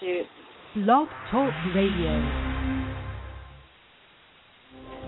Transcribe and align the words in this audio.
shoot. 0.00 0.26
Blog 0.84 1.08
Talk 1.30 1.52
Radio. 1.74 2.12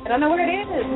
I 0.04 0.08
don't 0.08 0.20
know 0.20 0.30
where 0.30 0.40
it 0.48 0.64
is. 0.66 0.86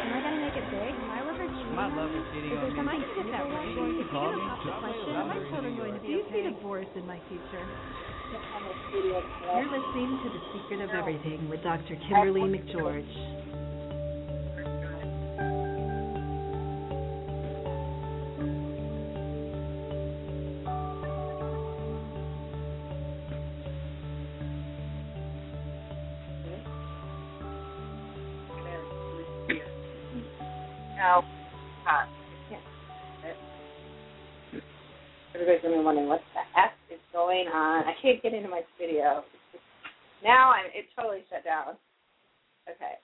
Am 0.00 0.12
I 0.14 0.20
gonna 0.22 0.40
make 0.40 0.54
it 0.56 0.64
big? 0.70 0.94
Why 1.10 1.20
was 1.26 1.36
it 1.42 1.50
My 1.74 1.90
love 1.90 2.10
is 2.14 2.24
getting 2.32 2.54
on 2.56 2.78
Am 2.78 2.88
I 2.88 2.94
gonna 3.02 3.14
get 3.18 3.26
that 3.34 3.46
way? 3.50 3.66
If 3.66 3.76
you're 3.76 4.08
Call 4.08 4.30
gonna 4.30 4.38
me. 4.38 4.48
pop 4.48 4.62
the 4.64 4.72
question, 4.80 5.10
are 5.18 5.26
my 5.26 5.40
children 5.50 5.76
going 5.76 5.94
to 5.94 6.00
be 6.00 6.22
okay? 6.30 6.42
divorced 6.48 6.94
in 6.94 7.04
my 7.06 7.18
future. 7.28 7.64
You're 8.30 9.66
listening 9.66 10.20
to 10.22 10.28
The 10.30 10.40
Secret 10.54 10.80
of 10.86 10.90
Everything 10.90 11.48
with 11.50 11.62
Dr. 11.64 11.98
Kimberly 12.08 12.42
McGeorge. 12.46 13.59
Can't 38.10 38.22
get 38.22 38.34
into 38.34 38.48
my 38.48 38.62
studio. 38.76 39.22
Now 40.24 40.52
I'm 40.52 40.66
it 40.74 40.86
totally 40.96 41.22
shut 41.30 41.44
down. 41.44 41.76
Okay, 42.68 42.94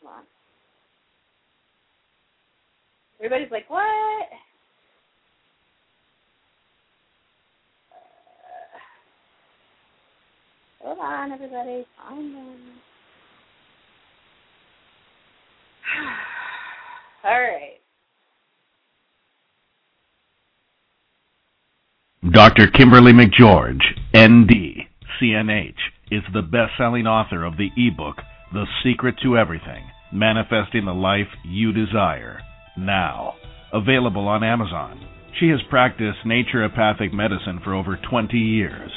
come 0.00 0.12
on. 0.12 0.22
Everybody's 3.20 3.50
like, 3.50 3.68
what? 3.70 3.82
Uh, 7.92 8.78
hold 10.82 10.98
on, 10.98 11.32
everybody. 11.32 11.86
Calm 12.02 12.32
down. 12.32 12.56
All 17.24 17.40
right. 17.40 17.80
Dr. 22.32 22.66
Kimberly 22.68 23.12
McGeorge, 23.12 23.82
ND, 24.16 24.86
CNH, 25.20 25.74
is 26.12 26.22
the 26.32 26.42
best-selling 26.42 27.04
author 27.04 27.44
of 27.44 27.56
the 27.56 27.70
ebook 27.76 28.18
The 28.52 28.64
Secret 28.84 29.16
to 29.24 29.36
Everything: 29.36 29.90
Manifesting 30.12 30.84
the 30.84 30.94
Life 30.94 31.26
You 31.44 31.72
Desire. 31.72 32.38
Now, 32.78 33.34
available 33.72 34.28
on 34.28 34.44
Amazon. 34.44 35.04
She 35.40 35.48
has 35.48 35.58
practiced 35.68 36.18
naturopathic 36.24 37.12
medicine 37.12 37.58
for 37.64 37.74
over 37.74 37.98
20 38.08 38.38
years. 38.38 38.92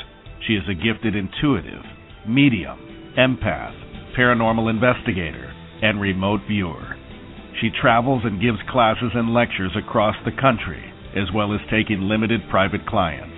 She 0.46 0.54
is 0.54 0.70
a 0.70 0.76
gifted 0.76 1.16
intuitive, 1.16 1.82
medium, 2.28 2.78
empath, 3.18 3.74
paranormal 4.16 4.70
investigator, 4.70 5.52
and 5.82 6.00
remote 6.00 6.42
viewer. 6.48 6.96
She 7.60 7.72
travels 7.82 8.22
and 8.24 8.40
gives 8.40 8.60
classes 8.70 9.14
and 9.16 9.34
lectures 9.34 9.76
across 9.76 10.16
the 10.26 10.40
country, 10.40 10.94
as 11.16 11.34
well 11.34 11.56
as 11.56 11.62
taking 11.72 12.02
limited 12.02 12.42
private 12.52 12.86
clients. 12.86 13.37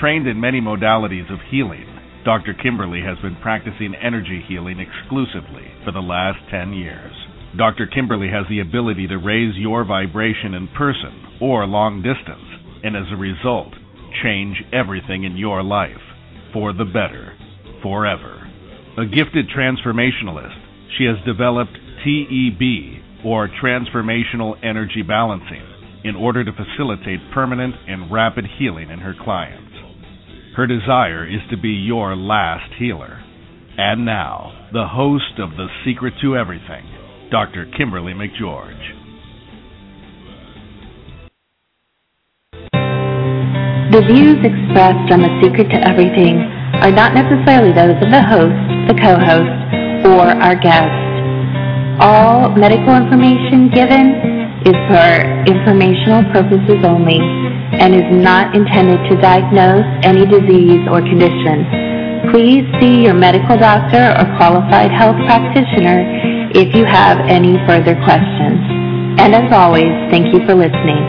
Trained 0.00 0.26
in 0.26 0.38
many 0.38 0.60
modalities 0.60 1.32
of 1.32 1.38
healing, 1.50 1.86
Dr. 2.22 2.52
Kimberly 2.52 3.00
has 3.00 3.16
been 3.22 3.36
practicing 3.40 3.94
energy 3.94 4.44
healing 4.46 4.78
exclusively 4.78 5.72
for 5.86 5.92
the 5.92 6.00
last 6.00 6.38
10 6.50 6.74
years. 6.74 7.14
Dr. 7.56 7.86
Kimberly 7.86 8.28
has 8.28 8.44
the 8.50 8.60
ability 8.60 9.06
to 9.06 9.16
raise 9.16 9.56
your 9.56 9.86
vibration 9.86 10.52
in 10.52 10.68
person 10.76 11.38
or 11.40 11.66
long 11.66 12.02
distance, 12.02 12.44
and 12.84 12.94
as 12.94 13.10
a 13.10 13.16
result, 13.16 13.72
change 14.22 14.62
everything 14.70 15.24
in 15.24 15.38
your 15.38 15.62
life 15.62 16.02
for 16.52 16.74
the 16.74 16.84
better, 16.84 17.32
forever. 17.82 18.50
A 18.98 19.06
gifted 19.06 19.48
transformationalist, 19.48 20.60
she 20.98 21.04
has 21.04 21.16
developed 21.24 21.72
TEB, 22.04 23.24
or 23.24 23.48
Transformational 23.48 24.62
Energy 24.62 25.00
Balancing, 25.00 25.64
in 26.04 26.16
order 26.16 26.44
to 26.44 26.52
facilitate 26.52 27.20
permanent 27.32 27.74
and 27.88 28.12
rapid 28.12 28.44
healing 28.58 28.90
in 28.90 28.98
her 28.98 29.14
clients. 29.24 29.65
Her 30.56 30.66
desire 30.66 31.28
is 31.28 31.44
to 31.50 31.58
be 31.58 31.68
your 31.68 32.16
last 32.16 32.72
healer. 32.78 33.20
And 33.76 34.06
now, 34.06 34.68
the 34.72 34.88
host 34.88 35.36
of 35.36 35.50
The 35.50 35.68
Secret 35.84 36.14
to 36.22 36.34
Everything, 36.34 36.88
Dr. 37.30 37.68
Kimberly 37.76 38.14
McGeorge. 38.14 38.72
The 43.92 44.00
views 44.08 44.40
expressed 44.40 45.12
on 45.12 45.20
The 45.20 45.32
Secret 45.44 45.68
to 45.68 45.78
Everything 45.84 46.40
are 46.80 46.90
not 46.90 47.12
necessarily 47.12 47.76
those 47.76 48.00
of 48.00 48.08
the 48.08 48.24
host, 48.24 48.56
the 48.88 48.96
co-host, 48.96 50.08
or 50.08 50.24
our 50.40 50.56
guest. 50.56 50.88
All 52.00 52.48
medical 52.56 52.96
information 52.96 53.68
given 53.68 54.64
is 54.64 54.76
for 54.88 55.04
informational 55.52 56.24
purposes 56.32 56.80
only 56.80 57.45
and 57.74 57.94
is 57.94 58.06
not 58.10 58.54
intended 58.54 58.98
to 59.10 59.16
diagnose 59.20 59.86
any 60.02 60.26
disease 60.26 60.86
or 60.90 61.02
condition. 61.02 62.30
Please 62.30 62.64
see 62.80 63.02
your 63.02 63.14
medical 63.14 63.56
doctor 63.58 64.14
or 64.18 64.26
qualified 64.36 64.90
health 64.90 65.16
practitioner 65.26 66.02
if 66.54 66.74
you 66.74 66.84
have 66.84 67.18
any 67.28 67.58
further 67.66 67.94
questions. 68.02 68.58
And 69.18 69.34
as 69.34 69.52
always, 69.52 69.90
thank 70.10 70.32
you 70.32 70.40
for 70.46 70.54
listening. 70.54 71.02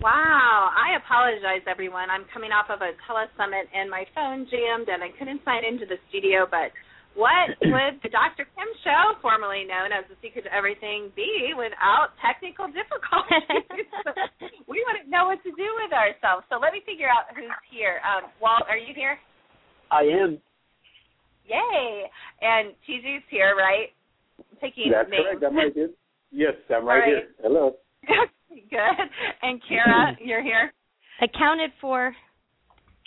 Wow, 0.00 0.70
I 0.74 0.96
apologize, 0.96 1.62
everyone. 1.66 2.10
I'm 2.10 2.24
coming 2.32 2.50
off 2.50 2.66
of 2.70 2.80
a 2.82 2.92
telesummit 3.06 3.70
and 3.74 3.88
my 3.88 4.04
phone 4.14 4.46
jammed 4.50 4.88
and 4.88 5.02
I 5.02 5.10
couldn't 5.18 5.42
sign 5.44 5.64
into 5.64 5.86
the 5.86 5.96
studio. 6.08 6.46
But 6.50 6.72
what 7.14 7.52
would 7.64 8.00
the 8.02 8.08
Dr. 8.08 8.48
Kim 8.56 8.70
Show, 8.84 9.18
formerly 9.20 9.64
known 9.64 9.92
as 9.92 10.04
The 10.08 10.16
Secret 10.22 10.44
to 10.48 10.52
Everything, 10.54 11.12
be 11.16 11.52
without 11.56 12.16
technical 12.24 12.66
difficulties? 12.72 13.44
we 14.70 14.84
wouldn't 14.88 15.08
know 15.10 15.28
what 15.28 15.42
to 15.44 15.52
do 15.52 15.68
with 15.84 15.92
ourselves. 15.92 16.46
So 16.48 16.56
let 16.56 16.72
me 16.72 16.80
figure 16.86 17.08
out 17.08 17.28
who's 17.36 17.52
here. 17.70 18.00
Um, 18.04 18.30
Walt, 18.40 18.64
are 18.68 18.78
you 18.78 18.94
here? 18.96 19.18
I 19.90 20.02
am. 20.08 20.40
Yay! 21.46 22.08
And 22.40 22.72
TG's 22.88 23.24
here, 23.28 23.54
right? 23.56 23.92
Taking 24.60 24.92
That's 24.92 25.10
names. 25.10 25.24
correct. 25.38 25.44
I'm 25.44 25.56
right 25.56 25.74
here. 25.74 25.90
Yes, 26.34 26.54
I'm 26.70 26.76
All 26.76 26.88
right, 26.88 27.00
right. 27.00 27.08
here. 27.08 27.28
Hello. 27.42 27.74
Good. 28.48 29.08
And 29.42 29.60
Kara, 29.68 30.16
you're 30.18 30.42
here. 30.42 30.72
Accounted 31.20 31.72
for. 31.78 32.14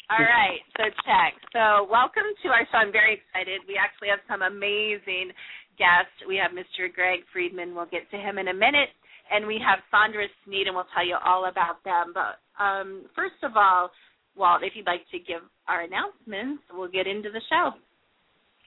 All 0.05 0.21
right, 0.21 0.61
so 0.77 0.85
check. 1.01 1.33
So 1.49 1.89
welcome 1.89 2.29
to 2.45 2.47
our 2.53 2.61
show. 2.69 2.77
I'm 2.77 2.93
very 2.93 3.17
excited. 3.17 3.65
We 3.65 3.73
actually 3.73 4.13
have 4.13 4.21
some 4.29 4.45
amazing 4.45 5.33
guests. 5.81 6.13
We 6.29 6.37
have 6.37 6.53
Mr. 6.53 6.93
Greg 6.93 7.25
Friedman. 7.33 7.73
We'll 7.73 7.89
get 7.89 8.05
to 8.13 8.17
him 8.17 8.37
in 8.37 8.49
a 8.49 8.53
minute. 8.53 8.93
And 9.33 9.47
we 9.49 9.57
have 9.65 9.81
Sondra 9.89 10.29
Sneed, 10.45 10.67
and 10.67 10.75
we'll 10.75 10.85
tell 10.93 11.01
you 11.01 11.17
all 11.25 11.49
about 11.49 11.81
them. 11.81 12.13
But 12.13 12.37
um, 12.61 13.09
first 13.15 13.41
of 13.41 13.57
all, 13.57 13.89
Walt, 14.37 14.61
if 14.61 14.73
you'd 14.75 14.85
like 14.85 15.09
to 15.09 15.17
give 15.17 15.41
our 15.67 15.81
announcements, 15.81 16.61
we'll 16.69 16.91
get 16.91 17.07
into 17.07 17.33
the 17.33 17.41
show. 17.49 17.73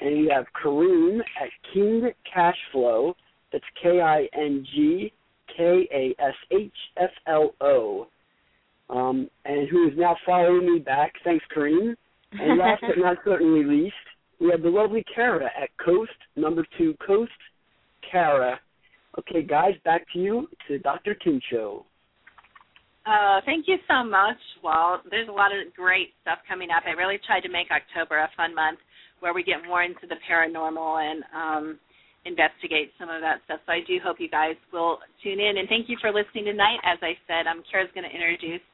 And 0.00 0.18
you 0.18 0.30
have 0.30 0.46
Kareem 0.62 1.20
at 1.20 1.50
King 1.74 2.10
Cashflow. 2.34 3.14
That's 3.52 3.64
K 3.82 4.00
I 4.00 4.28
N 4.32 4.64
G 4.74 5.12
K 5.56 5.88
A 5.92 6.22
S 6.22 6.34
H 6.50 6.72
F 6.96 7.10
L 7.26 7.54
O. 7.60 8.06
Um, 8.88 9.28
and 9.44 9.68
who 9.68 9.86
is 9.88 9.94
now 9.96 10.16
following 10.26 10.72
me 10.72 10.80
back. 10.80 11.12
Thanks, 11.24 11.44
Kareem. 11.56 11.94
And 12.32 12.58
last 12.58 12.82
but 12.82 12.98
not 12.98 13.18
certainly 13.24 13.64
least, 13.64 13.94
we 14.40 14.50
have 14.50 14.62
the 14.62 14.68
lovely 14.68 15.04
Kara 15.14 15.50
at 15.60 15.68
Coast, 15.84 16.10
number 16.34 16.66
two 16.78 16.94
Coast, 17.06 17.30
Kara. 18.10 18.58
Okay, 19.18 19.42
guys, 19.42 19.74
back 19.84 20.06
to 20.12 20.18
you, 20.18 20.48
to 20.68 20.78
Dr. 20.78 21.14
Kim 21.14 21.40
Show. 21.50 21.84
Uh, 23.06 23.40
thank 23.44 23.66
you 23.66 23.76
so 23.88 24.04
much, 24.04 24.36
Walt. 24.62 25.00
There's 25.10 25.28
a 25.28 25.32
lot 25.32 25.50
of 25.52 25.74
great 25.74 26.10
stuff 26.22 26.38
coming 26.48 26.68
up. 26.70 26.84
I 26.86 26.90
really 26.90 27.18
tried 27.26 27.40
to 27.40 27.48
make 27.48 27.68
October 27.70 28.18
a 28.18 28.30
fun 28.36 28.54
month 28.54 28.78
where 29.20 29.34
we 29.34 29.42
get 29.42 29.66
more 29.66 29.82
into 29.82 30.06
the 30.08 30.16
paranormal 30.28 31.02
and 31.02 31.24
um, 31.34 31.78
investigate 32.24 32.92
some 33.00 33.08
of 33.08 33.20
that 33.20 33.40
stuff. 33.44 33.60
So 33.64 33.72
I 33.72 33.80
do 33.86 33.96
hope 34.02 34.20
you 34.20 34.28
guys 34.28 34.56
will 34.72 34.98
tune 35.22 35.40
in. 35.40 35.56
And 35.56 35.68
thank 35.68 35.88
you 35.88 35.96
for 36.00 36.12
listening 36.12 36.44
tonight. 36.44 36.80
As 36.84 36.98
I 37.00 37.16
said, 37.24 37.48
um, 37.48 37.64
Kara's 37.64 37.88
going 37.94 38.04
to 38.04 38.12
introduce 38.12 38.64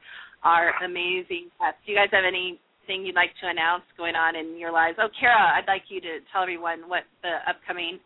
our 0.43 0.75
amazing 0.83 1.49
guests. 1.59 1.79
Do 1.85 1.91
you 1.91 1.97
guys 1.97 2.11
have 2.11 2.27
anything 2.27 3.07
you'd 3.07 3.15
like 3.15 3.31
to 3.41 3.47
announce 3.47 3.83
going 3.95 4.15
on 4.15 4.35
in 4.35 4.59
your 4.59 4.71
lives? 4.71 4.97
Oh, 4.99 5.07
Kara, 5.15 5.55
I'd 5.55 5.67
like 5.67 5.87
you 5.87 6.01
to 6.01 6.19
tell 6.31 6.43
everyone 6.43 6.87
what 6.87 7.07
the 7.23 7.39
upcoming 7.47 7.99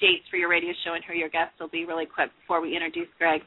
dates 0.00 0.24
for 0.30 0.36
your 0.36 0.48
radio 0.48 0.72
show 0.84 0.94
and 0.94 1.04
who 1.04 1.14
your 1.14 1.28
guests 1.28 1.56
will 1.60 1.72
be 1.72 1.84
really 1.84 2.06
quick 2.06 2.30
before 2.42 2.60
we 2.60 2.74
introduce 2.74 3.08
Greg. 3.18 3.40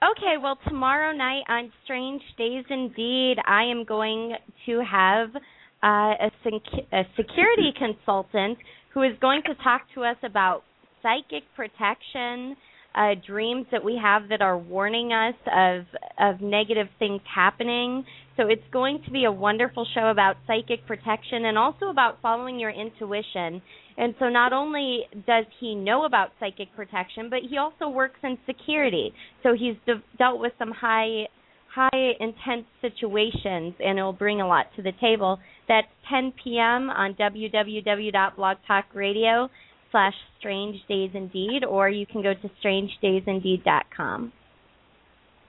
Okay, 0.00 0.40
well, 0.40 0.58
tomorrow 0.66 1.12
night 1.12 1.44
on 1.48 1.70
Strange 1.84 2.22
Days 2.36 2.64
Indeed, 2.70 3.36
I 3.46 3.64
am 3.64 3.84
going 3.84 4.34
to 4.64 4.82
have 4.90 5.28
uh, 5.82 6.26
a, 6.26 6.30
sec- 6.42 6.84
a 6.92 7.02
security 7.16 7.72
consultant 7.78 8.58
who 8.94 9.02
is 9.02 9.12
going 9.20 9.42
to 9.46 9.54
talk 9.62 9.82
to 9.94 10.04
us 10.04 10.16
about 10.22 10.62
psychic 11.02 11.44
protection, 11.54 12.56
uh, 12.94 13.14
dreams 13.26 13.66
that 13.70 13.84
we 13.84 13.98
have 14.02 14.28
that 14.30 14.42
are 14.42 14.58
warning 14.58 15.12
us 15.12 15.34
of 15.46 15.84
of 16.18 16.40
negative 16.40 16.88
things 16.98 17.20
happening. 17.32 18.04
So 18.36 18.48
it's 18.48 18.62
going 18.72 19.02
to 19.04 19.10
be 19.10 19.24
a 19.24 19.32
wonderful 19.32 19.86
show 19.94 20.08
about 20.10 20.36
psychic 20.46 20.86
protection 20.86 21.44
and 21.44 21.58
also 21.58 21.86
about 21.90 22.20
following 22.22 22.58
your 22.58 22.70
intuition. 22.70 23.62
And 23.96 24.14
so 24.20 24.28
not 24.28 24.52
only 24.52 25.02
does 25.26 25.44
he 25.60 25.74
know 25.74 26.04
about 26.04 26.30
psychic 26.38 26.68
protection, 26.74 27.28
but 27.30 27.40
he 27.48 27.58
also 27.58 27.88
works 27.88 28.20
in 28.22 28.38
security. 28.46 29.12
So 29.42 29.54
he's 29.54 29.74
de- 29.86 30.02
dealt 30.18 30.40
with 30.40 30.52
some 30.58 30.70
high 30.70 31.26
high 31.78 32.12
intense 32.18 32.66
situations 32.80 33.74
and 33.78 33.96
it'll 33.98 34.12
bring 34.12 34.40
a 34.40 34.46
lot 34.46 34.66
to 34.76 34.82
the 34.82 34.92
table. 35.00 35.38
That's 35.68 35.86
10 36.10 36.32
p.m. 36.42 36.90
on 36.90 37.14
www.blogtalkradio 37.14 39.48
slash 39.92 40.14
strange 40.38 40.76
days 40.88 41.10
indeed 41.14 41.62
or 41.64 41.88
you 41.88 42.04
can 42.06 42.20
go 42.22 42.34
to 42.34 42.50
strangedaysindeed.com. 42.64 44.32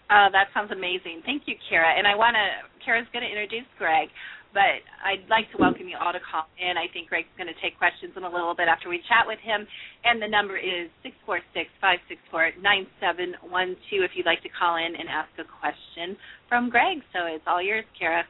Uh, 0.09 0.29
that 0.31 0.47
sounds 0.53 0.71
amazing. 0.71 1.21
Thank 1.25 1.43
you, 1.45 1.55
Kara. 1.69 1.93
And 1.97 2.07
I 2.07 2.15
want 2.15 2.35
to, 2.35 2.61
Kara's 2.83 3.05
going 3.13 3.23
to 3.23 3.29
introduce 3.29 3.67
Greg, 3.77 4.09
but 4.53 4.81
I'd 5.05 5.29
like 5.29 5.49
to 5.53 5.57
welcome 5.61 5.87
you 5.87 5.97
all 5.97 6.13
to 6.13 6.19
call 6.19 6.49
in. 6.57 6.77
I 6.77 6.89
think 6.91 7.09
Greg's 7.09 7.31
going 7.37 7.49
to 7.49 7.59
take 7.61 7.77
questions 7.77 8.13
in 8.17 8.23
a 8.23 8.31
little 8.31 8.57
bit 8.57 8.67
after 8.67 8.89
we 8.89 8.97
chat 9.05 9.29
with 9.29 9.39
him. 9.39 9.67
And 10.03 10.21
the 10.21 10.27
number 10.27 10.57
is 10.57 10.89
six 11.03 11.13
four 11.25 11.39
six 11.53 11.69
five 11.81 11.99
six 12.09 12.19
four 12.31 12.49
nine 12.61 12.87
seven 12.97 13.37
one 13.45 13.77
two. 13.89 14.01
if 14.01 14.17
you'd 14.17 14.25
like 14.25 14.41
to 14.43 14.51
call 14.51 14.77
in 14.77 14.97
and 14.97 15.05
ask 15.09 15.29
a 15.37 15.45
question 15.61 16.17
from 16.49 16.69
Greg. 16.69 17.05
So 17.13 17.29
it's 17.29 17.45
all 17.45 17.61
yours, 17.61 17.85
Kara. 17.97 18.25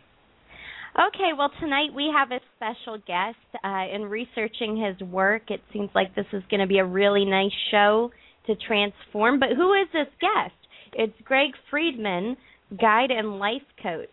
Okay, 0.98 1.32
well, 1.38 1.52
tonight 1.62 1.94
we 1.96 2.12
have 2.12 2.32
a 2.32 2.42
special 2.58 2.98
guest. 3.06 3.38
Uh, 3.64 3.86
in 3.94 4.04
researching 4.06 4.76
his 4.76 5.00
work, 5.08 5.44
it 5.50 5.62
seems 5.72 5.90
like 5.94 6.16
this 6.16 6.26
is 6.34 6.44
going 6.50 6.60
to 6.60 6.68
be 6.68 6.80
a 6.80 6.86
really 6.86 7.26
nice 7.26 7.56
show 7.72 8.12
to 8.48 8.56
transform. 8.68 9.40
But 9.40 9.50
who 9.56 9.74
is 9.74 9.88
this 9.94 10.10
guest? 10.20 10.56
It's 10.94 11.14
Greg 11.24 11.52
Friedman, 11.70 12.36
guide 12.82 13.12
and 13.12 13.40
life 13.40 13.62
coach. 13.82 14.10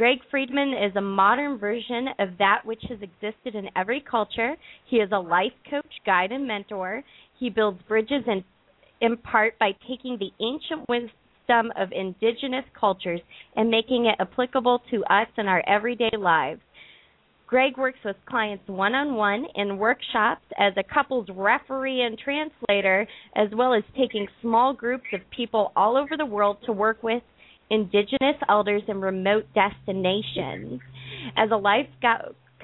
Greg 0.00 0.20
Friedman 0.30 0.72
is 0.72 0.96
a 0.96 1.00
modern 1.02 1.58
version 1.58 2.08
of 2.18 2.30
that 2.38 2.62
which 2.64 2.82
has 2.88 2.96
existed 3.02 3.54
in 3.54 3.68
every 3.76 4.00
culture. 4.00 4.56
He 4.86 4.96
is 4.96 5.10
a 5.12 5.18
life 5.18 5.52
coach, 5.68 5.92
guide, 6.06 6.32
and 6.32 6.48
mentor. 6.48 7.04
He 7.38 7.50
builds 7.50 7.82
bridges 7.86 8.24
in, 8.26 8.42
in 9.02 9.18
part 9.18 9.58
by 9.58 9.72
taking 9.86 10.16
the 10.16 10.30
ancient 10.42 10.88
wisdom 10.88 11.70
of 11.76 11.92
indigenous 11.92 12.64
cultures 12.72 13.20
and 13.56 13.68
making 13.68 14.06
it 14.06 14.14
applicable 14.18 14.80
to 14.90 15.04
us 15.04 15.28
in 15.36 15.46
our 15.46 15.62
everyday 15.68 16.16
lives. 16.18 16.62
Greg 17.46 17.76
works 17.76 17.98
with 18.02 18.16
clients 18.24 18.66
one 18.68 18.94
on 18.94 19.16
one 19.16 19.44
in 19.54 19.76
workshops 19.76 20.46
as 20.56 20.72
a 20.78 20.94
couples 20.94 21.26
referee 21.28 22.00
and 22.00 22.16
translator, 22.16 23.06
as 23.36 23.48
well 23.54 23.74
as 23.74 23.82
taking 23.98 24.26
small 24.40 24.72
groups 24.72 25.04
of 25.12 25.20
people 25.36 25.72
all 25.76 25.94
over 25.94 26.16
the 26.16 26.24
world 26.24 26.56
to 26.64 26.72
work 26.72 27.02
with 27.02 27.22
indigenous 27.70 28.36
elders 28.48 28.82
in 28.88 29.00
remote 29.00 29.46
destinations. 29.54 30.80
As 31.36 31.50
a 31.52 31.56
life 31.56 31.86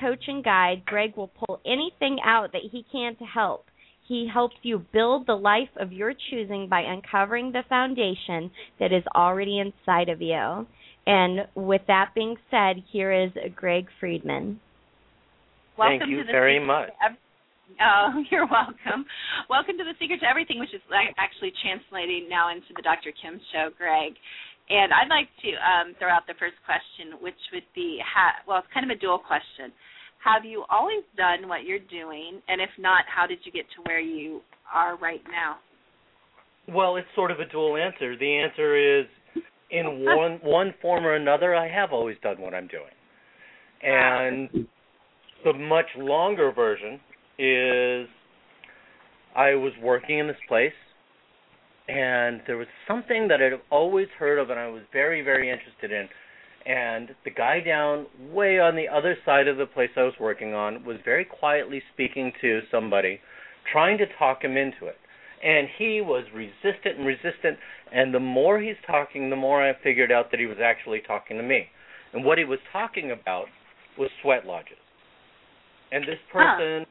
coach 0.01 0.25
and 0.27 0.45
guide, 0.45 0.85
Greg 0.85 1.17
will 1.17 1.29
pull 1.47 1.61
anything 1.65 2.19
out 2.25 2.53
that 2.53 2.63
he 2.71 2.85
can 2.91 3.17
to 3.17 3.25
help. 3.25 3.67
He 4.07 4.29
helps 4.33 4.57
you 4.63 4.85
build 4.93 5.27
the 5.27 5.35
life 5.35 5.71
of 5.77 5.93
your 5.93 6.13
choosing 6.31 6.69
by 6.69 6.83
uncovering 6.83 7.53
the 7.53 7.65
foundation 7.69 8.51
that 8.79 8.93
is 8.93 9.03
already 9.15 9.59
inside 9.59 10.09
of 10.09 10.23
you. 10.23 10.67
And 11.07 11.47
with 11.55 11.83
that 11.89 12.11
being 12.15 12.37
said, 12.51 12.83
here 12.93 13.13
is 13.13 13.31
Greg 13.55 13.87
Friedman. 13.99 14.61
Welcome 15.79 15.99
Thank 15.99 16.11
you 16.11 16.19
to 16.19 16.25
the 16.25 16.33
very 16.33 16.55
Secret 16.55 16.67
much. 16.67 16.89
To 16.89 17.17
Oh, 17.83 18.23
you're 18.31 18.47
welcome. 18.47 19.05
Welcome 19.51 19.77
to 19.79 19.85
the 19.85 19.95
Secret 19.99 20.21
to 20.21 20.29
Everything, 20.29 20.59
which 20.59 20.73
is 20.73 20.81
actually 21.19 21.53
translating 21.63 22.29
now 22.31 22.51
into 22.51 22.71
the 22.75 22.83
Dr. 22.83 23.11
Kim 23.11 23.41
Show, 23.53 23.71
Greg. 23.77 24.15
And 24.69 24.93
I'd 24.93 25.09
like 25.09 25.31
to 25.43 25.51
um, 25.63 25.95
throw 25.99 26.09
out 26.11 26.27
the 26.27 26.35
first 26.39 26.59
question, 26.67 27.23
which 27.23 27.39
would 27.53 27.67
be, 27.75 28.01
ha- 28.03 28.43
well, 28.49 28.59
it's 28.59 28.73
kind 28.75 28.89
of 28.89 28.97
a 28.97 28.99
dual 28.99 29.19
question. 29.19 29.71
Have 30.25 30.45
you 30.45 30.65
always 30.69 31.05
done 31.17 31.49
what 31.49 31.63
you're 31.63 31.87
doing, 31.87 32.43
and 32.49 32.61
if 32.61 32.71
not, 32.79 33.05
how 33.07 33.27
did 33.27 33.39
you 33.45 33.53
get 33.53 33.67
to 33.77 33.83
where 33.87 34.01
you 34.01 34.41
are 34.75 34.99
right 34.99 35.23
now? 35.31 35.57
Well, 36.67 36.97
it's 36.97 37.07
sort 37.15 37.31
of 37.31 37.39
a 37.39 37.47
dual 37.47 37.77
answer. 37.77 38.17
The 38.19 38.39
answer 38.39 39.01
is, 39.01 39.07
in 39.71 40.05
one 40.05 40.41
one 40.43 40.75
form 40.83 41.07
or 41.07 41.15
another, 41.15 41.55
I 41.55 41.69
have 41.69 41.93
always 41.93 42.17
done 42.25 42.41
what 42.41 42.55
I'm 42.55 42.67
doing, 42.67 42.91
and 43.83 44.67
the 45.45 45.53
much 45.53 45.87
longer 45.97 46.51
version 46.51 46.95
is 47.39 48.09
I 49.37 49.55
was 49.55 49.73
working 49.81 50.19
in 50.19 50.27
this 50.27 50.37
place 50.49 50.73
and 51.89 52.41
there 52.47 52.57
was 52.57 52.67
something 52.89 53.29
that 53.29 53.41
I'd 53.41 53.61
always 53.71 54.09
heard 54.19 54.39
of 54.39 54.51
and 54.51 54.59
I 54.59 54.69
was 54.69 54.83
very, 54.93 55.23
very 55.23 55.51
interested 55.51 55.93
in. 55.93 56.09
And 56.67 57.15
the 57.25 57.31
guy 57.31 57.61
down 57.61 58.07
way 58.33 58.59
on 58.59 58.75
the 58.75 58.89
other 58.89 59.17
side 59.25 59.47
of 59.47 59.57
the 59.57 59.67
place 59.67 59.91
I 59.97 60.03
was 60.03 60.15
working 60.19 60.53
on 60.53 60.85
was 60.85 60.97
very 61.05 61.25
quietly 61.25 61.81
speaking 61.95 62.33
to 62.41 62.61
somebody, 62.73 63.21
trying 63.71 63.99
to 63.99 64.07
talk 64.19 64.43
him 64.43 64.57
into 64.57 64.87
it. 64.87 64.97
And 65.45 65.69
he 65.79 66.01
was 66.01 66.25
resistant 66.35 66.99
and 66.99 67.07
resistant. 67.07 67.59
And 67.93 68.13
the 68.13 68.21
more 68.21 68.61
he's 68.61 68.77
talking, 68.85 69.31
the 69.31 69.37
more 69.37 69.63
I 69.63 69.75
figured 69.85 70.11
out 70.11 70.33
that 70.33 70.41
he 70.41 70.47
was 70.47 70.59
actually 70.63 71.03
talking 71.07 71.37
to 71.37 71.43
me. 71.43 71.67
And 72.13 72.25
what 72.25 72.39
he 72.39 72.45
was 72.45 72.59
talking 72.73 73.13
about 73.13 73.47
was 73.97 74.11
sweat 74.23 74.45
lodges. 74.45 74.79
And 75.93 76.03
this 76.03 76.19
person 76.33 76.85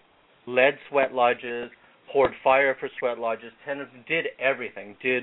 huh. 0.45 0.51
led 0.51 0.77
sweat 0.89 1.13
lodges, 1.13 1.69
poured 2.15 2.31
fire 2.41 2.77
for 2.79 2.87
sweat 2.97 3.19
lodges, 3.19 3.51
did 4.07 4.27
everything, 4.39 4.95
did 5.03 5.21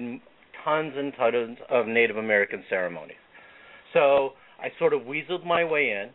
tons 0.63 0.93
and 0.95 1.15
tons 1.17 1.57
of 1.71 1.87
Native 1.87 2.19
American 2.19 2.63
ceremonies. 2.69 3.17
So 3.95 4.33
I 4.61 4.69
sort 4.79 4.93
of 4.93 5.01
weaseled 5.01 5.47
my 5.47 5.65
way 5.65 5.89
in 5.89 6.11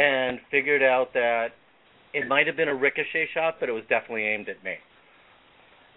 and 0.00 0.38
figured 0.48 0.84
out 0.84 1.12
that 1.14 1.48
it 2.14 2.28
might 2.28 2.46
have 2.46 2.56
been 2.56 2.68
a 2.68 2.74
ricochet 2.74 3.30
shot, 3.34 3.56
but 3.58 3.68
it 3.68 3.72
was 3.72 3.82
definitely 3.88 4.26
aimed 4.26 4.48
at 4.48 4.62
me. 4.62 4.74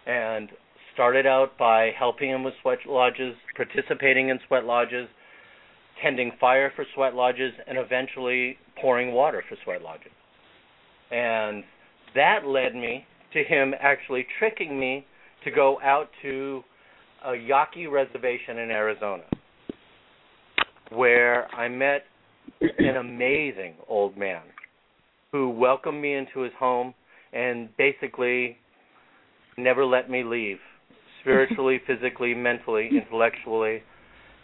And 0.07 0.49
started 0.95 1.27
out 1.27 1.55
by 1.59 1.91
helping 1.95 2.31
him 2.31 2.43
with 2.43 2.55
sweat 2.63 2.79
lodges, 2.87 3.35
participating 3.55 4.29
in 4.29 4.39
sweat 4.47 4.65
lodges, 4.65 5.07
tending 6.01 6.31
fire 6.39 6.73
for 6.75 6.83
sweat 6.95 7.13
lodges, 7.13 7.53
and 7.67 7.77
eventually 7.77 8.57
pouring 8.81 9.11
water 9.13 9.43
for 9.47 9.55
sweat 9.63 9.83
lodges. 9.83 10.11
And 11.11 11.63
that 12.15 12.47
led 12.47 12.73
me 12.73 13.05
to 13.33 13.43
him 13.43 13.73
actually 13.79 14.25
tricking 14.39 14.79
me 14.79 15.05
to 15.43 15.51
go 15.51 15.79
out 15.83 16.09
to 16.21 16.63
a 17.25 17.35
Yaqui 17.35 17.87
reservation 17.87 18.59
in 18.59 18.71
Arizona, 18.71 19.23
where 20.89 21.53
I 21.53 21.67
met 21.67 22.03
an 22.61 22.97
amazing 22.97 23.75
old 23.87 24.17
man 24.17 24.43
who 25.31 25.49
welcomed 25.49 26.01
me 26.01 26.13
into 26.13 26.41
his 26.41 26.53
home 26.59 26.93
and 27.33 27.69
basically 27.77 28.57
never 29.57 29.85
let 29.85 30.09
me 30.09 30.23
leave 30.23 30.59
spiritually, 31.21 31.81
physically, 31.87 32.33
mentally, 32.33 32.89
intellectually. 32.91 33.81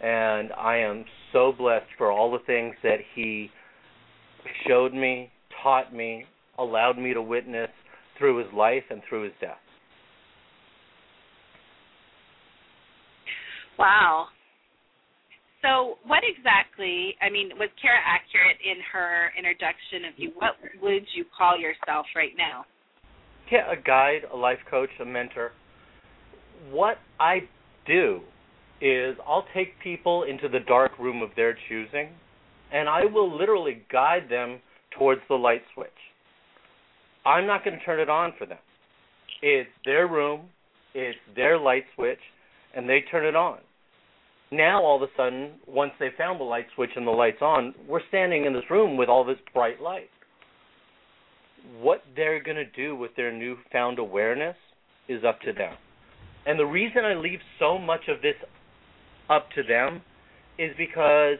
And 0.02 0.52
I 0.52 0.78
am 0.78 1.04
so 1.32 1.52
blessed 1.56 1.86
for 1.98 2.10
all 2.10 2.32
the 2.32 2.44
things 2.46 2.74
that 2.82 2.98
he 3.14 3.50
showed 4.66 4.94
me, 4.94 5.30
taught 5.62 5.94
me, 5.94 6.24
allowed 6.58 6.98
me 6.98 7.12
to 7.14 7.22
witness, 7.22 7.70
through 8.20 8.36
his 8.36 8.52
life 8.54 8.84
and 8.90 9.02
through 9.08 9.24
his 9.24 9.32
death. 9.40 9.58
Wow. 13.76 14.26
So, 15.62 15.96
what 16.06 16.20
exactly? 16.24 17.16
I 17.20 17.30
mean, 17.30 17.50
was 17.58 17.68
Kara 17.80 17.98
accurate 17.98 18.58
in 18.64 18.76
her 18.92 19.32
introduction 19.36 20.04
of 20.04 20.14
you? 20.16 20.32
What 20.36 20.52
would 20.80 21.04
you 21.14 21.24
call 21.36 21.58
yourself 21.58 22.06
right 22.14 22.32
now? 22.36 22.64
Yeah, 23.50 23.72
a 23.72 23.76
guide, 23.76 24.20
a 24.32 24.36
life 24.36 24.58
coach, 24.70 24.90
a 25.00 25.04
mentor. 25.04 25.52
What 26.70 26.98
I 27.18 27.40
do 27.86 28.20
is 28.80 29.16
I'll 29.26 29.46
take 29.54 29.80
people 29.82 30.22
into 30.22 30.48
the 30.48 30.60
dark 30.60 30.98
room 30.98 31.20
of 31.22 31.30
their 31.36 31.56
choosing, 31.68 32.10
and 32.72 32.88
I 32.88 33.04
will 33.04 33.36
literally 33.36 33.82
guide 33.90 34.28
them 34.30 34.60
towards 34.96 35.20
the 35.28 35.34
light 35.34 35.62
switch. 35.74 35.88
I'm 37.24 37.46
not 37.46 37.64
going 37.64 37.78
to 37.78 37.84
turn 37.84 38.00
it 38.00 38.08
on 38.08 38.32
for 38.38 38.46
them. 38.46 38.58
It's 39.42 39.68
their 39.84 40.06
room, 40.06 40.42
it's 40.94 41.18
their 41.36 41.58
light 41.58 41.84
switch, 41.94 42.18
and 42.74 42.88
they 42.88 43.02
turn 43.10 43.26
it 43.26 43.36
on. 43.36 43.58
Now, 44.52 44.82
all 44.82 44.96
of 44.96 45.02
a 45.02 45.12
sudden, 45.16 45.52
once 45.66 45.92
they 46.00 46.08
found 46.18 46.40
the 46.40 46.44
light 46.44 46.66
switch 46.74 46.90
and 46.96 47.06
the 47.06 47.12
light's 47.12 47.40
on, 47.40 47.74
we're 47.88 48.00
standing 48.08 48.46
in 48.46 48.52
this 48.52 48.68
room 48.68 48.96
with 48.96 49.08
all 49.08 49.24
this 49.24 49.38
bright 49.54 49.80
light. 49.80 50.10
What 51.80 52.02
they're 52.16 52.42
going 52.42 52.56
to 52.56 52.64
do 52.64 52.96
with 52.96 53.14
their 53.16 53.32
newfound 53.32 53.98
awareness 53.98 54.56
is 55.08 55.22
up 55.24 55.40
to 55.42 55.52
them. 55.52 55.74
And 56.46 56.58
the 56.58 56.64
reason 56.64 57.04
I 57.04 57.14
leave 57.14 57.38
so 57.58 57.78
much 57.78 58.08
of 58.08 58.22
this 58.22 58.34
up 59.28 59.46
to 59.54 59.62
them 59.62 60.00
is 60.58 60.70
because 60.76 61.36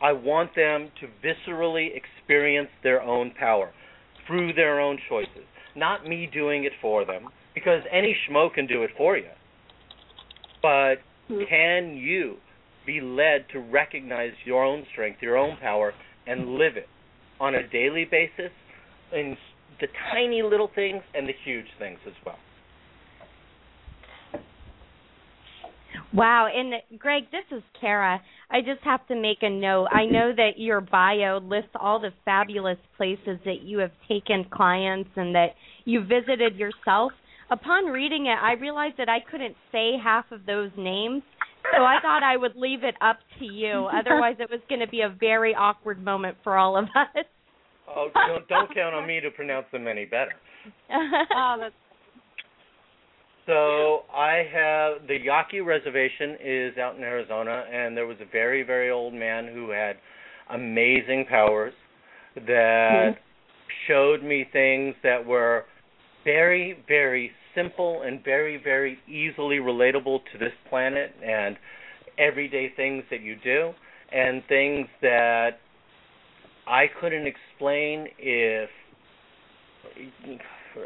I 0.00 0.12
want 0.12 0.54
them 0.54 0.90
to 1.00 1.08
viscerally 1.26 1.88
experience 1.96 2.68
their 2.82 3.02
own 3.02 3.32
power 3.38 3.72
through 4.26 4.52
their 4.54 4.80
own 4.80 4.98
choices, 5.08 5.44
not 5.74 6.06
me 6.06 6.28
doing 6.32 6.64
it 6.64 6.72
for 6.80 7.04
them, 7.04 7.28
because 7.54 7.82
any 7.90 8.16
schmo 8.28 8.52
can 8.52 8.66
do 8.66 8.82
it 8.82 8.90
for 8.96 9.16
you. 9.16 9.30
But 10.60 10.96
mm-hmm. 11.30 11.42
can 11.48 11.96
you 11.96 12.36
be 12.86 13.00
led 13.00 13.46
to 13.52 13.60
recognize 13.60 14.32
your 14.44 14.64
own 14.64 14.84
strength, 14.92 15.18
your 15.22 15.36
own 15.36 15.56
power, 15.60 15.92
and 16.26 16.54
live 16.54 16.76
it 16.76 16.88
on 17.40 17.54
a 17.54 17.66
daily 17.68 18.04
basis 18.04 18.52
in 19.12 19.36
the 19.80 19.86
tiny 20.12 20.42
little 20.42 20.70
things 20.74 21.02
and 21.14 21.28
the 21.28 21.34
huge 21.44 21.66
things 21.78 21.98
as 22.06 22.14
well? 22.24 22.38
Wow, 26.14 26.48
and 26.54 26.74
Greg, 26.98 27.24
this 27.32 27.56
is 27.56 27.62
Kara. 27.80 28.20
I 28.50 28.60
just 28.60 28.82
have 28.84 29.06
to 29.08 29.16
make 29.16 29.38
a 29.40 29.48
note. 29.48 29.86
I 29.86 30.04
know 30.04 30.32
that 30.36 30.58
your 30.58 30.82
bio 30.82 31.38
lists 31.38 31.70
all 31.74 32.00
the 32.00 32.10
fabulous 32.26 32.76
places 32.98 33.38
that 33.46 33.62
you 33.62 33.78
have 33.78 33.92
taken 34.08 34.44
clients 34.52 35.08
and 35.16 35.34
that 35.34 35.54
you 35.86 36.02
visited 36.02 36.56
yourself. 36.56 37.12
Upon 37.50 37.86
reading 37.86 38.26
it, 38.26 38.36
I 38.42 38.52
realized 38.60 38.96
that 38.98 39.08
I 39.08 39.20
couldn't 39.30 39.56
say 39.72 39.92
half 40.02 40.26
of 40.32 40.44
those 40.44 40.70
names, 40.76 41.22
so 41.74 41.82
I 41.82 41.96
thought 42.02 42.22
I 42.22 42.36
would 42.36 42.56
leave 42.56 42.84
it 42.84 42.94
up 43.00 43.18
to 43.38 43.46
you. 43.46 43.88
Otherwise, 43.98 44.36
it 44.38 44.50
was 44.50 44.60
going 44.68 44.80
to 44.80 44.88
be 44.88 45.00
a 45.00 45.16
very 45.18 45.54
awkward 45.54 46.04
moment 46.04 46.36
for 46.44 46.58
all 46.58 46.76
of 46.76 46.84
us. 46.84 47.24
Oh, 47.88 48.08
don't, 48.14 48.46
don't 48.48 48.74
count 48.74 48.94
on 48.94 49.06
me 49.06 49.20
to 49.20 49.30
pronounce 49.30 49.66
them 49.72 49.88
any 49.88 50.04
better. 50.04 50.32
oh, 50.92 51.56
that's 51.58 51.74
so 53.46 54.02
I 54.14 54.44
have 54.52 55.08
the 55.08 55.18
Yaqui 55.22 55.60
Reservation 55.60 56.36
is 56.42 56.78
out 56.78 56.96
in 56.96 57.02
Arizona, 57.02 57.64
and 57.72 57.96
there 57.96 58.06
was 58.06 58.18
a 58.20 58.30
very 58.30 58.62
very 58.62 58.90
old 58.90 59.14
man 59.14 59.48
who 59.52 59.70
had 59.70 59.96
amazing 60.50 61.26
powers 61.28 61.72
that 62.36 62.46
mm-hmm. 62.46 63.20
showed 63.88 64.22
me 64.22 64.46
things 64.52 64.94
that 65.02 65.24
were 65.24 65.64
very 66.24 66.78
very 66.86 67.32
simple 67.54 68.02
and 68.02 68.22
very 68.24 68.60
very 68.62 68.98
easily 69.08 69.56
relatable 69.56 70.20
to 70.32 70.38
this 70.38 70.52
planet 70.68 71.12
and 71.24 71.56
everyday 72.18 72.70
things 72.76 73.02
that 73.10 73.22
you 73.22 73.36
do 73.42 73.72
and 74.12 74.42
things 74.48 74.86
that 75.00 75.58
I 76.66 76.84
couldn't 77.00 77.26
explain 77.26 78.06
if 78.18 78.70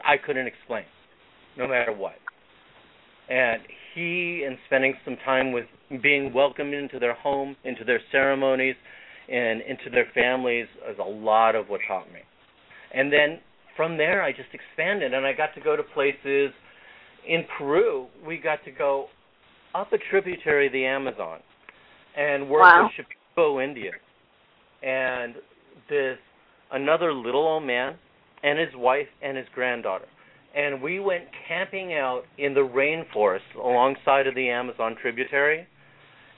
I 0.05 0.17
couldn't 0.17 0.47
explain 0.47 0.85
no 1.59 1.69
matter 1.69 1.93
what 1.93 2.15
and 3.29 3.63
he 3.95 4.45
and 4.47 4.57
spending 4.67 4.95
some 5.05 5.17
time 5.25 5.53
with 5.53 5.67
being 6.03 6.33
welcomed 6.33 6.75
into 6.75 6.99
their 6.99 7.15
home, 7.15 7.57
into 7.65 7.85
their 7.85 8.01
ceremonies, 8.13 8.77
and 9.29 9.61
into 9.63 9.91
their 9.91 10.07
families 10.15 10.67
is 10.91 10.99
a 10.99 11.09
lot 11.09 11.55
of 11.55 11.69
what 11.69 11.81
taught 11.89 12.13
me. 12.13 12.21
And 12.95 13.13
then 13.13 13.41
from 13.77 13.97
there, 13.97 14.23
I 14.23 14.31
just 14.31 14.49
expanded, 14.53 15.13
and 15.13 15.27
I 15.27 15.33
got 15.33 15.55
to 15.55 15.61
go 15.61 15.77
to 15.77 15.83
places. 15.83 16.53
In 17.27 17.45
Peru, 17.59 18.07
we 18.27 18.39
got 18.39 18.65
to 18.65 18.71
go 18.71 19.07
up 19.75 19.93
a 19.93 19.99
tributary 20.11 20.69
of 20.69 20.73
the 20.73 20.85
Amazon 20.85 21.41
and 22.17 22.49
work 22.49 22.63
wow. 22.63 22.89
with 22.97 23.07
Shipibo 23.37 23.63
Indians. 23.63 23.97
And 24.83 25.35
this 25.91 26.19
another 26.73 27.13
little 27.13 27.47
old 27.47 27.65
man 27.65 27.97
and 28.43 28.59
his 28.59 28.69
wife 28.75 29.09
and 29.23 29.37
his 29.37 29.47
granddaughter 29.55 30.07
and 30.57 30.81
we 30.81 30.99
went 30.99 31.25
camping 31.47 31.93
out 31.93 32.23
in 32.39 32.55
the 32.55 32.61
rainforest 32.61 33.55
alongside 33.63 34.27
of 34.27 34.35
the 34.35 34.49
Amazon 34.49 34.97
tributary 35.01 35.67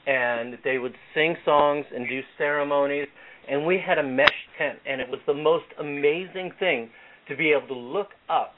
and 0.07 0.59
they 0.65 0.79
would 0.79 0.95
sing 1.15 1.37
songs 1.45 1.87
and 1.95 2.09
do 2.09 2.21
ceremonies 2.37 3.07
and 3.49 3.65
we 3.65 3.79
had 3.85 3.99
a 3.99 4.03
mesh 4.03 4.29
tent 4.59 4.79
and 4.87 5.01
it 5.01 5.09
was 5.09 5.21
the 5.27 5.35
most 5.35 5.67
amazing 5.81 6.51
thing 6.59 6.91
to 7.29 7.37
be 7.37 7.53
able 7.53 7.69
to 7.69 7.75
look 7.75 8.09
up 8.29 8.53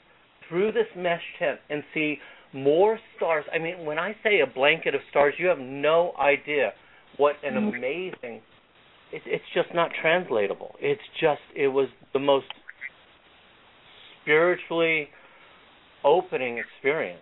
through 0.49 0.73
this 0.73 0.87
mesh 0.97 1.23
tent 1.38 1.61
and 1.69 1.83
see 1.95 2.19
more 2.52 2.99
stars. 3.17 3.45
I 3.55 3.59
mean, 3.59 3.85
when 3.85 3.99
I 3.99 4.17
say 4.25 4.40
a 4.40 4.47
blanket 4.47 4.95
of 4.95 5.00
stars, 5.11 5.35
you 5.38 5.47
have 5.47 5.59
no 5.59 6.12
idea 6.19 6.73
what 7.17 7.37
an 7.45 7.55
Mm-hmm. 7.55 7.76
amazing. 7.76 8.43
It, 9.12 9.23
it's 9.26 9.45
just 9.55 9.69
not 9.75 9.90
translatable. 10.00 10.75
It's 10.81 11.02
just 11.21 11.40
it 11.55 11.69
was 11.69 11.88
the 12.12 12.19
most 12.19 12.47
spiritually 14.23 15.09
opening 16.04 16.59
experience. 16.59 17.21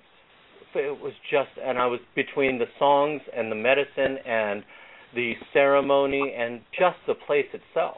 It 0.74 1.00
was 1.00 1.12
just, 1.30 1.50
and 1.62 1.78
I 1.78 1.86
was 1.86 2.00
between 2.14 2.58
the 2.58 2.66
songs 2.78 3.20
and 3.36 3.50
the 3.50 3.56
medicine 3.56 4.18
and 4.26 4.62
the 5.14 5.32
ceremony 5.52 6.34
and 6.38 6.60
just 6.78 6.98
the 7.06 7.14
place 7.14 7.46
itself. 7.52 7.96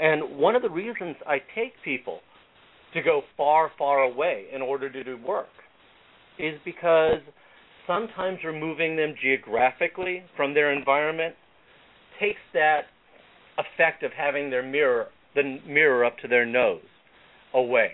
And 0.00 0.36
one 0.36 0.56
of 0.56 0.62
the 0.62 0.70
reasons 0.70 1.16
I 1.26 1.38
take 1.54 1.74
people 1.84 2.20
to 2.94 3.02
go 3.02 3.22
far, 3.36 3.70
far 3.78 4.00
away 4.00 4.46
in 4.52 4.60
order 4.60 4.90
to 4.90 5.04
do 5.04 5.16
work 5.16 5.48
is 6.38 6.58
because 6.64 7.20
sometimes 7.86 8.38
removing 8.44 8.96
them 8.96 9.14
geographically 9.20 10.24
from 10.36 10.54
their 10.54 10.72
environment 10.72 11.34
takes 12.20 12.40
that 12.52 12.82
effect 13.58 14.02
of 14.02 14.12
having 14.12 14.50
their 14.50 14.62
mirror, 14.62 15.08
the 15.34 15.58
mirror 15.66 16.04
up 16.04 16.18
to 16.18 16.28
their 16.28 16.46
nose, 16.46 16.80
away. 17.54 17.92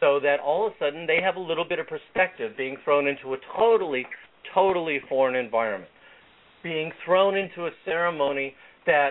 So 0.00 0.18
that 0.20 0.40
all 0.40 0.66
of 0.66 0.72
a 0.72 0.76
sudden 0.78 1.06
they 1.06 1.20
have 1.22 1.36
a 1.36 1.40
little 1.40 1.64
bit 1.64 1.78
of 1.78 1.86
perspective 1.86 2.52
being 2.56 2.76
thrown 2.84 3.06
into 3.06 3.34
a 3.34 3.36
totally, 3.56 4.06
totally 4.54 5.00
foreign 5.08 5.34
environment, 5.36 5.90
being 6.62 6.90
thrown 7.04 7.36
into 7.36 7.66
a 7.66 7.70
ceremony 7.84 8.54
that 8.86 9.10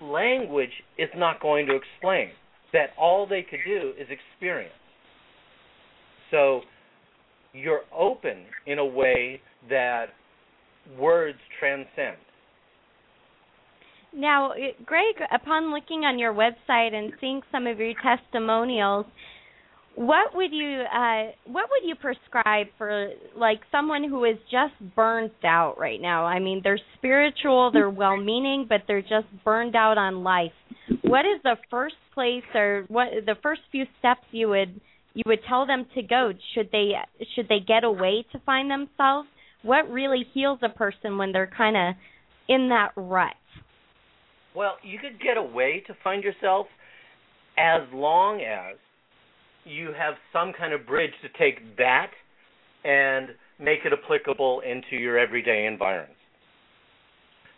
language 0.00 0.70
is 0.98 1.08
not 1.16 1.40
going 1.40 1.66
to 1.66 1.74
explain, 1.74 2.28
that 2.72 2.90
all 2.98 3.26
they 3.26 3.42
could 3.42 3.60
do 3.66 3.92
is 3.98 4.06
experience. 4.10 4.74
So 6.30 6.60
you're 7.54 7.82
open 7.96 8.44
in 8.66 8.78
a 8.78 8.84
way 8.84 9.40
that 9.70 10.06
words 10.98 11.38
transcend. 11.58 12.18
Now, 14.14 14.52
Greg, 14.84 15.16
upon 15.32 15.72
looking 15.72 16.04
on 16.04 16.18
your 16.18 16.32
website 16.32 16.94
and 16.94 17.12
seeing 17.20 17.40
some 17.52 17.66
of 17.66 17.78
your 17.78 17.92
testimonials, 18.02 19.06
what 19.96 20.34
would 20.34 20.52
you 20.52 20.82
uh, 20.82 21.32
what 21.46 21.70
would 21.70 21.88
you 21.88 21.94
prescribe 21.94 22.66
for 22.76 23.08
like 23.34 23.60
someone 23.72 24.06
who 24.06 24.24
is 24.24 24.36
just 24.50 24.74
burnt 24.94 25.32
out 25.42 25.76
right 25.78 26.00
now? 26.00 26.26
I 26.26 26.38
mean, 26.38 26.60
they're 26.62 26.78
spiritual, 26.98 27.70
they're 27.72 27.90
well-meaning, 28.04 28.66
but 28.68 28.82
they're 28.86 29.00
just 29.00 29.26
burned 29.42 29.74
out 29.74 29.96
on 29.96 30.22
life. 30.22 30.52
What 31.02 31.20
is 31.20 31.40
the 31.42 31.56
first 31.70 31.96
place 32.14 32.44
or 32.54 32.84
what 32.88 33.08
the 33.24 33.36
first 33.42 33.62
few 33.72 33.84
steps 33.98 34.22
you 34.30 34.50
would 34.50 34.80
you 35.14 35.22
would 35.26 35.40
tell 35.48 35.66
them 35.66 35.86
to 35.94 36.02
go? 36.02 36.30
Should 36.54 36.68
they 36.72 36.92
should 37.34 37.48
they 37.48 37.60
get 37.66 37.82
away 37.82 38.26
to 38.32 38.38
find 38.44 38.70
themselves? 38.70 39.28
What 39.62 39.90
really 39.90 40.26
heals 40.34 40.58
a 40.62 40.68
person 40.68 41.16
when 41.16 41.32
they're 41.32 41.50
kind 41.56 41.76
of 41.76 41.94
in 42.48 42.68
that 42.68 42.90
rut? 42.96 43.34
Well, 44.54 44.76
you 44.82 44.98
could 44.98 45.20
get 45.20 45.38
away 45.38 45.82
to 45.86 45.94
find 46.04 46.22
yourself 46.22 46.66
as 47.58 47.82
long 47.92 48.42
as 48.42 48.76
you 49.66 49.92
have 49.98 50.14
some 50.32 50.52
kind 50.56 50.72
of 50.72 50.86
bridge 50.86 51.12
to 51.22 51.28
take 51.38 51.76
that 51.76 52.10
and 52.84 53.28
make 53.58 53.80
it 53.84 53.92
applicable 53.92 54.60
into 54.60 54.96
your 54.96 55.18
everyday 55.18 55.66
environment. 55.66 56.16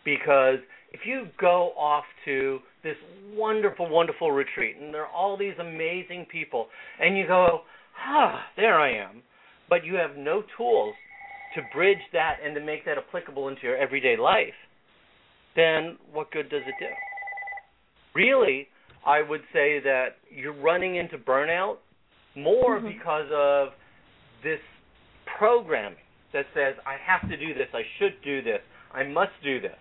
Because 0.03 0.59
if 0.91 1.01
you 1.05 1.27
go 1.39 1.71
off 1.77 2.05
to 2.25 2.59
this 2.83 2.95
wonderful, 3.35 3.89
wonderful 3.89 4.31
retreat 4.31 4.77
and 4.81 4.93
there 4.93 5.03
are 5.03 5.11
all 5.11 5.37
these 5.37 5.53
amazing 5.59 6.25
people 6.31 6.67
and 6.99 7.17
you 7.17 7.27
go, 7.27 7.61
ah, 7.99 8.41
there 8.55 8.79
I 8.79 8.91
am, 8.93 9.21
but 9.69 9.85
you 9.85 9.95
have 9.95 10.17
no 10.17 10.43
tools 10.57 10.95
to 11.55 11.61
bridge 11.73 11.97
that 12.13 12.37
and 12.43 12.55
to 12.55 12.61
make 12.61 12.85
that 12.85 12.97
applicable 12.97 13.49
into 13.49 13.63
your 13.63 13.77
everyday 13.77 14.17
life, 14.17 14.53
then 15.55 15.97
what 16.11 16.31
good 16.31 16.49
does 16.49 16.61
it 16.65 16.75
do? 16.79 16.85
Really, 18.15 18.67
I 19.05 19.21
would 19.21 19.41
say 19.53 19.79
that 19.83 20.17
you're 20.29 20.59
running 20.59 20.95
into 20.95 21.17
burnout 21.17 21.77
more 22.35 22.79
because 22.79 23.27
of 23.33 23.69
this 24.43 24.59
programming 25.37 25.97
that 26.33 26.45
says, 26.53 26.75
I 26.85 26.95
have 27.05 27.29
to 27.29 27.37
do 27.37 27.53
this, 27.53 27.67
I 27.73 27.81
should 27.97 28.13
do 28.23 28.41
this, 28.41 28.61
I 28.93 29.03
must 29.03 29.31
do 29.43 29.59
this. 29.59 29.77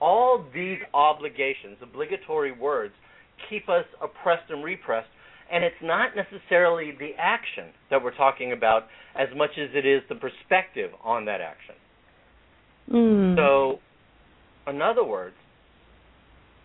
All 0.00 0.44
these 0.54 0.78
obligations, 0.92 1.78
obligatory 1.80 2.52
words, 2.52 2.92
keep 3.48 3.68
us 3.68 3.84
oppressed 4.02 4.50
and 4.50 4.62
repressed, 4.62 5.08
and 5.50 5.64
it's 5.64 5.76
not 5.82 6.10
necessarily 6.14 6.92
the 6.98 7.10
action 7.18 7.66
that 7.90 8.02
we're 8.02 8.16
talking 8.16 8.52
about 8.52 8.84
as 9.18 9.28
much 9.36 9.50
as 9.58 9.70
it 9.74 9.86
is 9.86 10.02
the 10.08 10.16
perspective 10.16 10.90
on 11.02 11.24
that 11.26 11.40
action. 11.40 11.74
Mm. 12.92 13.36
So, 13.36 13.78
in 14.70 14.82
other 14.82 15.04
words, 15.04 15.36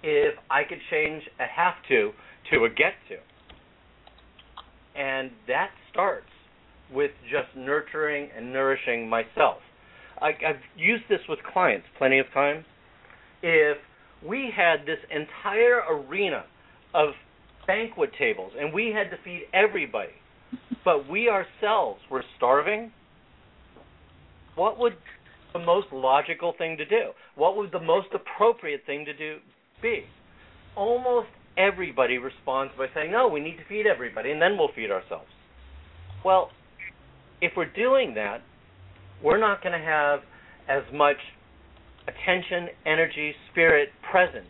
if 0.03 0.35
I 0.49 0.63
could 0.63 0.79
change 0.89 1.23
a 1.39 1.45
have 1.45 1.75
to 1.89 2.11
to 2.51 2.65
a 2.65 2.69
get 2.69 2.93
to, 3.09 3.17
and 4.95 5.31
that 5.47 5.69
starts 5.91 6.27
with 6.93 7.11
just 7.31 7.55
nurturing 7.55 8.29
and 8.35 8.51
nourishing 8.51 9.09
myself. 9.09 9.57
I, 10.21 10.29
I've 10.29 10.61
used 10.77 11.03
this 11.09 11.21
with 11.29 11.39
clients 11.53 11.87
plenty 11.97 12.19
of 12.19 12.25
times. 12.33 12.65
If 13.41 13.77
we 14.27 14.51
had 14.55 14.85
this 14.85 14.99
entire 15.09 15.81
arena 15.89 16.43
of 16.93 17.09
banquet 17.65 18.11
tables 18.19 18.51
and 18.59 18.73
we 18.73 18.93
had 18.95 19.09
to 19.11 19.17
feed 19.23 19.43
everybody, 19.53 20.11
but 20.83 21.09
we 21.09 21.29
ourselves 21.29 22.01
were 22.09 22.23
starving, 22.37 22.91
what 24.55 24.77
would 24.77 24.93
the 25.53 25.59
most 25.59 25.87
logical 25.91 26.53
thing 26.57 26.77
to 26.77 26.85
do? 26.85 27.11
What 27.35 27.57
would 27.57 27.71
the 27.71 27.79
most 27.79 28.07
appropriate 28.13 28.81
thing 28.85 29.05
to 29.05 29.13
do 29.13 29.37
be? 29.81 30.03
Almost 30.75 31.27
everybody 31.57 32.17
responds 32.17 32.73
by 32.77 32.87
saying, 32.93 33.11
"No, 33.11 33.27
we 33.27 33.39
need 33.39 33.57
to 33.57 33.65
feed 33.65 33.85
everybody, 33.87 34.31
and 34.31 34.41
then 34.41 34.57
we'll 34.57 34.71
feed 34.73 34.91
ourselves." 34.91 35.29
Well, 36.23 36.51
if 37.41 37.55
we're 37.55 37.65
doing 37.65 38.13
that, 38.15 38.41
we're 39.21 39.39
not 39.39 39.63
going 39.63 39.77
to 39.77 39.85
have 39.85 40.21
as 40.67 40.83
much 40.93 41.17
attention, 42.07 42.69
energy, 42.85 43.35
spirit, 43.51 43.89
presence 44.11 44.47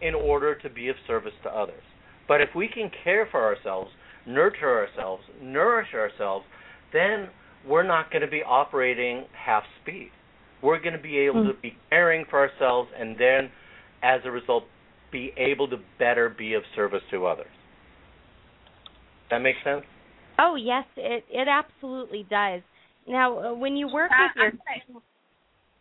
in 0.00 0.14
order 0.14 0.54
to 0.54 0.70
be 0.70 0.88
of 0.88 0.96
service 1.06 1.34
to 1.42 1.50
others. 1.50 1.82
But 2.26 2.40
if 2.40 2.50
we 2.54 2.68
can 2.68 2.90
care 3.04 3.26
for 3.30 3.42
ourselves, 3.42 3.90
nurture 4.26 4.86
ourselves, 4.86 5.22
nourish 5.42 5.88
ourselves, 5.94 6.44
then 6.92 7.28
we're 7.66 7.86
not 7.86 8.10
going 8.10 8.22
to 8.22 8.30
be 8.30 8.42
operating 8.46 9.24
half 9.32 9.64
speed. 9.82 10.10
We're 10.62 10.80
going 10.80 10.96
to 10.96 11.02
be 11.02 11.18
able 11.18 11.42
hmm. 11.42 11.48
to 11.48 11.54
be 11.54 11.76
caring 11.88 12.24
for 12.28 12.38
ourselves 12.38 12.90
and 12.98 13.16
then, 13.18 13.50
as 14.02 14.20
a 14.24 14.30
result, 14.30 14.64
be 15.12 15.32
able 15.36 15.68
to 15.68 15.76
better 15.98 16.28
be 16.28 16.54
of 16.54 16.62
service 16.74 17.02
to 17.10 17.26
others. 17.26 17.50
That 19.30 19.38
makes 19.38 19.58
sense? 19.64 19.84
Oh 20.38 20.56
yes, 20.56 20.84
it 20.96 21.24
it 21.30 21.48
absolutely 21.48 22.26
does. 22.28 22.62
Now, 23.06 23.38
uh, 23.38 23.54
when 23.54 23.76
you 23.76 23.88
work 23.88 24.10
Uh, 24.10 24.24
with 24.24 24.36
your 24.36 24.46
I'm 24.46 24.60
sorry. 24.66 25.02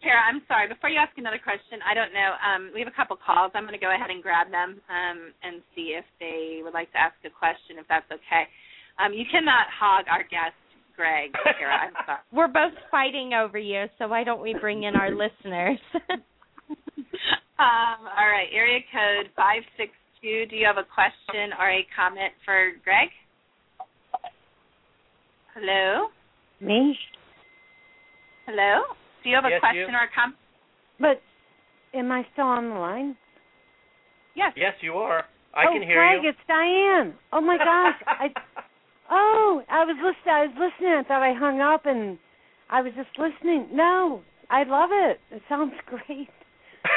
Tara, 0.01 0.21
I'm 0.23 0.41
sorry. 0.47 0.67
Before 0.67 0.89
you 0.89 0.97
ask 0.97 1.11
another 1.17 1.39
question, 1.43 1.83
I 1.83 1.93
don't 1.93 2.13
know. 2.13 2.31
Um, 2.39 2.71
we 2.73 2.79
have 2.79 2.87
a 2.87 2.95
couple 2.95 3.17
calls. 3.19 3.51
I'm 3.53 3.63
going 3.63 3.75
to 3.75 3.83
go 3.83 3.93
ahead 3.93 4.09
and 4.09 4.23
grab 4.23 4.49
them 4.49 4.79
um, 4.87 5.33
and 5.43 5.61
see 5.75 5.91
if 5.91 6.05
they 6.21 6.61
would 6.63 6.73
like 6.73 6.89
to 6.93 6.97
ask 6.97 7.15
a 7.25 7.29
question, 7.29 7.75
if 7.77 7.85
that's 7.89 8.07
okay. 8.07 8.47
Um, 8.97 9.11
you 9.11 9.25
cannot 9.29 9.67
hog 9.67 10.05
our 10.07 10.23
guest, 10.23 10.55
Greg. 10.95 11.35
Tara, 11.43 11.91
I'm 11.91 11.93
sorry. 12.05 12.23
we're 12.31 12.47
both 12.47 12.71
fighting 12.89 13.33
over 13.33 13.59
you, 13.59 13.85
so 13.97 14.07
why 14.07 14.23
don't 14.23 14.41
we 14.41 14.55
bring 14.59 14.83
in 14.83 14.95
our 14.95 15.11
listeners? 15.11 15.79
um, 17.59 18.07
all 18.07 18.27
right, 18.27 18.47
area 18.53 18.79
code 18.91 19.31
five 19.35 19.63
six 19.77 19.91
two. 20.21 20.45
Do 20.49 20.55
you 20.55 20.65
have 20.65 20.77
a 20.77 20.87
question 20.87 21.53
or 21.59 21.69
a 21.69 21.85
comment 21.95 22.33
for 22.45 22.71
Greg? 22.83 23.09
Hello. 25.53 26.07
Me? 26.61 26.95
Hello. 28.45 28.83
Do 29.23 29.29
you 29.29 29.35
have 29.35 29.45
a 29.45 29.49
Yes, 29.49 29.59
question 29.59 29.91
you. 29.91 29.95
or 29.95 30.07
a 30.07 30.13
comment? 30.15 30.37
But 30.99 31.21
am 31.93 32.11
I 32.11 32.25
still 32.33 32.45
on 32.45 32.69
the 32.69 32.75
line? 32.75 33.15
Yes. 34.35 34.53
Yes, 34.55 34.73
you 34.81 34.93
are. 34.93 35.25
I 35.53 35.65
oh, 35.67 35.73
can 35.73 35.81
hear 35.81 36.03
you. 36.03 36.21
Greg, 36.21 36.23
you. 36.23 36.29
it's 36.29 36.47
Diane. 36.47 37.13
Oh 37.33 37.41
my 37.41 37.57
gosh. 37.57 37.99
I 38.07 38.29
Oh, 39.11 39.63
I 39.69 39.85
was 39.85 39.95
listening. 39.97 40.35
I 40.35 40.45
was 40.45 40.55
listening. 40.55 40.93
I 40.93 41.03
thought 41.03 41.23
I 41.23 41.33
hung 41.33 41.61
up 41.61 41.85
and 41.85 42.19
I 42.69 42.81
was 42.81 42.93
just 42.95 43.09
listening. 43.17 43.67
No, 43.73 44.21
I 44.49 44.63
love 44.63 44.91
it. 44.93 45.19
It 45.31 45.41
sounds 45.49 45.73
great. 45.85 46.29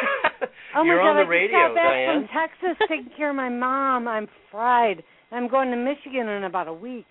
Oh 0.74 0.84
You're 0.84 1.02
my 1.02 1.08
on 1.10 1.16
god, 1.16 1.22
the 1.22 1.26
I 1.26 1.30
radio, 1.30 1.58
just 1.58 1.68
got 1.68 1.74
back 1.74 1.92
Diane. 1.92 2.16
from 2.16 2.28
Texas 2.32 2.86
taking 2.88 3.10
care 3.16 3.30
of 3.30 3.36
my 3.36 3.48
mom. 3.66 4.08
I'm 4.08 4.26
fried. 4.50 5.02
I'm 5.30 5.48
going 5.48 5.70
to 5.70 5.76
Michigan 5.76 6.28
in 6.28 6.44
about 6.44 6.66
a 6.68 6.72
week. 6.72 7.04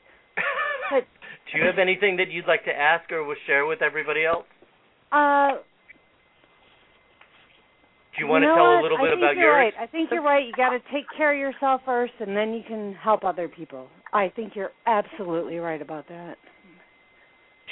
But 0.90 1.06
Do 1.52 1.58
you 1.60 1.66
have 1.66 1.78
anything 1.80 2.18
that 2.18 2.30
you'd 2.32 2.48
like 2.48 2.66
to 2.66 2.72
ask 2.72 3.12
or 3.12 3.24
will 3.24 3.36
share 3.46 3.66
with 3.66 3.82
everybody 3.82 4.26
else? 4.26 4.46
uh 5.12 5.62
Do 8.18 8.26
you 8.26 8.28
want 8.28 8.44
know 8.44 8.50
to 8.50 8.56
tell 8.56 8.66
what? 8.66 8.80
a 8.80 8.84
little 8.84 8.98
bit 8.98 9.04
I 9.04 9.10
bit 9.10 9.12
think 9.12 9.22
about 9.22 9.36
you're 9.38 9.62
yours? 9.62 9.74
Right. 9.78 9.84
I 9.84 9.92
think 9.92 10.10
you're 10.12 10.24
right. 10.24 10.46
You 10.46 10.54
got 10.58 10.70
to 10.72 10.80
take 10.92 11.06
care 11.16 11.32
of 11.34 11.40
yourself 11.40 11.82
first, 11.86 12.14
and 12.20 12.36
then 12.36 12.54
you 12.54 12.62
can 12.68 12.94
help 13.02 13.24
other 13.24 13.48
people. 13.48 13.88
I 14.14 14.30
think 14.36 14.54
you're 14.56 14.72
absolutely 14.88 15.58
right 15.58 15.82
about 15.82 16.08
that. 16.10 16.36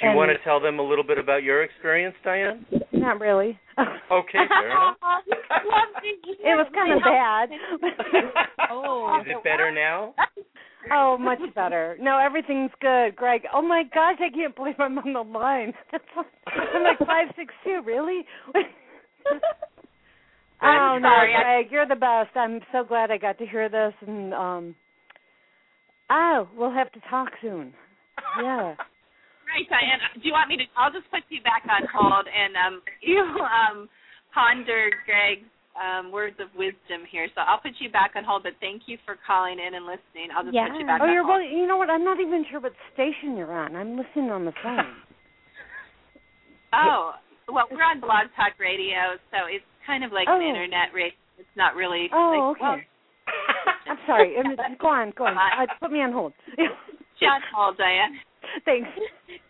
Do 0.00 0.06
you 0.06 0.10
And- 0.10 0.16
want 0.16 0.30
to 0.30 0.38
tell 0.44 0.60
them 0.60 0.78
a 0.78 0.82
little 0.82 1.04
bit 1.04 1.18
about 1.18 1.42
your 1.42 1.62
experience, 1.62 2.16
Diane? 2.24 2.64
Not 2.92 3.20
really. 3.20 3.58
Okay, 4.10 4.38
fair 4.48 4.66
enough. 4.70 4.96
it 5.26 6.56
was 6.56 6.66
kind 6.74 6.92
of 6.92 7.00
bad. 7.02 7.50
Oh. 8.72 9.18
Is 9.20 9.26
it 9.28 9.42
better 9.42 9.72
now? 9.72 10.14
oh, 10.92 11.18
much 11.18 11.40
better. 11.56 11.96
No, 12.00 12.18
everything's 12.18 12.70
good, 12.80 13.16
Greg. 13.16 13.42
Oh 13.52 13.60
my 13.62 13.82
gosh, 13.92 14.16
I 14.20 14.30
can't 14.32 14.54
believe 14.54 14.76
I'm 14.78 14.96
on 14.98 15.12
the 15.12 15.22
line. 15.38 15.72
I'm 15.92 16.82
like 16.84 16.98
five 17.00 17.26
six 17.36 17.52
two. 17.64 17.80
Really? 17.84 18.24
oh 20.62 20.98
no. 21.00 21.10
Greg, 21.42 21.66
you're 21.70 21.86
the 21.88 21.96
best. 21.96 22.36
I'm 22.36 22.60
so 22.72 22.84
glad 22.84 23.10
I 23.10 23.18
got 23.18 23.38
to 23.38 23.46
hear 23.46 23.68
this, 23.68 23.92
and 24.06 24.32
um, 24.34 24.74
oh, 26.10 26.48
we'll 26.56 26.72
have 26.72 26.92
to 26.92 27.00
talk 27.10 27.30
soon. 27.42 27.72
Yeah. 28.40 28.74
Right, 29.50 29.66
Diane. 29.68 29.98
Do 30.14 30.22
you 30.22 30.32
want 30.32 30.48
me 30.48 30.56
to? 30.62 30.64
I'll 30.78 30.94
just 30.94 31.10
put 31.10 31.26
you 31.28 31.42
back 31.42 31.66
on 31.66 31.82
hold 31.90 32.26
and 32.30 32.54
um, 32.54 32.74
you 33.02 33.18
um, 33.42 33.88
ponder 34.32 34.90
Greg's 35.04 35.46
um, 35.74 36.12
words 36.14 36.36
of 36.38 36.48
wisdom 36.54 37.02
here. 37.10 37.26
So 37.34 37.42
I'll 37.42 37.58
put 37.58 37.74
you 37.82 37.90
back 37.90 38.14
on 38.14 38.22
hold. 38.22 38.42
But 38.46 38.54
thank 38.62 38.86
you 38.86 38.94
for 39.04 39.18
calling 39.26 39.58
in 39.58 39.74
and 39.74 39.86
listening. 39.86 40.30
I'll 40.30 40.44
just 40.46 40.54
put 40.54 40.78
you 40.78 40.86
back 40.86 41.00
Oh, 41.02 41.10
on 41.10 41.12
you're 41.12 41.26
hold. 41.26 41.42
well. 41.42 41.50
You 41.50 41.66
know 41.66 41.78
what? 41.78 41.90
I'm 41.90 42.04
not 42.06 42.20
even 42.20 42.46
sure 42.50 42.60
what 42.60 42.72
station 42.94 43.34
you're 43.36 43.50
on. 43.50 43.74
I'm 43.74 43.98
listening 43.98 44.30
on 44.30 44.44
the 44.46 44.54
phone. 44.62 44.94
Oh, 46.72 47.18
well, 47.50 47.66
we're 47.70 47.82
on 47.82 47.98
Blog 47.98 48.30
Talk 48.38 48.54
Radio, 48.62 49.18
so 49.34 49.50
it's 49.50 49.66
kind 49.84 50.04
of 50.04 50.12
like 50.12 50.28
Oh. 50.30 50.38
an 50.38 50.46
internet 50.46 50.94
radio. 50.94 51.10
It's 51.38 51.56
not 51.56 51.74
really. 51.74 52.08
Oh, 52.14 52.54
like, 52.54 52.62
well, 52.62 52.74
okay. 52.78 52.86
I'm 53.90 53.98
sorry. 54.06 54.36
Go 54.78 54.86
on, 54.86 55.10
go 55.16 55.26
on. 55.26 55.34
Uh, 55.36 55.66
put 55.80 55.90
me 55.90 55.98
on 56.00 56.12
hold. 56.12 56.32
On 56.58 57.40
hold, 57.52 57.76
Diane. 57.76 58.14
Thanks. 58.64 58.88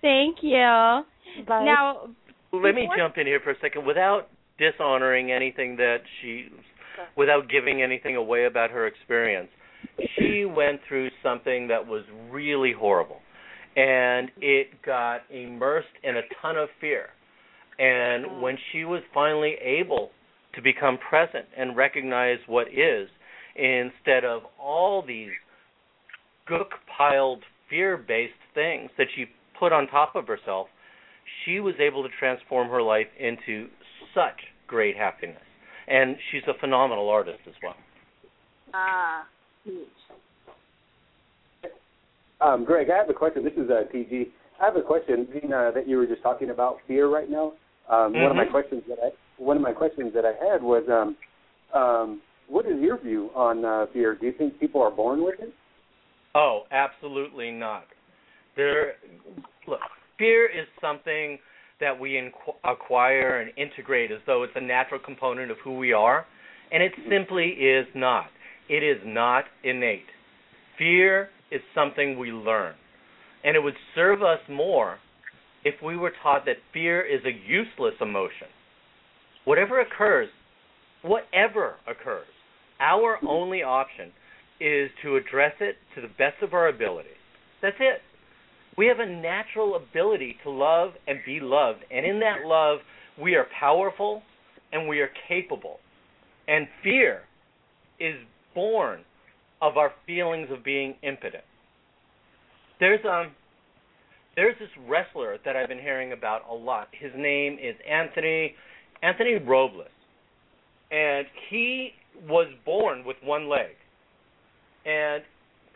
Thank 0.00 0.38
you. 0.42 1.02
Bye. 1.46 1.64
Now, 1.64 2.08
Let 2.52 2.74
me 2.74 2.88
jump 2.96 3.16
in 3.18 3.26
here 3.26 3.40
for 3.42 3.50
a 3.50 3.58
second 3.60 3.86
without 3.86 4.28
dishonoring 4.58 5.32
anything 5.32 5.76
that 5.76 5.98
she, 6.20 6.48
without 7.16 7.48
giving 7.48 7.82
anything 7.82 8.16
away 8.16 8.46
about 8.46 8.70
her 8.70 8.86
experience. 8.86 9.48
She 10.18 10.44
went 10.44 10.80
through 10.88 11.08
something 11.22 11.68
that 11.68 11.86
was 11.86 12.04
really 12.30 12.72
horrible, 12.72 13.20
and 13.76 14.30
it 14.40 14.82
got 14.84 15.20
immersed 15.30 15.88
in 16.02 16.16
a 16.16 16.22
ton 16.42 16.56
of 16.56 16.68
fear. 16.80 17.06
And 17.78 18.26
mm. 18.26 18.40
when 18.42 18.58
she 18.72 18.84
was 18.84 19.02
finally 19.14 19.54
able 19.62 20.10
to 20.54 20.62
become 20.62 20.98
present 20.98 21.46
and 21.56 21.76
recognize 21.76 22.38
what 22.46 22.68
is, 22.68 23.08
instead 23.56 24.24
of 24.24 24.42
all 24.60 25.02
these 25.06 25.30
gook 26.48 26.70
piled 26.96 27.42
fear 27.68 27.96
based 27.96 28.32
things 28.54 28.90
that 28.98 29.06
she 29.14 29.26
put 29.58 29.72
on 29.72 29.86
top 29.88 30.16
of 30.16 30.26
herself, 30.26 30.68
she 31.44 31.60
was 31.60 31.74
able 31.78 32.02
to 32.02 32.08
transform 32.18 32.68
her 32.68 32.82
life 32.82 33.06
into 33.18 33.68
such 34.14 34.40
great 34.66 34.96
happiness. 34.96 35.42
And 35.88 36.16
she's 36.30 36.42
a 36.48 36.58
phenomenal 36.60 37.08
artist 37.08 37.40
as 37.46 37.54
well. 37.62 37.76
Ah, 38.72 39.26
Um, 42.40 42.64
Greg, 42.64 42.88
I 42.88 42.96
have 42.96 43.10
a 43.10 43.14
question. 43.14 43.44
This 43.44 43.52
is 43.52 43.68
uh, 43.68 43.82
TG. 43.94 44.28
I 44.60 44.64
have 44.64 44.76
a 44.76 44.82
question 44.82 45.26
being, 45.30 45.52
uh, 45.52 45.72
that 45.74 45.86
you 45.86 45.98
were 45.98 46.06
just 46.06 46.22
talking 46.22 46.50
about 46.50 46.78
fear 46.86 47.08
right 47.08 47.28
now. 47.28 47.52
Um, 47.88 48.14
One 48.14 48.30
of 48.30 48.36
my 48.36 48.46
Mhm. 48.46 48.50
questions 48.50 48.82
that 48.88 48.98
I 49.02 49.12
one 49.40 49.56
of 49.56 49.62
my 49.62 49.72
questions 49.72 50.12
that 50.12 50.26
I 50.26 50.34
had 50.34 50.62
was, 50.62 50.86
um, 50.90 51.16
um, 51.72 52.22
what 52.46 52.66
is 52.66 52.78
your 52.78 52.98
view 52.98 53.30
on 53.34 53.64
uh, 53.64 53.86
fear? 53.86 54.14
Do 54.14 54.26
you 54.26 54.32
think 54.32 54.60
people 54.60 54.82
are 54.82 54.90
born 54.90 55.22
with 55.22 55.40
it? 55.40 55.52
Oh, 56.34 56.66
absolutely 56.70 57.50
not. 57.50 57.86
There, 58.60 58.92
look, 59.66 59.80
fear 60.18 60.44
is 60.44 60.66
something 60.82 61.38
that 61.80 61.98
we 61.98 62.10
inqu- 62.10 62.56
acquire 62.62 63.40
and 63.40 63.50
integrate 63.56 64.12
as 64.12 64.18
though 64.26 64.42
it's 64.42 64.52
a 64.54 64.60
natural 64.60 65.00
component 65.02 65.50
of 65.50 65.56
who 65.64 65.78
we 65.78 65.94
are, 65.94 66.26
and 66.70 66.82
it 66.82 66.92
simply 67.08 67.46
is 67.46 67.86
not. 67.94 68.26
It 68.68 68.82
is 68.82 68.98
not 69.02 69.44
innate. 69.64 70.04
Fear 70.76 71.30
is 71.50 71.62
something 71.74 72.18
we 72.18 72.32
learn, 72.32 72.74
and 73.44 73.56
it 73.56 73.60
would 73.60 73.76
serve 73.94 74.22
us 74.22 74.40
more 74.46 74.98
if 75.64 75.76
we 75.82 75.96
were 75.96 76.12
taught 76.22 76.44
that 76.44 76.56
fear 76.74 77.00
is 77.00 77.22
a 77.24 77.48
useless 77.48 77.94
emotion. 77.98 78.48
Whatever 79.46 79.80
occurs, 79.80 80.28
whatever 81.00 81.76
occurs, 81.88 82.26
our 82.78 83.16
only 83.26 83.62
option 83.62 84.12
is 84.60 84.90
to 85.02 85.16
address 85.16 85.54
it 85.60 85.76
to 85.94 86.02
the 86.02 86.12
best 86.18 86.42
of 86.42 86.52
our 86.52 86.68
ability. 86.68 87.08
That's 87.62 87.76
it. 87.80 88.02
We 88.76 88.86
have 88.86 89.00
a 89.00 89.06
natural 89.06 89.76
ability 89.76 90.36
to 90.44 90.50
love 90.50 90.90
and 91.06 91.18
be 91.26 91.40
loved, 91.40 91.80
and 91.90 92.06
in 92.06 92.20
that 92.20 92.46
love, 92.46 92.78
we 93.20 93.34
are 93.34 93.46
powerful 93.58 94.22
and 94.72 94.88
we 94.88 95.00
are 95.00 95.10
capable. 95.28 95.78
And 96.48 96.66
fear 96.82 97.22
is 97.98 98.14
born 98.54 99.00
of 99.60 99.76
our 99.76 99.92
feelings 100.06 100.48
of 100.50 100.64
being 100.64 100.94
impotent. 101.02 101.44
There's 102.78 103.04
um 103.04 103.32
there's 104.36 104.58
this 104.58 104.70
wrestler 104.88 105.38
that 105.44 105.56
I've 105.56 105.68
been 105.68 105.80
hearing 105.80 106.12
about 106.12 106.42
a 106.48 106.54
lot. 106.54 106.88
His 106.92 107.10
name 107.16 107.58
is 107.60 107.74
Anthony 107.88 108.54
Anthony 109.02 109.34
Robles. 109.34 109.88
And 110.90 111.26
he 111.48 111.90
was 112.28 112.48
born 112.64 113.04
with 113.04 113.16
one 113.22 113.48
leg. 113.48 113.76
And 114.84 115.22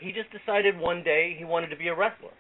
he 0.00 0.12
just 0.12 0.30
decided 0.33 0.78
one 0.78 1.02
day 1.04 1.35
he 1.38 1.44
wanted 1.44 1.68
to 1.68 1.76
be 1.76 1.88
a 1.88 1.94
wrestler. 1.94 2.30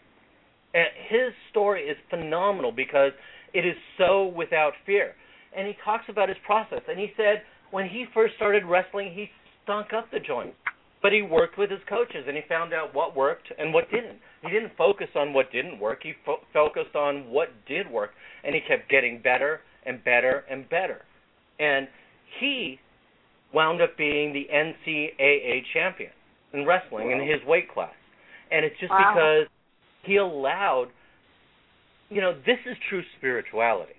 And 0.74 0.86
his 1.08 1.32
story 1.50 1.82
is 1.84 1.96
phenomenal 2.10 2.72
because 2.72 3.12
it 3.52 3.64
is 3.64 3.76
so 3.96 4.26
without 4.26 4.72
fear. 4.84 5.14
And 5.56 5.66
he 5.68 5.74
talks 5.84 6.04
about 6.08 6.28
his 6.28 6.38
process. 6.44 6.80
And 6.88 6.98
he 6.98 7.12
said 7.16 7.42
when 7.70 7.88
he 7.88 8.06
first 8.12 8.34
started 8.36 8.64
wrestling, 8.64 9.12
he 9.14 9.30
stunk 9.62 9.92
up 9.92 10.10
the 10.10 10.18
joint. 10.20 10.54
But 11.00 11.12
he 11.12 11.22
worked 11.22 11.58
with 11.58 11.70
his 11.70 11.80
coaches 11.88 12.24
and 12.26 12.36
he 12.36 12.42
found 12.48 12.72
out 12.72 12.94
what 12.94 13.14
worked 13.14 13.52
and 13.58 13.72
what 13.72 13.90
didn't. 13.90 14.18
He 14.42 14.50
didn't 14.50 14.72
focus 14.76 15.08
on 15.14 15.32
what 15.32 15.52
didn't 15.52 15.78
work. 15.78 16.00
He 16.02 16.14
fo- 16.24 16.40
focused 16.52 16.96
on 16.96 17.30
what 17.30 17.48
did 17.68 17.90
work. 17.90 18.10
And 18.42 18.54
he 18.54 18.60
kept 18.66 18.90
getting 18.90 19.20
better 19.22 19.60
and 19.86 20.02
better 20.02 20.44
and 20.50 20.68
better. 20.68 21.02
And 21.60 21.86
he 22.40 22.80
wound 23.52 23.80
up 23.80 23.96
being 23.96 24.32
the 24.32 24.46
NCAA 24.52 25.62
champion 25.72 26.10
in 26.52 26.66
wrestling 26.66 27.12
in 27.12 27.20
his 27.20 27.44
weight 27.46 27.70
class. 27.72 27.94
And 28.50 28.64
it's 28.64 28.78
just 28.80 28.90
Wow. 28.90 29.12
because 29.14 29.48
he 30.04 30.16
allowed, 30.16 30.86
you 32.10 32.20
know, 32.20 32.34
this 32.46 32.58
is 32.66 32.76
true 32.88 33.02
spirituality. 33.18 33.94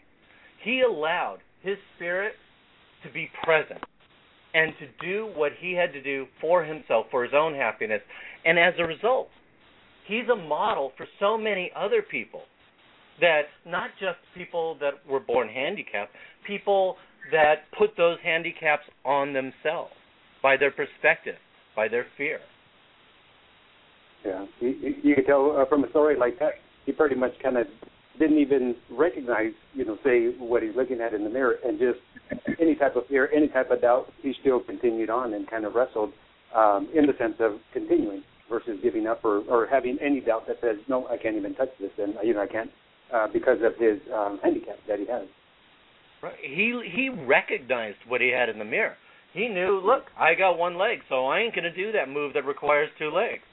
He 0.64 0.82
allowed 0.82 1.40
his 1.62 1.78
spirit 1.96 2.34
to 3.04 3.12
be 3.12 3.30
present 3.44 3.80
and 4.54 4.74
to 4.80 5.06
do 5.06 5.32
what 5.36 5.52
he 5.60 5.74
had 5.74 5.92
to 5.94 6.02
do 6.02 6.26
for 6.40 6.64
himself, 6.64 7.08
for 7.12 7.24
his 7.24 7.34
own 7.36 7.54
happiness. 7.54 8.02
And 8.46 8.58
as 8.58 8.74
a 8.80 8.84
result, 8.84 9.28
he's 10.08 10.28
a 10.32 10.36
model 10.36 10.92
for 10.98 11.06
so 11.20 11.38
many 11.38 11.72
other 11.76 12.02
people 12.02 12.42
that 13.20 13.44
not 13.66 13.90
just 14.00 14.18
people 14.36 14.78
that 14.80 14.94
were 15.10 15.20
born 15.20 15.48
handicapped, 15.50 16.12
people 16.46 16.96
that 17.32 17.64
put 17.78 17.92
those 17.98 18.18
handicaps 18.24 18.84
on 19.04 19.34
themselves 19.34 19.94
by 20.42 20.58
their 20.58 20.72
perspective, 20.72 21.36
by 21.76 21.88
their 21.88 22.06
fear. 22.18 22.40
Yeah, 24.26 24.46
you, 24.60 24.70
you, 24.70 24.96
you 25.04 25.16
can 25.16 25.26
tell 25.26 25.56
uh, 25.58 25.66
from 25.66 25.84
a 25.84 25.90
story 25.90 26.18
like 26.18 26.40
that, 26.40 26.54
he 26.86 26.92
pretty 26.92 27.16
much 27.16 27.34
kind 27.42 27.58
of 27.58 27.68
didn't 28.20 28.40
even 28.40 28.76
recognize, 28.92 29.52
you 29.74 29.86
know, 29.86 29.98
say 30.04 30.34
what 30.40 30.64
he's 30.64 30.76
looking 30.76 31.02
at 31.02 31.14
in 31.14 31.24
the 31.24 31.30
mirror, 31.30 31.56
and 31.64 31.78
just 31.78 32.00
any 32.60 32.76
type 32.76 32.96
of 32.96 33.06
fear, 33.08 33.30
any 33.36 33.48
type 33.48 33.72
of 33.72 33.82
doubt, 33.82 34.08
he 34.22 34.34
still 34.42 34.62
continued 34.62 35.10
on 35.10 35.34
and 35.34 35.50
kind 35.50 35.66
of 35.66 35.76
wrestled 35.76 36.12
um, 36.56 36.88
in 36.96 37.06
the 37.06 37.14
sense 37.20 37.36
of 37.40 37.60
continuing 37.74 38.24
versus 38.50 38.80
giving 38.82 39.08
up 39.08 39.24
or, 39.26 39.40
or 39.50 39.68
having 39.68 39.98
any 40.02 40.22
doubt 40.22 40.48
that 40.48 40.58
says, 40.62 40.78
no, 40.88 41.08
I 41.08 41.18
can't 41.18 41.36
even 41.36 41.56
touch 41.56 41.70
this, 41.80 41.92
and 41.98 42.14
you 42.24 42.34
know, 42.34 42.42
I 42.42 42.48
can't 42.48 42.70
uh, 43.14 43.28
because 43.32 43.58
of 43.64 43.74
his 43.78 44.00
um, 44.14 44.40
handicap 44.44 44.78
that 44.88 45.00
he 45.00 45.06
has. 45.08 45.28
Right. 46.24 46.34
He 46.42 46.82
he 46.96 47.10
recognized 47.10 47.98
what 48.08 48.22
he 48.22 48.30
had 48.30 48.50
in 48.50 48.58
the 48.58 48.66
mirror. 48.66 48.96
He 49.34 49.50
knew, 49.50 49.82
look, 49.86 50.06
I 50.18 50.34
got 50.34 50.58
one 50.58 50.78
leg, 50.78 51.00
so 51.10 51.26
I 51.26 51.40
ain't 51.40 51.54
to 51.54 51.74
do 51.74 51.92
that 51.92 52.10
move 52.10 52.34
that 52.34 52.46
requires 52.46 52.90
two 52.98 53.12
legs. 53.12 53.44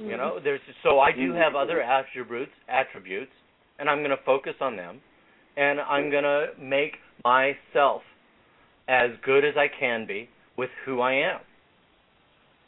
You 0.00 0.06
mm-hmm. 0.06 0.16
know, 0.16 0.38
there's 0.42 0.60
so 0.82 0.98
I 0.98 1.12
do 1.12 1.32
have 1.34 1.52
mm-hmm. 1.52 1.56
other 1.56 1.82
attributes 1.82 2.52
attributes 2.68 3.32
and 3.78 3.88
I'm 3.88 3.98
going 3.98 4.10
to 4.10 4.24
focus 4.24 4.54
on 4.60 4.76
them 4.76 5.00
and 5.56 5.80
I'm 5.80 6.04
mm-hmm. 6.04 6.10
going 6.10 6.24
to 6.24 6.46
make 6.62 6.94
myself 7.22 8.02
as 8.88 9.10
good 9.24 9.44
as 9.44 9.54
I 9.56 9.66
can 9.78 10.06
be 10.06 10.28
with 10.56 10.70
who 10.86 11.00
I 11.00 11.12
am. 11.12 11.40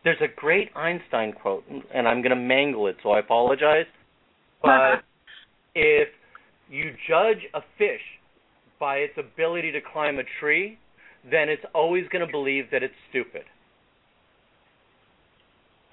There's 0.04 0.20
a 0.20 0.28
great 0.36 0.68
Einstein 0.76 1.32
quote 1.32 1.64
and 1.94 2.06
I'm 2.06 2.20
going 2.20 2.30
to 2.30 2.36
mangle 2.36 2.86
it, 2.88 2.96
so 3.02 3.10
I 3.10 3.20
apologize. 3.20 3.86
But 4.62 5.02
if 5.74 6.06
you 6.70 6.92
judge 7.08 7.38
a 7.52 7.62
fish 7.78 8.00
by 8.78 8.98
its 8.98 9.14
ability 9.18 9.72
to 9.72 9.80
climb 9.92 10.20
a 10.20 10.22
tree, 10.38 10.78
then 11.28 11.48
it's 11.48 11.64
always 11.74 12.04
going 12.12 12.24
to 12.24 12.30
believe 12.30 12.66
that 12.70 12.84
it's 12.84 12.94
stupid. 13.10 13.42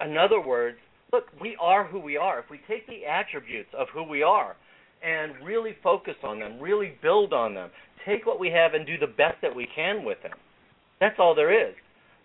In 0.00 0.16
other 0.16 0.40
words, 0.40 0.78
look, 1.12 1.24
we 1.40 1.56
are 1.60 1.86
who 1.86 1.98
we 1.98 2.16
are. 2.16 2.38
If 2.38 2.50
we 2.50 2.60
take 2.68 2.86
the 2.86 3.04
attributes 3.06 3.70
of 3.76 3.88
who 3.92 4.02
we 4.02 4.22
are 4.22 4.56
and 5.02 5.44
really 5.44 5.76
focus 5.82 6.14
on 6.22 6.38
them, 6.38 6.60
really 6.60 6.94
build 7.02 7.32
on 7.32 7.54
them. 7.54 7.70
Take 8.06 8.26
what 8.26 8.40
we 8.40 8.50
have 8.50 8.74
and 8.74 8.86
do 8.86 8.98
the 8.98 9.06
best 9.06 9.36
that 9.42 9.54
we 9.54 9.68
can 9.74 10.04
with 10.04 10.22
them. 10.22 10.32
That's 11.00 11.16
all 11.18 11.34
there 11.34 11.68
is. 11.68 11.74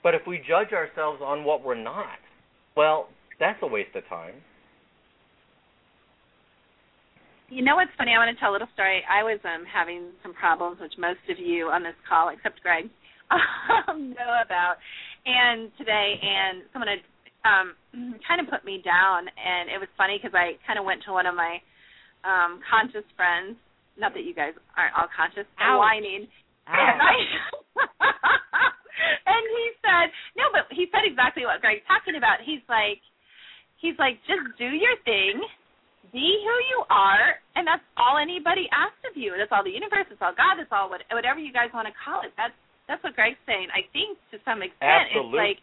But 0.03 0.13
if 0.13 0.21
we 0.27 0.37
judge 0.37 0.71
ourselves 0.73 1.21
on 1.23 1.43
what 1.43 1.63
we're 1.63 1.81
not, 1.81 2.19
well, 2.75 3.09
that's 3.39 3.59
a 3.63 3.67
waste 3.67 3.95
of 3.95 4.07
time. 4.07 4.35
You 7.49 7.63
know 7.63 7.75
what's 7.75 7.91
funny? 7.97 8.11
I 8.11 8.17
want 8.17 8.35
to 8.35 8.39
tell 8.39 8.51
a 8.51 8.55
little 8.57 8.67
story. 8.73 9.03
I 9.05 9.21
was 9.21 9.39
um 9.45 9.65
having 9.69 10.09
some 10.23 10.33
problems, 10.33 10.81
which 10.81 10.93
most 10.97 11.21
of 11.29 11.37
you 11.37 11.69
on 11.69 11.83
this 11.83 11.93
call, 12.09 12.29
except 12.29 12.61
Greg, 12.61 12.89
um, 13.31 14.11
know 14.11 14.41
about. 14.43 14.75
And 15.25 15.71
today, 15.77 16.19
and 16.21 16.63
someone 16.73 16.89
had 16.89 17.05
um 17.45 17.77
kind 18.27 18.41
of 18.41 18.49
put 18.49 18.65
me 18.65 18.81
down, 18.81 19.29
and 19.29 19.69
it 19.69 19.77
was 19.77 19.89
funny 19.95 20.17
because 20.17 20.33
I 20.33 20.57
kind 20.65 20.81
of 20.81 20.85
went 20.85 21.05
to 21.05 21.13
one 21.13 21.29
of 21.29 21.37
my 21.37 21.61
um 22.25 22.59
conscious 22.65 23.05
friends. 23.15 23.55
Not 23.95 24.11
that 24.17 24.25
you 24.27 24.33
guys 24.35 24.51
aren't 24.75 24.97
all 24.97 25.07
conscious, 25.13 25.47
Ouch. 25.61 25.79
whining. 25.79 26.27
And 26.67 26.97
I 27.13 27.15
and 29.25 29.43
he 29.45 29.65
said, 29.83 30.07
no, 30.35 30.49
but 30.51 30.67
he 30.71 30.87
said 30.89 31.05
exactly 31.05 31.45
what 31.45 31.61
Greg's 31.61 31.85
talking 31.87 32.17
about. 32.17 32.41
He's 32.43 32.63
like, 32.67 32.99
he's 33.79 33.95
like, 33.99 34.19
just 34.25 34.43
do 34.57 34.71
your 34.71 34.95
thing, 35.05 35.39
be 36.11 36.27
who 36.43 36.57
you 36.71 36.79
are, 36.89 37.39
and 37.55 37.67
that's 37.67 37.83
all 37.99 38.17
anybody 38.17 38.67
asks 38.71 38.99
of 39.07 39.15
you. 39.15 39.35
That's 39.37 39.51
all 39.51 39.63
the 39.63 39.73
universe. 39.73 40.07
That's 40.09 40.21
all 40.23 40.35
God. 40.35 40.57
That's 40.57 40.71
all 40.71 40.89
what, 40.89 41.03
whatever 41.11 41.39
you 41.39 41.51
guys 41.51 41.71
want 41.75 41.87
to 41.87 41.95
call 41.95 42.23
it. 42.23 42.31
That's 42.35 42.55
that's 42.87 43.01
what 43.01 43.17
Greg's 43.17 43.41
saying. 43.49 43.67
I 43.73 43.81
think 43.91 44.17
to 44.29 44.37
some 44.45 44.61
extent, 44.61 45.09
Absolutely. 45.09 45.25
it's 45.25 45.41
like 45.41 45.59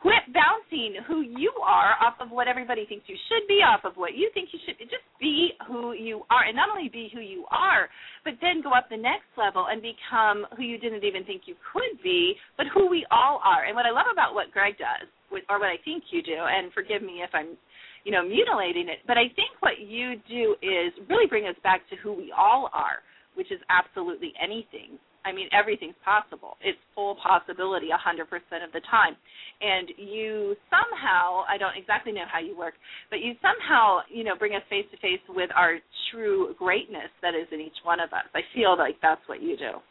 quit 0.00 0.22
bouncing 0.30 0.94
who 1.06 1.22
you 1.22 1.50
are 1.62 1.98
off 1.98 2.14
of 2.20 2.30
what 2.30 2.46
everybody 2.46 2.86
thinks 2.86 3.06
you 3.08 3.18
should 3.26 3.46
be, 3.48 3.66
off 3.66 3.82
of 3.82 3.98
what 3.98 4.14
you 4.14 4.30
think 4.32 4.50
you 4.52 4.58
should. 4.64 4.78
Be. 4.78 4.84
Just 4.84 5.06
be 5.18 5.50
who 5.66 5.92
you 5.92 6.22
are, 6.30 6.46
and 6.46 6.54
not 6.54 6.70
only 6.70 6.88
be 6.88 7.10
who 7.12 7.20
you 7.20 7.44
are, 7.50 7.90
but 8.22 8.34
then 8.40 8.62
go 8.62 8.70
up 8.70 8.86
the 8.88 8.96
next 8.96 9.26
level 9.36 9.66
and 9.66 9.82
become 9.82 10.46
who 10.56 10.62
you 10.62 10.78
didn't 10.78 11.02
even 11.02 11.24
think 11.24 11.42
you 11.46 11.58
could 11.72 11.98
be, 12.02 12.34
but 12.56 12.66
who 12.72 12.88
we 12.88 13.06
all 13.10 13.42
are. 13.42 13.66
And 13.66 13.74
what 13.74 13.86
I 13.86 13.90
love 13.90 14.06
about 14.12 14.34
what 14.34 14.52
Greg 14.54 14.78
does, 14.78 15.10
or 15.50 15.58
what 15.58 15.68
I 15.68 15.82
think 15.84 16.04
you 16.10 16.22
do, 16.22 16.38
and 16.38 16.72
forgive 16.72 17.02
me 17.02 17.26
if 17.26 17.30
I'm, 17.34 17.58
you 18.04 18.12
know, 18.12 18.22
mutilating 18.22 18.88
it, 18.88 19.02
but 19.06 19.18
I 19.18 19.26
think 19.34 19.50
what 19.60 19.82
you 19.82 20.14
do 20.30 20.54
is 20.62 20.94
really 21.10 21.26
bring 21.26 21.46
us 21.46 21.58
back 21.62 21.82
to 21.90 21.96
who 21.96 22.14
we 22.14 22.32
all 22.36 22.70
are, 22.72 23.02
which 23.34 23.50
is 23.50 23.58
absolutely 23.68 24.32
anything. 24.40 24.94
I 25.24 25.32
mean, 25.32 25.48
everything's 25.52 25.98
possible. 26.04 26.56
It's 26.60 26.78
full 26.94 27.16
possibility 27.22 27.88
100% 27.90 28.22
of 28.64 28.72
the 28.72 28.80
time. 28.90 29.16
And 29.60 29.90
you 29.96 30.54
somehow, 30.70 31.42
I 31.48 31.58
don't 31.58 31.76
exactly 31.76 32.12
know 32.12 32.24
how 32.30 32.38
you 32.38 32.56
work, 32.56 32.74
but 33.10 33.20
you 33.20 33.34
somehow, 33.42 34.00
you 34.08 34.24
know, 34.24 34.36
bring 34.38 34.54
us 34.54 34.62
face 34.70 34.86
to 34.92 34.96
face 34.98 35.20
with 35.28 35.50
our 35.54 35.78
true 36.12 36.54
greatness 36.58 37.10
that 37.22 37.34
is 37.34 37.46
in 37.52 37.60
each 37.60 37.76
one 37.82 38.00
of 38.00 38.12
us. 38.12 38.24
I 38.34 38.40
feel 38.54 38.78
like 38.78 38.96
that's 39.02 39.20
what 39.26 39.42
you 39.42 39.56
do. 39.56 39.82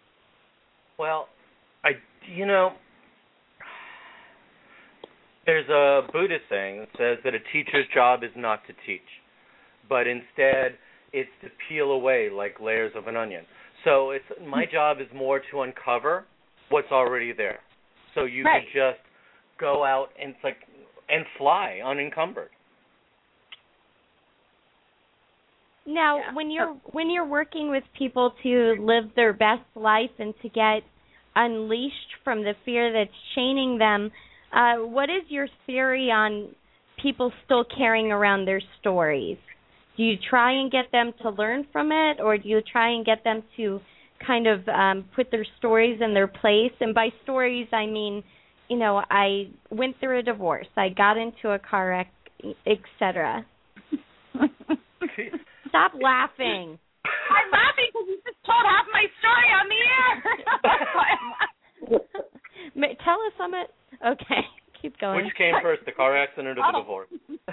Well, 0.98 1.28
I 1.84 1.92
you 2.34 2.46
know 2.46 2.72
there's 5.46 5.68
a 5.70 6.08
Buddhist 6.12 6.44
saying 6.50 6.80
that 6.80 6.90
says 6.98 7.18
that 7.24 7.34
a 7.34 7.40
teacher's 7.54 7.86
job 7.94 8.24
is 8.24 8.32
not 8.36 8.66
to 8.68 8.74
teach, 8.86 9.02
but 9.88 10.08
instead 10.08 10.78
it's 11.14 11.30
to 11.42 11.48
peel 11.70 11.92
away 11.92 12.30
like 12.30 12.60
layers 12.60 12.92
of 12.96 13.08
an 13.08 13.16
onion. 13.16 13.46
So 13.88 14.12
it's 14.12 14.26
my 14.46 14.66
job 14.66 14.98
is 15.00 15.08
more 15.16 15.42
to 15.50 15.62
uncover 15.62 16.26
what's 16.70 16.92
already 16.92 17.32
there. 17.32 17.60
So 18.14 18.26
you 18.26 18.44
Right. 18.44 18.64
can 18.64 18.74
just 18.74 19.00
go 19.58 19.86
out 19.86 20.10
and 20.22 20.32
it's 20.32 20.44
like 20.44 20.58
and 21.10 21.26
fly 21.38 21.80
unencumbered. 21.84 22.50
Now, 25.86 26.18
Yeah. 26.18 26.34
when 26.34 26.52
you're 26.52 26.74
when 26.92 27.10
you're 27.10 27.26
working 27.26 27.70
with 27.70 27.86
people 27.94 28.32
to 28.44 28.76
live 28.76 29.16
their 29.16 29.32
best 29.32 29.64
life 29.76 30.12
and 30.20 30.38
to 30.42 30.50
get 30.50 30.84
unleashed 31.38 32.14
from 32.26 32.44
the 32.44 32.56
fear 32.66 32.92
that's 32.92 33.18
chaining 33.36 33.78
them, 33.78 34.12
uh, 34.52 34.80
what 34.80 35.10
is 35.10 35.24
your 35.30 35.48
theory 35.66 36.12
on 36.12 36.54
people 36.98 37.32
still 37.46 37.64
carrying 37.64 38.12
around 38.12 38.44
their 38.44 38.60
stories? 38.80 39.38
Do 39.98 40.04
you 40.04 40.16
try 40.30 40.52
and 40.54 40.72
get 40.72 40.86
them 40.92 41.12
to 41.24 41.32
learn 41.32 41.66
from 41.72 41.92
it, 41.92 42.20
or 42.22 42.38
do 42.38 42.48
you 42.48 42.62
try 42.62 42.92
and 42.92 43.04
get 43.06 43.24
them 43.24 43.42
to 43.58 43.80
kind 44.26 44.48
of 44.48 44.68
um, 44.70 45.06
put 45.16 45.32
their 45.32 45.46
stories 45.58 46.00
in 46.02 46.14
their 46.14 46.28
place? 46.28 46.72
And 46.80 46.94
by 46.94 47.10
stories, 47.24 47.68
I 47.74 47.86
mean, 47.88 48.24
you 48.70 48.78
know, 48.78 49.02
I 49.10 49.50
went 49.72 50.00
through 50.00 50.20
a 50.20 50.24
divorce, 50.24 50.68
I 50.78 50.90
got 50.90 51.18
into 51.18 51.50
a 51.52 51.60
car 51.60 51.90
wreck, 51.90 52.08
etc. 52.68 53.46
Stop 55.70 55.94
laughing. 56.00 56.78
I'm 57.06 57.52
laughing 57.52 57.90
because 57.92 58.08
you 58.08 58.18
just 58.26 58.38
told 58.46 58.64
half 58.66 58.86
my 58.94 59.06
story 59.20 59.50
on 59.58 59.68
the 59.68 59.82
air. 59.98 60.24
That's 60.64 60.92
why 60.94 61.08
I'm 61.16 61.30
laughing. 61.32 62.08
Ma- 62.76 62.96
Tell 63.04 63.20
us 63.26 63.34
some 63.38 63.54
it. 63.54 63.70
Okay, 64.06 64.42
keep 64.82 64.98
going. 65.00 65.26
Which 65.26 65.36
came 65.38 65.56
first, 65.62 65.84
the 65.86 65.92
car 65.92 66.16
accident 66.16 66.48
or 66.50 66.56
the 66.56 66.62
Oh. 66.74 66.82
divorce? 66.82 67.10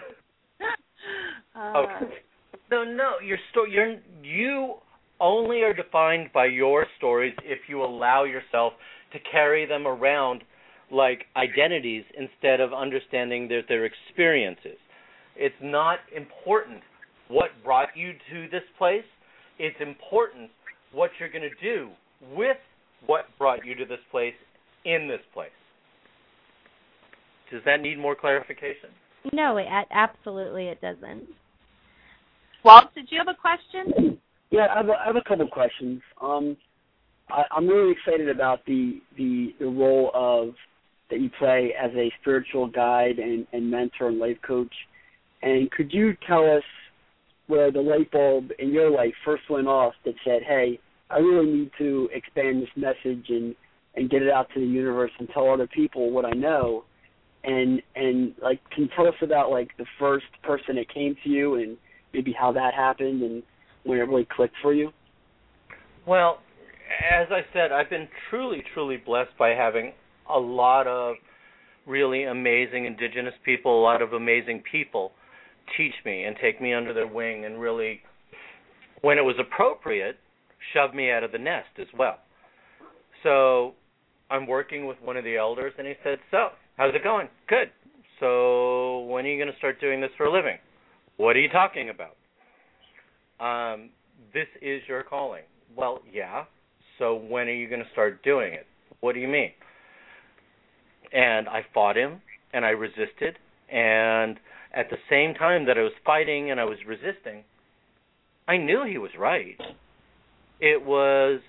Uh, 1.54 1.84
Okay. 1.84 2.23
No, 2.70 2.84
no, 2.84 3.12
your 3.24 3.38
story. 3.50 3.72
You're 3.72 3.96
you 4.22 4.74
only 5.20 5.62
are 5.62 5.72
defined 5.72 6.30
by 6.32 6.46
your 6.46 6.86
stories 6.98 7.34
if 7.44 7.60
you 7.68 7.82
allow 7.82 8.24
yourself 8.24 8.72
to 9.12 9.18
carry 9.30 9.66
them 9.66 9.86
around 9.86 10.42
like 10.90 11.24
identities 11.36 12.04
instead 12.18 12.60
of 12.60 12.72
understanding 12.72 13.48
that 13.48 13.62
they're 13.68 13.86
experiences. 13.86 14.76
It's 15.36 15.54
not 15.62 15.98
important 16.14 16.80
what 17.28 17.50
brought 17.64 17.88
you 17.96 18.12
to 18.30 18.48
this 18.50 18.62
place. 18.78 19.04
It's 19.58 19.76
important 19.80 20.50
what 20.92 21.10
you're 21.18 21.30
going 21.30 21.48
to 21.48 21.62
do 21.62 21.90
with 22.34 22.56
what 23.06 23.26
brought 23.38 23.64
you 23.64 23.74
to 23.76 23.84
this 23.84 24.00
place 24.10 24.34
in 24.84 25.08
this 25.08 25.20
place. 25.32 25.50
Does 27.50 27.62
that 27.64 27.80
need 27.80 27.98
more 27.98 28.14
clarification? 28.14 28.90
No, 29.32 29.56
it, 29.56 29.66
absolutely 29.90 30.68
it 30.68 30.80
doesn't. 30.80 31.24
Walt, 32.64 32.94
did 32.94 33.08
you 33.10 33.18
have 33.18 33.28
a 33.28 33.34
question? 33.38 34.18
Yeah, 34.50 34.68
I 34.72 34.78
have 34.78 34.88
a, 34.88 34.92
I 34.92 35.06
have 35.06 35.16
a 35.16 35.22
couple 35.22 35.46
questions. 35.48 36.00
Um, 36.20 36.56
I, 37.28 37.42
I'm 37.50 37.68
really 37.68 37.92
excited 37.92 38.28
about 38.28 38.64
the, 38.66 39.00
the 39.18 39.54
the 39.60 39.66
role 39.66 40.10
of 40.14 40.54
that 41.10 41.20
you 41.20 41.30
play 41.38 41.74
as 41.80 41.90
a 41.94 42.10
spiritual 42.20 42.66
guide 42.66 43.18
and, 43.18 43.46
and 43.52 43.70
mentor 43.70 44.08
and 44.08 44.18
life 44.18 44.38
coach. 44.46 44.72
And 45.42 45.70
could 45.72 45.92
you 45.92 46.16
tell 46.26 46.44
us 46.50 46.62
where 47.46 47.70
the 47.70 47.80
light 47.80 48.10
bulb 48.10 48.50
in 48.58 48.72
your 48.72 48.90
life 48.90 49.12
first 49.24 49.42
went 49.50 49.68
off 49.68 49.92
that 50.06 50.14
said, 50.24 50.42
"Hey, 50.42 50.80
I 51.10 51.18
really 51.18 51.52
need 51.52 51.70
to 51.78 52.08
expand 52.14 52.62
this 52.62 52.70
message 52.76 53.26
and 53.28 53.54
and 53.96 54.10
get 54.10 54.22
it 54.22 54.30
out 54.30 54.48
to 54.54 54.60
the 54.60 54.66
universe 54.66 55.12
and 55.18 55.28
tell 55.34 55.50
other 55.50 55.66
people 55.66 56.10
what 56.10 56.24
I 56.24 56.32
know." 56.32 56.84
And 57.44 57.82
and 57.94 58.34
like, 58.40 58.58
can 58.70 58.84
you 58.84 58.88
tell 58.96 59.06
us 59.06 59.14
about 59.20 59.50
like 59.50 59.76
the 59.76 59.86
first 59.98 60.26
person 60.42 60.76
that 60.76 60.88
came 60.88 61.14
to 61.24 61.28
you 61.28 61.56
and 61.56 61.76
maybe 62.14 62.32
how 62.32 62.52
that 62.52 62.74
happened 62.74 63.22
and 63.22 63.42
when 63.84 63.98
it 63.98 64.02
really 64.02 64.26
clicked 64.30 64.54
for 64.62 64.72
you? 64.72 64.90
Well, 66.06 66.38
as 67.12 67.28
I 67.30 67.40
said, 67.52 67.72
I've 67.72 67.90
been 67.90 68.08
truly, 68.30 68.62
truly 68.72 68.96
blessed 68.96 69.36
by 69.38 69.50
having 69.50 69.92
a 70.30 70.38
lot 70.38 70.86
of 70.86 71.16
really 71.86 72.24
amazing 72.24 72.86
indigenous 72.86 73.34
people, 73.44 73.80
a 73.80 73.82
lot 73.82 74.00
of 74.00 74.12
amazing 74.12 74.62
people 74.70 75.12
teach 75.76 75.94
me 76.04 76.24
and 76.24 76.36
take 76.40 76.60
me 76.60 76.72
under 76.72 76.92
their 76.92 77.06
wing 77.06 77.44
and 77.44 77.60
really, 77.60 78.00
when 79.02 79.18
it 79.18 79.22
was 79.22 79.36
appropriate, 79.38 80.16
shove 80.72 80.94
me 80.94 81.10
out 81.10 81.24
of 81.24 81.32
the 81.32 81.38
nest 81.38 81.68
as 81.78 81.86
well. 81.98 82.18
So 83.22 83.74
I'm 84.30 84.46
working 84.46 84.86
with 84.86 84.96
one 85.02 85.16
of 85.16 85.24
the 85.24 85.36
elders, 85.36 85.72
and 85.78 85.86
he 85.86 85.94
said, 86.02 86.18
So, 86.30 86.48
how's 86.76 86.94
it 86.94 87.02
going? 87.02 87.28
Good. 87.48 87.70
So, 88.20 89.00
when 89.04 89.24
are 89.24 89.28
you 89.28 89.42
going 89.42 89.52
to 89.52 89.58
start 89.58 89.80
doing 89.80 90.00
this 90.00 90.10
for 90.16 90.26
a 90.26 90.32
living? 90.32 90.58
What 91.16 91.36
are 91.36 91.40
you 91.40 91.48
talking 91.48 91.90
about? 91.90 92.16
Um, 93.40 93.90
this 94.32 94.46
is 94.60 94.82
your 94.88 95.02
calling. 95.02 95.42
Well, 95.76 96.00
yeah. 96.12 96.44
So 96.98 97.14
when 97.14 97.48
are 97.48 97.54
you 97.54 97.68
going 97.68 97.82
to 97.82 97.90
start 97.92 98.22
doing 98.22 98.52
it? 98.52 98.66
What 99.00 99.14
do 99.14 99.20
you 99.20 99.28
mean? 99.28 99.50
And 101.12 101.48
I 101.48 101.64
fought 101.72 101.96
him 101.96 102.20
and 102.52 102.64
I 102.64 102.70
resisted 102.70 103.36
and 103.70 104.38
at 104.74 104.90
the 104.90 104.96
same 105.08 105.34
time 105.34 105.66
that 105.66 105.78
I 105.78 105.82
was 105.82 105.92
fighting 106.04 106.50
and 106.50 106.60
I 106.60 106.64
was 106.64 106.78
resisting, 106.86 107.44
I 108.46 108.56
knew 108.56 108.84
he 108.88 108.98
was 108.98 109.10
right. 109.18 109.56
It 110.60 110.84
was 110.84 111.40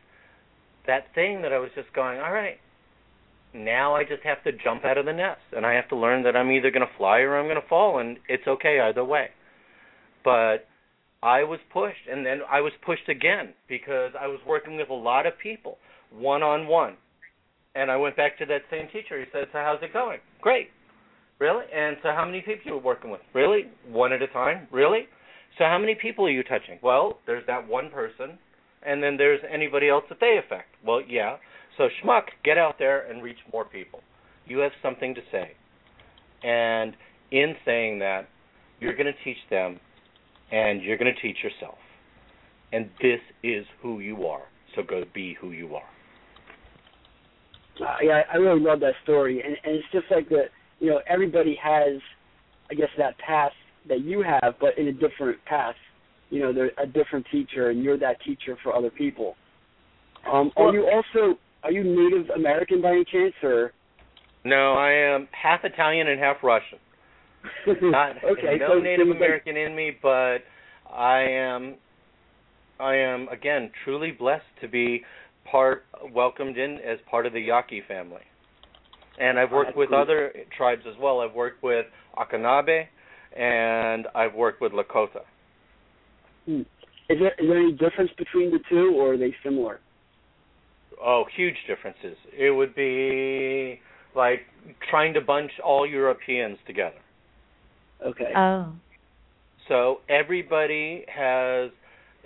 that 0.88 1.14
thing 1.16 1.42
that 1.42 1.52
I 1.52 1.58
was 1.58 1.70
just 1.76 1.92
going, 1.94 2.20
all 2.20 2.32
right, 2.32 2.58
now 3.54 3.96
I 3.96 4.04
just 4.04 4.24
have 4.24 4.44
to 4.44 4.52
jump 4.52 4.86
out 4.86 4.98
of 4.98 5.06
the 5.06 5.14
nest 5.14 5.42
and 5.56 5.66
I 5.66 5.74
have 5.74 5.90
to 5.90 5.96
learn 5.96 6.24
that 6.24 6.36
I'm 6.36 6.52
either 6.52 6.72
going 6.72 6.86
to 6.86 6.98
fly 6.98 7.20
or 7.20 7.38
I'm 7.38 7.48
going 7.48 7.62
to 7.62 7.68
fall 7.68 8.00
and 8.00 8.18
it's 8.28 8.48
okay 8.48 8.80
either 8.80 9.04
way. 9.04 9.30
But 10.26 10.68
I 11.24 11.44
was 11.44 11.60
pushed 11.72 12.08
and 12.12 12.26
then 12.26 12.42
I 12.52 12.60
was 12.60 12.74
pushed 12.86 13.08
again 13.08 13.54
because 13.70 14.12
I 14.20 14.28
was 14.28 14.40
working 14.46 14.76
with 14.76 14.90
a 14.90 14.94
lot 14.94 15.26
of 15.26 15.34
people 15.42 15.78
one 16.12 16.44
on 16.44 16.68
one. 16.68 16.98
And 17.76 17.92
I 17.92 17.98
went 17.98 18.18
back 18.18 18.38
to 18.40 18.46
that 18.48 18.62
same 18.72 18.88
teacher. 18.88 19.20
He 19.20 19.26
said, 19.32 19.46
So 19.52 19.60
how's 19.60 19.82
it 19.82 19.94
going? 19.94 20.20
Great. 20.42 20.70
Really? 21.40 21.66
And 21.74 21.98
so 22.02 22.10
how 22.10 22.26
many 22.26 22.42
people 22.42 22.62
you 22.66 22.74
were 22.74 22.82
working 22.82 23.12
with? 23.12 23.22
Really? 23.34 23.66
One 23.88 24.14
at 24.14 24.22
a 24.22 24.28
time? 24.28 24.68
Really? 24.72 25.08
So 25.58 25.66
how 25.66 25.78
many 25.78 25.96
people 25.96 26.26
are 26.26 26.32
you 26.32 26.44
touching? 26.44 26.80
Well, 26.82 27.20
there's 27.26 27.46
that 27.48 27.68
one 27.68 27.90
person, 27.90 28.38
and 28.86 29.04
then 29.04 29.18
there's 29.18 29.42
anybody 29.52 29.90
else 29.90 30.04
that 30.10 30.20
they 30.20 30.40
affect. 30.44 30.70
Well, 30.86 31.02
yeah. 31.08 31.38
So 31.78 31.88
schmuck, 32.02 32.24
get 32.44 32.58
out 32.58 32.76
there 32.80 33.10
and 33.10 33.22
reach 33.22 33.38
more 33.52 33.66
people. 33.66 34.00
You 34.46 34.60
have 34.60 34.72
something 34.82 35.16
to 35.16 35.22
say, 35.32 35.52
and 36.44 36.96
in 37.32 37.56
saying 37.66 38.00
that, 38.00 38.28
you're 38.80 38.96
going 38.96 39.12
to 39.12 39.24
teach 39.24 39.38
them, 39.50 39.80
and 40.52 40.82
you're 40.82 40.98
going 40.98 41.14
to 41.14 41.22
teach 41.22 41.38
yourself. 41.44 41.78
And 42.72 42.90
this 43.02 43.20
is 43.44 43.66
who 43.82 44.00
you 44.00 44.26
are. 44.26 44.44
So 44.76 44.84
go 44.84 45.04
be 45.14 45.36
who 45.40 45.52
you 45.52 45.76
are. 45.76 45.84
Uh, 47.82 47.96
yeah, 48.02 48.22
I 48.32 48.38
really 48.38 48.62
love 48.62 48.80
that 48.82 48.94
story, 49.04 49.42
and, 49.42 49.56
and 49.64 49.76
it's 49.76 49.88
just 49.92 50.06
like 50.10 50.30
that. 50.30 50.46
You 50.80 50.90
know 50.90 51.00
everybody 51.08 51.58
has, 51.62 52.02
I 52.70 52.74
guess 52.74 52.90
that 52.98 53.18
path 53.18 53.52
that 53.88 54.02
you 54.02 54.24
have, 54.24 54.56
but 54.60 54.78
in 54.78 54.88
a 54.88 54.94
different 54.94 55.44
path. 55.46 55.76
You 56.30 56.40
know, 56.40 56.54
they're 56.54 56.72
a 56.82 56.88
different 56.88 57.26
teacher, 57.32 57.70
and 57.70 57.84
you're 57.84 57.98
that 58.00 58.18
teacher 58.26 58.58
for 58.64 58.76
other 58.76 58.90
people. 58.90 59.36
Um, 60.30 60.52
are 60.58 60.74
you 60.74 60.90
also 60.90 61.38
are 61.64 61.72
you 61.72 61.84
Native 61.84 62.30
American 62.30 62.82
by 62.82 62.90
any 62.92 63.06
chance, 63.06 63.34
or? 63.44 63.72
No, 64.44 64.74
I 64.74 64.92
am 64.92 65.28
half 65.32 65.62
Italian 65.64 66.08
and 66.08 66.20
half 66.20 66.38
Russian. 66.44 66.80
Not 67.82 68.18
okay, 68.24 68.58
no 68.60 68.76
so, 68.76 68.80
Native 68.80 69.10
American 69.10 69.58
in 69.58 69.76
me, 69.76 69.92
but 70.02 70.40
I 70.92 71.22
am 71.22 71.76
I 72.80 72.96
am 72.96 73.28
again 73.30 73.72
truly 73.84 74.12
blessed 74.12 74.44
to 74.62 74.68
be 74.68 75.04
part 75.50 75.86
welcomed 76.14 76.58
in 76.58 76.80
as 76.86 77.00
part 77.10 77.26
of 77.26 77.34
the 77.34 77.40
Yaqui 77.40 77.84
family. 77.88 78.22
And 79.18 79.40
I've 79.40 79.52
worked 79.52 79.78
with 79.78 79.94
other 79.94 80.34
tribes 80.58 80.82
as 80.88 80.96
well. 81.00 81.22
I've 81.22 81.34
worked 81.34 81.64
with 81.64 81.86
Akanabe 82.18 82.86
and 83.36 84.08
I've 84.14 84.34
worked 84.34 84.62
with 84.62 84.74
Lakota. 84.74 85.22
Hmm. 86.46 86.62
Is 87.08 87.20
there 87.20 87.34
is 87.38 87.48
there 87.48 87.60
any 87.60 87.72
difference 87.72 88.12
between 88.18 88.52
the 88.52 88.60
two, 88.70 88.94
or 88.98 89.14
are 89.14 89.18
they 89.18 89.34
similar? 89.44 89.80
Oh, 91.04 91.26
huge 91.36 91.56
differences. 91.68 92.18
It 92.36 92.52
would 92.52 92.74
be 92.74 93.80
like 94.16 94.42
trying 94.90 95.14
to 95.14 95.22
bunch 95.22 95.52
all 95.64 95.86
Europeans 95.86 96.58
together. 96.66 96.96
Okay. 98.06 98.32
Oh. 98.36 98.72
So 99.68 99.98
everybody 100.10 101.06
has 101.08 101.72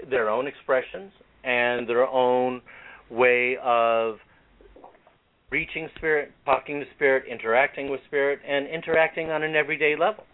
their 0.09 0.29
own 0.29 0.47
expressions 0.47 1.11
and 1.43 1.87
their 1.87 2.07
own 2.07 2.61
way 3.09 3.57
of 3.63 4.17
reaching 5.51 5.89
spirit, 5.97 6.31
talking 6.45 6.79
to 6.79 6.85
spirit, 6.95 7.23
interacting 7.29 7.89
with 7.89 8.01
spirit, 8.07 8.39
and 8.47 8.67
interacting 8.67 9.31
on 9.31 9.43
an 9.43 9.55
everyday 9.55 9.95
level. 9.97 10.25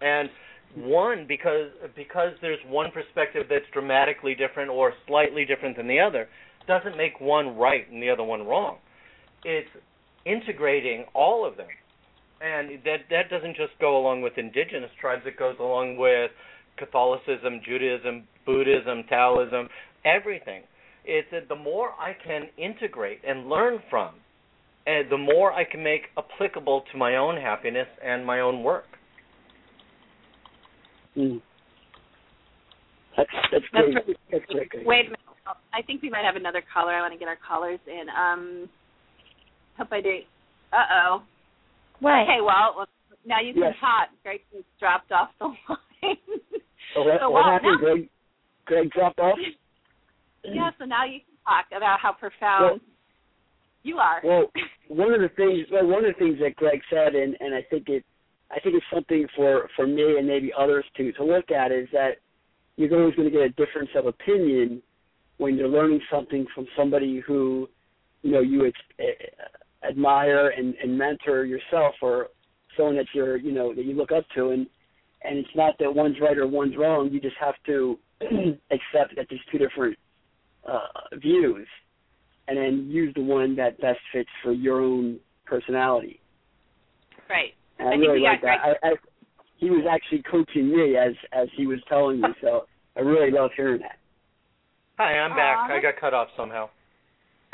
And 0.00 0.28
one 0.76 1.24
because 1.26 1.70
because 1.94 2.32
there's 2.42 2.58
one 2.66 2.90
perspective 2.90 3.46
that's 3.48 3.64
dramatically 3.72 4.34
different 4.34 4.70
or 4.70 4.92
slightly 5.06 5.44
different 5.44 5.76
than 5.76 5.86
the 5.86 6.00
other 6.00 6.28
doesn't 6.66 6.96
make 6.96 7.20
one 7.20 7.56
right 7.56 7.90
and 7.90 8.02
the 8.02 8.10
other 8.10 8.24
one 8.24 8.44
wrong. 8.44 8.78
It's 9.44 9.68
integrating 10.26 11.04
all 11.14 11.46
of 11.46 11.56
them. 11.56 11.68
And 12.44 12.78
that 12.84 12.98
that 13.10 13.30
doesn't 13.30 13.56
just 13.56 13.72
go 13.80 13.96
along 13.96 14.20
with 14.20 14.34
indigenous 14.36 14.90
tribes, 15.00 15.22
it 15.24 15.38
goes 15.38 15.56
along 15.58 15.96
with 15.96 16.30
Catholicism, 16.76 17.60
Judaism, 17.64 18.24
Buddhism, 18.44 19.04
Taoism, 19.08 19.68
everything. 20.04 20.62
It's 21.06 21.28
that 21.32 21.48
the 21.48 21.54
more 21.56 21.90
I 21.98 22.12
can 22.26 22.48
integrate 22.58 23.20
and 23.26 23.48
learn 23.48 23.78
from, 23.88 24.10
and 24.86 25.10
the 25.10 25.16
more 25.16 25.52
I 25.52 25.64
can 25.64 25.82
make 25.82 26.02
applicable 26.18 26.84
to 26.92 26.98
my 26.98 27.16
own 27.16 27.36
happiness 27.40 27.86
and 28.04 28.26
my 28.26 28.40
own 28.40 28.62
work. 28.62 28.84
Hmm. 31.14 31.36
That's 33.16 33.30
that's 33.52 33.64
That's 33.72 33.84
great. 33.84 33.94
really- 33.94 34.16
That's 34.32 34.44
great. 34.46 34.68
great. 34.70 34.86
Wait 34.86 35.00
a 35.06 35.10
minute. 35.10 35.20
I 35.72 35.82
think 35.82 36.02
we 36.02 36.10
might 36.10 36.24
have 36.24 36.36
another 36.36 36.62
caller. 36.72 36.92
I 36.92 37.00
want 37.00 37.12
to 37.12 37.18
get 37.18 37.28
our 37.28 37.36
callers 37.46 37.78
in. 37.86 38.06
Um, 38.10 38.68
hope 39.78 39.88
I 39.92 40.00
did. 40.00 40.24
Uh 40.72 40.76
oh. 40.92 41.22
What? 42.04 42.20
Okay, 42.28 42.40
well, 42.44 42.74
well, 42.76 42.88
now 43.24 43.40
you 43.40 43.52
can 43.54 43.62
Yes. 43.62 43.74
talk. 43.80 44.08
Greg 44.22 44.40
dropped 44.78 45.10
off 45.10 45.30
the 45.40 45.46
line. 45.68 46.16
Oh, 46.96 47.02
what, 47.04 47.20
so, 47.20 47.30
what 47.30 47.32
well, 47.32 47.44
happened? 47.44 47.78
now- 47.80 47.94
Greg, 47.94 48.08
Greg 48.66 48.90
dropped 48.92 49.18
off. 49.20 49.38
yeah, 50.44 50.70
so 50.78 50.84
now 50.84 51.04
you 51.04 51.20
can 51.20 51.34
talk 51.46 51.66
about 51.74 51.98
how 52.00 52.12
profound 52.12 52.80
you 53.82 53.96
are. 53.98 54.20
Well, 54.22 54.52
one 54.88 55.12
of 55.14 55.20
the 55.20 55.30
things, 55.34 55.66
well, 55.72 55.86
one 55.86 56.04
of 56.04 56.12
the 56.14 56.18
things 56.18 56.38
that 56.40 56.56
Greg 56.56 56.80
said, 56.90 57.14
and 57.14 57.36
and 57.40 57.54
I 57.54 57.62
think 57.70 57.88
it, 57.88 58.04
I 58.50 58.60
think 58.60 58.74
it's 58.76 58.86
something 58.92 59.26
for 59.34 59.68
for 59.74 59.86
me 59.86 60.18
and 60.18 60.26
maybe 60.28 60.52
others 60.56 60.84
to 60.98 61.10
to 61.12 61.24
look 61.24 61.50
at 61.50 61.72
is 61.72 61.88
that 61.92 62.18
you're 62.76 62.94
always 63.00 63.14
going 63.14 63.30
to 63.30 63.32
get 63.32 63.42
a 63.46 63.48
difference 63.50 63.90
of 63.96 64.06
opinion 64.06 64.82
when 65.38 65.56
you're 65.56 65.68
learning 65.68 66.00
something 66.10 66.46
from 66.54 66.66
somebody 66.76 67.20
who, 67.26 67.68
you 68.22 68.32
know, 68.32 68.40
you 68.40 68.66
ex- 68.66 69.08
admire 69.88 70.48
and 70.48 70.74
and 70.82 70.96
mentor 70.96 71.44
yourself, 71.44 71.94
or 72.02 72.28
someone 72.76 72.96
that 72.96 73.06
you're, 73.14 73.36
you 73.36 73.52
know, 73.52 73.74
that 73.74 73.84
you 73.84 73.94
look 73.94 74.12
up 74.12 74.24
to, 74.34 74.50
and 74.50 74.66
and 75.22 75.38
it's 75.38 75.56
not 75.56 75.74
that 75.78 75.94
one's 75.94 76.16
right 76.20 76.36
or 76.36 76.46
one's 76.46 76.76
wrong. 76.76 77.10
You 77.10 77.20
just 77.20 77.36
have 77.40 77.54
to 77.66 77.98
accept 78.20 79.16
that 79.16 79.26
there's 79.28 79.40
two 79.50 79.58
different 79.58 79.96
uh, 80.68 81.16
views 81.20 81.66
and 82.48 82.58
then 82.58 82.88
use 82.90 83.12
the 83.14 83.22
one 83.22 83.56
that 83.56 83.80
best 83.80 84.00
fits 84.12 84.28
for 84.42 84.52
your 84.52 84.80
own 84.80 85.18
personality. 85.46 86.20
Right. 87.28 87.54
And 87.78 87.88
I, 87.88 87.92
I 87.92 87.94
really 87.94 88.20
like 88.20 88.42
that. 88.42 88.58
I, 88.62 88.88
I, 88.88 88.94
he 89.56 89.70
was 89.70 89.86
actually 89.90 90.22
coaching 90.30 90.68
me 90.68 90.96
as 90.96 91.14
as 91.32 91.48
he 91.56 91.66
was 91.66 91.78
telling 91.88 92.20
me, 92.20 92.28
so 92.42 92.66
I 92.96 93.00
really 93.00 93.30
love 93.30 93.50
hearing 93.56 93.80
that. 93.80 93.98
Hi, 94.98 95.18
I'm 95.18 95.30
back. 95.30 95.70
Aw. 95.70 95.76
I 95.76 95.80
got 95.80 95.98
cut 95.98 96.14
off 96.14 96.28
somehow. 96.36 96.68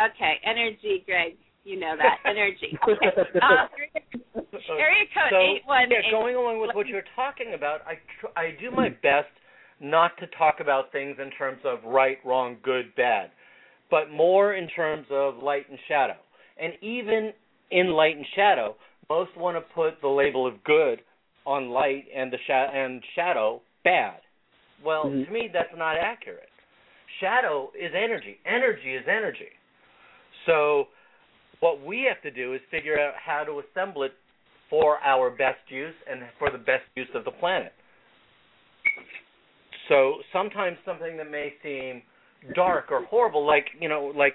Okay, 0.01 0.41
energy, 0.45 1.03
Greg. 1.07 1.37
You 1.65 1.79
know 1.79 1.95
that 1.97 2.19
energy. 2.25 2.79
Okay. 2.89 3.07
Uh, 3.43 4.73
area 4.79 5.05
code 5.15 5.31
so, 5.31 5.39
eight 5.39 5.63
one 5.67 5.91
yeah, 5.91 6.11
going 6.11 6.37
along 6.37 6.61
with 6.61 6.71
what 6.75 6.87
you're 6.87 7.03
talking 7.17 7.55
about, 7.55 7.81
I 7.87 7.95
tr- 8.21 8.39
I 8.39 8.51
do 8.61 8.71
my 8.71 8.89
best 8.89 9.29
not 9.81 10.17
to 10.19 10.27
talk 10.39 10.57
about 10.61 10.93
things 10.93 11.17
in 11.21 11.31
terms 11.33 11.59
of 11.65 11.79
right, 11.85 12.19
wrong, 12.25 12.57
good, 12.63 12.95
bad, 12.97 13.31
but 13.91 14.11
more 14.11 14.55
in 14.55 14.69
terms 14.69 15.07
of 15.11 15.43
light 15.43 15.69
and 15.69 15.79
shadow. 15.89 16.17
And 16.61 16.75
even 16.83 17.33
in 17.71 17.91
light 17.91 18.17
and 18.17 18.27
shadow, 18.35 18.77
most 19.09 19.37
want 19.37 19.57
to 19.57 19.75
put 19.75 20.01
the 20.01 20.09
label 20.09 20.47
of 20.47 20.63
good 20.65 21.01
on 21.47 21.71
light 21.71 22.05
and 22.15 22.33
the 22.33 22.39
sha- 22.47 22.71
and 22.73 23.03
shadow 23.15 23.63
bad. 23.85 24.21
Well, 24.85 25.07
Mhm. 25.07 25.27
to 25.27 25.31
me, 25.33 25.49
that's 25.49 25.75
not 25.77 25.97
accurate. 25.97 26.49
Shadow 27.19 27.73
is 27.75 27.93
energy. 27.95 28.39
Energy 28.45 28.95
is 28.95 29.07
energy. 29.09 29.51
So, 30.47 30.89
what 31.61 31.85
we 31.85 32.09
have 32.09 32.21
to 32.23 32.31
do 32.31 32.55
is 32.55 32.61
figure 32.71 32.99
out 32.99 33.15
how 33.25 33.45
to 33.45 33.61
assemble 33.61 34.03
it 34.03 34.13
for 34.69 34.99
our 34.99 35.31
best 35.31 35.59
use 35.69 35.95
and 36.11 36.21
for 36.39 36.51
the 36.51 36.59
best 36.59 36.85
use 36.95 37.09
of 37.15 37.25
the 37.25 37.31
planet. 37.31 37.73
So 39.89 40.17
sometimes 40.33 40.77
something 40.85 41.17
that 41.17 41.31
may 41.31 41.53
seem 41.63 42.03
dark 42.55 42.91
or 42.91 43.05
horrible, 43.05 43.47
like 43.47 43.67
you 43.81 43.89
know, 43.89 44.13
like 44.17 44.35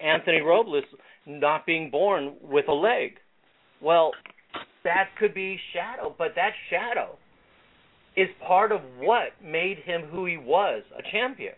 Anthony 0.00 0.40
Robles 0.40 0.84
not 1.26 1.66
being 1.66 1.90
born 1.90 2.34
with 2.40 2.68
a 2.68 2.72
leg. 2.72 3.14
Well, 3.80 4.12
that 4.84 5.08
could 5.18 5.34
be 5.34 5.58
shadow, 5.72 6.14
but 6.16 6.28
that 6.36 6.52
shadow 6.70 7.16
is 8.16 8.28
part 8.46 8.72
of 8.72 8.80
what 8.98 9.30
made 9.42 9.78
him 9.84 10.02
who 10.10 10.26
he 10.26 10.36
was, 10.36 10.82
a 10.96 11.02
champion. 11.10 11.54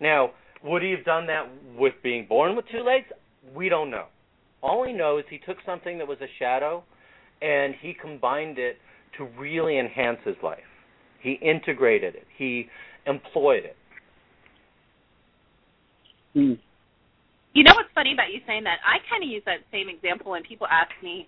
Now, 0.00 0.30
would 0.62 0.82
he 0.82 0.90
have 0.92 1.04
done 1.04 1.26
that 1.26 1.48
with 1.76 1.94
being 2.02 2.26
born 2.26 2.56
with 2.56 2.64
two 2.70 2.82
legs? 2.82 3.06
We 3.54 3.68
don't 3.68 3.90
know. 3.90 4.06
All 4.62 4.80
we 4.82 4.92
know 4.92 5.18
is 5.18 5.24
he 5.30 5.38
took 5.38 5.58
something 5.64 5.98
that 5.98 6.06
was 6.06 6.18
a 6.20 6.28
shadow 6.38 6.84
and 7.40 7.74
he 7.80 7.94
combined 7.94 8.58
it 8.58 8.76
to 9.16 9.24
really 9.38 9.78
enhance 9.78 10.18
his 10.24 10.36
life. 10.42 10.58
He 11.20 11.32
integrated 11.42 12.14
it. 12.14 12.26
He 12.36 12.68
employed 13.06 13.64
it. 13.64 13.76
Hmm. 16.34 16.52
You 17.54 17.64
know 17.64 17.72
what's 17.74 17.90
funny 17.94 18.12
about 18.12 18.32
you 18.32 18.40
saying 18.46 18.64
that? 18.64 18.78
I 18.84 18.98
kind 19.10 19.24
of 19.24 19.30
use 19.30 19.42
that 19.46 19.58
same 19.72 19.88
example 19.88 20.30
when 20.30 20.42
people 20.42 20.66
ask 20.70 20.90
me, 21.02 21.26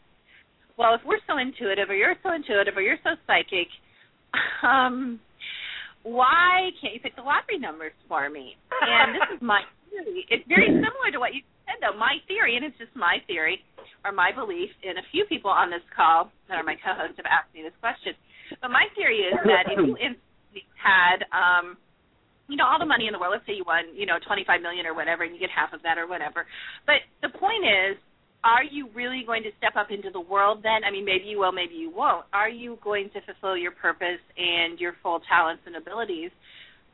"Well, 0.76 0.94
if 0.94 1.00
we're 1.04 1.18
so 1.26 1.38
intuitive, 1.38 1.90
or 1.90 1.94
you're 1.94 2.14
so 2.22 2.32
intuitive, 2.32 2.76
or 2.76 2.82
you're 2.82 3.00
so 3.02 3.16
psychic, 3.26 3.68
um, 4.62 5.18
why 6.02 6.70
can't 6.80 6.94
you 6.94 7.00
pick 7.00 7.16
the 7.16 7.22
lottery 7.22 7.58
numbers 7.58 7.92
for 8.06 8.28
me?" 8.30 8.56
And 8.70 9.14
this 9.14 9.28
is 9.34 9.42
my 9.42 9.62
theory. 9.90 10.26
It's 10.28 10.46
very 10.46 10.68
similar 10.68 11.11
to 11.11 11.18
what 11.18 11.34
you 11.34 11.42
said, 11.70 11.78
though. 11.78 11.94
My 11.94 12.18
theory, 12.26 12.58
and 12.58 12.66
it's 12.66 12.76
just 12.82 12.90
my 12.98 13.22
theory 13.30 13.62
or 14.02 14.10
my 14.10 14.34
belief. 14.34 14.74
And 14.82 14.98
a 14.98 15.06
few 15.14 15.22
people 15.30 15.54
on 15.54 15.70
this 15.70 15.86
call 15.94 16.34
that 16.50 16.58
are 16.58 16.66
my 16.66 16.74
co-hosts 16.74 17.22
have 17.22 17.30
asked 17.30 17.54
me 17.54 17.62
this 17.62 17.76
question. 17.78 18.18
But 18.58 18.74
my 18.74 18.90
theory 18.98 19.22
is 19.22 19.38
that 19.46 19.70
if 19.70 19.78
you 19.78 19.94
had 20.74 21.22
um 21.30 21.78
you 22.50 22.58
know 22.58 22.66
all 22.66 22.82
the 22.82 22.88
money 22.88 23.06
in 23.06 23.14
the 23.14 23.20
world 23.22 23.30
let's 23.30 23.46
say 23.46 23.54
you 23.54 23.62
won 23.62 23.86
you 23.94 24.02
know 24.02 24.18
25 24.26 24.58
million 24.58 24.82
or 24.82 24.90
whatever 24.90 25.22
and 25.22 25.30
you 25.30 25.38
get 25.38 25.52
half 25.54 25.70
of 25.70 25.78
that 25.86 25.94
or 25.94 26.10
whatever 26.10 26.42
but 26.82 27.06
the 27.22 27.30
point 27.38 27.62
is 27.62 27.94
are 28.42 28.64
you 28.64 28.88
really 28.94 29.22
going 29.26 29.42
to 29.42 29.50
step 29.58 29.76
up 29.76 29.90
into 29.90 30.08
the 30.10 30.20
world 30.20 30.60
then? 30.62 30.80
I 30.86 30.90
mean, 30.90 31.04
maybe 31.04 31.24
you 31.24 31.38
will, 31.38 31.52
maybe 31.52 31.74
you 31.74 31.92
won't. 31.92 32.24
Are 32.32 32.48
you 32.48 32.78
going 32.82 33.10
to 33.12 33.20
fulfill 33.20 33.56
your 33.56 33.72
purpose 33.72 34.22
and 34.36 34.80
your 34.80 34.94
full 35.02 35.20
talents 35.28 35.62
and 35.66 35.76
abilities 35.76 36.30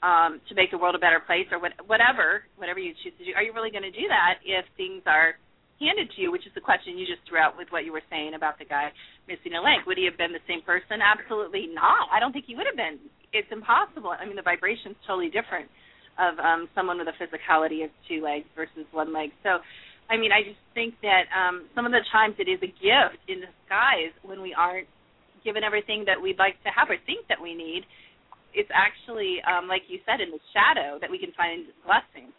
um, 0.03 0.41
to 0.49 0.55
make 0.55 0.71
the 0.71 0.79
world 0.79 0.95
a 0.95 1.03
better 1.03 1.21
place, 1.25 1.47
or 1.53 1.61
what, 1.61 1.73
whatever, 1.87 2.45
whatever 2.57 2.79
you 2.79 2.93
choose 3.03 3.15
to 3.19 3.25
do? 3.25 3.33
Are 3.37 3.43
you 3.43 3.53
really 3.53 3.71
going 3.71 3.87
to 3.87 3.95
do 3.95 4.07
that 4.09 4.41
if 4.45 4.65
things 4.77 5.03
are 5.07 5.37
handed 5.81 6.09
to 6.17 6.19
you, 6.23 6.33
which 6.33 6.47
is 6.47 6.55
the 6.57 6.65
question 6.65 6.97
you 6.97 7.05
just 7.05 7.21
threw 7.29 7.39
out 7.39 7.57
with 7.57 7.69
what 7.69 7.85
you 7.85 7.93
were 7.93 8.05
saying 8.09 8.33
about 8.35 8.59
the 8.59 8.65
guy 8.65 8.89
missing 9.29 9.53
a 9.53 9.61
leg. 9.61 9.85
Would 9.87 9.99
he 10.01 10.09
have 10.09 10.17
been 10.17 10.33
the 10.33 10.45
same 10.49 10.65
person? 10.65 11.05
Absolutely 11.05 11.69
not. 11.69 12.09
I 12.09 12.21
don't 12.21 12.33
think 12.33 12.49
he 12.49 12.57
would 12.57 12.67
have 12.67 12.77
been. 12.79 12.97
It's 13.33 13.49
impossible. 13.53 14.13
I 14.17 14.25
mean, 14.25 14.37
the 14.37 14.47
vibration's 14.47 14.97
totally 15.07 15.29
different 15.29 15.69
of 16.17 16.41
um 16.41 16.65
someone 16.73 16.97
with 16.97 17.13
a 17.13 17.17
physicality 17.21 17.85
of 17.85 17.93
two 18.09 18.25
legs 18.25 18.49
versus 18.57 18.89
one 18.93 19.13
leg. 19.13 19.37
So, 19.45 19.61
I 20.09 20.17
mean, 20.17 20.33
I 20.33 20.41
just 20.41 20.61
think 20.73 20.97
that 21.05 21.29
um 21.29 21.69
some 21.77 21.85
of 21.85 21.93
the 21.93 22.01
times 22.09 22.41
it 22.41 22.49
is 22.49 22.57
a 22.65 22.73
gift 22.73 23.21
in 23.29 23.45
disguise 23.45 24.17
when 24.25 24.41
we 24.41 24.57
aren't 24.57 24.89
given 25.45 25.63
everything 25.63 26.05
that 26.09 26.17
we'd 26.17 26.41
like 26.41 26.57
to 26.65 26.73
have 26.73 26.89
or 26.89 26.97
think 27.05 27.29
that 27.29 27.37
we 27.37 27.53
need. 27.53 27.85
It's 28.57 28.71
actually, 28.73 29.37
um, 29.45 29.69
like 29.69 29.83
you 29.87 30.01
said, 30.07 30.21
in 30.21 30.31
the 30.33 30.41
shadow 30.57 30.99
that 31.01 31.11
we 31.11 31.19
can 31.19 31.31
find 31.37 31.67
blessings. 31.85 32.33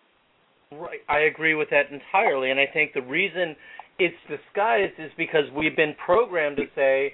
Right. 0.72 0.99
I 1.07 1.30
agree 1.30 1.53
with 1.53 1.70
that 1.70 1.93
entirely. 1.93 2.49
And 2.49 2.59
I 2.59 2.65
think 2.74 2.93
the 2.93 3.03
reason 3.03 3.55
it's 3.99 4.18
disguised 4.28 4.97
is 4.97 5.11
because 5.15 5.45
we've 5.55 5.76
been 5.76 5.95
programmed 6.03 6.57
to 6.57 6.65
say 6.76 7.13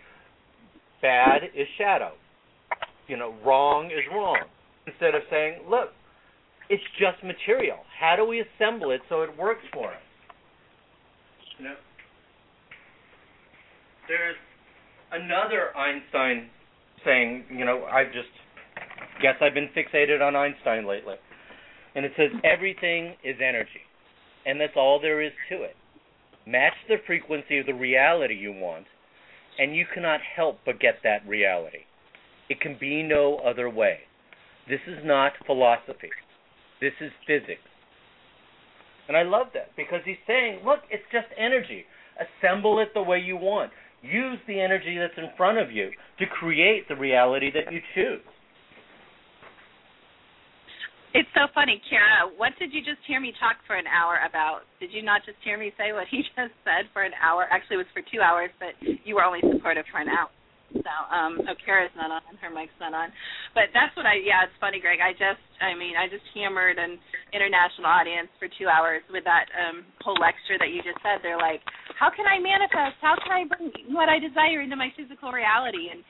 bad 1.01 1.43
is 1.53 1.67
shadow. 1.77 2.13
You 3.07 3.17
know, 3.17 3.35
wrong 3.45 3.87
is 3.87 4.07
wrong. 4.11 4.39
Instead 4.87 5.15
of 5.15 5.21
saying, 5.29 5.59
look, 5.69 5.89
it's 6.69 6.83
just 6.97 7.23
material. 7.23 7.77
How 7.99 8.15
do 8.15 8.25
we 8.25 8.41
assemble 8.41 8.91
it 8.91 9.01
so 9.09 9.21
it 9.21 9.37
works 9.37 9.63
for 9.73 9.91
us? 9.91 10.01
You 11.59 11.65
know, 11.65 11.75
there's 14.07 14.35
another 15.11 15.75
Einstein 15.77 16.49
saying, 17.05 17.45
you 17.51 17.65
know, 17.65 17.83
I 17.83 18.05
just 18.05 18.31
guess 19.23 19.35
I've 19.41 19.53
been 19.53 19.69
fixated 19.75 20.21
on 20.21 20.35
Einstein 20.35 20.85
lately. 20.85 21.15
And 21.95 22.05
it 22.05 22.11
says 22.17 22.29
everything 22.43 23.15
is 23.23 23.37
energy. 23.41 23.87
And 24.45 24.59
that's 24.59 24.73
all 24.75 24.99
there 25.01 25.21
is 25.21 25.31
to 25.49 25.63
it. 25.63 25.75
Match 26.45 26.73
the 26.89 26.97
frequency 27.07 27.59
of 27.59 27.65
the 27.65 27.73
reality 27.73 28.35
you 28.35 28.51
want, 28.51 28.85
and 29.57 29.75
you 29.75 29.85
cannot 29.93 30.19
help 30.35 30.59
but 30.65 30.79
get 30.79 30.95
that 31.03 31.25
reality. 31.25 31.85
It 32.49 32.59
can 32.59 32.75
be 32.77 33.01
no 33.01 33.37
other 33.37 33.69
way. 33.69 33.99
This 34.67 34.81
is 34.87 34.99
not 35.05 35.31
philosophy. 35.45 36.09
This 36.81 36.93
is 36.99 37.11
physics. 37.25 37.61
And 39.07 39.15
I 39.15 39.23
love 39.23 39.47
that 39.53 39.71
because 39.77 40.01
he's 40.03 40.17
saying, 40.27 40.59
look, 40.65 40.79
it's 40.89 41.03
just 41.11 41.27
energy. 41.37 41.85
Assemble 42.19 42.79
it 42.79 42.89
the 42.93 43.03
way 43.03 43.19
you 43.19 43.37
want. 43.37 43.71
Use 44.01 44.39
the 44.47 44.59
energy 44.59 44.97
that's 44.97 45.17
in 45.17 45.29
front 45.37 45.59
of 45.59 45.71
you 45.71 45.91
to 46.19 46.25
create 46.25 46.89
the 46.89 46.95
reality 46.95 47.51
that 47.53 47.71
you 47.71 47.79
choose. 47.95 48.21
It's 51.13 51.29
so 51.37 51.45
funny, 51.53 51.77
Cara. 51.93 52.25
What 52.41 52.57
did 52.57 52.73
you 52.73 52.81
just 52.81 52.97
hear 53.05 53.21
me 53.21 53.37
talk 53.37 53.61
for 53.69 53.77
an 53.77 53.85
hour 53.85 54.17
about? 54.25 54.65
Did 54.81 54.89
you 54.89 55.05
not 55.05 55.21
just 55.21 55.37
hear 55.45 55.61
me 55.61 55.69
say 55.77 55.93
what 55.93 56.09
he 56.09 56.25
just 56.33 56.57
said 56.65 56.89
for 56.89 57.05
an 57.05 57.13
hour? 57.21 57.45
Actually, 57.53 57.77
it 57.77 57.85
was 57.85 57.93
for 57.93 58.01
two 58.09 58.17
hours, 58.17 58.49
but 58.57 58.73
you 58.81 59.13
were 59.13 59.23
only 59.23 59.45
supportive 59.45 59.85
for 59.93 60.01
an 60.01 60.09
hour. 60.09 60.33
So, 60.73 60.95
um, 61.13 61.37
oh, 61.45 61.53
Cara's 61.61 61.93
not 61.93 62.09
on, 62.09 62.25
her 62.41 62.49
mic's 62.49 62.73
not 62.81 62.97
on. 62.97 63.13
But 63.53 63.69
that's 63.77 63.93
what 63.93 64.09
I, 64.09 64.17
yeah, 64.25 64.49
it's 64.49 64.57
funny, 64.57 64.81
Greg. 64.81 65.05
I 65.05 65.13
just, 65.13 65.37
I 65.61 65.77
mean, 65.77 65.93
I 65.93 66.09
just 66.09 66.25
hammered 66.33 66.81
an 66.81 66.97
international 67.29 67.85
audience 67.85 68.33
for 68.41 68.49
two 68.57 68.65
hours 68.65 69.05
with 69.13 69.21
that 69.29 69.53
um, 69.53 69.85
whole 70.01 70.17
lecture 70.17 70.57
that 70.57 70.73
you 70.73 70.81
just 70.81 70.97
said. 71.05 71.21
They're 71.21 71.37
like, 71.37 71.61
how 71.93 72.09
can 72.09 72.25
I 72.25 72.41
manifest? 72.41 72.97
How 73.05 73.13
can 73.21 73.29
I 73.29 73.45
bring 73.45 73.69
what 73.93 74.09
I 74.09 74.17
desire 74.17 74.65
into 74.65 74.73
my 74.73 74.89
physical 74.97 75.29
reality? 75.29 75.93
And 75.93 76.01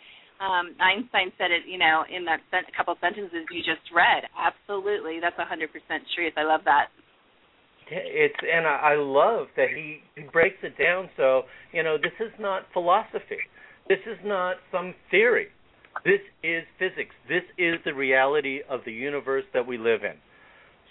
um, 0.43 0.75
Einstein 0.79 1.31
said 1.37 1.51
it, 1.51 1.63
you 1.67 1.77
know, 1.79 2.03
in 2.11 2.25
that 2.25 2.41
sen- 2.51 2.67
couple 2.75 2.95
sentences 2.99 3.47
you 3.51 3.63
just 3.63 3.87
read. 3.95 4.27
Absolutely, 4.35 5.19
that's 5.21 5.39
a 5.39 5.45
hundred 5.45 5.71
percent 5.71 6.03
truth. 6.15 6.33
I 6.35 6.43
love 6.43 6.61
that. 6.65 6.87
It's 7.89 8.35
and 8.41 8.67
I 8.67 8.95
love 8.95 9.47
that 9.55 9.69
he 9.69 9.99
he 10.15 10.23
breaks 10.31 10.57
it 10.63 10.77
down. 10.77 11.09
So 11.15 11.43
you 11.71 11.83
know, 11.83 11.97
this 11.97 12.13
is 12.19 12.31
not 12.39 12.63
philosophy. 12.73 13.39
This 13.87 13.99
is 14.05 14.17
not 14.23 14.57
some 14.71 14.93
theory. 15.11 15.47
This 16.03 16.21
is 16.43 16.63
physics. 16.79 17.15
This 17.29 17.43
is 17.57 17.75
the 17.85 17.93
reality 17.93 18.59
of 18.69 18.81
the 18.85 18.91
universe 18.91 19.43
that 19.53 19.65
we 19.65 19.77
live 19.77 20.03
in. 20.03 20.17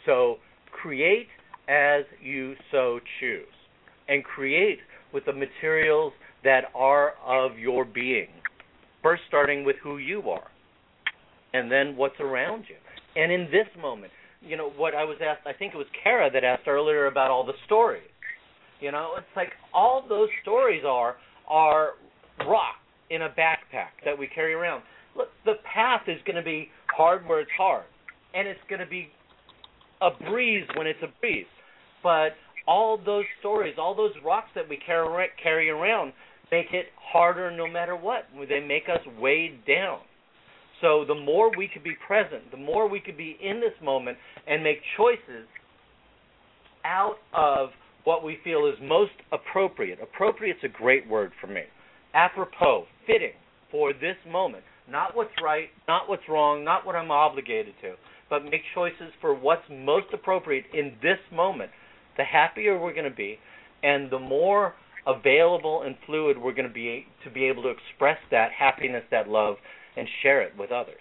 So 0.06 0.36
create 0.70 1.28
as 1.68 2.04
you 2.22 2.54
so 2.70 3.00
choose, 3.20 3.44
and 4.08 4.24
create 4.24 4.78
with 5.12 5.24
the 5.26 5.32
materials 5.32 6.12
that 6.44 6.64
are 6.74 7.14
of 7.24 7.58
your 7.58 7.84
being 7.84 8.28
First, 9.02 9.22
starting 9.28 9.64
with 9.64 9.76
who 9.82 9.98
you 9.98 10.22
are, 10.30 10.48
and 11.52 11.70
then 11.70 11.96
what's 11.96 12.20
around 12.20 12.64
you. 12.68 12.76
And 13.20 13.32
in 13.32 13.44
this 13.50 13.66
moment, 13.80 14.12
you 14.40 14.56
know, 14.56 14.70
what 14.70 14.94
I 14.94 15.04
was 15.04 15.18
asked, 15.24 15.46
I 15.46 15.52
think 15.52 15.74
it 15.74 15.76
was 15.76 15.86
Cara 16.02 16.30
that 16.32 16.44
asked 16.44 16.66
earlier 16.66 17.06
about 17.06 17.30
all 17.30 17.44
the 17.44 17.52
stories. 17.66 18.02
You 18.80 18.90
know, 18.90 19.12
it's 19.16 19.26
like 19.36 19.50
all 19.72 20.04
those 20.08 20.28
stories 20.42 20.82
are 20.86 21.16
are 21.48 21.90
rock 22.46 22.76
in 23.10 23.22
a 23.22 23.28
backpack 23.28 23.92
that 24.04 24.18
we 24.18 24.26
carry 24.26 24.54
around. 24.54 24.82
Look, 25.16 25.28
the 25.44 25.54
path 25.72 26.02
is 26.06 26.18
going 26.24 26.36
to 26.36 26.42
be 26.42 26.68
hard 26.96 27.26
where 27.26 27.40
it's 27.40 27.50
hard, 27.56 27.84
and 28.34 28.48
it's 28.48 28.60
going 28.68 28.80
to 28.80 28.86
be 28.86 29.08
a 30.00 30.10
breeze 30.28 30.66
when 30.76 30.86
it's 30.86 31.02
a 31.02 31.20
breeze. 31.20 31.46
But 32.02 32.30
all 32.66 32.98
those 33.04 33.24
stories, 33.40 33.74
all 33.78 33.94
those 33.94 34.12
rocks 34.24 34.48
that 34.54 34.68
we 34.68 34.78
carry 34.84 35.28
carry 35.42 35.70
around, 35.70 36.12
make 36.52 36.66
it 36.72 36.86
harder 37.12 37.50
no 37.50 37.66
matter 37.66 37.96
what. 37.96 38.26
They 38.48 38.60
make 38.60 38.84
us 38.88 39.00
weighed 39.18 39.64
down. 39.66 40.00
So 40.80 41.04
the 41.06 41.14
more 41.14 41.50
we 41.56 41.68
could 41.72 41.82
be 41.82 41.96
present, 42.06 42.50
the 42.50 42.56
more 42.56 42.88
we 42.88 43.00
could 43.00 43.16
be 43.16 43.36
in 43.42 43.60
this 43.60 43.72
moment 43.82 44.18
and 44.46 44.62
make 44.62 44.78
choices 44.96 45.48
out 46.84 47.16
of 47.32 47.70
what 48.04 48.24
we 48.24 48.38
feel 48.44 48.66
is 48.66 48.74
most 48.82 49.12
appropriate. 49.32 49.98
Appropriate 50.02 50.56
is 50.62 50.64
a 50.64 50.68
great 50.68 51.08
word 51.08 51.32
for 51.40 51.46
me. 51.46 51.62
Apropos, 52.14 52.84
fitting 53.06 53.32
for 53.70 53.92
this 53.92 54.16
moment. 54.28 54.64
Not 54.90 55.14
what's 55.16 55.30
right, 55.42 55.68
not 55.86 56.08
what's 56.08 56.28
wrong, 56.28 56.64
not 56.64 56.84
what 56.84 56.96
I'm 56.96 57.12
obligated 57.12 57.74
to, 57.82 57.94
but 58.28 58.44
make 58.44 58.62
choices 58.74 59.12
for 59.20 59.34
what's 59.34 59.62
most 59.70 60.06
appropriate 60.12 60.64
in 60.74 60.94
this 61.00 61.18
moment. 61.32 61.70
The 62.16 62.24
happier 62.24 62.78
we're 62.78 62.92
going 62.92 63.08
to 63.08 63.16
be, 63.16 63.38
and 63.84 64.10
the 64.10 64.18
more 64.18 64.74
available 65.06 65.82
and 65.82 65.96
fluid 66.06 66.38
we're 66.38 66.54
going 66.54 66.68
to 66.68 66.72
be 66.72 67.06
to 67.24 67.30
be 67.30 67.44
able 67.44 67.62
to 67.62 67.70
express 67.70 68.18
that 68.30 68.50
happiness, 68.52 69.02
that 69.10 69.28
love, 69.28 69.56
and 69.96 70.06
share 70.22 70.42
it 70.42 70.56
with 70.56 70.70
others. 70.70 71.00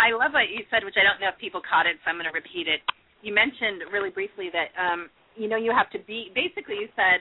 I 0.00 0.16
love 0.16 0.32
what 0.32 0.48
you 0.48 0.64
said, 0.72 0.80
which 0.84 0.96
I 0.96 1.04
don't 1.04 1.20
know 1.20 1.28
if 1.28 1.36
people 1.36 1.60
caught 1.60 1.84
it, 1.84 2.00
so 2.00 2.08
I'm 2.08 2.16
going 2.16 2.24
to 2.24 2.32
repeat 2.32 2.64
it. 2.64 2.80
You 3.20 3.36
mentioned 3.36 3.84
really 3.92 4.08
briefly 4.08 4.48
that 4.48 4.72
um, 4.80 5.12
you 5.36 5.48
know 5.48 5.60
you 5.60 5.72
have 5.76 5.90
to 5.92 6.00
be. 6.08 6.32
Basically, 6.34 6.80
you 6.80 6.88
said 6.96 7.20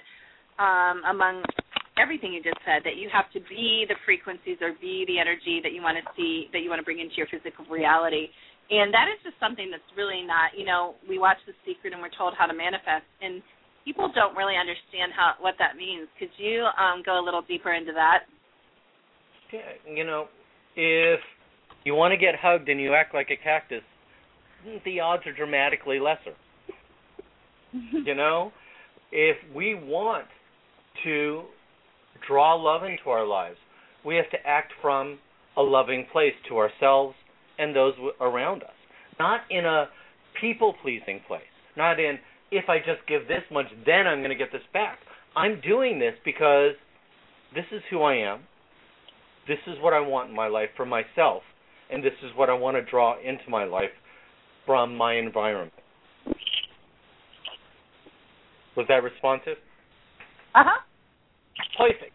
um, 0.63 1.03
among 1.03 1.43
everything 1.99 2.31
you 2.31 2.41
just 2.41 2.59
said 2.63 2.79
that 2.87 2.95
you 2.95 3.11
have 3.11 3.27
to 3.35 3.43
be 3.51 3.83
the 3.83 3.95
frequencies 4.07 4.55
or 4.63 4.71
be 4.79 5.03
the 5.11 5.19
energy 5.19 5.59
that 5.59 5.75
you 5.75 5.83
want 5.83 5.99
to 5.99 6.05
see 6.15 6.47
that 6.55 6.63
you 6.63 6.71
want 6.71 6.79
to 6.79 6.87
bring 6.87 7.03
into 7.03 7.19
your 7.19 7.27
physical 7.27 7.67
reality 7.67 8.31
and 8.69 8.93
that 8.93 9.09
is 9.09 9.17
just 9.23 9.35
something 9.39 9.69
that's 9.71 9.85
really 9.97 10.21
not 10.25 10.53
you 10.57 10.65
know 10.65 10.95
we 11.07 11.17
watch 11.17 11.37
the 11.47 11.53
secret 11.65 11.93
and 11.93 12.01
we're 12.01 12.13
told 12.17 12.33
how 12.37 12.45
to 12.45 12.53
manifest 12.53 13.05
and 13.21 13.41
people 13.85 14.11
don't 14.13 14.35
really 14.35 14.55
understand 14.55 15.11
how 15.15 15.33
what 15.39 15.55
that 15.59 15.75
means. 15.75 16.07
Could 16.19 16.29
you 16.37 16.65
um 16.77 17.01
go 17.05 17.19
a 17.19 17.23
little 17.23 17.41
deeper 17.41 17.73
into 17.73 17.91
that? 17.93 18.29
Yeah 19.51 19.73
you 19.87 20.05
know 20.05 20.27
if 20.75 21.19
you 21.83 21.95
want 21.95 22.11
to 22.11 22.17
get 22.17 22.35
hugged 22.35 22.69
and 22.69 22.79
you 22.79 22.93
act 22.93 23.13
like 23.13 23.29
a 23.31 23.37
cactus 23.41 23.83
the 24.85 24.99
odds 24.99 25.23
are 25.25 25.33
dramatically 25.33 25.99
lesser. 25.99 26.35
You 27.71 28.15
know? 28.15 28.51
If 29.11 29.37
we 29.55 29.75
want 29.75 30.25
to 31.03 31.43
draw 32.27 32.55
love 32.55 32.83
into 32.83 33.09
our 33.09 33.25
lives 33.25 33.57
we 34.05 34.15
have 34.15 34.29
to 34.31 34.37
act 34.45 34.73
from 34.81 35.19
a 35.57 35.61
loving 35.61 36.05
place 36.11 36.33
to 36.47 36.57
ourselves 36.57 37.15
and 37.59 37.75
those 37.75 37.93
around 38.21 38.63
us. 38.63 38.69
Not 39.19 39.41
in 39.49 39.65
a 39.65 39.89
people 40.39 40.73
pleasing 40.81 41.21
place. 41.27 41.41
Not 41.77 41.99
in, 41.99 42.17
if 42.51 42.69
I 42.69 42.79
just 42.79 43.05
give 43.07 43.27
this 43.27 43.43
much, 43.51 43.67
then 43.85 44.07
I'm 44.07 44.19
going 44.19 44.29
to 44.29 44.35
get 44.35 44.51
this 44.51 44.61
back. 44.73 44.99
I'm 45.35 45.61
doing 45.61 45.99
this 45.99 46.13
because 46.25 46.71
this 47.53 47.65
is 47.71 47.81
who 47.89 48.01
I 48.01 48.15
am. 48.15 48.41
This 49.47 49.59
is 49.67 49.75
what 49.81 49.93
I 49.93 49.99
want 49.99 50.29
in 50.29 50.35
my 50.35 50.47
life 50.47 50.69
for 50.75 50.85
myself. 50.85 51.43
And 51.91 52.03
this 52.03 52.13
is 52.23 52.31
what 52.35 52.49
I 52.49 52.53
want 52.53 52.77
to 52.77 52.83
draw 52.83 53.19
into 53.19 53.49
my 53.49 53.63
life 53.63 53.89
from 54.65 54.95
my 54.95 55.15
environment. 55.15 55.73
Was 58.77 58.85
that 58.87 59.03
responsive? 59.03 59.57
Uh 60.55 60.63
huh. 60.65 60.81
Perfect. 61.77 62.13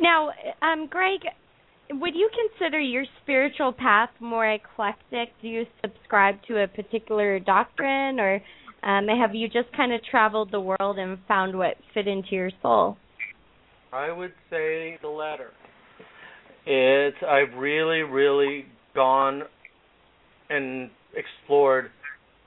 Now, 0.00 0.30
um, 0.62 0.88
Greg, 0.90 1.20
would 1.90 2.14
you 2.14 2.28
consider 2.58 2.78
your 2.78 3.04
spiritual 3.22 3.72
path 3.72 4.10
more 4.20 4.46
eclectic? 4.46 5.30
Do 5.40 5.48
you 5.48 5.64
subscribe 5.82 6.36
to 6.48 6.62
a 6.62 6.68
particular 6.68 7.38
doctrine, 7.38 8.20
or 8.20 8.34
um, 8.82 9.06
have 9.08 9.34
you 9.34 9.48
just 9.48 9.74
kind 9.76 9.92
of 9.92 10.00
traveled 10.04 10.50
the 10.52 10.60
world 10.60 10.98
and 10.98 11.18
found 11.26 11.56
what 11.56 11.76
fit 11.94 12.06
into 12.06 12.30
your 12.32 12.50
soul? 12.62 12.96
I 13.92 14.12
would 14.12 14.32
say 14.50 14.98
the 15.00 15.08
latter. 15.08 15.50
It's 16.66 17.16
I've 17.26 17.58
really, 17.58 18.02
really 18.02 18.66
gone 18.94 19.42
and 20.50 20.90
explored 21.16 21.90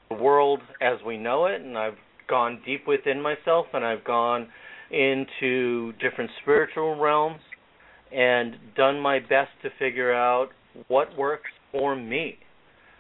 the 0.10 0.16
world 0.16 0.60
as 0.82 1.00
we 1.06 1.18
know 1.18 1.48
it, 1.48 1.62
and 1.62 1.78
I've 1.78 1.98
gone 2.30 2.62
deep 2.66 2.88
within 2.88 3.22
myself, 3.22 3.66
and 3.74 3.84
I've 3.84 4.04
gone 4.04 4.48
into 4.92 5.94
different 5.94 6.30
spiritual 6.42 7.00
realms 7.00 7.40
and 8.14 8.56
done 8.76 9.00
my 9.00 9.20
best 9.20 9.52
to 9.64 9.70
figure 9.80 10.14
out 10.14 10.50
what 10.88 11.16
works 11.18 11.50
for 11.72 11.96
me. 11.96 12.38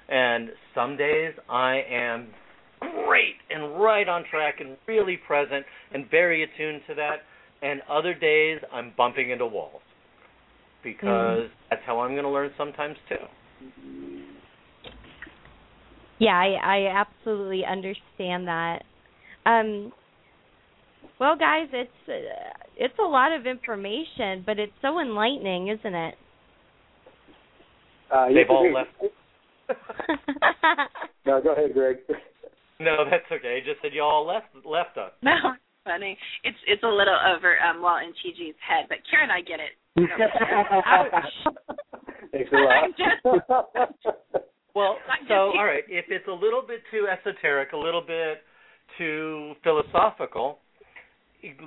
And 0.09 0.49
some 0.75 0.97
days 0.97 1.33
I 1.49 1.81
am 1.89 2.27
great 2.79 3.35
and 3.49 3.79
right 3.81 4.07
on 4.07 4.23
track 4.29 4.55
and 4.59 4.77
really 4.87 5.17
present 5.27 5.65
and 5.93 6.09
very 6.09 6.43
attuned 6.43 6.81
to 6.87 6.95
that. 6.95 7.17
And 7.61 7.81
other 7.89 8.13
days 8.13 8.59
I'm 8.73 8.93
bumping 8.97 9.29
into 9.29 9.45
walls 9.45 9.81
because 10.83 11.43
mm. 11.43 11.49
that's 11.69 11.81
how 11.85 11.99
I'm 11.99 12.11
going 12.11 12.23
to 12.23 12.29
learn 12.29 12.51
sometimes 12.57 12.97
too. 13.07 13.15
Yeah, 16.19 16.33
I, 16.33 16.77
I 16.77 17.01
absolutely 17.01 17.63
understand 17.65 18.47
that. 18.47 18.83
Um, 19.45 19.91
well, 21.21 21.37
guys, 21.37 21.67
it's 21.71 22.09
uh, 22.09 22.11
it's 22.75 22.97
a 22.99 23.07
lot 23.07 23.31
of 23.31 23.45
information, 23.45 24.41
but 24.43 24.57
it's 24.57 24.73
so 24.81 24.99
enlightening, 24.99 25.67
isn't 25.67 25.93
it? 25.93 26.15
Uh, 28.11 28.29
They've 28.29 28.49
all 28.49 28.73
left. 28.73 28.89
no, 31.27 31.39
go 31.41 31.53
ahead, 31.53 31.73
Greg. 31.73 31.97
No, 32.81 33.05
that's 33.07 33.31
okay. 33.31 33.61
Just 33.63 33.79
said 33.83 33.93
you 33.93 34.01
all 34.01 34.25
left 34.25 34.47
left 34.65 34.97
us. 34.97 35.11
No, 35.21 35.35
funny. 35.85 36.17
It's 36.43 36.57
it's 36.65 36.81
a 36.81 36.87
little 36.87 37.13
over 37.13 37.59
um 37.61 37.79
well 37.79 37.97
in 37.97 38.09
TG's 38.09 38.57
head, 38.57 38.87
but 38.89 38.97
Karen, 39.07 39.29
I 39.29 39.41
get 39.41 39.59
it. 39.59 39.77
Thanks 42.31 42.51
a 42.51 42.55
lot. 42.57 42.89
well, 44.75 44.97
so 45.27 45.53
all 45.55 45.63
right, 45.63 45.83
if 45.87 46.05
it's 46.09 46.27
a 46.27 46.31
little 46.31 46.63
bit 46.67 46.81
too 46.89 47.07
esoteric, 47.07 47.73
a 47.73 47.77
little 47.77 48.01
bit 48.01 48.41
too 48.97 49.53
philosophical, 49.61 50.57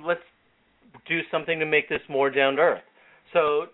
let's 0.03 0.21
do 1.07 1.19
something 1.31 1.59
to 1.59 1.65
make 1.65 1.89
this 1.89 2.01
more 2.09 2.29
down 2.29 2.55
to 2.55 2.61
earth. 2.61 2.83
So, 3.33 3.65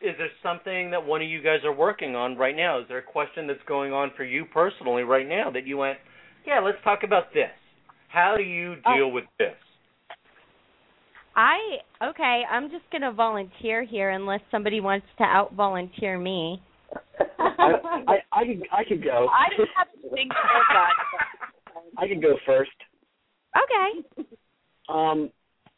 is 0.00 0.14
there 0.18 0.28
something 0.42 0.90
that 0.90 1.04
one 1.04 1.22
of 1.22 1.28
you 1.28 1.42
guys 1.42 1.60
are 1.64 1.74
working 1.74 2.14
on 2.16 2.36
right 2.36 2.56
now? 2.56 2.80
Is 2.80 2.86
there 2.88 2.98
a 2.98 3.02
question 3.02 3.46
that's 3.46 3.62
going 3.66 3.92
on 3.92 4.10
for 4.16 4.24
you 4.24 4.44
personally 4.44 5.02
right 5.02 5.28
now 5.28 5.50
that 5.50 5.66
you 5.66 5.76
went, 5.76 5.98
yeah, 6.46 6.60
let's 6.60 6.78
talk 6.84 7.00
about 7.02 7.32
this. 7.32 7.50
How 8.08 8.34
do 8.36 8.42
you 8.42 8.76
oh. 8.86 8.94
deal 8.94 9.10
with 9.10 9.24
this? 9.38 9.54
I 11.36 11.56
okay. 12.10 12.42
I'm 12.48 12.70
just 12.70 12.84
gonna 12.92 13.12
volunteer 13.12 13.82
here 13.82 14.10
unless 14.10 14.40
somebody 14.50 14.80
wants 14.80 15.06
to 15.18 15.24
out 15.24 15.52
volunteer 15.54 16.16
me. 16.16 16.62
I, 17.38 17.72
I 18.06 18.16
I 18.32 18.44
could 18.44 18.62
I 18.72 18.84
could 18.88 19.02
go. 19.02 19.26
I 19.32 19.48
just 19.56 19.70
have 19.76 19.88
to 19.90 20.14
think 20.14 20.30
I 21.98 22.06
can 22.06 22.20
go 22.20 22.36
first. 22.46 22.70
Okay. 23.56 24.26
Um, 24.88 25.30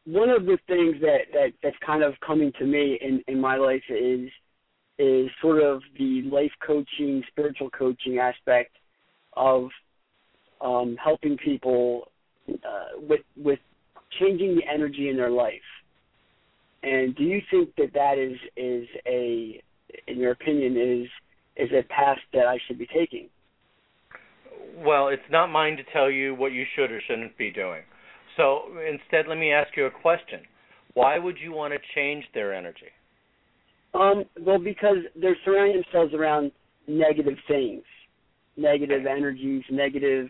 one 0.05 0.31
of 0.31 0.47
the 0.47 0.59
things 0.67 0.97
that 1.01 1.33
that 1.33 1.53
that's 1.63 1.77
kind 1.85 2.03
of 2.03 2.15
coming 2.25 2.53
to 2.59 2.65
me 2.65 2.99
in 3.01 3.23
in 3.27 3.41
my 3.41 3.57
life 3.57 3.83
is 3.89 4.31
is 4.99 5.29
sort 5.43 5.63
of 5.63 5.83
the 5.99 6.23
life 6.23 6.53
coaching, 6.67 7.23
spiritual 7.29 7.71
coaching 7.71 8.19
aspect 8.19 8.77
of 9.35 9.69
um, 10.61 10.97
helping 11.03 11.37
people 11.37 12.11
uh, 12.49 12.99
with 13.09 13.21
with 13.37 13.59
changing 14.19 14.57
the 14.57 14.63
energy 14.73 15.09
in 15.09 15.17
their 15.17 15.31
life. 15.31 15.61
And 16.83 17.15
do 17.17 17.25
you 17.25 17.43
think 17.51 17.75
that 17.77 17.93
that 17.95 18.19
is 18.19 18.39
is 18.57 18.87
a, 19.07 19.61
in 20.07 20.19
your 20.19 20.33
opinion, 20.33 20.77
is 20.77 21.09
is 21.57 21.71
a 21.73 21.83
path 21.93 22.19
that 22.33 22.47
I 22.47 22.59
should 22.67 22.79
be 22.79 22.87
taking? 22.87 23.29
Well, 24.79 25.09
it's 25.09 25.23
not 25.31 25.49
mine 25.49 25.77
to 25.79 25.83
tell 25.93 26.11
you 26.11 26.35
what 26.35 26.53
you 26.53 26.65
should 26.77 26.93
or 26.93 27.01
shouldn't 27.07 27.37
be 27.39 27.51
doing. 27.51 27.83
So 28.37 28.63
instead, 28.87 29.27
let 29.29 29.39
me 29.39 29.53
ask 29.53 29.77
you 29.77 29.87
a 29.87 29.91
question. 29.91 30.41
Why 30.95 31.19
would 31.19 31.37
you 31.43 31.53
want 31.53 31.75
to 31.75 31.79
change 31.95 32.25
their 32.35 32.55
energy? 32.55 32.93
Um, 33.95 34.25
well, 34.41 34.59
because 34.59 34.99
they're 35.15 35.37
surrounding 35.45 35.83
themselves 35.83 36.13
around 36.15 36.53
negative 36.87 37.39
things, 37.49 37.83
negative 38.57 39.07
energies, 39.07 39.63
negative, 39.71 40.29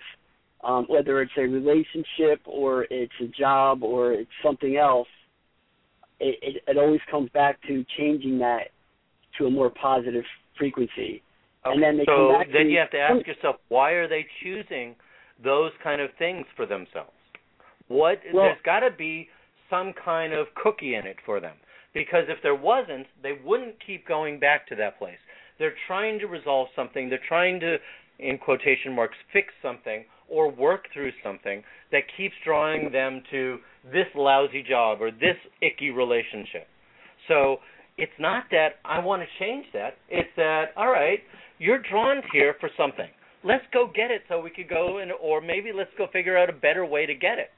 um, 0.65 0.85
whether 0.89 1.21
it's 1.21 1.33
a 1.37 1.43
relationship 1.43 2.41
or 2.45 2.87
it's 2.91 3.13
a 3.21 3.29
job 3.39 3.83
or 3.83 4.13
it's 4.13 4.31
something 4.45 4.77
else. 4.77 5.09
It, 6.19 6.39
it, 6.43 6.63
it 6.67 6.79
always 6.79 7.01
comes 7.11 7.29
back 7.31 7.61
to 7.69 7.85
changing 7.99 8.39
that 8.39 8.71
to 9.39 9.47
a 9.47 9.51
more 9.51 9.71
positive 9.71 10.25
frequency. 10.59 11.23
Okay. 11.67 11.75
And 11.75 11.83
then 11.83 11.99
they 11.99 12.05
so 12.05 12.31
come 12.31 12.41
back 12.41 12.47
then 12.53 12.67
to, 12.67 12.71
you 12.71 12.79
have 12.79 12.91
to 12.91 12.99
ask 12.99 13.27
yourself, 13.27 13.57
why 13.69 13.91
are 13.93 14.09
they 14.09 14.25
choosing 14.43 14.95
those 15.43 15.73
kind 15.83 16.01
of 16.01 16.11
things 16.19 16.47
for 16.57 16.67
themselves? 16.67 17.11
What 17.89 18.20
well, 18.32 18.45
there's 18.45 18.59
got 18.64 18.80
to 18.80 18.91
be 18.91 19.28
some 19.70 19.93
kind 20.05 20.32
of 20.32 20.47
cookie 20.55 20.95
in 20.95 21.07
it 21.07 21.16
for 21.24 21.41
them 21.41 21.57
because 21.95 22.24
if 22.28 22.39
there 22.43 22.55
wasn't, 22.55 23.07
they 23.22 23.32
wouldn't 23.45 23.76
keep 23.84 24.07
going 24.07 24.39
back 24.39 24.68
to 24.68 24.76
that 24.76 24.99
place. 24.99 25.18
They're 25.59 25.74
trying 25.87 26.18
to 26.18 26.26
resolve 26.26 26.68
something. 26.76 27.09
They're 27.09 27.18
trying 27.26 27.61
to, 27.61 27.76
in 28.18 28.39
quotation 28.39 28.95
marks, 28.95 29.16
fix 29.32 29.49
something 29.62 30.05
or 30.28 30.51
work 30.51 30.84
through 30.93 31.12
something 31.22 31.62
that 31.93 32.03
keeps 32.16 32.34
drawing 32.45 32.93
them 32.93 33.22
to 33.30 33.59
this 33.84 34.07
lousy 34.14 34.62
job 34.62 35.01
or 35.01 35.11
this 35.11 35.37
icky 35.62 35.91
relationship. 35.91 36.66
So 37.28 37.59
it's 37.97 38.12
not 38.18 38.45
that 38.51 38.74
I 38.84 38.99
want 38.99 39.22
to 39.22 39.45
change 39.45 39.66
that. 39.72 39.95
It's 40.09 40.28
that 40.37 40.66
all 40.76 40.91
right, 40.91 41.20
you're 41.59 41.80
drawn 41.91 42.22
here 42.32 42.57
for 42.61 42.68
something. 42.76 43.09
Let's 43.45 43.64
go 43.72 43.91
get 43.95 44.11
it 44.11 44.22
so 44.28 44.41
we 44.41 44.51
could 44.51 44.68
go 44.68 44.99
and 44.99 45.12
or 45.12 45.41
maybe 45.41 45.72
let's 45.74 45.91
go 45.97 46.07
figure 46.12 46.37
out 46.37 46.51
a 46.51 46.53
better 46.53 46.84
way 46.84 47.07
to 47.07 47.14
get 47.14 47.39
it. 47.39 47.51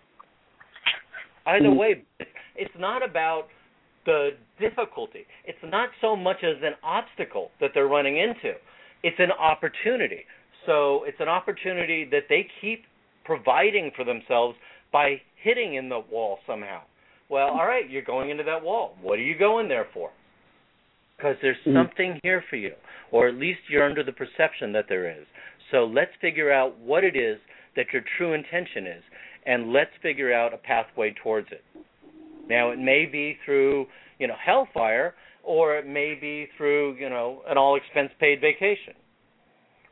Either 1.47 1.69
mm. 1.69 1.77
way, 1.77 2.05
it's 2.57 2.75
not 2.79 3.09
about 3.09 3.45
the 4.07 4.31
difficulty. 4.59 5.27
It's 5.45 5.59
not 5.65 5.91
so 6.01 6.17
much 6.17 6.39
as 6.43 6.57
an 6.63 6.75
obstacle 6.83 7.51
that 7.61 7.71
they're 7.75 7.89
running 7.89 8.19
into. 8.19 8.55
It's 9.03 9.19
an 9.19 9.33
opportunity. 9.33 10.25
So 10.67 11.05
it's 11.05 11.21
an 11.21 11.29
opportunity 11.29 12.07
that 12.11 12.25
they 12.29 12.47
keep 12.61 12.85
providing 13.25 13.91
for 13.95 14.05
themselves 14.05 14.57
by 14.93 15.21
hitting 15.43 15.75
in 15.75 15.89
the 15.89 16.01
wall 16.11 16.39
somehow. 16.47 16.81
Well, 17.29 17.49
all 17.49 17.67
right, 17.67 17.89
you're 17.89 18.03
going 18.03 18.31
into 18.31 18.45
that 18.45 18.63
wall. 18.63 18.97
What 19.03 19.19
are 19.19 19.23
you 19.23 19.39
going 19.39 19.69
there 19.69 19.87
for? 19.93 20.11
Because 21.17 21.37
there's 21.43 21.57
mm-hmm. 21.67 21.77
something 21.77 22.21
here 22.23 22.43
for 22.49 22.57
you, 22.57 22.73
or 23.13 23.29
at 23.29 23.35
least 23.35 23.61
you're 23.69 23.85
under 23.85 24.03
the 24.03 24.13
perception 24.13 24.73
that 24.73 24.87
there 24.89 25.11
is. 25.11 25.27
So 25.71 25.85
let's 25.85 26.13
figure 26.21 26.51
out 26.51 26.79
what 26.79 27.05
it 27.05 27.17
is 27.17 27.39
that 27.77 27.87
your 27.93 28.03
true 28.17 28.33
intention 28.33 28.87
is 28.87 29.03
and 29.47 29.73
let's 29.73 29.91
figure 30.03 30.33
out 30.33 30.55
a 30.55 30.59
pathway 30.59 31.15
towards 31.23 31.49
it. 31.51 31.63
Now, 32.49 32.71
it 32.71 32.79
may 32.79 33.07
be 33.07 33.37
through, 33.45 33.87
you 34.19 34.27
know, 34.27 34.35
hellfire, 34.45 35.15
or 35.43 35.77
it 35.77 35.87
may 35.87 36.17
be 36.21 36.49
through, 36.57 36.97
you 36.97 37.09
know, 37.09 37.43
an 37.49 37.59
all 37.59 37.77
expense 37.77 38.11
paid 38.19 38.41
vacation. 38.41 38.95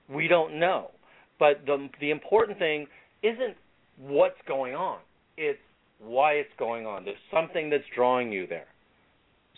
We 0.09 0.29
don't 0.29 0.59
know. 0.59 0.91
But 1.39 1.63
the 1.67 1.89
the 2.01 2.11
important 2.11 2.59
thing 2.59 2.87
isn't 3.23 3.57
what's 3.99 4.41
going 4.47 4.75
on. 4.75 4.99
It's 5.37 5.59
why 5.99 6.33
it's 6.33 6.51
going 6.59 6.87
on. 6.87 7.05
There's 7.05 7.17
something 7.33 7.71
that's 7.71 7.85
drawing 7.95 8.33
you 8.33 8.47
there. 8.47 8.67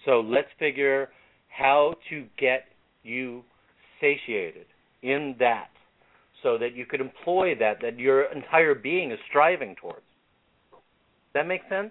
So 0.04 0.20
let's 0.20 0.48
figure 0.58 1.08
how 1.48 1.94
to 2.10 2.24
get 2.38 2.64
you 3.02 3.42
satiated 4.00 4.66
in 5.02 5.36
that 5.38 5.68
so 6.42 6.58
that 6.58 6.74
you 6.74 6.86
could 6.86 7.00
employ 7.00 7.54
that 7.58 7.80
that 7.82 7.98
your 7.98 8.32
entire 8.32 8.74
being 8.74 9.10
is 9.10 9.18
striving 9.28 9.74
towards. 9.76 10.02
Does 10.70 10.80
that 11.34 11.46
make 11.46 11.62
sense? 11.68 11.90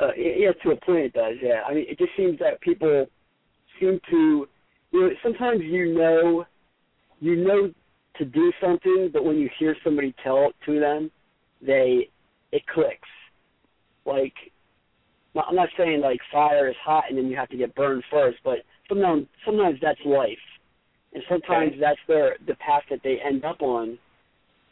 Uh, 0.00 0.08
yeah, 0.16 0.50
to 0.62 0.70
a 0.70 0.76
point 0.76 1.06
it 1.06 1.12
does. 1.12 1.34
Yeah, 1.40 1.62
I 1.66 1.74
mean, 1.74 1.86
it 1.88 1.98
just 1.98 2.10
seems 2.16 2.38
that 2.40 2.60
people 2.60 3.06
seem 3.78 4.00
to, 4.10 4.48
you 4.90 5.00
know, 5.00 5.10
sometimes 5.22 5.60
you 5.62 5.94
know, 5.94 6.44
you 7.20 7.36
know 7.36 7.72
to 8.16 8.24
do 8.24 8.52
something, 8.60 9.10
but 9.12 9.24
when 9.24 9.38
you 9.38 9.48
hear 9.58 9.76
somebody 9.84 10.14
tell 10.22 10.48
it 10.48 10.54
to 10.66 10.80
them, 10.80 11.10
they 11.64 12.08
it 12.52 12.66
clicks. 12.66 13.08
Like, 14.04 14.34
I'm 15.36 15.56
not 15.56 15.68
saying 15.76 16.00
like 16.00 16.20
fire 16.30 16.68
is 16.68 16.76
hot 16.84 17.04
and 17.08 17.18
then 17.18 17.26
you 17.26 17.36
have 17.36 17.48
to 17.50 17.56
get 17.56 17.74
burned 17.74 18.04
first, 18.10 18.38
but 18.44 18.58
sometimes 18.88 19.26
sometimes 19.44 19.78
that's 19.80 19.98
life 20.04 20.38
and 21.14 21.22
sometimes 21.28 21.72
okay. 21.72 21.80
that's 21.80 22.00
their 22.08 22.36
the 22.46 22.54
path 22.56 22.82
that 22.90 23.00
they 23.04 23.18
end 23.24 23.44
up 23.44 23.62
on. 23.62 23.98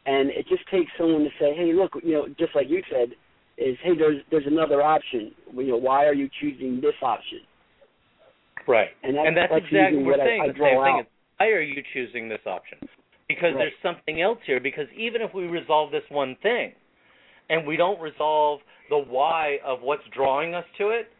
And 0.05 0.31
it 0.31 0.47
just 0.49 0.69
takes 0.69 0.91
someone 0.99 1.23
to 1.23 1.31
say, 1.39 1.55
"Hey, 1.55 1.73
look, 1.73 1.93
you 2.03 2.13
know, 2.13 2.27
just 2.39 2.55
like 2.55 2.69
you 2.69 2.83
said, 2.91 3.11
is 3.57 3.77
hey, 3.83 3.97
there's 3.97 4.21
there's 4.31 4.47
another 4.47 4.83
option. 4.83 5.33
You 5.55 5.69
know, 5.69 5.77
why 5.77 6.07
are 6.07 6.15
you 6.15 6.29
choosing 6.41 6.81
this 6.81 6.95
option?" 7.03 7.41
Right. 8.67 8.89
And 9.03 9.17
that's, 9.17 9.27
and 9.29 9.37
that's, 9.37 9.53
that's 9.53 9.65
exactly 9.67 10.03
what 10.03 10.19
we're 10.19 10.27
saying. 10.27 10.41
I, 10.41 10.45
I 10.45 10.49
the 10.49 10.59
same 10.59 10.79
out. 10.79 10.85
thing 10.85 10.99
is 11.01 11.07
why 11.39 11.47
are 11.49 11.61
you 11.61 11.83
choosing 11.93 12.29
this 12.29 12.43
option? 12.47 12.79
Because 13.29 13.55
Right. 13.55 13.71
there's 13.71 13.83
something 13.83 14.21
else 14.21 14.39
here. 14.47 14.61
Because 14.61 14.87
even 14.97 15.23
if 15.23 15.35
we 15.35 15.45
resolve 15.45 15.91
this 15.91 16.05
one 16.11 16.37
thing, 16.43 16.73
and 17.51 17.67
we 17.67 17.77
don't 17.77 18.01
resolve 18.01 18.61
the 18.91 18.99
why 18.99 19.59
of 19.65 19.83
what's 19.83 20.03
drawing 20.15 20.55
us 20.55 20.65
to 20.79 20.91
it, 20.91 21.11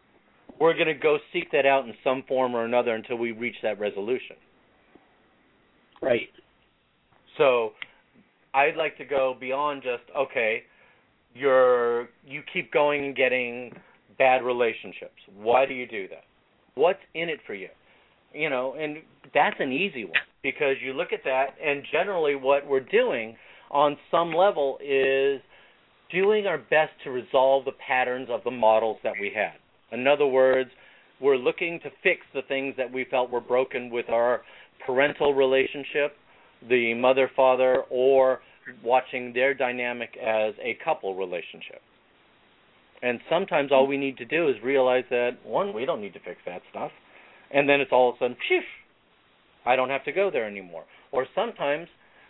we're 0.59 0.73
going 0.73 0.87
to 0.87 0.93
go 0.93 1.17
seek 1.31 1.51
that 1.51 1.65
out 1.65 1.85
in 1.85 1.93
some 2.03 2.23
form 2.27 2.55
or 2.55 2.65
another 2.65 2.95
until 2.95 3.17
we 3.17 3.31
reach 3.31 3.55
that 3.63 3.79
resolution. 3.79 4.35
Right. 6.03 6.29
So 7.37 7.71
I'd 8.53 8.75
like 8.75 8.97
to 8.97 9.05
go 9.05 9.35
beyond 9.39 9.83
just 9.83 10.03
okay, 10.15 10.63
you're 11.33 12.09
you 12.25 12.41
keep 12.51 12.71
going 12.71 13.05
and 13.05 13.15
getting 13.15 13.71
bad 14.17 14.43
relationships. 14.43 15.15
Why 15.35 15.65
do 15.65 15.73
you 15.73 15.87
do 15.87 16.07
that? 16.09 16.23
What's 16.75 16.99
in 17.13 17.29
it 17.29 17.39
for 17.47 17.53
you? 17.53 17.69
You 18.33 18.49
know, 18.49 18.75
and 18.79 18.97
that's 19.33 19.55
an 19.59 19.71
easy 19.71 20.05
one 20.05 20.13
because 20.41 20.75
you 20.83 20.93
look 20.93 21.13
at 21.13 21.23
that 21.23 21.55
and 21.63 21.83
generally 21.91 22.35
what 22.35 22.67
we're 22.67 22.79
doing 22.79 23.35
on 23.71 23.97
some 24.11 24.33
level 24.33 24.77
is 24.83 25.41
doing 26.11 26.45
our 26.45 26.57
best 26.57 26.91
to 27.03 27.11
resolve 27.11 27.65
the 27.65 27.71
patterns 27.85 28.27
of 28.29 28.43
the 28.43 28.51
models 28.51 28.97
that 29.03 29.13
we 29.19 29.31
had. 29.33 29.53
In 29.91 30.07
other 30.07 30.27
words, 30.27 30.69
we're 31.19 31.37
looking 31.37 31.79
to 31.81 31.89
fix 32.03 32.21
the 32.33 32.41
things 32.47 32.75
that 32.77 32.91
we 32.91 33.05
felt 33.09 33.31
were 33.31 33.41
broken 33.41 33.89
with 33.89 34.09
our 34.09 34.41
parental 34.85 35.33
relationship, 35.33 36.15
the 36.67 36.93
mother 36.93 37.29
father, 37.35 37.83
or 37.89 38.39
watching 38.83 39.33
their 39.33 39.53
dynamic 39.53 40.17
as 40.17 40.53
a 40.61 40.77
couple 40.83 41.15
relationship. 41.15 41.81
And 43.01 43.19
sometimes 43.29 43.71
all 43.71 43.85
we 43.85 43.97
need 43.97 44.17
to 44.17 44.25
do 44.25 44.47
is 44.47 44.55
realize 44.63 45.03
that 45.09 45.31
one, 45.43 45.73
we 45.73 45.85
don't 45.85 46.01
need 46.01 46.13
to 46.13 46.19
fix 46.19 46.37
that 46.45 46.61
stuff, 46.69 46.91
and 47.51 47.67
then 47.67 47.81
it's 47.81 47.91
all 47.91 48.09
of 48.09 48.15
a 48.15 48.19
sudden, 48.19 48.37
phew, 48.47 48.61
I 49.65 49.75
don't 49.75 49.89
have 49.89 50.05
to 50.05 50.11
go 50.11 50.31
there 50.31 50.45
anymore. 50.45 50.85
Or 51.11 51.27
sometimes 51.35 51.87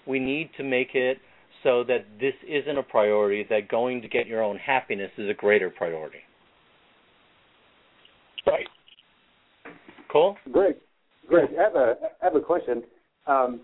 we 0.07 0.19
need 0.19 0.49
to 0.57 0.63
make 0.63 0.95
it 0.95 1.19
so 1.63 1.83
that 1.85 2.05
this 2.19 2.33
isn't 2.47 2.77
a 2.77 2.83
priority, 2.83 3.45
that 3.49 3.69
going 3.69 4.01
to 4.01 4.07
get 4.07 4.27
your 4.27 4.43
own 4.43 4.57
happiness 4.57 5.11
is 5.17 5.29
a 5.29 5.33
greater 5.33 5.69
priority. 5.69 6.19
Right. 8.45 8.67
Cool? 10.11 10.37
Great, 10.51 10.77
great. 11.33 11.49
I 11.57 11.63
have 11.63 11.75
a 11.75 11.95
I 12.21 12.25
have 12.25 12.35
a 12.35 12.39
question, 12.39 12.83
um, 13.25 13.61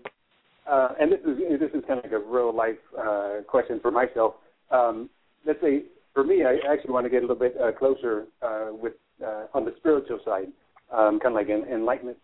uh, 0.68 0.88
and 1.00 1.12
this 1.12 1.20
is 1.20 1.38
this 1.60 1.70
is 1.72 1.84
kind 1.86 1.98
of 1.98 2.04
like 2.04 2.12
a 2.12 2.18
real 2.18 2.54
life 2.54 2.82
uh, 2.98 3.42
question 3.46 3.78
for 3.80 3.92
myself. 3.92 4.34
Um, 4.72 5.08
let's 5.46 5.60
say 5.60 5.84
for 6.12 6.24
me, 6.24 6.44
I 6.44 6.58
actually 6.68 6.92
want 6.92 7.06
to 7.06 7.10
get 7.10 7.18
a 7.18 7.26
little 7.26 7.36
bit 7.36 7.54
uh, 7.60 7.70
closer 7.70 8.24
uh, 8.42 8.70
with 8.72 8.94
uh, 9.24 9.46
on 9.54 9.64
the 9.64 9.72
spiritual 9.78 10.18
side, 10.24 10.48
um, 10.92 11.20
kind 11.20 11.26
of 11.26 11.34
like 11.34 11.48
an 11.48 11.64
enlightenment. 11.72 12.18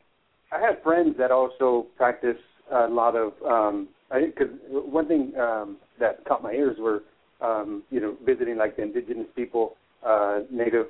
I 0.51 0.61
have 0.61 0.82
friends 0.82 1.14
that 1.18 1.30
also 1.30 1.86
practice 1.97 2.38
a 2.72 2.88
lot 2.88 3.14
of. 3.14 3.32
Um, 3.49 3.88
I 4.11 4.26
because 4.26 4.53
one 4.70 5.07
thing 5.07 5.32
um, 5.38 5.76
that 6.01 6.24
caught 6.24 6.42
my 6.42 6.53
ears 6.53 6.76
were, 6.80 7.05
um, 7.40 7.84
you 7.90 8.01
know, 8.01 8.16
visiting 8.24 8.57
like 8.57 8.74
the 8.74 8.82
indigenous 8.82 9.28
people, 9.36 9.76
uh, 10.05 10.40
Native 10.51 10.86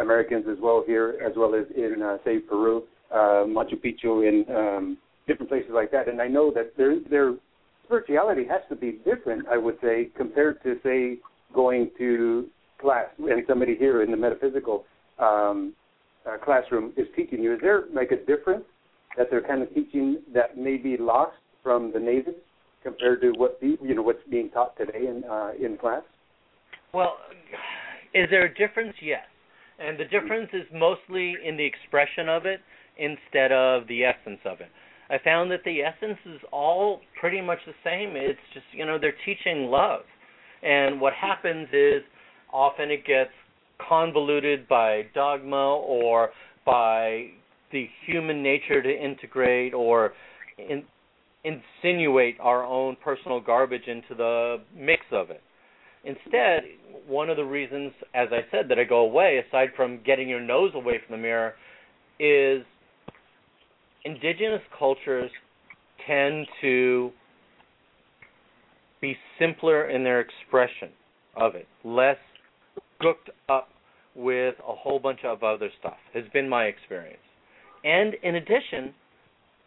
Americans 0.00 0.44
as 0.50 0.58
well 0.60 0.82
here, 0.84 1.18
as 1.24 1.32
well 1.36 1.54
as 1.54 1.64
in 1.76 2.18
say 2.24 2.38
Peru, 2.38 2.82
uh, 3.12 3.44
Machu 3.46 3.74
Picchu, 3.74 4.28
and 4.28 4.48
um, 4.50 4.98
different 5.26 5.50
places 5.50 5.70
like 5.72 5.90
that. 5.92 6.08
And 6.08 6.20
I 6.20 6.28
know 6.28 6.52
that 6.54 6.76
their 6.76 7.00
their 7.08 7.34
spirituality 7.84 8.44
has 8.48 8.60
to 8.68 8.76
be 8.76 8.98
different. 9.04 9.46
I 9.48 9.56
would 9.56 9.78
say 9.82 10.10
compared 10.16 10.62
to 10.62 10.76
say 10.82 11.18
going 11.54 11.90
to 11.98 12.46
class 12.80 13.06
and 13.18 13.42
somebody 13.48 13.76
here 13.76 14.02
in 14.02 14.10
the 14.10 14.16
metaphysical 14.16 14.84
um, 15.18 15.74
uh, 16.28 16.36
classroom 16.44 16.92
is 16.96 17.06
teaching 17.16 17.42
you. 17.42 17.54
Is 17.54 17.60
there 17.60 17.84
like 17.92 18.10
a 18.10 18.24
difference 18.24 18.64
that 19.16 19.28
they're 19.30 19.42
kind 19.42 19.62
of 19.62 19.72
teaching 19.74 20.18
that 20.34 20.56
may 20.56 20.76
be 20.76 20.96
lost 20.96 21.36
from 21.62 21.92
the 21.92 21.98
natives 21.98 22.36
compared 22.82 23.20
to 23.22 23.32
what 23.36 23.60
the, 23.60 23.76
you 23.82 23.94
know 23.94 24.02
what's 24.02 24.22
being 24.30 24.50
taught 24.50 24.76
today 24.76 25.06
in 25.06 25.24
uh, 25.24 25.52
in 25.60 25.76
class? 25.76 26.02
Well, 26.92 27.16
is 28.14 28.28
there 28.30 28.46
a 28.46 28.54
difference? 28.54 28.94
Yes. 29.02 29.24
And 29.78 29.98
the 29.98 30.04
difference 30.04 30.48
is 30.52 30.66
mostly 30.72 31.36
in 31.44 31.56
the 31.56 31.64
expression 31.64 32.28
of 32.28 32.46
it 32.46 32.60
instead 32.98 33.52
of 33.52 33.86
the 33.88 34.04
essence 34.04 34.40
of 34.44 34.60
it. 34.60 34.68
I 35.10 35.16
found 35.24 35.50
that 35.52 35.60
the 35.64 35.80
essence 35.80 36.18
is 36.26 36.40
all 36.52 37.00
pretty 37.18 37.40
much 37.40 37.58
the 37.66 37.72
same. 37.82 38.14
It's 38.14 38.38
just, 38.52 38.66
you 38.72 38.84
know, 38.84 38.98
they're 39.00 39.14
teaching 39.24 39.66
love. 39.70 40.02
And 40.62 41.00
what 41.00 41.14
happens 41.14 41.68
is 41.72 42.02
often 42.52 42.90
it 42.90 43.06
gets 43.06 43.30
convoluted 43.88 44.68
by 44.68 45.06
dogma 45.14 45.76
or 45.76 46.30
by 46.66 47.28
the 47.72 47.88
human 48.06 48.42
nature 48.42 48.82
to 48.82 48.90
integrate 48.90 49.72
or 49.72 50.12
in, 50.58 50.82
insinuate 51.44 52.36
our 52.40 52.64
own 52.64 52.96
personal 53.02 53.40
garbage 53.40 53.86
into 53.86 54.14
the 54.14 54.56
mix 54.76 55.02
of 55.12 55.30
it. 55.30 55.40
Instead, 56.04 56.62
one 57.06 57.30
of 57.30 57.36
the 57.36 57.44
reasons, 57.44 57.92
as 58.14 58.28
I 58.30 58.40
said, 58.50 58.68
that 58.68 58.78
I 58.78 58.84
go 58.84 59.00
away, 59.00 59.42
aside 59.46 59.68
from 59.76 60.00
getting 60.04 60.28
your 60.28 60.40
nose 60.40 60.72
away 60.74 61.00
from 61.06 61.16
the 61.16 61.22
mirror, 61.22 61.54
is 62.18 62.64
indigenous 64.08 64.62
cultures 64.78 65.30
tend 66.06 66.46
to 66.62 67.10
be 69.00 69.16
simpler 69.38 69.88
in 69.90 70.02
their 70.02 70.20
expression 70.20 70.88
of 71.36 71.54
it, 71.54 71.66
less 71.84 72.16
gooked 73.00 73.30
up 73.48 73.68
with 74.14 74.54
a 74.66 74.74
whole 74.74 74.98
bunch 74.98 75.20
of 75.24 75.42
other 75.44 75.68
stuff, 75.78 75.98
has 76.14 76.24
been 76.32 76.48
my 76.48 76.64
experience. 76.64 77.18
And 77.84 78.14
in 78.22 78.36
addition, 78.36 78.94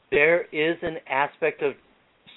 there 0.09 0.41
is 0.51 0.77
an 0.81 0.97
aspect 1.07 1.61
of 1.61 1.73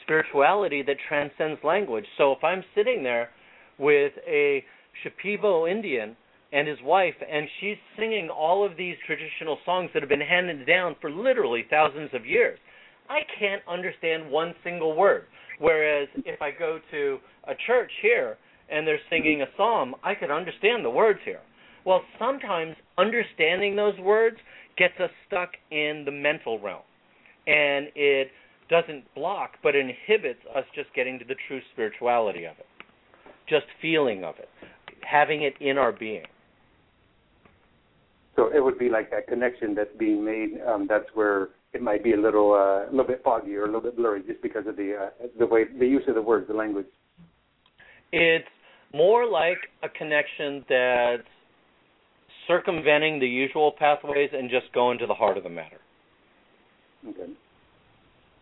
spirituality 0.03 0.83
that 0.83 0.97
transcends 1.09 1.59
language. 1.65 2.05
So 2.19 2.33
if 2.33 2.45
I'm 2.45 2.63
sitting 2.75 3.03
there 3.03 3.31
with 3.79 4.13
a 4.29 4.63
Shipibo 5.03 5.69
Indian 5.69 6.17
and 6.55 6.69
his 6.69 6.79
wife, 6.83 7.15
and 7.29 7.49
she's 7.61 7.77
singing 7.99 8.29
all 8.31 8.65
of 8.65 8.77
these 8.77 8.95
traditional 9.07 9.59
songs 9.65 9.91
that 9.93 10.03
have 10.03 10.09
been 10.09 10.21
handed 10.21 10.65
down 10.67 10.95
for 11.01 11.11
literally 11.11 11.65
thousands 11.69 12.11
of 12.15 12.25
years. 12.25 12.59
I 13.11 13.21
can't 13.39 13.63
understand 13.69 14.31
one 14.31 14.55
single 14.63 14.97
word. 14.97 15.25
Whereas 15.59 16.09
if 16.25 16.41
I 16.41 16.51
go 16.51 16.79
to 16.93 17.19
a 17.49 17.55
church 17.67 17.91
here 18.01 18.37
and 18.71 18.87
they're 18.87 19.01
singing 19.11 19.43
a 19.43 19.47
psalm, 19.57 19.95
I 20.03 20.15
can 20.15 20.31
understand 20.31 20.85
the 20.85 20.91
words 20.91 21.19
here. 21.25 21.41
Well, 21.85 22.03
sometimes 22.19 22.77
understanding 22.99 23.77
those 23.77 23.99
words 23.99 24.37
gets 24.79 24.95
us 25.01 25.11
stuck 25.27 25.51
in 25.71 26.05
the 26.07 26.13
mental 26.13 26.61
realm. 26.61 26.83
And 27.47 27.89
it 27.95 28.29
doesn't 28.71 29.13
block, 29.15 29.59
but 29.63 29.75
inhibits 29.75 30.41
us 30.57 30.65
just 30.75 30.95
getting 30.95 31.19
to 31.19 31.25
the 31.25 31.37
true 31.49 31.61
spirituality 31.73 32.45
of 32.45 32.59
it 32.59 32.67
just 33.49 33.67
feeling 33.81 34.25
of 34.25 34.35
it, 34.39 34.49
having 35.03 35.43
it 35.43 35.55
in 35.61 35.79
our 35.79 35.93
being. 35.93 36.25
So 38.37 38.51
it 38.55 38.63
would 38.63 38.79
be 38.79 38.89
like 38.89 39.11
that 39.11 39.29
connection 39.29 39.75
that's 39.75 39.95
being 39.99 40.25
made. 40.25 40.61
Um, 40.67 40.87
that's 40.89 41.07
where 41.15 41.51
it 41.73 41.83
might 41.83 42.03
be 42.03 42.15
a 42.15 42.17
little, 42.17 42.53
uh, 42.53 42.89
a 42.89 42.91
little 42.91 43.07
bit 43.07 43.23
foggy 43.23 43.55
or 43.55 43.63
a 43.63 43.67
little 43.67 43.81
bit 43.81 43.97
blurry, 43.97 44.23
just 44.27 44.43
because 44.43 44.67
of 44.67 44.77
the 44.77 45.11
uh, 45.23 45.27
the 45.39 45.47
way 45.47 45.65
the 45.79 45.87
use 45.87 46.03
of 46.09 46.15
the 46.15 46.23
words, 46.23 46.49
the 46.49 46.55
language. 46.55 46.87
It's 48.13 48.45
more 48.93 49.27
like 49.29 49.59
a 49.83 49.89
connection 49.89 50.65
that's 50.69 51.23
circumventing 52.47 53.19
the 53.19 53.27
usual 53.27 53.73
pathways 53.79 54.31
and 54.33 54.51
just 54.51 54.73
going 54.73 54.99
to 54.99 55.07
the 55.07 55.15
heart 55.15 55.37
of 55.37 55.45
the 55.45 55.51
matter. 55.51 55.79
Okay. 57.09 57.33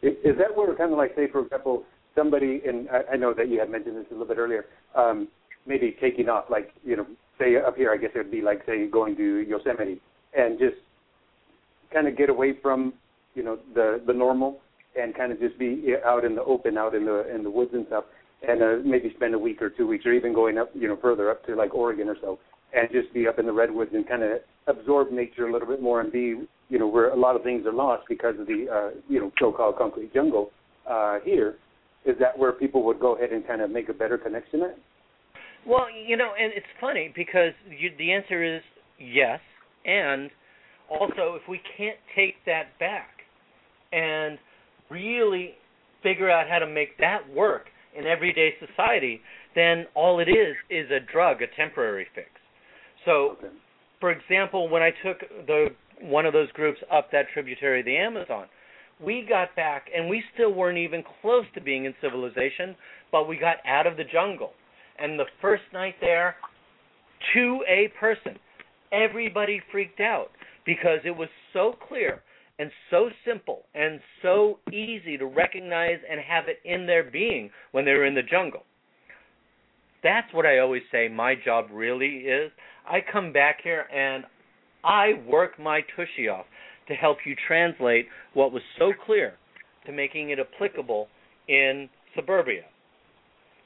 Is, 0.02 0.12
is 0.24 0.38
that 0.38 0.56
where 0.56 0.74
kind 0.74 0.92
of 0.92 0.98
like, 0.98 1.14
say, 1.16 1.28
for 1.30 1.40
example, 1.42 1.84
somebody, 2.14 2.60
and 2.66 2.88
I, 2.90 3.14
I 3.14 3.16
know 3.16 3.32
that 3.32 3.48
you 3.48 3.60
had 3.60 3.70
mentioned 3.70 3.96
this 3.96 4.06
a 4.10 4.14
little 4.14 4.26
bit 4.26 4.38
earlier, 4.38 4.66
um, 4.94 5.28
maybe 5.66 5.96
taking 6.00 6.28
off, 6.28 6.46
like, 6.50 6.72
you 6.84 6.96
know, 6.96 7.06
say 7.42 7.56
up 7.56 7.76
here, 7.76 7.92
I 7.92 7.96
guess 7.96 8.10
it 8.14 8.18
would 8.18 8.30
be 8.30 8.42
like, 8.42 8.62
say, 8.66 8.86
going 8.86 9.16
to 9.16 9.44
Yosemite 9.48 10.00
and 10.36 10.58
just 10.58 10.76
kind 11.92 12.06
of 12.06 12.16
get 12.16 12.30
away 12.30 12.54
from, 12.62 12.94
you 13.34 13.42
know, 13.42 13.58
the 13.74 14.02
the 14.06 14.12
normal 14.12 14.60
and 15.00 15.14
kind 15.14 15.32
of 15.32 15.40
just 15.40 15.58
be 15.58 15.94
out 16.04 16.24
in 16.24 16.34
the 16.34 16.42
open, 16.44 16.76
out 16.78 16.94
in 16.94 17.04
the 17.04 17.34
in 17.34 17.42
the 17.42 17.50
woods 17.50 17.70
and 17.72 17.86
stuff, 17.86 18.04
and 18.46 18.62
uh, 18.62 18.76
maybe 18.84 19.12
spend 19.16 19.34
a 19.34 19.38
week 19.38 19.60
or 19.62 19.70
two 19.70 19.86
weeks, 19.86 20.04
or 20.06 20.12
even 20.12 20.34
going 20.34 20.58
up, 20.58 20.70
you 20.74 20.88
know, 20.88 20.98
further 21.00 21.30
up 21.30 21.44
to 21.46 21.54
like 21.54 21.74
Oregon 21.74 22.08
or 22.08 22.16
so, 22.20 22.38
and 22.74 22.88
just 22.92 23.12
be 23.12 23.26
up 23.26 23.38
in 23.38 23.46
the 23.46 23.52
redwoods 23.52 23.90
and 23.94 24.06
kind 24.06 24.22
of 24.22 24.38
absorb 24.66 25.10
nature 25.10 25.46
a 25.46 25.52
little 25.52 25.68
bit 25.68 25.82
more 25.82 26.00
and 26.00 26.12
be, 26.12 26.46
you 26.68 26.78
know, 26.78 26.86
where 26.86 27.10
a 27.10 27.16
lot 27.16 27.36
of 27.36 27.42
things 27.42 27.66
are 27.66 27.72
lost 27.72 28.04
because 28.08 28.38
of 28.38 28.46
the, 28.46 28.66
uh, 28.72 29.00
you 29.08 29.18
know, 29.18 29.32
so-called 29.38 29.76
concrete 29.76 30.12
jungle 30.14 30.50
uh, 30.88 31.18
here 31.24 31.56
is 32.04 32.16
that 32.18 32.36
where 32.38 32.52
people 32.52 32.82
would 32.82 33.00
go 33.00 33.16
ahead 33.16 33.30
and 33.30 33.46
kind 33.46 33.60
of 33.60 33.70
make 33.70 33.88
a 33.88 33.92
better 33.92 34.18
connection 34.18 34.62
at? 34.62 34.78
Well, 35.66 35.86
you 35.90 36.16
know, 36.16 36.32
and 36.38 36.52
it's 36.54 36.66
funny 36.80 37.12
because 37.14 37.52
you, 37.68 37.90
the 37.98 38.12
answer 38.12 38.42
is 38.42 38.62
yes, 38.98 39.40
and 39.84 40.30
also 40.88 41.36
if 41.40 41.48
we 41.48 41.60
can't 41.76 41.96
take 42.16 42.34
that 42.46 42.78
back 42.80 43.10
and 43.92 44.38
really 44.90 45.52
figure 46.02 46.30
out 46.30 46.48
how 46.48 46.58
to 46.58 46.66
make 46.66 46.98
that 46.98 47.20
work 47.32 47.66
in 47.96 48.06
everyday 48.06 48.50
society, 48.58 49.20
then 49.54 49.86
all 49.94 50.18
it 50.18 50.28
is 50.28 50.56
is 50.70 50.90
a 50.90 50.98
drug, 51.12 51.42
a 51.42 51.46
temporary 51.56 52.06
fix. 52.14 52.28
So, 53.04 53.36
Okay. 53.38 53.48
for 54.00 54.10
example, 54.10 54.68
when 54.68 54.82
I 54.82 54.90
took 55.02 55.20
the 55.46 55.68
one 56.02 56.26
of 56.26 56.32
those 56.32 56.50
groups 56.52 56.78
up 56.90 57.10
that 57.12 57.26
tributary 57.32 57.80
of 57.80 57.86
the 57.86 57.96
Amazon. 57.96 58.46
We 59.00 59.24
got 59.28 59.54
back 59.56 59.86
and 59.94 60.08
we 60.08 60.22
still 60.34 60.52
weren't 60.52 60.78
even 60.78 61.02
close 61.20 61.44
to 61.54 61.60
being 61.60 61.84
in 61.84 61.94
civilization, 62.00 62.76
but 63.10 63.28
we 63.28 63.36
got 63.36 63.56
out 63.66 63.86
of 63.86 63.96
the 63.96 64.04
jungle. 64.04 64.52
And 64.98 65.18
the 65.18 65.26
first 65.40 65.62
night 65.72 65.94
there, 66.00 66.36
to 67.34 67.60
a 67.68 67.92
person, 67.98 68.38
everybody 68.92 69.60
freaked 69.70 70.00
out 70.00 70.30
because 70.64 70.98
it 71.04 71.16
was 71.16 71.28
so 71.52 71.74
clear 71.88 72.22
and 72.58 72.70
so 72.90 73.08
simple 73.26 73.62
and 73.74 74.00
so 74.22 74.58
easy 74.70 75.16
to 75.16 75.26
recognize 75.26 75.98
and 76.08 76.20
have 76.20 76.44
it 76.48 76.58
in 76.64 76.86
their 76.86 77.02
being 77.02 77.50
when 77.72 77.84
they 77.84 77.92
were 77.92 78.06
in 78.06 78.14
the 78.14 78.22
jungle. 78.22 78.62
That's 80.02 80.32
what 80.32 80.46
I 80.46 80.58
always 80.58 80.82
say 80.90 81.08
my 81.08 81.34
job 81.44 81.66
really 81.72 82.18
is. 82.18 82.50
I 82.86 82.98
come 83.12 83.32
back 83.32 83.58
here 83.62 83.86
and 83.94 84.24
I 84.84 85.12
work 85.28 85.58
my 85.58 85.80
tushy 85.96 86.28
off 86.28 86.46
to 86.88 86.94
help 86.94 87.18
you 87.24 87.36
translate 87.46 88.06
what 88.34 88.52
was 88.52 88.62
so 88.78 88.92
clear 89.06 89.34
to 89.86 89.92
making 89.92 90.30
it 90.30 90.38
applicable 90.38 91.08
in 91.48 91.88
suburbia, 92.16 92.62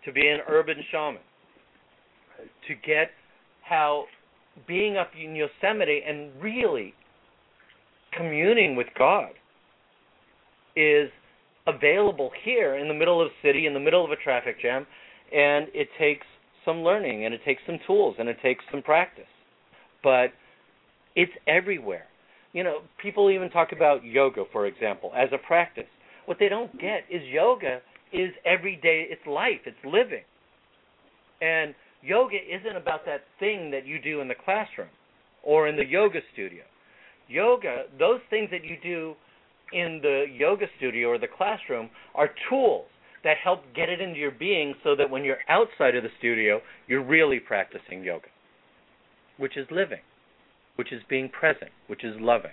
to 0.07 0.13
be 0.13 0.27
an 0.29 0.41
urban 0.49 0.77
shaman, 0.91 1.21
to 2.67 2.75
get 2.87 3.11
how 3.63 4.05
being 4.67 4.97
up 4.97 5.11
in 5.21 5.35
Yosemite 5.35 6.01
and 6.07 6.31
really 6.41 6.95
communing 8.17 8.77
with 8.77 8.87
God 8.99 9.31
is 10.75 11.11
available 11.67 12.31
here 12.45 12.77
in 12.77 12.89
the 12.89 12.95
middle 12.95 13.21
of 13.21 13.29
the 13.29 13.49
city, 13.49 13.67
in 13.67 13.75
the 13.75 13.81
middle 13.81 14.05
of 14.05 14.11
a 14.11 14.17
traffic 14.17 14.61
jam, 14.63 14.87
and 15.35 15.67
it 15.75 15.89
takes 15.99 16.27
some 16.65 16.79
learning 16.79 17.27
and 17.27 17.35
it 17.35 17.41
takes 17.45 17.63
some 17.67 17.79
tools 17.87 18.15
and 18.19 18.29
it 18.29 18.37
takes 18.43 18.65
some 18.71 18.83
practice. 18.83 19.25
But 20.03 20.29
it's 21.17 21.33
everywhere. 21.49 22.07
You 22.53 22.65
know, 22.65 22.79
people 23.03 23.31
even 23.31 23.51
talk 23.51 23.73
about 23.73 24.05
yoga, 24.05 24.45
for 24.53 24.67
example, 24.67 25.11
as 25.17 25.29
a 25.33 25.39
practice. 25.39 25.85
What 26.27 26.39
they 26.39 26.49
don't 26.49 26.73
get 26.81 27.05
is 27.11 27.23
yoga 27.25 27.81
is 28.13 28.31
every 28.45 28.77
day, 28.77 29.07
it's 29.11 29.27
life, 29.27 29.61
it's 29.67 29.77
living. 29.85 30.23
And 31.41 31.75
yoga 32.03 32.37
isn't 32.37 32.77
about 32.77 33.05
that 33.07 33.23
thing 33.39 33.71
that 33.71 33.87
you 33.87 34.01
do 34.01 34.21
in 34.21 34.29
the 34.29 34.35
classroom 34.35 34.89
or 35.43 35.69
in 35.69 35.77
the 35.77 35.85
yoga 35.85 36.21
studio. 36.33 36.63
Yoga, 37.29 37.85
those 37.99 38.21
things 38.31 38.49
that 38.51 38.65
you 38.65 38.77
do 38.83 39.15
in 39.73 40.01
the 40.03 40.27
yoga 40.33 40.67
studio 40.77 41.09
or 41.09 41.19
the 41.19 41.27
classroom 41.27 41.91
are 42.15 42.31
tools 42.49 42.87
that 43.25 43.37
help 43.43 43.63
get 43.75 43.89
it 43.89 44.01
into 44.01 44.19
your 44.19 44.31
being 44.31 44.75
so 44.85 44.95
that 44.95 45.11
when 45.11 45.25
you're 45.25 45.39
outside 45.49 45.97
of 45.97 46.05
the 46.05 46.09
studio, 46.19 46.61
you're 46.87 47.05
really 47.05 47.41
practicing 47.41 48.05
yoga, 48.05 48.29
which 49.37 49.57
is 49.57 49.67
living, 49.71 50.01
which 50.77 50.93
is 50.93 51.03
being 51.09 51.29
present, 51.29 51.71
which 51.89 52.05
is 52.05 52.15
loving. 52.21 52.53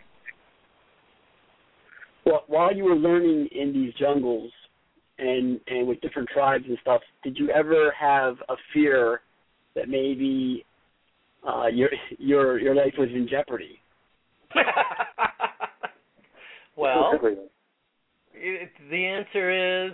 Well, 2.26 2.44
while 2.48 2.76
you 2.76 2.86
were 2.86 2.96
learning 2.96 3.50
in 3.52 3.74
these 3.74 3.94
jungles 3.94 4.52
and 5.20 5.60
and 5.68 5.88
with 5.88 6.02
different 6.02 6.30
tribes 6.30 6.66
and 6.68 6.78
stuff, 6.82 7.02
did 7.24 7.38
you 7.38 7.50
ever 7.50 7.94
have 8.00 8.36
a 8.50 8.56
fear 8.74 9.22
that 9.76 9.90
maybe 9.90 10.66
uh, 11.48 11.68
your 11.68 11.90
your 12.18 12.60
your 12.60 12.76
life 12.76 12.94
was 12.98 13.10
in 13.10 13.28
jeopardy? 13.30 13.80
well, 16.78 17.20
it, 18.34 18.70
the 18.90 19.06
answer 19.06 19.88
is 19.88 19.94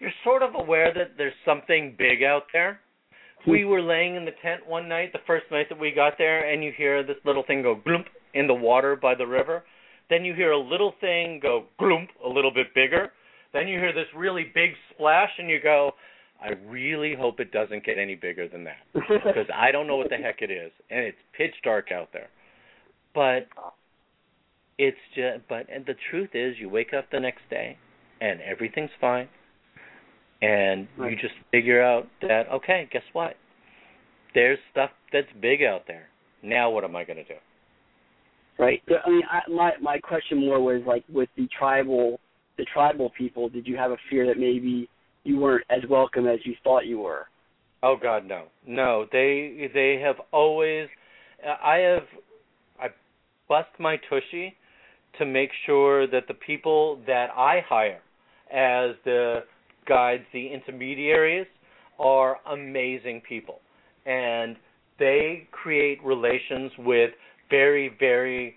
you're 0.00 0.10
sort 0.24 0.42
of 0.42 0.54
aware 0.54 0.92
that 0.94 1.12
there's 1.16 1.32
something 1.44 1.94
big 1.98 2.22
out 2.22 2.44
there. 2.52 2.80
We 3.46 3.64
were 3.64 3.80
laying 3.80 4.16
in 4.16 4.24
the 4.24 4.32
tent 4.42 4.66
one 4.66 4.88
night, 4.88 5.12
the 5.12 5.20
first 5.26 5.46
night 5.50 5.68
that 5.70 5.78
we 5.78 5.92
got 5.92 6.14
there, 6.18 6.52
and 6.52 6.62
you 6.62 6.72
hear 6.76 7.02
this 7.02 7.16
little 7.24 7.44
thing 7.44 7.62
go 7.62 7.80
gloomp 7.86 8.04
in 8.34 8.46
the 8.46 8.54
water 8.54 8.96
by 8.96 9.14
the 9.14 9.26
river. 9.26 9.64
Then 10.10 10.24
you 10.24 10.34
hear 10.34 10.52
a 10.52 10.58
little 10.58 10.94
thing 11.00 11.40
go 11.40 11.66
gloomp 11.80 12.08
a 12.24 12.28
little 12.28 12.52
bit 12.52 12.74
bigger. 12.74 13.12
Then 13.52 13.68
you 13.68 13.78
hear 13.78 13.92
this 13.92 14.06
really 14.16 14.46
big 14.54 14.70
splash, 14.92 15.30
and 15.38 15.48
you 15.48 15.60
go, 15.62 15.92
I 16.40 16.50
really 16.68 17.14
hope 17.18 17.40
it 17.40 17.50
doesn't 17.50 17.84
get 17.84 17.98
any 17.98 18.14
bigger 18.14 18.48
than 18.48 18.64
that 18.64 18.84
because 18.94 19.46
I 19.54 19.72
don't 19.72 19.86
know 19.86 19.96
what 19.96 20.10
the 20.10 20.16
heck 20.16 20.42
it 20.42 20.50
is, 20.50 20.70
and 20.90 21.00
it's 21.00 21.18
pitch 21.36 21.54
dark 21.64 21.90
out 21.92 22.08
there. 22.12 22.28
But 23.14 23.48
it's 24.78 24.98
just, 25.14 25.48
but 25.48 25.66
and 25.72 25.84
the 25.86 25.94
truth 26.10 26.30
is, 26.34 26.56
you 26.58 26.68
wake 26.68 26.92
up 26.96 27.06
the 27.10 27.20
next 27.20 27.42
day, 27.50 27.76
and 28.20 28.40
everything's 28.40 28.90
fine 29.00 29.28
and 30.40 30.86
you 30.98 31.16
just 31.16 31.34
figure 31.50 31.82
out 31.82 32.06
that 32.22 32.44
okay, 32.52 32.88
guess 32.92 33.02
what? 33.12 33.34
There's 34.34 34.58
stuff 34.70 34.90
that's 35.12 35.26
big 35.40 35.62
out 35.62 35.82
there. 35.86 36.08
Now 36.42 36.70
what 36.70 36.84
am 36.84 36.94
I 36.94 37.04
going 37.04 37.16
to 37.16 37.24
do? 37.24 37.34
Right. 38.58 38.82
I 38.88 39.10
mean, 39.10 39.22
I, 39.30 39.50
my 39.50 39.72
my 39.80 39.98
question 39.98 40.38
more 40.38 40.60
was 40.60 40.82
like 40.86 41.04
with 41.12 41.28
the 41.36 41.48
tribal 41.56 42.20
the 42.58 42.66
tribal 42.72 43.10
people. 43.16 43.48
Did 43.48 43.66
you 43.66 43.76
have 43.76 43.92
a 43.92 43.96
fear 44.10 44.26
that 44.26 44.38
maybe 44.38 44.88
you 45.24 45.38
weren't 45.38 45.64
as 45.70 45.80
welcome 45.88 46.26
as 46.26 46.40
you 46.44 46.54
thought 46.62 46.86
you 46.86 46.98
were? 46.98 47.26
Oh 47.82 47.96
God, 48.00 48.26
no, 48.26 48.46
no. 48.66 49.06
They 49.10 49.70
they 49.72 50.00
have 50.04 50.16
always. 50.32 50.88
I 51.64 51.76
have 51.76 52.02
I 52.80 52.88
bust 53.48 53.68
my 53.78 53.96
tushy 54.10 54.54
to 55.18 55.24
make 55.24 55.50
sure 55.64 56.06
that 56.08 56.26
the 56.28 56.34
people 56.34 57.00
that 57.06 57.28
I 57.36 57.60
hire 57.68 58.00
as 58.52 58.96
the 59.04 59.44
guides, 59.86 60.24
the 60.32 60.48
intermediaries, 60.48 61.46
are 61.98 62.38
amazing 62.50 63.22
people. 63.28 63.60
And 64.06 64.56
they 64.98 65.48
create 65.52 66.02
relations 66.04 66.72
with 66.78 67.10
very, 67.50 67.92
very 67.98 68.56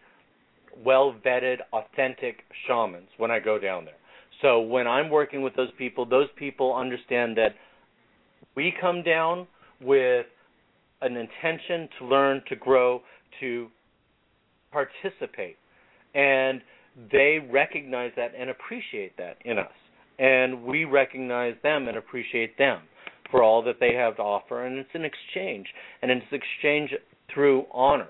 well 0.84 1.16
vetted, 1.26 1.58
authentic 1.74 2.38
shamans 2.68 3.08
when 3.18 3.32
I 3.32 3.40
go 3.40 3.60
down 3.60 3.86
there. 3.86 3.96
So 4.42 4.60
when 4.62 4.88
I'm 4.88 5.10
working 5.10 5.42
with 5.42 5.56
those 5.56 5.72
people, 5.78 6.06
those 6.06 6.28
people 6.38 6.76
understand 6.76 7.38
that 7.38 7.56
we 8.56 8.74
come 8.80 9.04
down 9.04 9.48
with 9.82 10.26
an 11.02 11.16
intention 11.16 11.90
to 12.00 12.06
learn, 12.06 12.42
to 12.50 12.56
grow, 12.56 13.02
to 13.40 13.68
participate. 14.72 15.58
And 16.16 16.62
they 17.12 17.40
recognize 17.52 18.12
that 18.18 18.32
and 18.38 18.50
appreciate 18.50 19.16
that 19.18 19.38
in 19.46 19.58
us 19.58 19.72
and 20.20 20.64
we 20.64 20.86
recognize 20.86 21.56
them 21.64 21.88
and 21.88 21.98
appreciate 21.98 22.58
them 22.58 22.82
for 23.32 23.42
all 23.42 23.64
that 23.64 23.80
they 23.80 23.94
have 23.94 24.18
to 24.18 24.22
offer 24.22 24.66
and 24.66 24.78
it's 24.78 24.90
an 24.94 25.04
exchange 25.04 25.68
and 26.02 26.12
it's 26.12 26.26
an 26.32 26.40
exchange 26.40 26.94
through 27.34 27.66
honor 27.72 28.10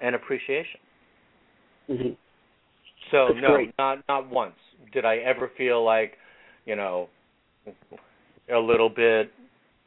and 0.00 0.14
appreciation 0.14 0.80
mm-hmm. 1.88 2.10
so 3.10 3.28
That's 3.28 3.42
no 3.42 3.54
great. 3.54 3.74
not 3.78 3.98
not 4.08 4.30
once 4.30 4.54
did 4.92 5.04
i 5.04 5.16
ever 5.16 5.50
feel 5.56 5.84
like 5.84 6.14
you 6.66 6.76
know 6.76 7.08
a 8.54 8.58
little 8.58 8.88
bit 8.88 9.32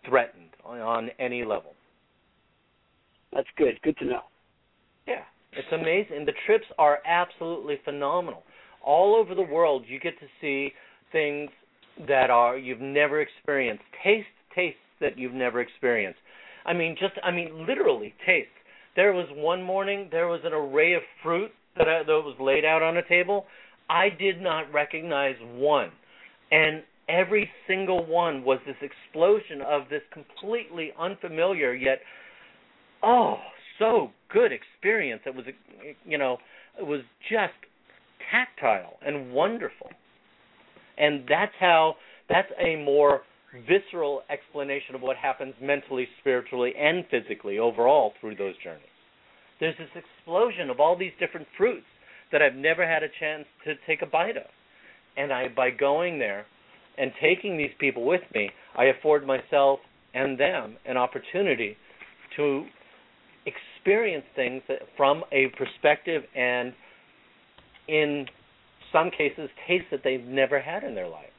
threatened 0.08 0.50
on, 0.66 0.80
on 0.80 1.10
any 1.20 1.44
level 1.44 1.72
that's 3.34 3.48
good 3.58 3.80
good 3.84 3.98
to 3.98 4.06
know 4.06 4.22
yeah 5.08 5.24
it's 5.54 5.68
amazing 5.72 6.26
the 6.26 6.34
trips 6.46 6.66
are 6.78 7.00
absolutely 7.06 7.80
phenomenal 7.86 8.44
all 8.84 9.16
over 9.16 9.36
the 9.36 9.42
world 9.42 9.84
you 9.88 10.00
get 10.00 10.18
to 10.20 10.26
see 10.42 10.72
things 11.12 11.50
that 12.08 12.30
are 12.30 12.58
you've 12.58 12.82
never 12.82 13.22
experienced, 13.22 13.84
taste 14.04 14.28
tastes 14.56 14.80
that 15.00 15.18
you've 15.18 15.34
never 15.34 15.62
experienced. 15.62 16.20
I 16.66 16.74
mean, 16.74 16.96
just 17.00 17.14
I 17.24 17.32
mean, 17.32 17.66
literally 17.68 18.14
taste. 18.26 18.50
There 18.96 19.14
was 19.14 19.28
one 19.34 19.64
morning 19.64 20.10
there 20.12 20.28
was 20.28 20.42
an 20.44 20.54
array 20.54 20.94
of 20.94 21.02
fruit 21.24 21.52
that 21.78 21.88
I, 21.88 22.00
that 22.00 22.08
was 22.08 22.36
laid 22.40 22.66
out 22.66 22.82
on 22.82 22.98
a 22.98 23.08
table. 23.08 23.46
I 23.90 24.10
did 24.10 24.42
not 24.42 24.72
recognize 24.74 25.36
one, 25.42 25.92
and 26.52 26.84
every 27.08 27.50
single 27.68 28.06
one 28.06 28.44
was 28.44 28.60
this 28.66 28.76
explosion 28.82 29.62
of 29.62 29.84
this 29.90 30.02
completely 30.12 30.92
unfamiliar 31.00 31.74
yet 31.74 32.00
oh 33.02 33.38
so 33.80 34.10
good 34.30 34.52
experience. 34.52 35.22
It 35.26 35.36
was 35.36 35.46
you 36.06 36.18
know 36.18 36.38
it 36.78 36.86
was 36.86 37.02
just 37.30 37.54
tactile 38.32 38.98
and 39.06 39.32
wonderful 39.32 39.90
and 40.98 41.24
that's 41.28 41.54
how 41.60 41.96
that's 42.30 42.52
a 42.60 42.76
more 42.84 43.22
visceral 43.68 44.22
explanation 44.30 44.96
of 44.96 45.02
what 45.02 45.16
happens 45.16 45.54
mentally, 45.62 46.08
spiritually, 46.20 46.74
and 46.78 47.06
physically 47.10 47.60
overall 47.60 48.14
through 48.20 48.36
those 48.36 48.56
journeys. 48.64 48.84
There's 49.60 49.76
this 49.78 50.04
explosion 50.04 50.70
of 50.70 50.80
all 50.80 50.98
these 50.98 51.14
different 51.20 51.48
fruits 51.58 51.86
that 52.32 52.42
I've 52.42 52.56
never 52.56 52.88
had 52.88 53.04
a 53.04 53.08
chance 53.20 53.46
to 53.66 53.74
take 53.88 54.02
a 54.02 54.06
bite 54.06 54.38
of. 54.38 54.44
And 55.16 55.32
I 55.32 55.48
by 55.56 55.72
going 55.72 56.20
there 56.20 56.46
and 56.98 57.12
taking 57.22 57.58
these 57.58 57.72
people 57.80 58.06
with 58.06 58.22
me, 58.34 58.50
I 58.78 58.86
afford 58.86 59.26
myself 59.26 59.80
and 60.14 60.40
them 60.40 60.78
an 60.86 60.98
opportunity 60.98 61.78
to 62.36 62.66
experience 63.46 64.26
things 64.36 64.62
from 64.96 65.24
a 65.32 65.48
perspective 65.58 66.24
and 66.36 66.74
in 67.88 68.26
some 68.92 69.10
cases 69.12 69.50
taste 69.68 69.86
that 69.92 70.02
they've 70.04 70.24
never 70.24 70.60
had 70.60 70.84
in 70.84 70.96
their 70.96 71.08
lives. 71.08 71.32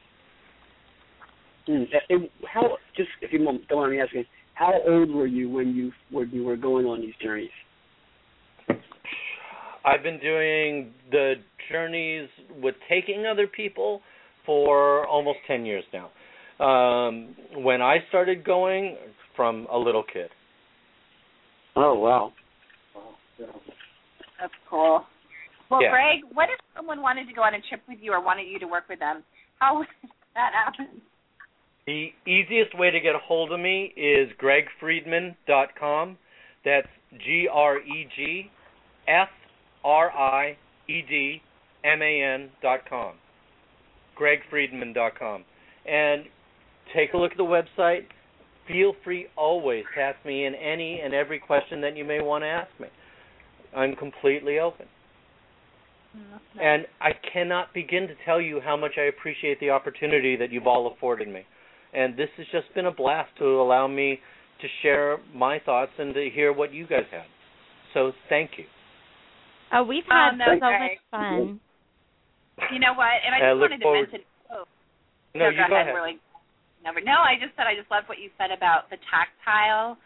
Mm. 1.68 1.86
How 2.50 2.78
just 2.96 3.10
if 3.20 3.32
you 3.32 3.44
don't 3.44 3.70
mind 3.70 3.92
me 3.92 4.00
asking, 4.00 4.24
how 4.54 4.80
old 4.86 5.10
were 5.10 5.26
you 5.26 5.50
when 5.50 5.74
you 5.74 5.92
when 6.10 6.30
you 6.30 6.44
were 6.44 6.56
going 6.56 6.86
on 6.86 7.00
these 7.00 7.14
journeys? 7.22 7.50
I've 9.84 10.02
been 10.02 10.18
doing 10.20 10.92
the 11.10 11.34
journeys 11.70 12.28
with 12.62 12.74
taking 12.88 13.26
other 13.26 13.46
people 13.46 14.00
for 14.44 15.06
almost 15.06 15.38
10 15.46 15.64
years 15.66 15.84
now. 15.92 16.10
Um, 16.64 17.36
when 17.56 17.80
I 17.80 17.98
started 18.08 18.44
going 18.44 18.96
from 19.36 19.66
a 19.70 19.78
little 19.78 20.02
kid. 20.02 20.30
Oh 21.76 21.94
wow. 21.94 22.32
That's 23.38 24.52
cool. 24.68 25.04
Well, 25.70 25.82
Yeah. 25.82 25.90
Greg, 25.90 26.20
what 26.32 26.48
if 26.50 26.58
someone 26.76 27.02
wanted 27.02 27.28
to 27.28 27.32
go 27.32 27.42
on 27.42 27.54
a 27.54 27.60
trip 27.68 27.82
with 27.88 27.98
you 28.00 28.12
or 28.12 28.20
wanted 28.20 28.48
you 28.48 28.58
to 28.58 28.66
work 28.66 28.84
with 28.88 28.98
them? 28.98 29.22
How 29.60 29.78
would 29.78 29.86
that 30.34 30.52
happen? 30.52 31.00
The 31.86 32.08
easiest 32.26 32.76
way 32.76 32.90
to 32.90 33.00
get 33.00 33.14
a 33.14 33.18
hold 33.18 33.52
of 33.52 33.60
me 33.60 33.92
is 33.96 34.28
gregfriedman.com. 34.42 36.18
That's 36.64 36.88
G 37.24 37.48
R 37.50 37.78
E 37.78 38.08
G 38.16 38.50
F 39.08 39.28
R 39.84 40.10
I 40.10 40.56
E 40.88 41.02
D 41.08 41.40
M 41.84 42.02
A 42.02 42.22
N 42.22 42.50
dot 42.62 42.80
com. 42.88 43.14
gregfriedman.com. 44.20 45.44
And 45.86 46.24
take 46.94 47.14
a 47.14 47.16
look 47.16 47.32
at 47.32 47.38
the 47.38 47.44
website. 47.44 48.02
Feel 48.66 48.94
free 49.02 49.26
always 49.36 49.84
to 49.94 50.00
ask 50.00 50.24
me 50.26 50.44
in 50.44 50.54
any 50.54 51.00
and 51.00 51.14
every 51.14 51.38
question 51.38 51.80
that 51.80 51.96
you 51.96 52.04
may 52.04 52.20
want 52.20 52.42
to 52.42 52.48
ask 52.48 52.70
me. 52.78 52.88
I'm 53.74 53.96
completely 53.96 54.58
open. 54.58 54.86
And 56.60 56.86
I 57.00 57.10
cannot 57.32 57.72
begin 57.72 58.08
to 58.08 58.14
tell 58.24 58.40
you 58.40 58.60
how 58.60 58.76
much 58.76 58.92
I 58.98 59.02
appreciate 59.02 59.60
the 59.60 59.70
opportunity 59.70 60.36
that 60.36 60.50
you've 60.50 60.66
all 60.66 60.92
afforded 60.92 61.28
me. 61.28 61.42
And 61.94 62.16
this 62.16 62.28
has 62.36 62.46
just 62.52 62.74
been 62.74 62.86
a 62.86 62.90
blast 62.90 63.30
to 63.38 63.60
allow 63.60 63.86
me 63.86 64.18
to 64.60 64.68
share 64.82 65.18
my 65.34 65.58
thoughts 65.60 65.92
and 65.98 66.12
to 66.14 66.28
hear 66.34 66.52
what 66.52 66.72
you 66.72 66.86
guys 66.86 67.04
had. 67.10 67.26
So 67.94 68.12
thank 68.28 68.52
you. 68.58 68.64
Oh, 69.72 69.82
we've 69.84 70.06
had 70.08 70.32
Um, 70.32 70.38
that's 70.38 70.60
so 70.60 70.70
much 70.72 70.98
fun. 71.10 71.60
You 72.72 72.80
know 72.80 72.94
what? 72.94 73.14
And 73.24 73.34
I 73.34 73.38
I 73.38 73.40
just 73.52 73.60
look 73.60 73.70
wanted 73.70 73.84
to 73.84 73.92
mention. 73.92 74.20
Oh, 74.50 74.64
No, 75.34 75.44
no, 75.46 75.50
you 75.50 75.56
go, 75.56 75.68
go 75.68 75.74
ahead. 75.74 75.86
ahead. 75.88 75.94
Really, 75.94 76.18
never. 76.82 77.00
No, 77.00 77.20
I 77.22 77.36
just 77.38 77.54
said 77.54 77.66
I 77.66 77.76
just 77.76 77.90
loved 77.90 78.08
what 78.08 78.18
you 78.18 78.30
said 78.38 78.50
about 78.50 78.90
the 78.90 78.98
tactile 79.06 79.96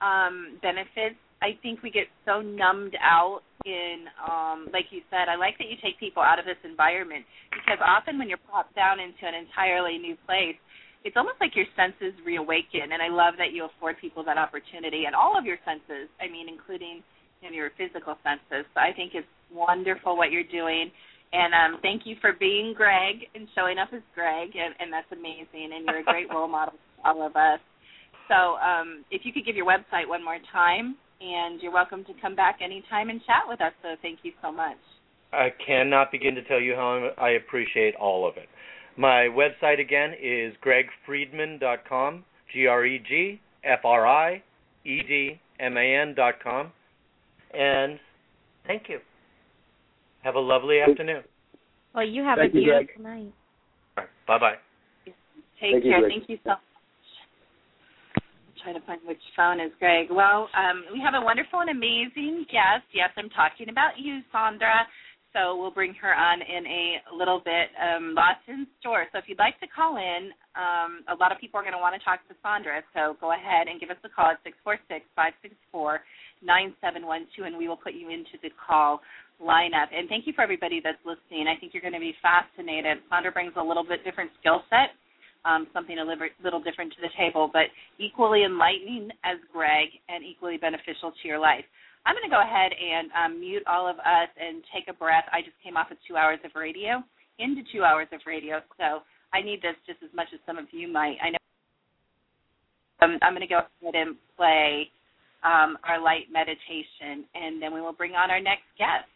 um, 0.00 0.58
benefits. 0.62 1.18
I 1.42 1.58
think 1.60 1.82
we 1.82 1.90
get 1.90 2.08
so 2.24 2.40
numbed 2.40 2.96
out 3.02 3.40
in, 3.66 4.08
um, 4.24 4.68
like 4.72 4.88
you 4.90 5.02
said. 5.10 5.28
I 5.28 5.36
like 5.36 5.58
that 5.58 5.68
you 5.68 5.76
take 5.82 5.98
people 6.00 6.22
out 6.22 6.38
of 6.38 6.46
this 6.46 6.56
environment 6.64 7.26
because 7.52 7.76
often 7.84 8.16
when 8.16 8.28
you're 8.28 8.40
popped 8.48 8.74
down 8.74 9.00
into 9.00 9.26
an 9.26 9.34
entirely 9.34 9.98
new 9.98 10.16
place, 10.24 10.56
it's 11.04 11.16
almost 11.16 11.36
like 11.40 11.54
your 11.54 11.68
senses 11.76 12.16
reawaken. 12.24 12.94
And 12.94 13.02
I 13.02 13.08
love 13.12 13.34
that 13.36 13.52
you 13.52 13.68
afford 13.68 14.00
people 14.00 14.24
that 14.24 14.38
opportunity 14.38 15.04
and 15.04 15.14
all 15.14 15.36
of 15.36 15.44
your 15.44 15.58
senses. 15.66 16.08
I 16.22 16.30
mean, 16.30 16.48
including 16.48 17.02
you 17.54 17.62
your 17.62 17.70
physical 17.76 18.16
senses. 18.22 18.66
So 18.74 18.80
I 18.80 18.92
think 18.94 19.12
it's 19.14 19.26
wonderful 19.52 20.16
what 20.16 20.30
you're 20.30 20.48
doing. 20.50 20.90
And 21.32 21.52
um, 21.54 21.80
thank 21.82 22.02
you 22.04 22.16
for 22.20 22.32
being 22.32 22.72
Greg 22.74 23.26
and 23.34 23.48
showing 23.54 23.78
up 23.78 23.88
as 23.92 24.02
Greg, 24.14 24.50
and, 24.54 24.74
and 24.78 24.92
that's 24.92 25.10
amazing. 25.12 25.74
And 25.74 25.84
you're 25.86 26.00
a 26.00 26.04
great 26.04 26.30
role 26.30 26.48
model 26.48 26.74
for 26.96 27.08
all 27.08 27.26
of 27.26 27.36
us. 27.36 27.60
So 28.28 28.56
um, 28.58 29.04
if 29.10 29.22
you 29.24 29.32
could 29.32 29.44
give 29.44 29.56
your 29.56 29.66
website 29.66 30.08
one 30.08 30.24
more 30.24 30.38
time, 30.52 30.96
and 31.20 31.60
you're 31.62 31.72
welcome 31.72 32.04
to 32.04 32.12
come 32.20 32.34
back 32.34 32.58
anytime 32.62 33.08
and 33.08 33.20
chat 33.26 33.42
with 33.48 33.60
us. 33.60 33.72
So 33.82 33.88
thank 34.02 34.20
you 34.22 34.32
so 34.42 34.52
much. 34.52 34.76
I 35.32 35.48
cannot 35.64 36.12
begin 36.12 36.34
to 36.34 36.44
tell 36.44 36.60
you 36.60 36.74
how 36.74 37.10
I 37.18 37.30
appreciate 37.30 37.94
all 37.96 38.28
of 38.28 38.36
it. 38.36 38.48
My 38.96 39.28
website 39.28 39.80
again 39.80 40.14
is 40.22 40.54
gregfriedman.com, 40.64 42.24
G 42.52 42.66
R 42.66 42.84
E 42.86 43.02
G 43.06 43.40
F 43.64 43.80
R 43.84 44.06
I 44.06 44.42
E 44.84 45.02
D 45.06 45.40
M 45.60 45.76
A 45.76 45.94
N 46.02 46.14
dot 46.14 46.34
com. 46.42 46.72
And 47.56 47.98
thank 48.66 48.88
you. 48.88 48.98
Have 50.22 50.34
a 50.34 50.40
lovely 50.40 50.80
afternoon. 50.80 51.22
Well, 51.94 52.06
you 52.06 52.22
have 52.22 52.38
Thank 52.38 52.54
a 52.54 52.58
you, 52.58 52.64
Greg. 52.66 52.86
beautiful 52.88 53.04
night. 53.04 53.32
Bye 54.26 54.38
bye. 54.38 54.54
Take 55.06 55.14
Thank 55.60 55.84
care. 55.84 56.00
Greg. 56.00 56.12
Thank 56.12 56.28
you 56.28 56.38
so 56.44 56.50
much. 56.50 56.58
I'm 58.16 58.52
trying 58.62 58.74
to 58.74 58.86
find 58.86 59.00
which 59.06 59.22
phone 59.34 59.60
is 59.60 59.72
Greg. 59.78 60.08
Well, 60.10 60.50
um, 60.52 60.84
we 60.92 61.00
have 61.00 61.14
a 61.14 61.24
wonderful 61.24 61.60
and 61.60 61.70
amazing 61.70 62.44
guest. 62.52 62.84
Yes, 62.92 63.08
I'm 63.16 63.30
talking 63.30 63.70
about 63.70 63.96
you, 63.96 64.20
Sondra. 64.34 64.84
So 65.32 65.56
we'll 65.56 65.70
bring 65.70 65.94
her 66.00 66.12
on 66.12 66.40
in 66.40 66.64
a 66.66 67.14
little 67.16 67.40
bit. 67.44 67.68
Um, 67.76 68.14
lots 68.16 68.40
in 68.48 68.66
store. 68.80 69.04
So 69.12 69.18
if 69.18 69.24
you'd 69.28 69.38
like 69.38 69.60
to 69.60 69.68
call 69.68 69.96
in, 69.96 70.32
um, 70.56 71.04
a 71.12 71.16
lot 71.16 71.32
of 71.32 71.38
people 71.38 71.60
are 71.60 71.62
going 71.62 71.76
to 71.76 71.80
want 71.80 71.96
to 71.96 72.04
talk 72.04 72.20
to 72.28 72.34
Sondra. 72.44 72.80
So 72.92 73.16
go 73.20 73.32
ahead 73.32 73.68
and 73.68 73.80
give 73.80 73.88
us 73.88 74.00
a 74.04 74.08
call 74.08 74.32
at 74.32 74.40
six 74.44 74.56
four 74.64 74.76
six 74.88 75.04
five 75.14 75.32
six 75.40 75.54
four 75.72 76.00
nine 76.42 76.74
seven 76.80 77.06
one 77.06 77.26
two, 77.36 77.44
and 77.44 77.56
we 77.56 77.68
will 77.68 77.76
put 77.76 77.94
you 77.94 78.10
into 78.10 78.36
the 78.42 78.50
call 78.56 79.00
lineup. 79.42 79.92
And 79.92 80.08
thank 80.08 80.26
you 80.26 80.32
for 80.32 80.42
everybody 80.42 80.80
that's 80.82 81.00
listening. 81.04 81.46
I 81.48 81.60
think 81.60 81.74
you're 81.74 81.84
going 81.84 81.96
to 81.96 82.00
be 82.00 82.14
fascinated. 82.24 82.98
Sondra 83.12 83.32
brings 83.32 83.52
a 83.56 83.62
little 83.62 83.84
bit 83.84 84.04
different 84.04 84.30
skill 84.40 84.64
set, 84.72 84.96
um, 85.44 85.66
something 85.72 85.98
a 85.98 86.04
little, 86.04 86.26
little 86.42 86.62
different 86.62 86.92
to 86.96 87.00
the 87.04 87.12
table, 87.20 87.50
but 87.52 87.68
equally 87.98 88.44
enlightening 88.44 89.10
as 89.24 89.36
Greg 89.52 89.92
and 90.08 90.24
equally 90.24 90.56
beneficial 90.56 91.12
to 91.12 91.28
your 91.28 91.38
life. 91.38 91.64
I'm 92.06 92.14
going 92.14 92.24
to 92.24 92.32
go 92.32 92.40
ahead 92.40 92.72
and 92.72 93.10
um, 93.12 93.40
mute 93.40 93.66
all 93.66 93.90
of 93.90 93.98
us 93.98 94.30
and 94.40 94.62
take 94.72 94.86
a 94.88 94.96
breath. 94.96 95.26
I 95.34 95.42
just 95.42 95.58
came 95.62 95.76
off 95.76 95.90
of 95.90 95.98
two 96.06 96.16
hours 96.16 96.38
of 96.44 96.52
radio 96.54 97.02
into 97.38 97.60
two 97.74 97.84
hours 97.84 98.08
of 98.12 98.20
radio, 98.24 98.62
so 98.78 99.02
I 99.34 99.42
need 99.42 99.60
this 99.60 99.76
just 99.84 100.00
as 100.06 100.08
much 100.14 100.28
as 100.32 100.40
some 100.46 100.56
of 100.56 100.64
you 100.72 100.88
might. 100.88 101.18
I 101.20 101.30
know. 101.30 101.42
Um, 103.02 103.18
I'm 103.20 103.34
going 103.34 103.44
to 103.44 103.52
go 103.52 103.60
ahead 103.82 103.94
and 103.94 104.16
play 104.38 104.88
um, 105.46 105.78
our 105.84 106.02
light 106.02 106.26
meditation, 106.32 107.24
and 107.34 107.62
then 107.62 107.72
we 107.72 107.80
will 107.80 107.92
bring 107.92 108.12
on 108.12 108.30
our 108.30 108.40
next 108.40 108.64
guest. 108.76 109.06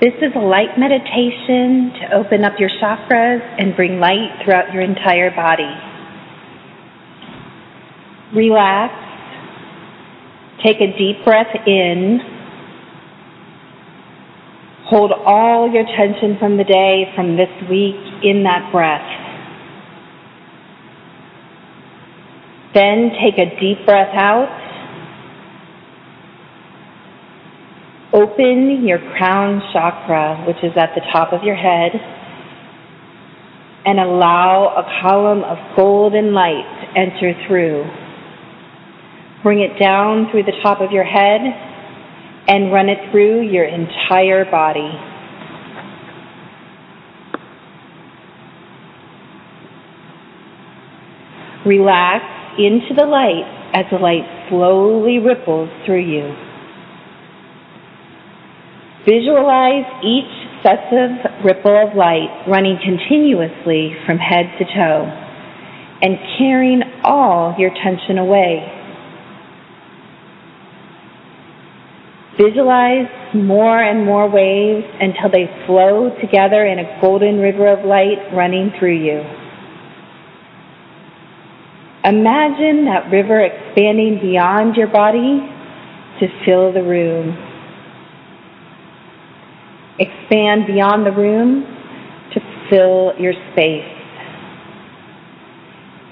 This 0.00 0.14
is 0.22 0.30
a 0.36 0.38
light 0.38 0.78
meditation 0.78 1.90
to 1.98 2.14
open 2.14 2.44
up 2.44 2.52
your 2.60 2.70
chakras 2.80 3.42
and 3.58 3.74
bring 3.74 3.98
light 3.98 4.30
throughout 4.44 4.72
your 4.72 4.82
entire 4.82 5.34
body. 5.34 5.74
Relax. 8.32 8.94
Take 10.64 10.76
a 10.76 10.96
deep 10.96 11.24
breath 11.24 11.50
in. 11.66 12.37
Hold 14.88 15.12
all 15.12 15.70
your 15.70 15.84
tension 15.84 16.38
from 16.38 16.56
the 16.56 16.64
day, 16.64 17.12
from 17.14 17.36
this 17.36 17.52
week, 17.68 18.00
in 18.24 18.44
that 18.44 18.72
breath. 18.72 19.04
Then 22.72 23.10
take 23.20 23.36
a 23.36 23.60
deep 23.60 23.84
breath 23.84 24.14
out. 24.16 24.48
Open 28.14 28.86
your 28.86 28.98
crown 29.12 29.60
chakra, 29.74 30.44
which 30.46 30.56
is 30.62 30.72
at 30.74 30.94
the 30.94 31.02
top 31.12 31.34
of 31.34 31.42
your 31.42 31.56
head, 31.56 31.92
and 33.84 34.00
allow 34.00 34.72
a 34.72 35.02
column 35.02 35.44
of 35.44 35.58
golden 35.76 36.32
light 36.32 36.64
to 36.80 36.98
enter 36.98 37.34
through. 37.46 37.84
Bring 39.42 39.60
it 39.60 39.78
down 39.78 40.30
through 40.30 40.44
the 40.44 40.56
top 40.62 40.80
of 40.80 40.92
your 40.92 41.04
head 41.04 41.67
and 42.48 42.72
run 42.72 42.88
it 42.88 42.98
through 43.12 43.42
your 43.42 43.64
entire 43.64 44.44
body. 44.50 44.90
Relax 51.66 52.24
into 52.58 52.94
the 52.96 53.04
light 53.04 53.44
as 53.74 53.84
the 53.92 53.98
light 53.98 54.24
slowly 54.48 55.18
ripples 55.18 55.68
through 55.84 56.00
you. 56.00 56.34
Visualize 59.04 59.84
each 60.02 60.48
successive 60.58 61.44
ripple 61.44 61.76
of 61.76 61.96
light 61.96 62.44
running 62.48 62.78
continuously 62.82 63.94
from 64.06 64.18
head 64.18 64.46
to 64.58 64.64
toe 64.64 65.04
and 66.00 66.16
carrying 66.38 66.82
all 67.04 67.54
your 67.58 67.70
tension 67.82 68.18
away. 68.18 68.77
Visualize 72.38 73.10
more 73.34 73.82
and 73.82 74.06
more 74.06 74.30
waves 74.30 74.86
until 75.00 75.28
they 75.28 75.50
flow 75.66 76.10
together 76.20 76.66
in 76.66 76.78
a 76.78 77.00
golden 77.00 77.40
river 77.40 77.66
of 77.66 77.84
light 77.84 78.32
running 78.32 78.70
through 78.78 78.96
you. 78.96 79.18
Imagine 82.04 82.84
that 82.84 83.10
river 83.10 83.40
expanding 83.40 84.20
beyond 84.22 84.76
your 84.76 84.86
body 84.86 85.40
to 86.20 86.26
fill 86.46 86.72
the 86.72 86.82
room. 86.82 87.36
Expand 89.98 90.68
beyond 90.68 91.04
the 91.04 91.10
room 91.10 91.64
to 92.34 92.40
fill 92.70 93.18
your 93.18 93.32
space. 93.52 93.82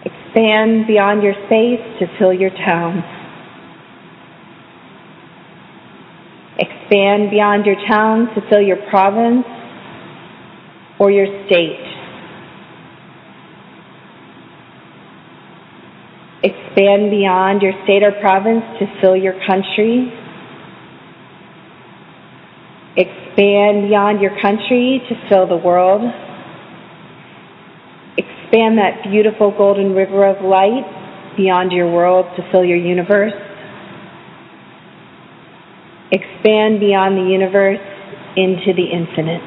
Expand 0.04 0.88
beyond 0.88 1.22
your 1.22 1.34
space 1.46 1.80
to 2.00 2.06
fill 2.18 2.32
your 2.32 2.50
town. 2.50 3.15
expand 6.58 7.30
beyond 7.30 7.66
your 7.66 7.76
town 7.88 8.28
to 8.34 8.40
fill 8.48 8.62
your 8.62 8.78
province 8.88 9.44
or 10.98 11.10
your 11.10 11.26
state. 11.46 11.84
Expand 16.42 17.10
beyond 17.10 17.62
your 17.62 17.72
state 17.84 18.02
or 18.02 18.12
province 18.20 18.62
to 18.78 18.86
fill 19.00 19.16
your 19.16 19.34
country. 19.46 20.12
Expand 22.96 23.88
beyond 23.88 24.20
your 24.20 24.32
country 24.40 25.02
to 25.08 25.14
fill 25.28 25.46
the 25.46 25.56
world. 25.56 26.02
Expand 28.16 28.78
that 28.78 29.04
beautiful 29.10 29.52
golden 29.56 29.92
river 29.92 30.26
of 30.26 30.42
light 30.44 31.36
beyond 31.36 31.72
your 31.72 31.92
world 31.92 32.24
to 32.36 32.42
fill 32.50 32.64
your 32.64 32.78
universe. 32.78 33.34
Expand 36.12 36.78
beyond 36.78 37.16
the 37.16 37.28
universe 37.30 37.80
into 38.36 38.72
the 38.74 38.84
infinite. 38.84 39.42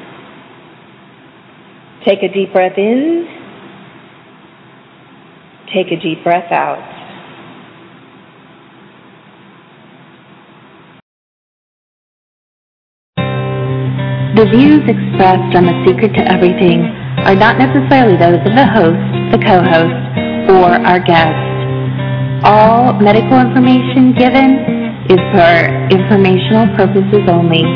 Take 2.04 2.22
a 2.22 2.32
deep 2.32 2.52
breath 2.52 2.76
in. 2.76 3.26
Take 5.72 5.86
a 5.92 6.00
deep 6.00 6.22
breath 6.24 6.50
out. 6.52 6.82
The 14.36 14.46
views 14.46 14.82
expressed 14.88 15.56
on 15.56 15.66
The 15.66 15.84
Secret 15.86 16.12
to 16.14 16.22
Everything 16.30 16.82
are 17.24 17.34
not 17.34 17.58
necessarily 17.58 18.16
those 18.16 18.40
of 18.40 18.54
the 18.56 18.66
host, 18.66 19.00
the 19.32 19.38
co-host, 19.44 19.96
or 20.48 20.80
our 20.86 21.00
guest. 21.00 21.36
All 22.44 22.92
medical 22.94 23.38
information 23.38 24.14
given 24.16 24.79
is 25.10 25.18
for 25.34 25.52
informational 25.90 26.70
purposes 26.78 27.26
only 27.26 27.66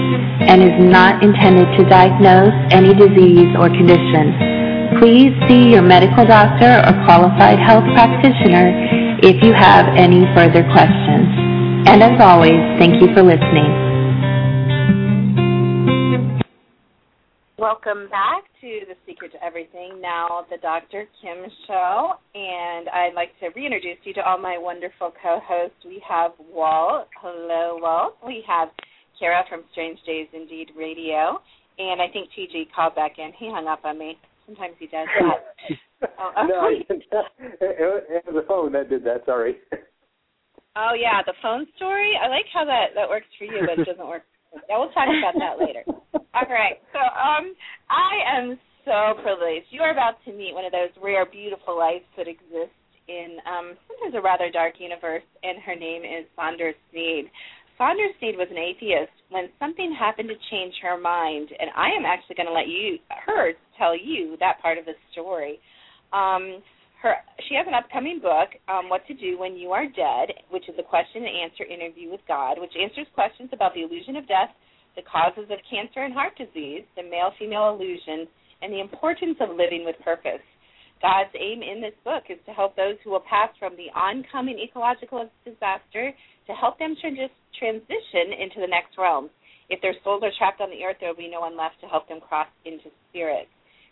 and 0.47 0.62
is 0.62 0.78
not 0.78 1.22
intended 1.22 1.66
to 1.76 1.82
diagnose 1.91 2.55
any 2.70 2.95
disease 2.95 3.51
or 3.59 3.68
condition. 3.68 4.99
Please 5.03 5.35
see 5.51 5.74
your 5.74 5.82
medical 5.82 6.24
doctor 6.24 6.78
or 6.87 6.95
qualified 7.05 7.59
health 7.59 7.85
practitioner 7.99 8.70
if 9.26 9.43
you 9.43 9.53
have 9.53 9.87
any 9.99 10.22
further 10.35 10.62
questions. 10.70 11.26
And 11.91 12.03
as 12.03 12.20
always, 12.20 12.62
thank 12.78 13.03
you 13.03 13.12
for 13.12 13.22
listening. 13.22 13.84
Welcome 17.65 18.11
back 18.11 18.45
to 18.61 18.81
The 18.87 18.95
Secret 19.09 19.33
to 19.33 19.43
Everything, 19.43 19.99
now 19.99 20.45
the 20.51 20.59
Dr. 20.59 21.09
Kim 21.23 21.51
Show. 21.67 22.12
And 22.35 22.91
I'd 22.91 23.17
like 23.17 23.31
to 23.41 23.49
reintroduce 23.57 23.97
you 24.05 24.12
to 24.12 24.21
all 24.21 24.37
my 24.37 24.59
wonderful 24.59 25.15
co 25.17 25.41
hosts. 25.43 25.81
We 25.83 26.03
have 26.07 26.33
Walt. 26.53 27.09
Hello, 27.23 27.79
Walt. 27.81 28.19
We 28.21 28.45
have 28.47 28.69
Cara 29.19 29.45
from 29.49 29.65
Strange 29.73 29.99
Days 30.05 30.27
Indeed 30.35 30.73
Radio. 30.77 31.41
And 31.79 32.03
I 32.03 32.12
think 32.12 32.29
TG 32.37 32.69
called 32.77 32.95
back 32.97 33.12
in. 33.17 33.33
He 33.39 33.49
hung 33.49 33.67
up 33.67 33.83
on 33.87 33.99
me. 33.99 34.19
Sometimes 34.45 34.75
he 34.79 34.85
does 34.85 35.09
that. 35.19 36.11
oh, 36.21 36.47
no, 36.47 36.69
it 37.61 38.25
was 38.27 38.35
the 38.35 38.45
phone 38.47 38.73
that 38.73 38.91
did 38.91 39.05
that. 39.05 39.25
Sorry. 39.25 39.57
Oh 40.77 40.91
yeah, 40.99 41.23
the 41.25 41.39
phone 41.41 41.69
story. 41.77 42.19
I 42.21 42.27
like 42.27 42.47
how 42.53 42.65
that 42.65 42.99
that 42.99 43.09
works 43.09 43.31
for 43.39 43.45
you, 43.45 43.62
but 43.62 43.79
it 43.79 43.87
doesn't 43.87 44.09
work 44.09 44.25
yeah, 44.69 44.79
we'll 44.79 44.93
talk 44.93 45.09
about 45.09 45.35
that 45.39 45.59
later. 45.59 45.85
All 46.35 46.49
right. 46.51 46.79
So, 46.93 47.01
um, 47.01 47.55
I 47.91 48.39
am 48.39 48.59
so 48.85 49.21
privileged. 49.23 49.67
You 49.71 49.83
are 49.83 49.93
about 49.93 50.23
to 50.25 50.33
meet 50.33 50.55
one 50.55 50.65
of 50.65 50.73
those 50.73 50.93
rare, 51.03 51.27
beautiful 51.27 51.77
lights 51.77 52.09
that 52.17 52.29
exist 52.29 52.75
in 53.09 53.37
um, 53.45 53.77
sometimes 53.89 54.15
a 54.17 54.23
rather 54.23 54.51
dark 54.51 54.75
universe, 54.79 55.25
and 55.43 55.61
her 55.63 55.77
name 55.77 56.03
is 56.03 56.25
Sondra 56.39 56.73
Sneed. 56.91 57.31
Sondra 57.79 58.09
Sneed 58.19 58.37
was 58.37 58.49
an 58.51 58.59
atheist 58.59 59.13
when 59.31 59.49
something 59.59 59.95
happened 59.99 60.29
to 60.29 60.39
change 60.51 60.75
her 60.83 60.97
mind, 60.97 61.51
and 61.59 61.71
I 61.77 61.91
am 61.91 62.07
actually 62.07 62.37
going 62.37 62.47
to 62.47 62.55
let 62.55 62.69
you, 62.69 62.99
her, 63.27 63.53
tell 63.77 63.97
you 63.99 64.37
that 64.41 64.63
part 64.63 64.79
of 64.79 64.85
the 64.85 64.95
story. 65.13 65.59
Um, 66.13 66.63
her 67.05 67.21
she 67.49 67.55
has 67.55 67.69
an 67.69 67.77
upcoming 67.77 68.19
book, 68.19 68.57
um, 68.73 68.89
What 68.89 69.07
to 69.07 69.15
Do 69.15 69.37
When 69.39 69.55
You 69.55 69.77
Are 69.77 69.85
Dead, 69.85 70.33
which 70.49 70.65
is 70.69 70.75
a 70.81 70.83
question 70.83 71.29
and 71.29 71.37
answer 71.45 71.69
interview 71.69 72.11
with 72.11 72.25
God, 72.27 72.57
which 72.57 72.73
answers 72.73 73.07
questions 73.13 73.53
about 73.53 73.77
the 73.77 73.85
illusion 73.85 74.17
of 74.17 74.27
death, 74.27 74.49
the 74.97 75.05
causes 75.05 75.45
of 75.53 75.61
cancer 75.69 76.01
and 76.01 76.17
heart 76.17 76.33
disease, 76.41 76.89
the 76.97 77.05
male 77.05 77.37
female 77.39 77.77
illusion, 77.77 78.25
and 78.65 78.73
the 78.73 78.81
importance 78.81 79.37
of 79.45 79.53
living 79.53 79.85
with 79.85 80.01
purpose. 80.01 80.41
God's 81.05 81.35
aim 81.37 81.61
in 81.61 81.85
this 81.85 81.93
book 82.01 82.25
is 82.33 82.41
to 82.49 82.57
help 82.57 82.77
those 82.77 82.97
who 83.05 83.13
will 83.13 83.29
pass 83.29 83.53
from 83.61 83.77
the 83.77 83.93
oncoming 83.93 84.57
ecological 84.57 85.29
disaster 85.45 86.17
to 86.49 86.53
help 86.57 86.79
them 86.79 86.97
trans- 86.97 87.37
transition 87.53 88.33
into 88.41 88.65
the 88.65 88.71
next 88.71 88.97
realm. 88.97 89.29
If 89.69 89.85
their 89.85 89.95
souls 90.01 90.25
are 90.25 90.33
trapped 90.39 90.65
on 90.65 90.71
the 90.73 90.81
earth, 90.81 90.97
there 91.01 91.13
will 91.13 91.21
be 91.21 91.29
no 91.29 91.45
one 91.45 91.61
left 91.61 91.81
to 91.85 91.87
help 91.87 92.09
them 92.09 92.25
cross 92.25 92.49
into 92.65 92.89
spirit. 93.11 93.49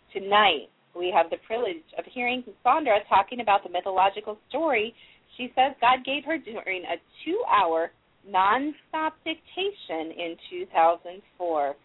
Tonight, 0.09 0.72
we 0.95 1.13
have 1.15 1.29
the 1.29 1.37
privilege 1.47 1.83
of 1.97 2.05
hearing 2.13 2.43
Sondra 2.65 2.99
talking 3.09 3.41
about 3.41 3.63
the 3.63 3.69
mythological 3.69 4.37
story 4.49 4.93
she 5.37 5.51
says 5.55 5.73
God 5.81 6.05
gave 6.05 6.23
her 6.25 6.37
during 6.37 6.83
a 6.83 7.01
two 7.25 7.41
hour 7.49 7.91
non-stop 8.27 9.13
dictation 9.25 10.13
in 10.17 10.35
2004. 10.49 11.75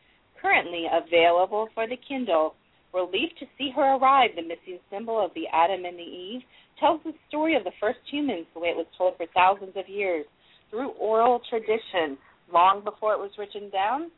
Currently 0.41 0.87
available 0.93 1.69
for 1.75 1.89
the 1.89 1.97
Kindle, 2.09 2.55
Relief 2.95 3.31
to 3.41 3.47
See 3.57 3.71
Her 3.75 3.97
Arrive, 3.97 4.31
the 4.37 4.43
missing 4.43 4.79
symbol 4.91 5.23
of 5.23 5.33
the 5.35 5.47
Adam 5.53 5.85
and 5.85 5.99
the 5.99 6.03
Eve, 6.03 6.43
tells 6.79 7.01
the 7.05 7.13
story 7.29 7.57
of 7.57 7.65
the 7.65 7.73
first 7.81 7.99
humans 8.11 8.47
the 8.55 8.61
way 8.61 8.69
it 8.69 8.77
was 8.77 8.87
told 8.97 9.17
for 9.17 9.27
thousands 9.35 9.77
of 9.77 9.89
years, 9.89 10.25
through 10.71 10.91
oral 10.91 11.41
tradition, 11.51 12.17
long 12.53 12.85
before 12.85 13.13
it 13.15 13.19
was 13.19 13.33
written 13.37 13.69
down, 13.71 14.11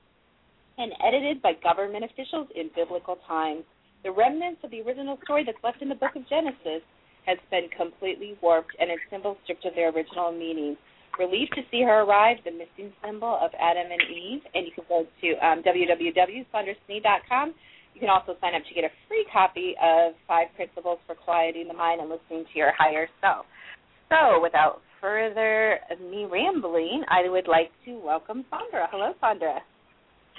and 0.76 0.92
edited 1.02 1.40
by 1.40 1.52
government 1.64 2.04
officials 2.04 2.48
in 2.54 2.70
biblical 2.76 3.16
times. 3.26 3.64
The 4.02 4.12
remnants 4.12 4.60
of 4.64 4.70
the 4.70 4.80
original 4.80 5.18
story 5.24 5.44
that's 5.44 5.62
left 5.62 5.82
in 5.82 5.88
the 5.88 5.94
book 5.94 6.16
of 6.16 6.28
Genesis 6.28 6.82
has 7.26 7.38
been 7.50 7.68
completely 7.76 8.36
warped 8.40 8.72
and 8.80 8.90
its 8.90 9.02
symbols 9.10 9.36
stripped 9.44 9.64
of 9.66 9.74
their 9.74 9.90
original 9.90 10.32
meaning. 10.32 10.76
Relief 11.18 11.50
to 11.54 11.62
see 11.70 11.82
her 11.82 12.02
arrive, 12.02 12.38
the 12.44 12.50
missing 12.50 12.92
symbol 13.04 13.38
of 13.42 13.50
Adam 13.60 13.92
and 13.92 14.02
Eve, 14.08 14.40
and 14.54 14.64
you 14.64 14.72
can 14.72 14.84
go 14.88 15.04
to 15.20 15.28
um, 15.44 15.62
www.sondrasneed.com. 15.62 17.54
You 17.94 18.00
can 18.00 18.08
also 18.08 18.36
sign 18.40 18.54
up 18.54 18.62
to 18.68 18.74
get 18.74 18.84
a 18.84 18.92
free 19.08 19.26
copy 19.32 19.74
of 19.82 20.14
Five 20.26 20.48
Principles 20.56 20.98
for 21.06 21.14
Quieting 21.14 21.68
the 21.68 21.74
Mind 21.74 22.00
and 22.00 22.08
Listening 22.08 22.44
to 22.50 22.58
Your 22.58 22.72
Higher 22.78 23.08
Self. 23.20 23.44
So, 24.08 24.40
without 24.40 24.80
further 25.00 25.78
me 26.10 26.26
rambling, 26.30 27.04
I 27.08 27.28
would 27.28 27.48
like 27.48 27.70
to 27.84 27.98
welcome 27.98 28.44
Sondra. 28.50 28.86
Hello, 28.90 29.12
Sondra. 29.22 29.58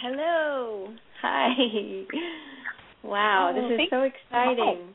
Hello. 0.01 0.93
Hi. 1.21 1.49
Wow, 3.03 3.51
oh, 3.51 3.55
this 3.55 3.79
is 3.79 3.89
so 3.89 4.05
exciting. 4.05 4.93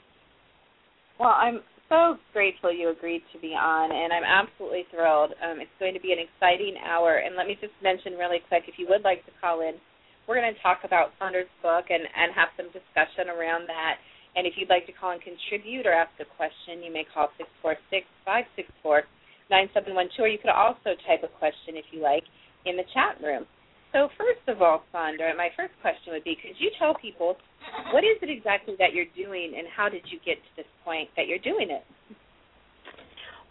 Well, 1.18 1.34
I'm 1.34 1.60
so 1.88 2.18
grateful 2.32 2.72
you 2.72 2.90
agreed 2.90 3.22
to 3.32 3.38
be 3.38 3.54
on, 3.54 3.90
and 3.90 4.12
I'm 4.12 4.26
absolutely 4.26 4.86
thrilled. 4.90 5.34
Um, 5.42 5.58
it's 5.62 5.74
going 5.78 5.94
to 5.94 6.02
be 6.02 6.12
an 6.12 6.22
exciting 6.22 6.76
hour. 6.82 7.22
And 7.22 7.34
let 7.36 7.46
me 7.46 7.58
just 7.60 7.74
mention 7.82 8.14
really 8.14 8.42
quick 8.46 8.64
if 8.66 8.78
you 8.78 8.86
would 8.90 9.02
like 9.02 9.24
to 9.26 9.32
call 9.40 9.62
in, 9.62 9.74
we're 10.26 10.38
going 10.38 10.50
to 10.50 10.62
talk 10.62 10.82
about 10.82 11.14
Sondra's 11.18 11.50
book 11.62 11.86
and, 11.90 12.02
and 12.02 12.34
have 12.34 12.50
some 12.58 12.66
discussion 12.74 13.30
around 13.30 13.70
that. 13.70 14.02
And 14.34 14.44
if 14.44 14.58
you'd 14.58 14.68
like 14.68 14.84
to 14.90 14.94
call 14.94 15.14
and 15.14 15.22
contribute 15.22 15.86
or 15.86 15.94
ask 15.94 16.12
a 16.20 16.28
question, 16.36 16.82
you 16.82 16.92
may 16.92 17.06
call 17.06 17.30
646 17.38 18.04
564 18.26 19.06
9712, 19.48 20.18
or 20.18 20.28
you 20.28 20.42
could 20.42 20.52
also 20.52 20.98
type 21.06 21.22
a 21.22 21.30
question 21.38 21.78
if 21.78 21.86
you 21.94 22.02
like 22.02 22.26
in 22.66 22.74
the 22.76 22.84
chat 22.90 23.16
room. 23.22 23.46
So, 23.96 24.10
first 24.18 24.46
of 24.48 24.60
all, 24.60 24.82
Sondra, 24.92 25.34
my 25.38 25.48
first 25.56 25.72
question 25.80 26.12
would 26.12 26.22
be 26.22 26.36
could 26.36 26.54
you 26.58 26.70
tell 26.78 26.94
people 26.94 27.34
what 27.92 28.04
is 28.04 28.18
it 28.20 28.28
exactly 28.28 28.74
that 28.78 28.92
you're 28.92 29.06
doing 29.16 29.54
and 29.56 29.66
how 29.74 29.88
did 29.88 30.02
you 30.10 30.18
get 30.18 30.34
to 30.34 30.50
this 30.54 30.66
point 30.84 31.08
that 31.16 31.26
you're 31.26 31.38
doing 31.38 31.70
it? 31.70 31.82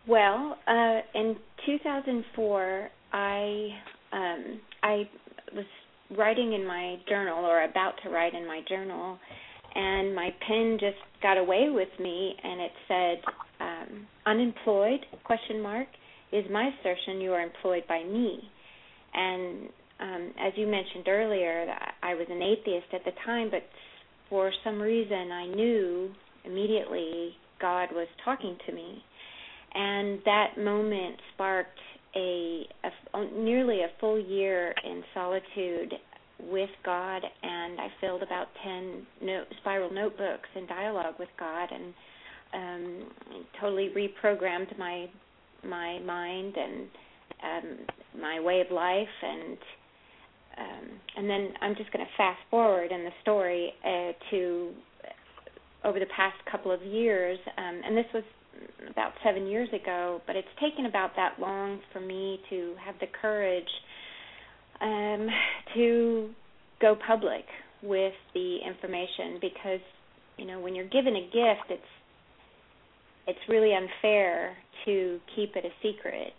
Well, 0.07 0.55
uh, 0.67 0.99
in 1.15 1.35
2004, 1.65 2.89
I 3.11 3.69
um, 4.13 4.61
I 4.83 5.09
was 5.55 5.65
writing 6.15 6.53
in 6.53 6.67
my 6.67 6.97
journal 7.09 7.43
or 7.43 7.63
about 7.63 7.93
to 8.03 8.11
write 8.11 8.35
in 8.35 8.45
my 8.45 8.61
journal, 8.69 9.17
and 9.73 10.13
my 10.13 10.29
pen 10.47 10.77
just 10.79 11.01
got 11.23 11.39
away 11.39 11.69
with 11.71 11.89
me, 11.99 12.35
and 12.43 12.61
it 12.61 12.71
said 12.87 13.17
um, 13.59 14.07
"unemployed?" 14.27 14.99
question 15.23 15.59
mark 15.59 15.87
is 16.31 16.45
my 16.51 16.69
assertion 16.79 17.19
you 17.19 17.31
are 17.31 17.41
employed 17.41 17.83
by 17.87 18.03
me, 18.03 18.43
and 19.15 19.69
um, 19.99 20.33
as 20.39 20.53
you 20.55 20.67
mentioned 20.67 21.07
earlier, 21.07 21.73
I 22.03 22.13
was 22.15 22.27
an 22.29 22.41
atheist 22.41 22.87
at 22.93 23.05
the 23.05 23.11
time, 23.25 23.49
but 23.49 23.63
for 24.29 24.51
some 24.63 24.81
reason 24.81 25.31
I 25.31 25.47
knew 25.47 26.09
immediately 26.43 27.35
God 27.61 27.89
was 27.93 28.07
talking 28.23 28.57
to 28.67 28.73
me, 28.73 29.03
and 29.73 30.19
that 30.25 30.57
moment 30.57 31.15
sparked 31.33 31.79
a, 32.15 32.63
a 33.13 33.25
nearly 33.39 33.81
a 33.81 33.87
full 33.99 34.19
year 34.19 34.73
in 34.83 35.03
solitude 35.13 35.93
with 36.39 36.69
God, 36.83 37.21
and 37.43 37.79
I 37.79 37.87
filled 38.01 38.23
about 38.23 38.47
ten 38.63 39.05
note, 39.21 39.47
spiral 39.61 39.91
notebooks 39.91 40.49
in 40.55 40.67
dialogue 40.67 41.15
with 41.17 41.29
God, 41.39 41.69
and 41.71 41.93
um, 42.53 43.07
totally 43.59 43.89
reprogrammed 43.95 44.77
my 44.77 45.07
my 45.65 45.99
mind 45.99 46.55
and 46.57 46.87
um, 47.43 48.21
my 48.21 48.39
way 48.39 48.61
of 48.61 48.71
life, 48.71 49.07
and 49.23 49.57
um, 50.57 50.89
and 51.17 51.29
then 51.29 51.49
I'm 51.61 51.75
just 51.75 51.91
going 51.91 52.05
to 52.05 52.11
fast 52.17 52.39
forward 52.49 52.91
in 52.91 53.03
the 53.03 53.11
story 53.21 53.73
uh, 53.83 54.11
to 54.31 54.71
over 55.83 55.99
the 55.99 56.07
past 56.15 56.35
couple 56.51 56.71
of 56.71 56.81
years, 56.81 57.37
um, 57.57 57.81
and 57.85 57.95
this 57.95 58.05
was 58.13 58.23
about 58.89 59.11
seven 59.23 59.47
years 59.47 59.69
ago, 59.69 60.21
but 60.25 60.35
it's 60.35 60.47
taken 60.59 60.85
about 60.85 61.11
that 61.15 61.33
long 61.39 61.79
for 61.93 61.99
me 61.99 62.39
to 62.49 62.73
have 62.83 62.95
the 62.99 63.07
courage 63.21 63.69
um, 64.81 65.27
to 65.75 66.29
go 66.81 66.95
public 67.07 67.45
with 67.83 68.13
the 68.33 68.57
information 68.65 69.37
because 69.41 69.79
you 70.37 70.45
know 70.45 70.59
when 70.59 70.75
you're 70.75 70.89
given 70.89 71.15
a 71.15 71.25
gift, 71.25 71.69
it's 71.69 71.81
it's 73.27 73.39
really 73.49 73.73
unfair 73.73 74.55
to 74.85 75.19
keep 75.35 75.55
it 75.55 75.65
a 75.65 75.69
secret, 75.81 76.33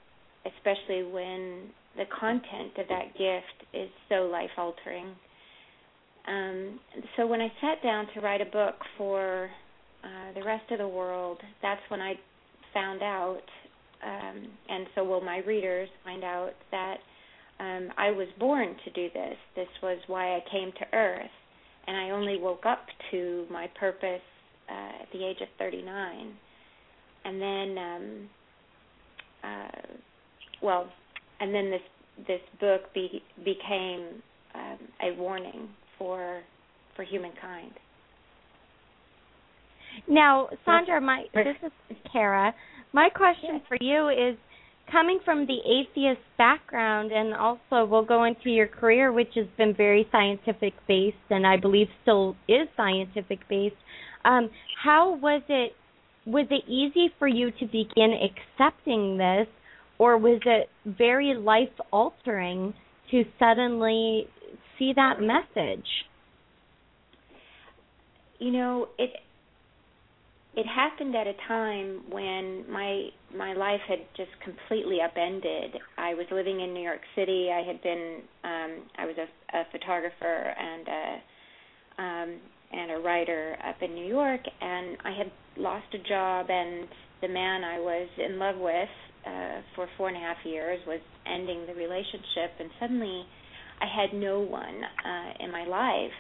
especially 0.45 1.03
when 1.03 1.71
the 1.97 2.05
content 2.19 2.73
of 2.79 2.89
that 2.89 3.13
gift 3.17 3.75
is 3.75 3.89
so 4.09 4.27
life 4.27 4.51
altering. 4.57 5.15
Um, 6.27 6.81
so 7.17 7.27
when 7.27 7.41
I 7.41 7.53
sat 7.61 7.83
down 7.83 8.07
to 8.15 8.21
write 8.21 8.41
a 8.41 8.47
book 8.47 8.75
for 8.99 9.49
uh, 10.03 10.33
the 10.35 10.45
rest 10.45 10.71
of 10.71 10.79
the 10.79 10.89
world, 10.89 11.39
that's 11.63 11.81
when 11.89 12.01
I 12.01 12.15
found 12.75 13.03
out, 13.03 13.43
um, 14.05 14.47
and 14.69 14.87
so 14.95 15.05
will 15.05 15.21
my 15.21 15.39
readers 15.39 15.89
find 16.05 16.25
out 16.25 16.53
that 16.71 16.97
um, 17.59 17.89
I 17.97 18.11
was 18.11 18.29
born 18.39 18.77
to 18.85 18.91
do 18.91 19.09
this. 19.15 19.37
This 19.55 19.69
was 19.83 19.99
why 20.09 20.37
I 20.37 20.45
came 20.51 20.73
to 20.73 20.97
Earth, 20.97 21.31
and 21.87 21.97
I 21.97 22.11
only 22.11 22.39
woke 22.39 22.67
up 22.67 22.85
to 23.13 23.47
my 23.51 23.69
purpose 23.79 24.21
uh, 24.69 25.03
at 25.03 25.09
the 25.13 25.25
age 25.25 25.41
of 25.41 25.49
39. 25.59 26.35
And 27.25 27.41
then, 27.41 27.79
um, 27.79 28.29
uh, 29.43 29.95
well, 30.63 30.89
and 31.41 31.55
then 31.55 31.71
this 31.71 31.81
this 32.27 32.41
book 32.61 32.83
be, 32.95 33.23
became 33.45 34.23
um, 34.55 34.79
a 35.03 35.15
warning 35.17 35.69
for 35.99 36.43
for 36.95 37.05
humankind. 37.05 37.73
Now, 40.09 40.49
Sondra, 40.67 41.03
my 41.03 41.25
this 41.35 41.57
is 41.91 41.97
Cara. 42.13 42.55
My 42.93 43.09
question 43.11 43.61
for 43.69 43.77
you 43.81 44.09
is 44.09 44.37
coming 44.91 45.19
from 45.25 45.47
the 45.47 45.59
atheist 45.67 46.21
background 46.39 47.11
and 47.13 47.35
also 47.35 47.85
we'll 47.85 48.05
go 48.05 48.25
into 48.25 48.51
your 48.51 48.69
career 48.69 49.13
which 49.13 49.31
has 49.35 49.47
been 49.59 49.75
very 49.75 50.07
scientific 50.13 50.73
based 50.87 51.17
and 51.29 51.47
I 51.47 51.57
believe 51.57 51.89
still 52.03 52.37
is 52.49 52.69
scientific 52.77 53.41
based. 53.49 53.75
Um, 54.25 54.49
how 54.83 55.17
was 55.17 55.43
it 55.49 55.73
was 56.25 56.47
it 56.51 56.69
easy 56.69 57.13
for 57.19 57.29
you 57.29 57.51
to 57.53 57.67
begin 57.67 58.13
accepting 58.13 59.17
this 59.17 59.47
or 59.99 60.19
was 60.19 60.41
it 60.45 60.69
very 60.85 61.35
life 61.35 61.69
altering 61.93 62.75
to 63.11 63.25
suddenly 63.39 64.27
see 64.79 64.93
that 64.95 65.21
message? 65.21 65.87
You 68.39 68.53
know, 68.53 68.89
it 68.99 69.11
it 70.55 70.67
happened 70.67 71.15
at 71.15 71.27
a 71.27 71.35
time 71.47 72.01
when 72.11 72.65
my 72.71 73.09
my 73.35 73.53
life 73.53 73.81
had 73.87 73.99
just 74.17 74.31
completely 74.43 74.99
upended. 75.03 75.77
I 75.99 76.15
was 76.15 76.27
living 76.31 76.61
in 76.61 76.73
New 76.73 76.83
York 76.83 77.03
City. 77.15 77.51
I 77.53 77.63
had 77.63 77.83
been 77.83 78.21
um 78.45 78.83
I 78.99 79.07
was 79.07 79.17
a, 79.19 79.57
a 79.57 79.65
photographer 79.71 80.55
and 80.59 80.89
a 80.89 82.03
um 82.03 82.41
and 82.73 82.91
a 82.91 82.99
writer 82.99 83.57
up 83.67 83.77
in 83.81 83.95
New 83.95 84.07
York 84.07 84.41
and 84.61 84.97
I 85.05 85.11
had 85.13 85.31
lost 85.57 85.87
a 85.95 86.09
job 86.09 86.47
and 86.51 86.89
the 87.23 87.29
man 87.29 87.63
I 87.65 87.79
was 87.79 88.09
in 88.19 88.39
love 88.39 88.57
with 88.57 88.89
uh 89.27 89.61
for 89.75 89.89
four 89.97 90.09
and 90.09 90.17
a 90.17 90.21
half 90.21 90.39
years 90.45 90.79
was 90.87 91.01
ending 91.27 91.67
the 91.67 91.75
relationship 91.75 92.53
and 92.61 92.71
suddenly 92.81 93.25
I 93.81 93.87
had 93.87 94.19
no 94.19 94.41
one 94.41 94.83
uh 95.05 95.45
in 95.45 95.51
my 95.51 95.65
life. 95.67 96.17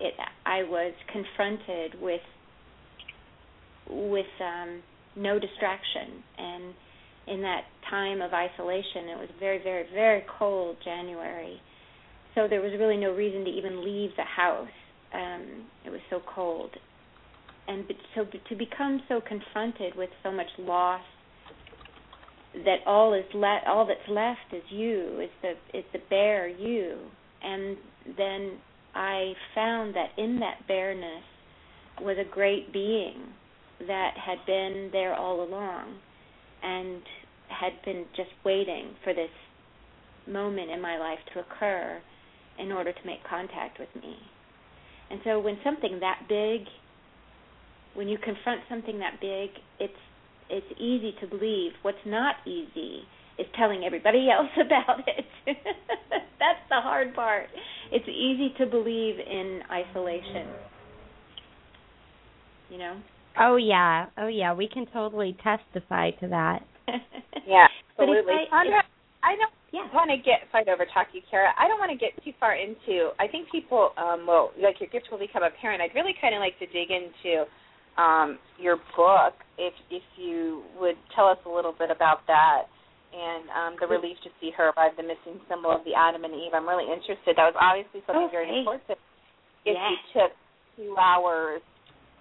It 0.00 0.14
I 0.46 0.62
was 0.62 0.94
confronted 1.12 2.00
with 2.00 2.20
with 3.88 4.26
um, 4.40 4.82
no 5.16 5.38
distraction. 5.38 6.22
And 6.38 6.74
in 7.26 7.42
that 7.42 7.62
time 7.88 8.20
of 8.20 8.32
isolation, 8.32 9.08
it 9.08 9.18
was 9.18 9.28
very, 9.38 9.62
very, 9.62 9.84
very 9.92 10.24
cold 10.38 10.76
January. 10.84 11.60
So 12.34 12.46
there 12.48 12.60
was 12.60 12.72
really 12.78 12.96
no 12.96 13.12
reason 13.12 13.44
to 13.44 13.50
even 13.50 13.84
leave 13.84 14.10
the 14.16 14.24
house. 14.24 14.68
Um, 15.12 15.66
it 15.84 15.90
was 15.90 16.00
so 16.08 16.20
cold, 16.34 16.70
and 17.68 17.84
so 18.14 18.24
to 18.24 18.56
become 18.56 19.02
so 19.08 19.20
confronted 19.20 19.94
with 19.94 20.08
so 20.22 20.32
much 20.32 20.46
loss 20.58 21.02
that 22.64 22.78
all 22.86 23.14
is 23.14 23.24
le- 23.34 23.62
all 23.66 23.86
that's 23.86 24.08
left 24.08 24.52
is 24.52 24.62
you, 24.70 25.20
is 25.20 25.30
the 25.40 25.78
is 25.78 25.84
the 25.92 26.00
bare 26.10 26.48
you, 26.48 26.98
and 27.42 27.76
then 28.16 28.58
I 28.94 29.32
found 29.54 29.94
that 29.94 30.10
in 30.18 30.40
that 30.40 30.66
bareness 30.68 31.24
was 32.00 32.16
a 32.18 32.30
great 32.30 32.72
being 32.72 33.16
that 33.86 34.14
had 34.16 34.38
been 34.46 34.90
there 34.92 35.14
all 35.14 35.42
along 35.42 35.96
and 36.62 37.02
had 37.48 37.72
been 37.84 38.04
just 38.16 38.30
waiting 38.44 38.94
for 39.02 39.12
this 39.12 39.30
moment 40.26 40.70
in 40.70 40.80
my 40.80 40.98
life 40.98 41.18
to 41.32 41.40
occur 41.40 42.00
in 42.58 42.70
order 42.70 42.92
to 42.92 43.06
make 43.06 43.18
contact 43.28 43.78
with 43.78 43.88
me. 43.96 44.16
And 45.10 45.20
so 45.24 45.40
when 45.40 45.58
something 45.64 45.98
that 46.00 46.22
big 46.28 46.66
when 47.94 48.08
you 48.08 48.18
confront 48.18 48.60
something 48.68 48.98
that 48.98 49.20
big, 49.20 49.50
it's 49.78 49.92
it's 50.52 50.78
easy 50.78 51.14
to 51.20 51.26
believe. 51.26 51.72
What's 51.82 52.04
not 52.06 52.36
easy 52.46 53.00
is 53.38 53.46
telling 53.56 53.84
everybody 53.84 54.28
else 54.36 54.52
about 54.54 55.00
it. 55.00 55.24
That's 56.38 56.62
the 56.68 56.80
hard 56.80 57.14
part. 57.14 57.46
It's 57.90 58.08
easy 58.08 58.54
to 58.58 58.66
believe 58.66 59.16
in 59.18 59.60
isolation. 59.70 60.48
You 62.70 62.78
know? 62.78 63.00
Oh 63.38 63.56
yeah, 63.56 64.06
oh 64.18 64.28
yeah, 64.28 64.52
we 64.52 64.68
can 64.68 64.86
totally 64.92 65.36
testify 65.42 66.10
to 66.20 66.28
that. 66.28 66.60
yeah, 67.46 67.66
absolutely. 67.96 68.44
I, 68.52 68.64
Sondra, 68.64 68.80
I 69.24 69.36
don't 69.36 69.52
yeah. 69.72 69.88
want 69.94 70.10
to 70.10 70.18
get 70.18 70.44
fight 70.52 70.68
over 70.68 70.84
talk 70.92 71.08
you, 71.14 71.22
Cara. 71.30 71.48
I 71.58 71.66
don't 71.68 71.78
want 71.78 71.90
to 71.92 71.96
get 71.96 72.12
too 72.24 72.32
far 72.38 72.54
into. 72.56 73.10
I 73.18 73.26
think 73.28 73.48
people, 73.50 73.92
um, 73.96 74.26
well, 74.26 74.52
like 74.60 74.76
your 74.80 74.90
gift 74.90 75.08
will 75.10 75.18
become 75.18 75.42
apparent. 75.42 75.80
I'd 75.80 75.94
really 75.94 76.14
kind 76.20 76.34
of 76.34 76.40
like 76.40 76.58
to 76.60 76.66
dig 76.66 76.90
into 76.90 77.48
um, 77.98 78.38
your 78.58 78.76
book, 78.96 79.34
if 79.58 79.74
if 79.90 80.02
you 80.16 80.62
would 80.80 80.96
tell 81.14 81.26
us 81.26 81.38
a 81.46 81.50
little 81.50 81.74
bit 81.76 81.90
about 81.90 82.26
that 82.26 82.64
and 83.12 83.44
um, 83.52 83.76
the 83.80 83.86
relief 83.86 84.16
to 84.24 84.30
see 84.40 84.50
her 84.56 84.72
by 84.74 84.88
the 84.96 85.02
missing 85.02 85.38
symbol 85.48 85.70
of 85.70 85.84
the 85.84 85.92
Adam 85.92 86.24
and 86.24 86.32
Eve. 86.32 86.52
I'm 86.54 86.66
really 86.66 86.88
interested. 86.88 87.36
That 87.36 87.52
was 87.52 87.58
obviously 87.60 88.00
something 88.06 88.32
okay. 88.32 88.32
very 88.32 88.58
important. 88.58 88.96
If 89.68 89.76
yeah. 89.76 89.90
you 89.90 89.96
took 90.16 90.32
two 90.76 90.96
hours 90.96 91.60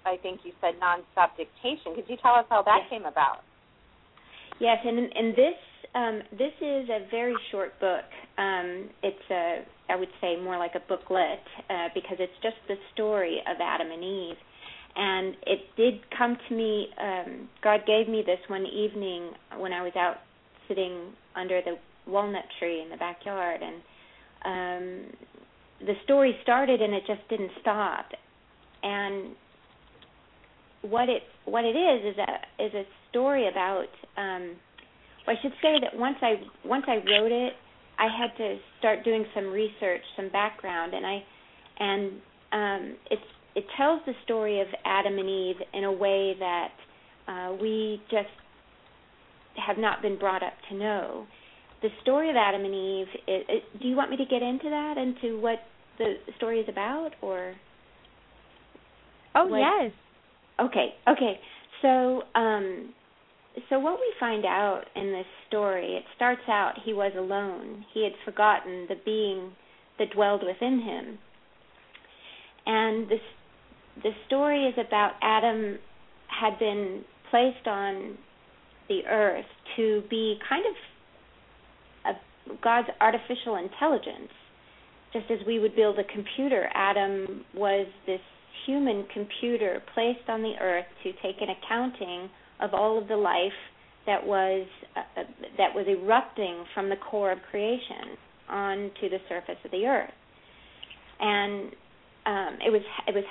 I 0.06 0.18
think 0.18 0.42
you 0.44 0.52
said 0.62 0.76
nonstop 0.82 1.38
dictation. 1.38 1.96
Could 1.96 2.06
you 2.08 2.18
tell 2.22 2.34
us 2.34 2.46
how 2.50 2.64
that 2.64 2.80
yes. 2.84 2.90
came 2.90 3.06
about? 3.06 3.46
Yes, 4.60 4.78
and 4.86 4.98
and 4.98 5.34
this 5.34 5.60
um, 5.94 6.22
this 6.32 6.54
is 6.62 6.90
a 6.90 7.08
very 7.10 7.36
short 7.52 7.80
book. 7.80 8.06
Um, 8.38 8.90
it's 9.04 9.30
a 9.30 9.66
I 9.90 9.96
would 9.96 10.12
say 10.22 10.36
more 10.42 10.58
like 10.58 10.74
a 10.76 10.84
booklet 10.88 11.44
uh, 11.70 11.90
because 11.94 12.18
it's 12.20 12.34
just 12.42 12.58
the 12.68 12.76
story 12.94 13.42
of 13.50 13.58
Adam 13.62 13.92
and 13.92 14.04
Eve, 14.04 14.38
and 14.96 15.36
it 15.46 15.60
did 15.78 16.02
come 16.18 16.38
to 16.50 16.56
me. 16.56 16.88
Um, 17.00 17.50
God 17.64 17.82
gave 17.86 18.08
me 18.08 18.24
this 18.26 18.40
one 18.48 18.66
evening 18.66 19.32
when 19.58 19.74
I 19.74 19.82
was 19.82 19.94
out 19.96 20.18
sitting 20.68 21.14
under 21.36 21.62
the 21.62 21.78
walnut 22.10 22.46
tree 22.60 22.82
in 22.82 22.90
the 22.90 22.98
backyard, 22.98 23.62
and 23.62 23.76
um, 24.46 25.12
the 25.80 25.94
story 26.04 26.36
started 26.44 26.82
and 26.82 26.94
it 26.94 27.04
just 27.08 27.28
didn't 27.30 27.52
stop, 27.62 28.06
and 28.84 29.36
what 30.82 31.10
it 31.10 31.24
what 31.46 31.64
it 31.64 31.76
is 31.76 32.14
is 32.14 32.18
a 32.18 32.64
is 32.64 32.74
a 32.74 32.84
story 33.10 33.48
about 33.48 33.88
um 34.18 34.56
well, 35.28 35.38
I 35.38 35.42
should 35.42 35.54
say 35.62 35.76
that 35.82 35.98
once 35.98 36.18
I 36.22 36.36
once 36.66 36.86
I 36.88 36.96
wrote 36.96 37.32
it 37.32 37.54
I 38.00 38.08
had 38.08 38.36
to 38.38 38.58
start 38.80 39.04
doing 39.04 39.26
some 39.36 39.48
research, 39.48 40.02
some 40.16 40.30
background 40.30 40.94
and 40.94 41.06
I 41.06 41.24
and 41.80 42.12
um 42.52 42.98
it's 43.10 43.22
it 43.56 43.66
tells 43.78 44.02
the 44.06 44.14
story 44.24 44.62
of 44.62 44.68
Adam 44.86 45.18
and 45.18 45.30
Eve 45.30 45.56
in 45.74 45.84
a 45.84 45.92
way 45.92 46.36
that 46.40 46.70
uh 47.28 47.54
we 47.62 48.02
just 48.10 48.30
have 49.68 49.78
not 49.78 50.02
been 50.02 50.18
brought 50.18 50.44
up 50.44 50.54
to 50.70 50.76
know. 50.76 51.26
The 51.82 51.90
story 52.02 52.30
of 52.30 52.36
Adam 52.36 52.64
and 52.64 52.74
Eve 52.74 53.08
it, 53.28 53.46
it, 53.50 53.64
do 53.82 53.88
you 53.88 53.96
want 53.96 54.12
me 54.12 54.18
to 54.18 54.26
get 54.26 54.42
into 54.42 54.70
that 54.70 54.98
into 54.98 55.40
what 55.40 55.60
the 55.98 56.16
story 56.38 56.60
is 56.60 56.70
about 56.70 57.12
or 57.22 57.56
Oh 59.36 59.46
what, 59.46 59.60
yes. 59.60 59.92
Okay, 60.60 60.94
okay. 61.08 61.40
So, 61.82 62.24
um, 62.36 62.94
so 63.70 63.80
what 63.80 64.00
we 64.00 64.14
find 64.20 64.46
out 64.46 64.84
in 64.96 65.12
this 65.12 65.26
story, 65.48 65.96
it 65.96 66.04
starts 66.16 66.42
out 66.48 66.74
he 66.84 66.94
was 66.94 67.14
alone. 67.18 67.86
He 67.94 68.04
had 68.04 68.14
forgotten 68.26 68.86
the 68.88 68.96
being 69.04 69.52
that 70.00 70.12
dwelled 70.14 70.44
within 70.46 70.82
him. 70.82 71.18
And 72.66 73.10
this 73.10 73.20
the 74.04 74.12
story 74.28 74.66
is 74.66 74.76
about 74.78 75.14
Adam 75.22 75.78
had 76.28 76.58
been 76.60 77.04
placed 77.30 77.68
on 77.68 78.18
the 78.88 79.02
earth 79.08 79.46
to 79.76 80.04
be 80.10 80.38
kind 80.48 80.64
of 80.66 82.16
a, 82.16 82.56
God's 82.64 82.88
artificial 83.00 83.56
intelligence. 83.56 84.32
Just 85.14 85.30
as 85.30 85.40
we 85.46 85.60
would 85.60 85.76
build 85.76 86.00
a 86.00 86.04
computer, 86.06 86.70
Adam 86.74 87.44
was 87.54 87.86
this 88.06 88.22
human 88.66 89.06
computer 89.14 89.82
placed 89.94 90.30
on 90.30 90.42
the 90.42 90.54
earth 90.62 90.86
to 91.04 91.12
take 91.22 91.42
an 91.42 91.50
accounting 91.50 92.30
of 92.60 92.74
all 92.74 92.98
of 92.98 93.08
the 93.08 93.16
life 93.16 93.52
that 94.06 94.26
was 94.26 94.66
uh, 94.96 95.24
that 95.58 95.76
was 95.76 95.86
erupting 95.88 96.64
from 96.74 96.90
the 96.90 96.96
core 96.96 97.32
of 97.32 97.40
creation 97.50 98.18
onto 98.50 99.10
the 99.10 99.20
surface 99.30 99.58
of 99.64 99.72
the 99.72 99.86
earth, 99.86 100.12
and 101.20 101.72
um, 102.26 102.58
it 102.66 102.72
was 102.72 102.82
it 103.08 103.14
was 103.14 103.24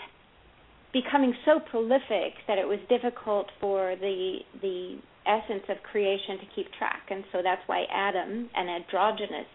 becoming 0.93 1.35
so 1.45 1.61
prolific 1.71 2.35
that 2.49 2.59
it 2.59 2.67
was 2.67 2.79
difficult 2.89 3.47
for 3.61 3.97
the 4.01 4.39
the 4.61 4.99
essence 5.27 5.63
of 5.69 5.77
creation 5.83 6.39
to 6.39 6.47
keep 6.57 6.67
track, 6.79 7.03
and 7.11 7.25
so 7.33 7.41
that's 7.43 7.63
why 7.67 7.85
Adam, 7.93 8.49
an 8.55 8.69
androgynous 8.69 9.47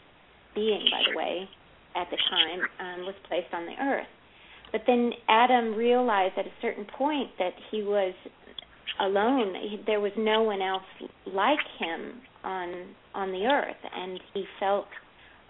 being, 0.53 0.85
by 0.91 1.01
the 1.11 1.17
way, 1.17 1.49
at 1.95 2.07
the 2.11 2.17
time, 2.29 2.59
um, 2.79 3.05
was 3.05 3.15
placed 3.27 3.53
on 3.53 3.65
the 3.65 3.73
earth. 3.83 4.07
But 4.71 4.81
then 4.87 5.11
Adam 5.27 5.75
realized 5.75 6.37
at 6.37 6.45
a 6.45 6.53
certain 6.61 6.85
point 6.97 7.29
that 7.39 7.53
he 7.71 7.81
was 7.81 8.13
alone. 8.99 9.53
He, 9.69 9.81
there 9.85 9.99
was 9.99 10.11
no 10.17 10.43
one 10.43 10.61
else 10.61 10.83
like 11.25 11.59
him 11.79 12.21
on 12.43 12.95
on 13.13 13.31
the 13.31 13.45
earth, 13.45 13.81
and 13.93 14.19
he 14.33 14.45
felt 14.59 14.87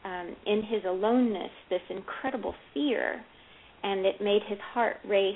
um, 0.03 0.35
in 0.45 0.63
his 0.63 0.83
aloneness 0.87 1.51
this 1.69 1.81
incredible 1.89 2.55
fear, 2.73 3.23
and 3.83 4.05
it 4.05 4.21
made 4.21 4.41
his 4.47 4.59
heart 4.73 4.97
race 5.07 5.35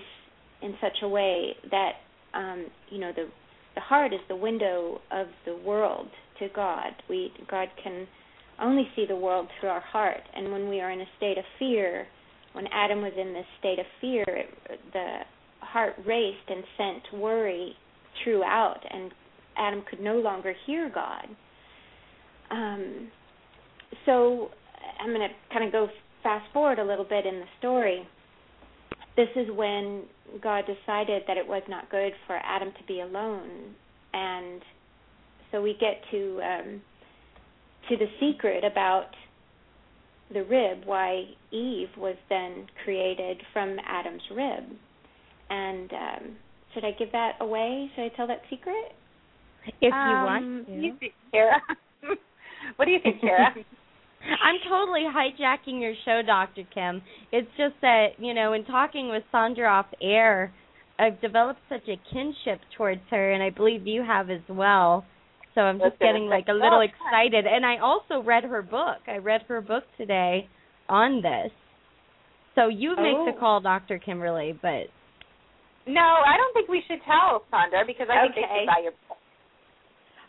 in 0.61 0.76
such 0.81 0.98
a 1.03 1.07
way 1.07 1.56
that 1.72 1.94
um, 2.34 2.68
you 2.90 2.99
know 2.99 3.11
the 3.15 3.27
the 3.76 3.81
heart 3.81 4.14
is 4.14 4.19
the 4.27 4.36
window 4.36 4.99
of 5.11 5.27
the 5.45 5.56
world 5.56 6.07
to 6.40 6.48
God. 6.56 6.91
We 7.10 7.31
God 7.49 7.69
can 7.81 8.07
only 8.61 8.88
see 8.95 9.06
the 9.07 9.15
world 9.15 9.48
through 9.60 9.69
our 9.69 9.81
heart, 9.81 10.22
and 10.36 10.52
when 10.52 10.68
we 10.68 10.81
are 10.81 10.91
in 10.91 11.02
a 11.02 11.07
state 11.18 11.38
of 11.38 11.45
fear, 11.57 12.07
when 12.53 12.68
Adam 12.73 13.02
was 13.02 13.14
in 13.18 13.34
this 13.34 13.45
state 13.60 13.80
of 13.80 13.86
fear, 14.02 14.26
it, 14.27 14.80
the 14.91 15.19
heart 15.61 15.94
raced 16.06 16.49
and 16.49 16.64
sent 16.77 17.22
worry 17.22 17.73
throughout, 18.23 18.80
and 18.90 19.11
Adam 19.57 19.84
could 19.90 19.99
no 19.99 20.15
longer 20.15 20.53
hear 20.65 20.91
God. 20.94 21.27
Um, 22.52 23.10
so 24.06 24.49
I'm 24.99 25.10
going 25.10 25.27
to 25.27 25.53
kind 25.53 25.65
of 25.65 25.72
go 25.72 25.88
fast 26.23 26.52
forward 26.53 26.80
a 26.80 26.84
little 26.84 27.06
bit 27.06 27.26
in 27.26 27.40
the 27.40 27.45
story. 27.60 28.07
This 29.15 29.30
is 29.36 29.48
when 29.53 30.03
God 30.41 30.65
decided 30.65 31.23
that 31.27 31.38
it 31.38 31.48
was 31.48 31.64
not 31.68 31.90
good 31.90 32.14
for 32.27 32.38
Adam 32.38 32.72
to 32.77 32.84
be 32.88 33.02
alone, 33.02 33.76
and 34.14 34.61
so 35.52 35.61
we 35.61 35.76
get 35.80 36.02
to 36.11 36.40
um, 36.41 36.81
to 37.90 37.98
the 37.98 38.06
secret 38.19 38.64
about 38.64 39.07
the 40.31 40.44
rib, 40.44 40.86
why 40.86 41.23
Eve 41.52 41.90
was 41.98 42.15
then 42.30 42.68
created 42.84 43.41
from 43.52 43.77
Adam's 43.86 44.22
rib, 44.31 44.64
and 45.49 45.91
um, 45.91 46.36
should 46.73 46.86
I 46.86 46.91
give 46.91 47.11
that 47.11 47.34
away? 47.41 47.90
Should 47.95 48.03
I 48.03 48.10
tell 48.15 48.27
that 48.27 48.41
secret? 48.49 48.94
If 49.65 49.73
you 49.81 49.91
um, 49.91 50.23
want 50.26 50.68
to. 50.68 50.73
You 50.73 50.95
think, 50.99 51.14
Cara? 51.31 51.61
what 52.76 52.86
do 52.86 52.91
you 52.91 52.99
think, 53.02 53.22
Cara? 53.22 53.56
I'm 54.22 54.56
totally 54.70 55.02
hijacking 55.02 55.82
your 55.82 55.94
show, 56.06 56.22
Dr. 56.26 56.64
Kim. 56.74 57.02
It's 57.32 57.48
just 57.58 57.76
that, 57.82 58.08
you 58.18 58.34
know, 58.34 58.54
in 58.54 58.66
talking 58.66 59.10
with 59.10 59.24
Sondra 59.34 59.70
off 59.70 59.86
air, 60.02 60.54
I've 61.00 61.22
developed 61.22 61.62
such 61.70 61.88
a 61.88 61.96
kinship 62.14 62.60
towards 62.78 63.02
her, 63.12 63.32
and 63.32 63.41
I 63.41 63.50
believe 63.50 63.88
you 63.88 64.04
have 64.04 64.30
as 64.30 64.41
well. 64.50 65.06
So 65.56 65.62
I'm 65.62 65.80
just 65.80 65.98
getting 66.00 66.26
like 66.28 66.46
a 66.50 66.54
little 66.54 66.82
excited. 66.82 67.46
And 67.48 67.66
I 67.66 67.80
also 67.80 68.22
read 68.22 68.44
her 68.44 68.62
book. 68.62 69.00
I 69.08 69.18
read 69.18 69.41
her 69.48 69.62
book 69.62 69.84
today 69.98 70.48
on 70.88 71.22
this. 71.22 71.52
So 72.56 72.68
you 72.68 72.96
make 72.98 73.16
Oh. 73.16 73.26
the 73.26 73.40
call, 73.40 73.62
Dr. 73.62 74.00
Kimberly, 74.00 74.52
but 74.62 74.90
No, 75.88 76.02
I 76.02 76.38
don't 76.38 76.54
think 76.54 76.70
we 76.70 76.84
should 76.88 77.02
tell 77.04 77.46
Sondra 77.52 77.88
because 77.88 78.08
I 78.12 78.22
think 78.24 78.36
they 78.36 78.41
should 78.41 78.68
buy 78.68 78.82
your. 78.84 78.94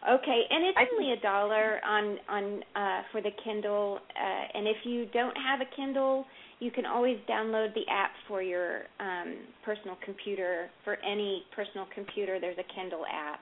Okay, 0.09 0.43
and 0.49 0.65
it's 0.65 0.79
only 0.95 1.13
a 1.13 1.21
dollar 1.21 1.79
on 1.85 2.17
on 2.29 2.63
uh, 2.75 3.03
for 3.13 3.21
the 3.21 3.31
Kindle. 3.45 3.99
Uh, 4.17 4.59
and 4.59 4.67
if 4.67 4.79
you 4.85 5.05
don't 5.13 5.37
have 5.37 5.61
a 5.61 5.77
Kindle, 5.77 6.25
you 6.59 6.71
can 6.71 6.87
always 6.87 7.19
download 7.29 7.75
the 7.75 7.85
app 7.91 8.13
for 8.27 8.41
your 8.41 8.85
um, 8.99 9.37
personal 9.63 9.99
computer. 10.03 10.71
For 10.85 10.97
any 11.05 11.43
personal 11.55 11.87
computer, 11.95 12.41
there's 12.41 12.57
a 12.57 12.75
Kindle 12.75 13.05
app, 13.13 13.41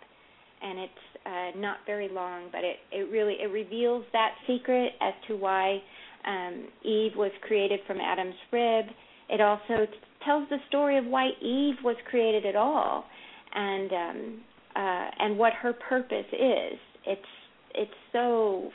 and 0.60 0.80
it's 0.80 0.92
uh, 1.26 1.60
not 1.60 1.78
very 1.86 2.08
long, 2.08 2.48
but 2.50 2.64
it 2.64 2.78
it 2.90 3.08
really 3.08 3.36
it 3.40 3.52
reveals 3.52 4.04
that 4.12 4.34
secret 4.48 4.94
as 5.00 5.14
to 5.28 5.36
why 5.36 5.80
um, 6.26 6.66
Eve 6.82 7.12
was 7.14 7.30
created 7.46 7.78
from 7.86 7.98
Adam's 8.00 8.34
rib. 8.52 8.86
It 9.28 9.40
also 9.40 9.86
t- 9.86 9.92
tells 10.24 10.48
the 10.48 10.58
story 10.66 10.98
of 10.98 11.04
why 11.04 11.28
Eve 11.40 11.76
was 11.84 11.96
created 12.10 12.44
at 12.46 12.56
all, 12.56 13.04
and 13.54 13.92
um, 13.92 14.40
uh, 14.76 15.10
and 15.18 15.38
what 15.38 15.52
her 15.54 15.72
purpose 15.72 16.26
is. 16.32 16.78
It's 17.06 17.22
it's 17.74 17.90
so 18.12 18.70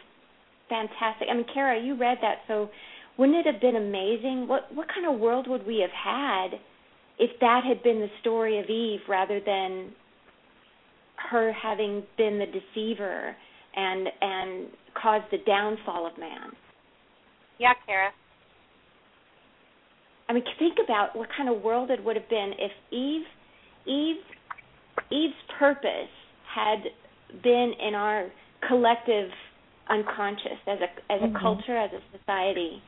fantastic. 0.69 1.27
I 1.29 1.35
mean, 1.35 1.45
Cara, 1.53 1.81
you 1.81 1.95
read 1.95 2.17
that, 2.21 2.39
so 2.47 2.69
wouldn't 3.17 3.45
it 3.45 3.51
have 3.51 3.61
been 3.61 3.75
amazing? 3.75 4.47
What 4.47 4.73
what 4.73 4.87
kind 4.87 5.13
of 5.13 5.19
world 5.19 5.47
would 5.47 5.65
we 5.65 5.79
have 5.79 5.91
had 5.91 6.59
if 7.19 7.31
that 7.41 7.61
had 7.67 7.83
been 7.83 7.99
the 7.99 8.09
story 8.21 8.59
of 8.59 8.65
Eve 8.65 9.01
rather 9.07 9.39
than 9.39 9.91
her 11.31 11.53
having 11.53 12.03
been 12.17 12.39
the 12.39 12.45
deceiver 12.45 13.35
and 13.75 14.07
and 14.21 14.67
caused 15.01 15.25
the 15.31 15.37
downfall 15.45 16.07
of 16.07 16.17
man? 16.17 16.51
Yeah, 17.59 17.73
Cara. 17.85 18.09
I 20.27 20.33
mean, 20.33 20.43
think 20.57 20.77
about 20.83 21.15
what 21.15 21.29
kind 21.35 21.49
of 21.49 21.61
world 21.61 21.91
it 21.91 22.03
would 22.03 22.15
have 22.15 22.29
been 22.29 22.53
if 22.57 22.71
Eve, 22.91 23.25
Eve, 23.85 24.23
Eve's 25.11 25.33
purpose 25.59 26.09
had 26.53 26.83
been 27.43 27.73
in 27.79 27.95
our 27.95 28.29
collective 28.67 29.29
unconscious 29.89 30.59
as 30.67 30.79
a 30.81 31.11
as 31.11 31.21
a 31.21 31.27
Mhm. 31.27 31.39
culture, 31.41 31.75
as 31.77 31.91
a 31.93 32.01
society, 32.17 32.81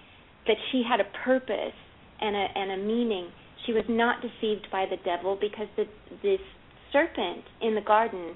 that 0.47 0.57
she 0.71 0.83
had 0.83 0.99
a 0.99 1.03
purpose 1.25 1.73
and 2.21 2.35
a 2.35 2.57
and 2.57 2.71
a 2.71 2.77
meaning. 2.77 3.31
She 3.65 3.73
was 3.73 3.87
not 3.89 4.21
deceived 4.21 4.69
by 4.71 4.85
the 4.85 4.97
devil 4.97 5.35
because 5.35 5.67
the 5.75 5.87
this 6.21 6.41
serpent 6.91 7.43
in 7.61 7.75
the 7.75 7.81
garden 7.81 8.35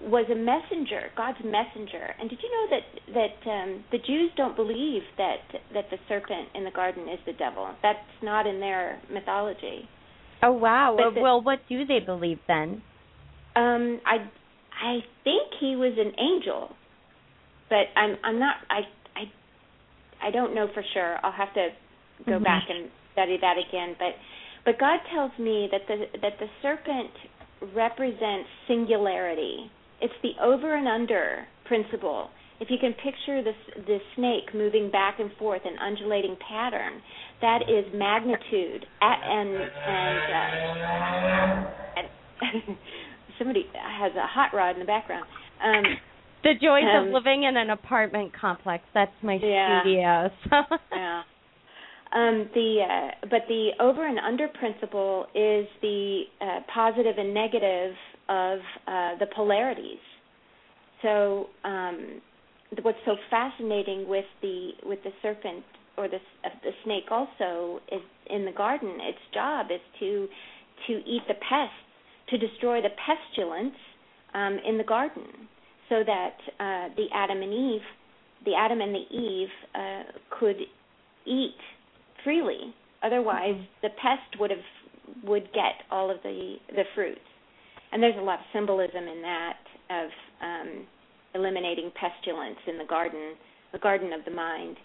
was 0.00 0.24
a 0.30 0.34
messenger, 0.34 1.10
God's 1.14 1.42
messenger. 1.44 2.14
And 2.18 2.30
did 2.30 2.42
you 2.42 2.50
know 2.50 2.66
that 2.68 2.84
that 3.12 3.50
um, 3.50 3.84
the 3.90 3.98
Jews 3.98 4.32
don't 4.36 4.56
believe 4.56 5.02
that 5.18 5.40
that 5.74 5.90
the 5.90 5.98
serpent 6.08 6.48
in 6.54 6.64
the 6.64 6.70
garden 6.70 7.08
is 7.08 7.20
the 7.26 7.34
devil? 7.34 7.68
That's 7.82 8.22
not 8.22 8.46
in 8.46 8.60
their 8.60 8.98
mythology. 9.10 9.88
oh 10.42 10.52
wow. 10.52 10.94
But 10.96 11.02
Well, 11.04 11.10
the- 11.12 11.20
well, 11.20 11.40
what 11.42 11.60
do 11.68 11.84
they 11.84 12.00
believe 12.00 12.38
then? 12.46 12.82
Um, 13.56 14.00
I 14.06 14.16
I 14.82 15.00
think 15.24 15.52
he 15.60 15.76
was 15.76 15.92
an 15.98 16.12
angel, 16.18 16.74
but 17.68 17.86
I'm 17.96 18.16
I'm 18.24 18.38
not 18.38 18.56
I 18.70 18.80
I 19.16 20.28
I 20.28 20.30
don't 20.30 20.54
know 20.54 20.68
for 20.74 20.82
sure. 20.94 21.18
I'll 21.24 21.32
have 21.32 21.52
to 21.54 21.68
go 22.26 22.38
Mhm. 22.38 22.44
back 22.44 22.64
and 22.68 22.90
study 23.12 23.36
that 23.40 23.56
again. 23.58 23.96
But 23.98 24.14
but 24.64 24.78
God 24.78 25.00
tells 25.12 25.32
me 25.38 25.68
that 25.72 25.86
the 25.88 26.18
that 26.20 26.38
the 26.38 26.48
serpent 26.62 27.10
represents 27.74 28.48
singularity. 28.66 29.70
It's 30.00 30.14
the 30.22 30.32
over 30.42 30.74
and 30.76 30.88
under 30.88 31.46
principle. 31.64 32.30
If 32.60 32.70
you 32.70 32.78
can 32.78 32.92
picture 32.94 33.42
this 33.42 33.56
this 33.86 34.02
snake 34.16 34.52
moving 34.54 34.90
back 34.90 35.18
and 35.18 35.32
forth 35.38 35.62
in 35.64 35.78
undulating 35.78 36.36
pattern, 36.46 37.02
that 37.40 37.62
is 37.68 37.84
magnitude 37.94 38.86
at, 39.02 39.18
and 39.24 39.70
and, 39.86 40.22
uh, 40.30 40.50
and 41.96 42.08
somebody 43.40 43.64
has 43.74 44.12
a 44.14 44.26
hot 44.26 44.54
rod 44.54 44.76
in 44.76 44.80
the 44.80 44.86
background. 44.86 45.26
Um, 45.64 45.84
The 46.42 46.54
joys 46.54 46.84
of 46.94 47.08
Um, 47.08 47.12
living 47.12 47.42
in 47.44 47.56
an 47.56 47.70
apartment 47.70 48.32
complex. 48.32 48.84
That's 48.94 49.12
my 49.22 49.36
Yeah. 49.42 49.82
studio. 49.82 50.30
So 50.50 50.78
yeah. 50.92 51.22
Um, 52.12 52.50
the 52.54 52.82
uh, 52.82 53.26
but 53.30 53.42
the 53.46 53.70
over 53.78 54.04
and 54.06 54.18
under 54.18 54.48
principle 54.48 55.26
is 55.34 55.66
the 55.80 56.24
uh, 56.40 56.60
positive 56.72 57.18
and 57.18 57.32
negative 57.34 57.94
of 58.28 58.58
uh, 58.88 59.14
the 59.22 59.26
polarities. 59.34 60.02
So 61.02 61.48
um, 61.64 62.20
what's 62.82 62.98
so 63.04 63.16
fascinating 63.30 64.08
with 64.08 64.24
the 64.42 64.70
with 64.84 65.00
the 65.04 65.12
serpent 65.22 65.64
or 65.96 66.08
the 66.08 66.20
uh, 66.44 66.48
the 66.64 66.72
snake 66.84 67.08
also 67.10 67.80
is 67.92 68.02
in 68.28 68.44
the 68.44 68.52
garden. 68.52 68.90
Its 69.12 69.22
job 69.32 69.66
is 69.70 69.80
to 70.00 70.10
to 70.88 70.92
eat 71.06 71.22
the 71.28 71.38
pests, 71.48 71.89
to 72.30 72.38
destroy 72.38 72.80
the 72.80 72.90
pestilence 73.06 73.74
um, 74.34 74.58
in 74.66 74.78
the 74.78 74.84
garden, 74.84 75.24
so 75.88 76.02
that 76.04 76.36
uh, 76.58 76.94
the 76.96 77.06
Adam 77.12 77.42
and 77.42 77.52
Eve, 77.52 77.80
the 78.44 78.54
Adam 78.54 78.80
and 78.80 78.94
the 78.94 79.16
Eve 79.16 79.48
uh, 79.74 80.02
could 80.38 80.56
eat 81.26 81.56
freely. 82.24 82.74
Otherwise, 83.02 83.60
the 83.82 83.88
pest 84.02 84.38
would 84.38 84.50
have 84.50 84.60
would 85.24 85.44
get 85.52 85.74
all 85.90 86.10
of 86.10 86.18
the 86.22 86.56
the 86.68 86.84
fruits. 86.94 87.20
And 87.92 88.02
there's 88.02 88.16
a 88.16 88.22
lot 88.22 88.38
of 88.38 88.44
symbolism 88.52 89.08
in 89.08 89.22
that 89.22 89.58
of 89.90 90.10
um, 90.42 90.86
eliminating 91.34 91.90
pestilence 91.98 92.58
in 92.66 92.78
the 92.78 92.84
garden, 92.84 93.34
the 93.72 93.78
garden 93.78 94.12
of 94.12 94.24
the 94.24 94.30
mind. 94.30 94.76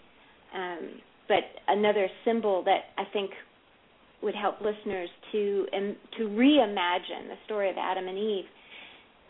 Um, 0.54 1.00
but 1.28 1.44
another 1.68 2.08
symbol 2.24 2.64
that 2.64 2.90
I 2.98 3.04
think 3.12 3.30
would 4.22 4.34
help 4.34 4.60
listeners 4.60 5.08
to 5.32 5.66
um, 5.76 5.96
to 6.18 6.24
reimagine 6.24 7.28
the 7.28 7.36
story 7.44 7.70
of 7.70 7.76
Adam 7.78 8.08
and 8.08 8.18
Eve 8.18 8.44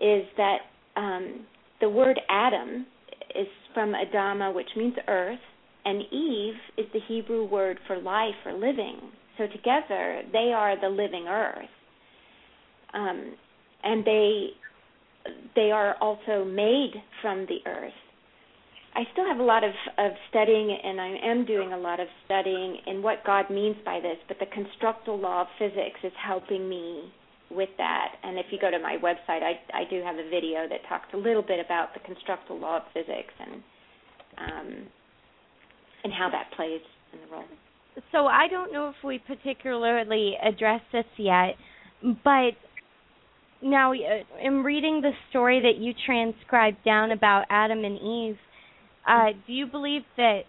is 0.00 0.24
that 0.36 0.58
um, 0.96 1.46
the 1.80 1.88
word 1.88 2.20
Adam 2.28 2.86
is 3.34 3.46
from 3.74 3.92
Adama, 3.92 4.54
which 4.54 4.68
means 4.76 4.94
earth, 5.08 5.38
and 5.84 6.02
Eve 6.12 6.54
is 6.78 6.86
the 6.92 7.00
Hebrew 7.08 7.46
word 7.46 7.78
for 7.86 7.98
life 7.98 8.34
or 8.44 8.52
living. 8.52 8.98
So 9.38 9.46
together, 9.46 10.22
they 10.32 10.52
are 10.54 10.80
the 10.80 10.88
living 10.88 11.26
earth. 11.28 11.68
Um, 12.94 13.34
and 13.82 14.04
they 14.04 14.48
they 15.54 15.70
are 15.70 15.96
also 16.00 16.44
made 16.44 16.92
from 17.20 17.46
the 17.46 17.58
earth. 17.68 17.92
I 18.96 19.04
still 19.12 19.26
have 19.26 19.38
a 19.38 19.42
lot 19.42 19.62
of, 19.62 19.72
of 19.98 20.12
studying, 20.30 20.74
and 20.82 20.98
I 20.98 21.16
am 21.22 21.44
doing 21.44 21.74
a 21.74 21.78
lot 21.78 22.00
of 22.00 22.08
studying 22.24 22.78
in 22.86 23.02
what 23.02 23.22
God 23.26 23.50
means 23.50 23.76
by 23.84 24.00
this, 24.00 24.16
but 24.26 24.38
the 24.40 24.46
constructal 24.46 25.20
law 25.20 25.42
of 25.42 25.48
physics 25.58 26.00
is 26.02 26.12
helping 26.16 26.66
me 26.66 27.12
with 27.50 27.68
that. 27.76 28.14
And 28.24 28.38
if 28.38 28.46
you 28.50 28.58
go 28.58 28.70
to 28.70 28.78
my 28.78 28.96
website, 28.96 29.42
I, 29.42 29.60
I 29.74 29.84
do 29.90 30.02
have 30.02 30.16
a 30.16 30.28
video 30.30 30.66
that 30.68 30.80
talks 30.88 31.08
a 31.12 31.16
little 31.18 31.42
bit 31.42 31.60
about 31.62 31.92
the 31.92 32.00
constructal 32.00 32.58
law 32.58 32.78
of 32.78 32.82
physics 32.94 33.34
and 33.38 33.62
um, 34.38 34.86
and 36.04 36.12
how 36.12 36.28
that 36.30 36.50
plays 36.56 36.80
in 37.12 37.20
the 37.20 37.34
role. 37.34 37.44
So 38.12 38.26
I 38.26 38.48
don't 38.48 38.72
know 38.72 38.88
if 38.88 38.96
we 39.02 39.18
particularly 39.18 40.34
addressed 40.42 40.84
this 40.92 41.06
yet, 41.16 41.56
but 42.22 42.52
now 43.62 43.92
uh, 43.92 43.96
in 44.42 44.62
reading 44.62 45.00
the 45.00 45.12
story 45.30 45.60
that 45.60 45.82
you 45.82 45.92
transcribed 46.04 46.76
down 46.84 47.12
about 47.12 47.44
Adam 47.48 47.84
and 47.84 47.98
Eve, 47.98 48.36
uh, 49.06 49.28
do 49.46 49.52
you 49.52 49.66
believe 49.66 50.02
that 50.16 50.40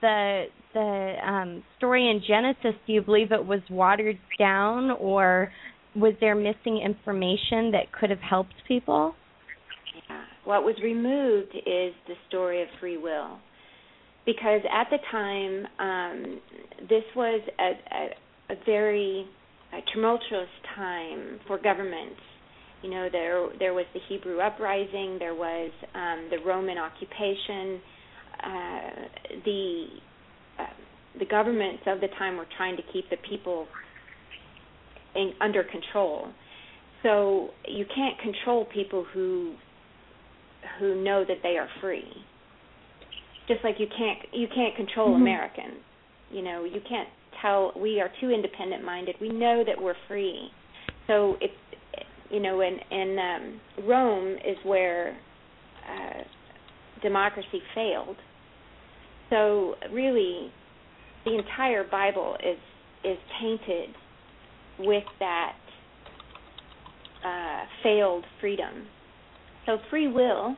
the 0.00 0.44
the 0.72 1.14
um, 1.26 1.62
story 1.78 2.08
in 2.08 2.22
Genesis? 2.26 2.78
Do 2.86 2.92
you 2.92 3.02
believe 3.02 3.32
it 3.32 3.44
was 3.44 3.60
watered 3.70 4.18
down, 4.38 4.90
or 4.90 5.52
was 5.94 6.14
there 6.20 6.34
missing 6.34 6.80
information 6.84 7.72
that 7.72 7.92
could 7.98 8.10
have 8.10 8.20
helped 8.20 8.54
people? 8.68 9.14
What 10.44 10.62
was 10.62 10.76
removed 10.80 11.56
is 11.56 11.92
the 12.06 12.14
story 12.28 12.62
of 12.62 12.68
free 12.78 12.96
will, 12.96 13.38
because 14.24 14.60
at 14.72 14.88
the 14.90 14.98
time 15.10 15.66
um, 15.80 16.40
this 16.88 17.02
was 17.16 17.40
a, 17.58 18.52
a, 18.52 18.54
a 18.54 18.56
very 18.64 19.26
a 19.72 19.80
tumultuous 19.92 20.48
time 20.76 21.40
for 21.48 21.58
governments 21.58 22.20
you 22.82 22.90
know, 22.90 23.08
there 23.10 23.48
there 23.58 23.74
was 23.74 23.86
the 23.94 24.00
Hebrew 24.08 24.38
uprising, 24.38 25.16
there 25.18 25.34
was 25.34 25.70
um, 25.94 26.28
the 26.30 26.38
Roman 26.46 26.78
occupation. 26.78 27.80
Uh, 28.42 28.90
the 29.44 29.86
uh, 30.58 30.64
the 31.18 31.26
governments 31.26 31.82
of 31.86 32.00
the 32.00 32.08
time 32.18 32.36
were 32.36 32.46
trying 32.56 32.76
to 32.76 32.82
keep 32.92 33.08
the 33.10 33.16
people 33.28 33.66
in, 35.14 35.32
under 35.40 35.64
control. 35.64 36.28
So 37.02 37.50
you 37.66 37.84
can't 37.94 38.18
control 38.20 38.66
people 38.72 39.06
who 39.12 39.54
who 40.78 41.02
know 41.02 41.24
that 41.26 41.38
they 41.42 41.56
are 41.56 41.68
free. 41.80 42.08
Just 43.48 43.62
like 43.64 43.76
you 43.78 43.86
can't 43.86 44.18
you 44.32 44.46
can't 44.54 44.74
control 44.76 45.10
mm-hmm. 45.10 45.22
Americans. 45.22 45.80
You 46.30 46.42
know, 46.42 46.64
you 46.64 46.80
can't 46.88 47.08
tell 47.40 47.72
we 47.80 48.00
are 48.00 48.10
too 48.20 48.30
independent 48.30 48.84
minded. 48.84 49.16
We 49.20 49.28
know 49.28 49.62
that 49.66 49.80
we're 49.80 49.94
free. 50.08 50.48
So 51.06 51.36
it's 51.40 51.54
you 52.30 52.40
know, 52.40 52.60
and 52.60 52.80
and 52.90 53.18
um, 53.18 53.60
Rome 53.86 54.32
is 54.34 54.56
where 54.64 55.16
uh, 55.88 56.22
democracy 57.08 57.62
failed. 57.74 58.16
So 59.30 59.74
really, 59.92 60.52
the 61.24 61.36
entire 61.38 61.84
Bible 61.88 62.36
is 62.42 62.58
is 63.04 63.18
tainted 63.40 63.90
with 64.80 65.04
that 65.20 65.56
uh, 67.24 67.60
failed 67.82 68.24
freedom. 68.40 68.86
So 69.66 69.78
free 69.90 70.08
will, 70.08 70.56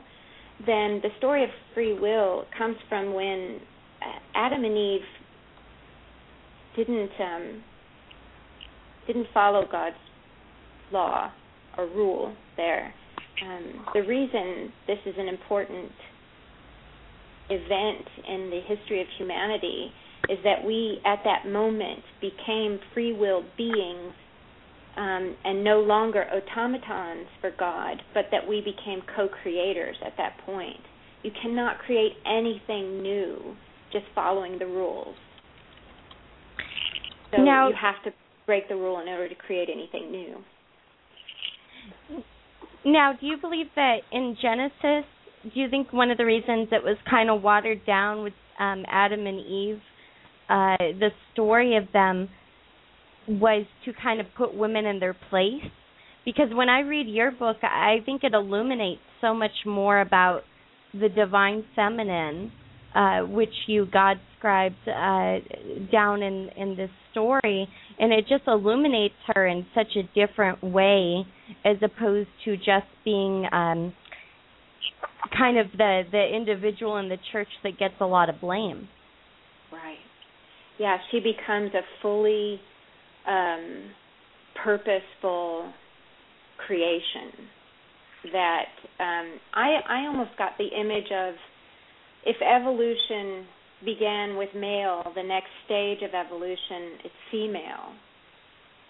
then 0.67 1.01
the 1.03 1.11
story 1.19 1.45
of 1.45 1.51
free 1.75 1.93
will 1.99 2.45
comes 2.57 2.77
from 2.89 3.13
when 3.13 3.61
uh, 4.01 4.19
Adam 4.35 4.65
and 4.65 4.77
Eve 4.77 5.01
didn't 6.77 7.11
um, 7.21 7.63
didn't 9.07 9.27
follow 9.35 9.65
God's 9.71 9.97
law 10.93 11.31
or 11.77 11.87
rule 11.87 12.35
there. 12.57 12.95
Um, 13.45 13.87
the 13.95 14.01
reason 14.01 14.73
this 14.87 14.99
is 15.07 15.15
an 15.19 15.29
important 15.29 15.93
event 17.51 18.07
in 18.29 18.51
the 18.51 18.61
history 18.67 19.01
of 19.01 19.07
humanity 19.17 19.91
is 20.29 20.39
that 20.45 20.65
we, 20.65 21.01
at 21.07 21.21
that 21.25 21.51
moment, 21.51 22.01
became 22.21 22.79
free 22.93 23.13
will 23.13 23.45
beings 23.57 24.13
um, 24.97 25.37
and 25.45 25.63
no 25.63 25.81
longer 25.81 26.25
automatons 26.25 27.29
for 27.41 27.53
God, 27.59 28.03
but 28.15 28.27
that 28.33 28.47
we 28.47 28.61
became 28.61 29.01
co 29.15 29.29
creators 29.29 29.97
at 30.05 30.13
that 30.19 30.37
point. 30.45 30.81
You 31.23 31.31
cannot 31.43 31.79
create 31.79 32.13
anything 32.27 33.03
new 33.03 33.57
just 33.93 34.05
following 34.15 34.59
the 34.59 34.67
rules. 34.67 35.15
So 37.31 37.43
now, 37.43 37.69
you 37.69 37.75
have 37.81 38.03
to 38.05 38.11
break 38.47 38.69
the 38.69 38.77
rule 38.77 39.01
in 39.01 39.09
order 39.09 39.29
to 39.29 39.35
create 39.35 39.69
anything 39.73 40.11
new. 40.11 40.37
Now, 42.85 43.13
do 43.19 43.27
you 43.27 43.37
believe 43.37 43.67
that 43.77 43.99
in 44.13 44.37
Genesis, 44.41 45.05
do 45.43 45.61
you 45.61 45.69
think 45.69 45.93
one 45.93 46.11
of 46.11 46.19
the 46.19 46.25
reasons 46.25 46.69
it 46.73 46.83
was 46.83 46.97
kind 47.09 47.31
of 47.31 47.43
watered 47.43 47.85
down 47.87 48.23
with 48.23 48.33
um, 48.59 48.85
Adam 48.89 49.27
and 49.27 49.41
Eve, 49.41 49.81
uh, 50.49 50.77
the 50.99 51.11
story 51.33 51.77
of 51.77 51.85
them 51.93 52.29
was 53.29 53.67
to 53.85 53.93
kind 54.03 54.21
of 54.21 54.27
put 54.37 54.55
women 54.55 54.85
in 54.87 54.99
their 54.99 55.15
place? 55.31 55.63
Because 56.25 56.49
when 56.53 56.69
I 56.69 56.81
read 56.81 57.07
your 57.09 57.31
book, 57.31 57.57
I 57.63 57.99
think 58.05 58.25
it 58.25 58.35
illuminates 58.35 59.01
so 59.21 59.33
much 59.33 59.65
more 59.65 60.01
about 60.01 60.43
the 60.93 61.09
divine 61.09 61.65
feminine, 61.77 62.53
uh, 62.95 63.21
which 63.21 63.53
you 63.67 63.87
God 63.91 64.19
scribed 64.39 64.77
uh, 64.87 65.39
down 65.93 66.23
in 66.23 66.51
in 66.57 66.77
this 66.77 66.91
story, 67.13 67.69
and 67.99 68.13
it 68.13 68.27
just 68.29 68.45
illuminates 68.47 69.15
her 69.35 69.47
in 69.47 69.67
such 69.75 69.97
a 69.97 70.03
different 70.15 70.63
way 70.63 71.27
as 71.65 71.77
opposed 71.83 72.29
to 72.45 72.57
just 72.57 72.87
being 73.05 73.47
um 73.53 73.93
kind 75.37 75.59
of 75.59 75.67
the 75.77 76.03
the 76.11 76.25
individual 76.35 76.97
in 76.99 77.09
the 77.09 77.19
church 77.33 77.49
that 77.63 77.79
gets 77.79 77.95
a 78.01 78.07
lot 78.07 78.29
of 78.29 78.41
blame 78.41 78.89
right 79.73 79.99
yeah 80.79 80.97
she 81.11 81.21
becomes 81.21 81.73
a 81.75 81.83
fully 82.03 82.61
um 83.27 83.91
purposeful 84.63 85.73
creation 86.67 87.31
that 88.33 88.69
um 89.01 89.39
i 89.55 89.79
i 89.89 90.07
almost 90.07 90.31
got 90.39 90.53
the 90.59 90.69
image 90.79 91.11
of 91.13 91.35
if 92.25 92.37
evolution 92.43 93.47
began 93.85 94.37
with 94.37 94.49
male, 94.55 95.03
the 95.15 95.23
next 95.23 95.51
stage 95.65 95.99
of 96.03 96.15
evolution 96.15 96.99
is 97.05 97.13
female. 97.31 97.95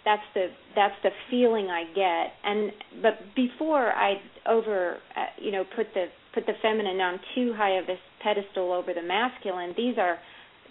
That's 0.08 0.28
the 0.34 0.46
that's 0.74 0.94
the 1.02 1.10
feeling 1.30 1.68
I 1.68 1.84
get. 1.94 2.32
And 2.44 2.72
but 3.02 3.14
before 3.36 3.92
I 3.92 4.14
over 4.48 4.96
uh, 5.16 5.20
you 5.38 5.52
know 5.52 5.64
put 5.76 5.86
the 5.94 6.06
put 6.34 6.46
the 6.46 6.54
feminine 6.62 7.00
on 7.00 7.20
too 7.34 7.52
high 7.56 7.78
of 7.78 7.86
this 7.86 7.98
pedestal 8.22 8.72
over 8.72 8.94
the 8.94 9.02
masculine, 9.02 9.74
these 9.76 9.98
are 9.98 10.16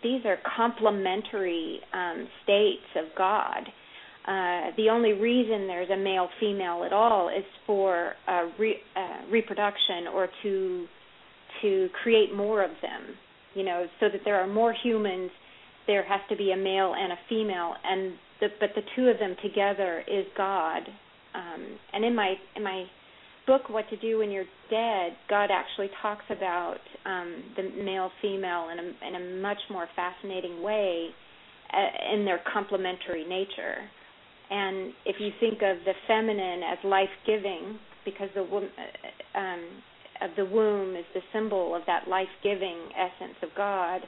these 0.02 0.26
are 0.26 0.38
complementary 0.56 1.80
um, 1.94 2.28
states 2.44 2.90
of 2.96 3.06
God. 3.18 3.62
Uh, 4.28 4.76
the 4.76 4.90
only 4.90 5.14
reason 5.14 5.68
there's 5.68 5.90
a 5.90 5.98
male 5.98 6.30
female 6.40 6.84
at 6.84 6.92
all 6.92 7.30
is 7.30 7.46
for 7.66 8.14
uh, 8.28 8.46
re- 8.60 8.82
uh, 8.96 9.32
reproduction 9.32 10.08
or 10.14 10.28
to 10.44 10.86
to 11.62 11.90
create 12.04 12.36
more 12.36 12.64
of 12.64 12.72
them 12.82 13.16
you 13.58 13.64
know, 13.64 13.88
so 14.00 14.06
that 14.12 14.22
there 14.24 14.40
are 14.40 14.48
more 14.48 14.74
humans, 14.84 15.32
there 15.88 16.04
has 16.04 16.22
to 16.30 16.36
be 16.36 16.52
a 16.52 16.56
male 16.56 16.94
and 16.96 17.12
a 17.12 17.18
female, 17.28 17.74
and 17.84 18.14
the, 18.40 18.48
but 18.60 18.70
the 18.76 18.82
two 18.96 19.08
of 19.08 19.20
them 19.20 19.36
together 19.44 20.04
is 20.08 20.26
God. 20.36 20.84
Um, 21.34 21.78
and 21.94 22.04
in 22.06 22.16
my 22.16 22.36
in 22.56 22.64
my 22.64 22.86
book, 23.46 23.70
What 23.70 23.90
to 23.90 23.98
Do 23.98 24.20
When 24.20 24.32
You're 24.32 24.46
Dead, 24.70 25.14
God 25.30 25.50
actually 25.52 25.90
talks 26.02 26.26
about 26.30 26.80
um, 27.06 27.44
the 27.56 27.84
male 27.84 28.12
female 28.22 28.70
in 28.70 28.80
a, 28.80 29.08
in 29.08 29.16
a 29.16 29.42
much 29.42 29.60
more 29.70 29.88
fascinating 29.96 30.62
way 30.62 31.08
uh, 31.74 32.14
in 32.14 32.26
their 32.26 32.42
complementary 32.52 33.26
nature. 33.26 33.78
And 34.50 34.94
if 35.06 35.18
you 35.20 35.32
think 35.40 35.56
of 35.56 35.78
the 35.86 35.94
feminine 36.08 36.62
as 36.64 36.78
life 36.84 37.10
giving, 37.26 37.80
because 38.06 38.30
the 38.36 38.44
woman, 38.44 38.70
uh, 38.78 39.38
um, 39.38 39.64
of 40.22 40.32
the 40.36 40.46
womb 40.46 40.96
is 40.96 41.06
the 41.14 41.22
symbol 41.34 41.76
of 41.76 41.84
that 41.86 42.08
life-giving 42.08 42.78
essence 42.98 43.36
of 43.44 43.50
God, 43.56 44.02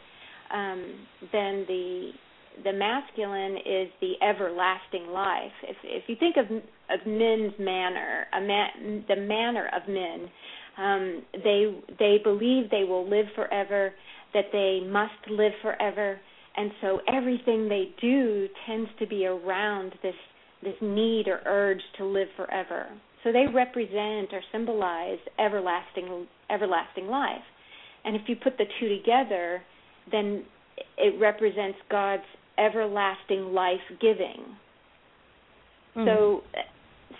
um, 0.51 1.07
then 1.31 1.65
the 1.68 2.11
the 2.64 2.74
masculine 2.74 3.58
is 3.58 3.90
the 4.02 4.14
everlasting 4.22 5.08
life. 5.08 5.52
If 5.64 5.78
if 5.84 6.04
you 6.08 6.16
think 6.16 6.36
of 6.38 6.46
of 6.46 7.06
men's 7.06 7.54
manner, 7.60 8.26
a 8.34 8.42
man, 8.42 9.06
the 9.08 9.16
manner 9.16 9.70
of 9.76 9.88
men, 9.88 10.30
um, 10.78 11.24
they 11.34 11.76
they 11.98 12.18
believe 12.24 12.70
they 12.70 12.84
will 12.84 13.10
live 13.10 13.28
forever, 13.36 13.94
that 14.34 14.46
they 14.52 14.82
must 14.88 15.30
live 15.30 15.54
forever, 15.62 16.20
and 16.58 16.72
so 16.82 17.00
everything 17.08 17.70
they 17.70 17.90
do 18.02 18.48
tends 18.68 18.90
to 19.00 19.08
be 19.08 19.26
around 19.26 19.94
this 20.04 20.16
this 20.62 20.76
need 20.82 21.28
or 21.28 21.42
urge 21.46 21.82
to 21.98 22.06
live 22.06 22.28
forever. 22.36 22.88
So 23.24 23.32
they 23.32 23.46
represent 23.54 24.34
or 24.34 24.42
symbolize 24.52 25.20
everlasting 25.38 26.28
everlasting 26.50 27.08
life. 27.08 27.44
And 28.06 28.16
if 28.16 28.24
you 28.28 28.36
put 28.36 28.58
the 28.58 28.66
two 28.80 28.90
together, 28.90 29.62
then 30.12 30.44
it 30.98 31.20
represents 31.20 31.78
God's 31.90 32.24
everlasting 32.60 33.53
life 33.53 33.80
giving. 34.02 34.44
Mm-hmm. 35.95 36.06
So 36.06 36.41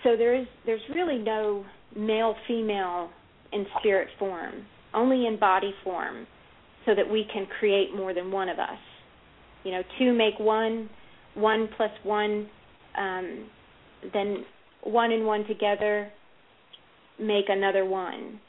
so 0.04 0.16
there 0.16 0.34
is 0.34 0.46
there's 0.66 0.82
really 0.94 1.18
no 1.18 1.64
male 1.96 2.34
female 2.46 3.10
in 3.52 3.66
spirit 3.78 4.08
form, 4.18 4.66
only 4.94 5.26
in 5.26 5.38
body 5.38 5.74
form, 5.82 6.26
so 6.86 6.94
that 6.94 7.10
we 7.10 7.26
can 7.32 7.46
create 7.58 7.94
more 7.94 8.14
than 8.14 8.30
one 8.30 8.48
of 8.48 8.58
us. 8.58 8.78
You 9.64 9.72
know, 9.72 9.82
two 9.98 10.14
make 10.14 10.38
one, 10.38 10.88
one 11.34 11.68
plus 11.76 11.90
one, 12.02 12.48
um, 12.96 13.46
then 14.12 14.44
one 14.84 15.12
and 15.12 15.26
one 15.26 15.46
together 15.46 16.10
make 17.18 17.46
another 17.48 17.84
one. 17.84 18.40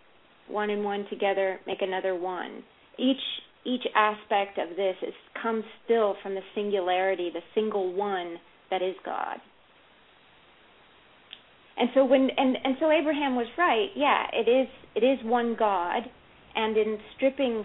One 0.47 0.69
and 0.69 0.83
one 0.83 1.05
together 1.09 1.59
make 1.67 1.81
another 1.81 2.15
one. 2.15 2.63
Each 2.97 3.17
each 3.65 3.83
aspect 3.95 4.57
of 4.57 4.75
this 4.75 4.95
is 5.01 5.13
comes 5.41 5.63
still 5.85 6.15
from 6.23 6.35
the 6.35 6.41
singularity, 6.55 7.29
the 7.33 7.41
single 7.53 7.93
one 7.93 8.37
that 8.69 8.81
is 8.81 8.95
God. 9.05 9.37
And 11.77 11.89
so 11.93 12.05
when 12.05 12.29
and 12.37 12.57
and 12.63 12.75
so 12.79 12.91
Abraham 12.91 13.35
was 13.35 13.47
right. 13.57 13.89
Yeah, 13.95 14.25
it 14.33 14.49
is 14.49 14.67
it 14.95 15.03
is 15.03 15.19
one 15.25 15.55
God, 15.57 16.03
and 16.55 16.77
in 16.77 16.97
stripping 17.15 17.63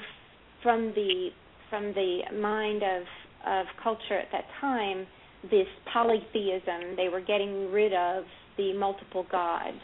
from 0.62 0.92
the 0.94 1.28
from 1.70 1.92
the 1.94 2.20
mind 2.40 2.82
of 2.82 3.02
of 3.46 3.66
culture 3.82 4.18
at 4.18 4.28
that 4.32 4.44
time, 4.60 5.06
this 5.50 5.66
polytheism, 5.92 6.96
they 6.96 7.08
were 7.08 7.20
getting 7.20 7.70
rid 7.70 7.92
of 7.92 8.24
the 8.56 8.72
multiple 8.74 9.26
gods. 9.30 9.78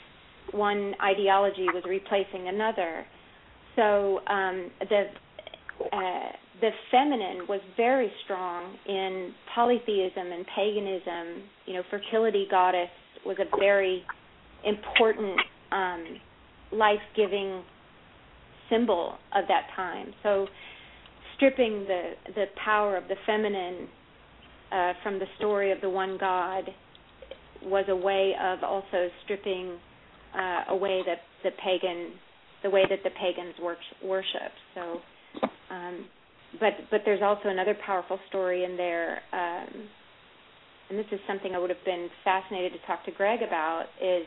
One 0.52 0.94
ideology 1.02 1.66
was 1.72 1.84
replacing 1.88 2.48
another. 2.48 3.04
So 3.76 4.20
um, 4.26 4.70
the 4.80 5.04
uh, 5.92 6.32
the 6.60 6.70
feminine 6.90 7.46
was 7.48 7.60
very 7.76 8.10
strong 8.24 8.76
in 8.86 9.34
polytheism 9.54 10.32
and 10.32 10.46
paganism. 10.54 11.48
You 11.66 11.74
know, 11.74 11.82
fertility 11.90 12.46
goddess 12.50 12.90
was 13.24 13.36
a 13.40 13.56
very 13.58 14.02
important 14.64 15.38
um, 15.70 16.04
life-giving 16.72 17.62
symbol 18.70 19.14
of 19.34 19.44
that 19.48 19.68
time. 19.74 20.14
So, 20.22 20.46
stripping 21.36 21.84
the 21.84 22.12
the 22.34 22.44
power 22.64 22.96
of 22.96 23.08
the 23.08 23.16
feminine 23.26 23.88
uh, 24.70 24.92
from 25.02 25.18
the 25.18 25.26
story 25.38 25.72
of 25.72 25.80
the 25.80 25.90
one 25.90 26.16
God 26.18 26.64
was 27.62 27.84
a 27.88 27.96
way 27.96 28.34
of 28.40 28.62
also 28.62 29.08
stripping 29.24 29.78
uh, 30.34 30.64
away 30.70 31.02
the 31.04 31.14
the 31.42 31.50
pagan 31.62 32.12
the 32.62 32.70
way 32.70 32.84
that 32.88 33.00
the 33.02 33.10
pagans 33.10 33.54
worship. 34.04 34.52
So, 34.74 35.00
um, 35.72 36.04
but 36.60 36.72
but 36.90 37.00
there's 37.04 37.22
also 37.22 37.48
another 37.48 37.74
powerful 37.86 38.18
story 38.28 38.64
in 38.64 38.76
there, 38.76 39.20
um, 39.32 39.88
and 40.90 40.98
this 40.98 41.06
is 41.10 41.20
something 41.26 41.54
I 41.54 41.58
would 41.58 41.70
have 41.70 41.84
been 41.84 42.08
fascinated 42.24 42.72
to 42.72 42.86
talk 42.86 43.04
to 43.06 43.10
Greg 43.12 43.40
about. 43.42 43.86
Is 44.02 44.26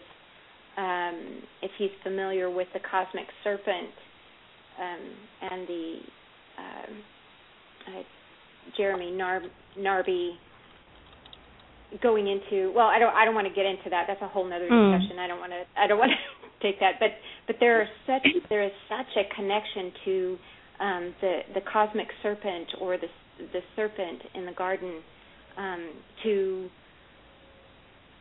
um, 0.78 1.44
if 1.62 1.72
he's 1.78 1.92
familiar 2.04 2.50
with 2.50 2.68
the 2.74 2.80
cosmic 2.80 3.28
serpent 3.44 3.94
um, 4.80 5.52
and 5.52 5.68
the 5.68 5.96
um, 6.58 7.04
uh, 7.88 8.04
Jeremy 8.76 9.12
Nar- 9.12 9.44
Narby 9.78 10.32
going 12.02 12.28
into 12.28 12.74
well 12.76 12.88
i 12.88 13.00
don't 13.00 13.14
i 13.16 13.24
don't 13.24 13.36
want 13.36 13.48
to 13.48 13.54
get 13.54 13.66
into 13.66 13.90
that 13.90 14.06
that's 14.08 14.22
a 14.22 14.28
whole 14.28 14.44
nother 14.44 14.68
mm. 14.68 15.00
discussion 15.00 15.20
i 15.20 15.28
don't 15.28 15.40
want 15.40 15.52
to 15.52 15.64
i 15.80 15.88
don't 15.88 16.00
want 16.00 16.12
to 16.12 16.18
take 16.62 16.80
that 16.80 16.94
but 17.00 17.10
but 17.48 17.56
there 17.60 17.80
are 17.80 17.88
such 18.06 18.28
there 18.50 18.64
is 18.64 18.72
such 18.90 19.08
a 19.16 19.24
connection 19.36 19.94
to 20.04 20.38
um 20.80 21.14
the 21.22 21.40
the 21.54 21.62
cosmic 21.72 22.08
serpent 22.22 22.68
or 22.82 22.98
the 22.98 23.08
the 23.54 23.62
serpent 23.76 24.22
in 24.34 24.46
the 24.46 24.54
garden 24.54 25.02
um 25.58 25.90
to 26.24 26.70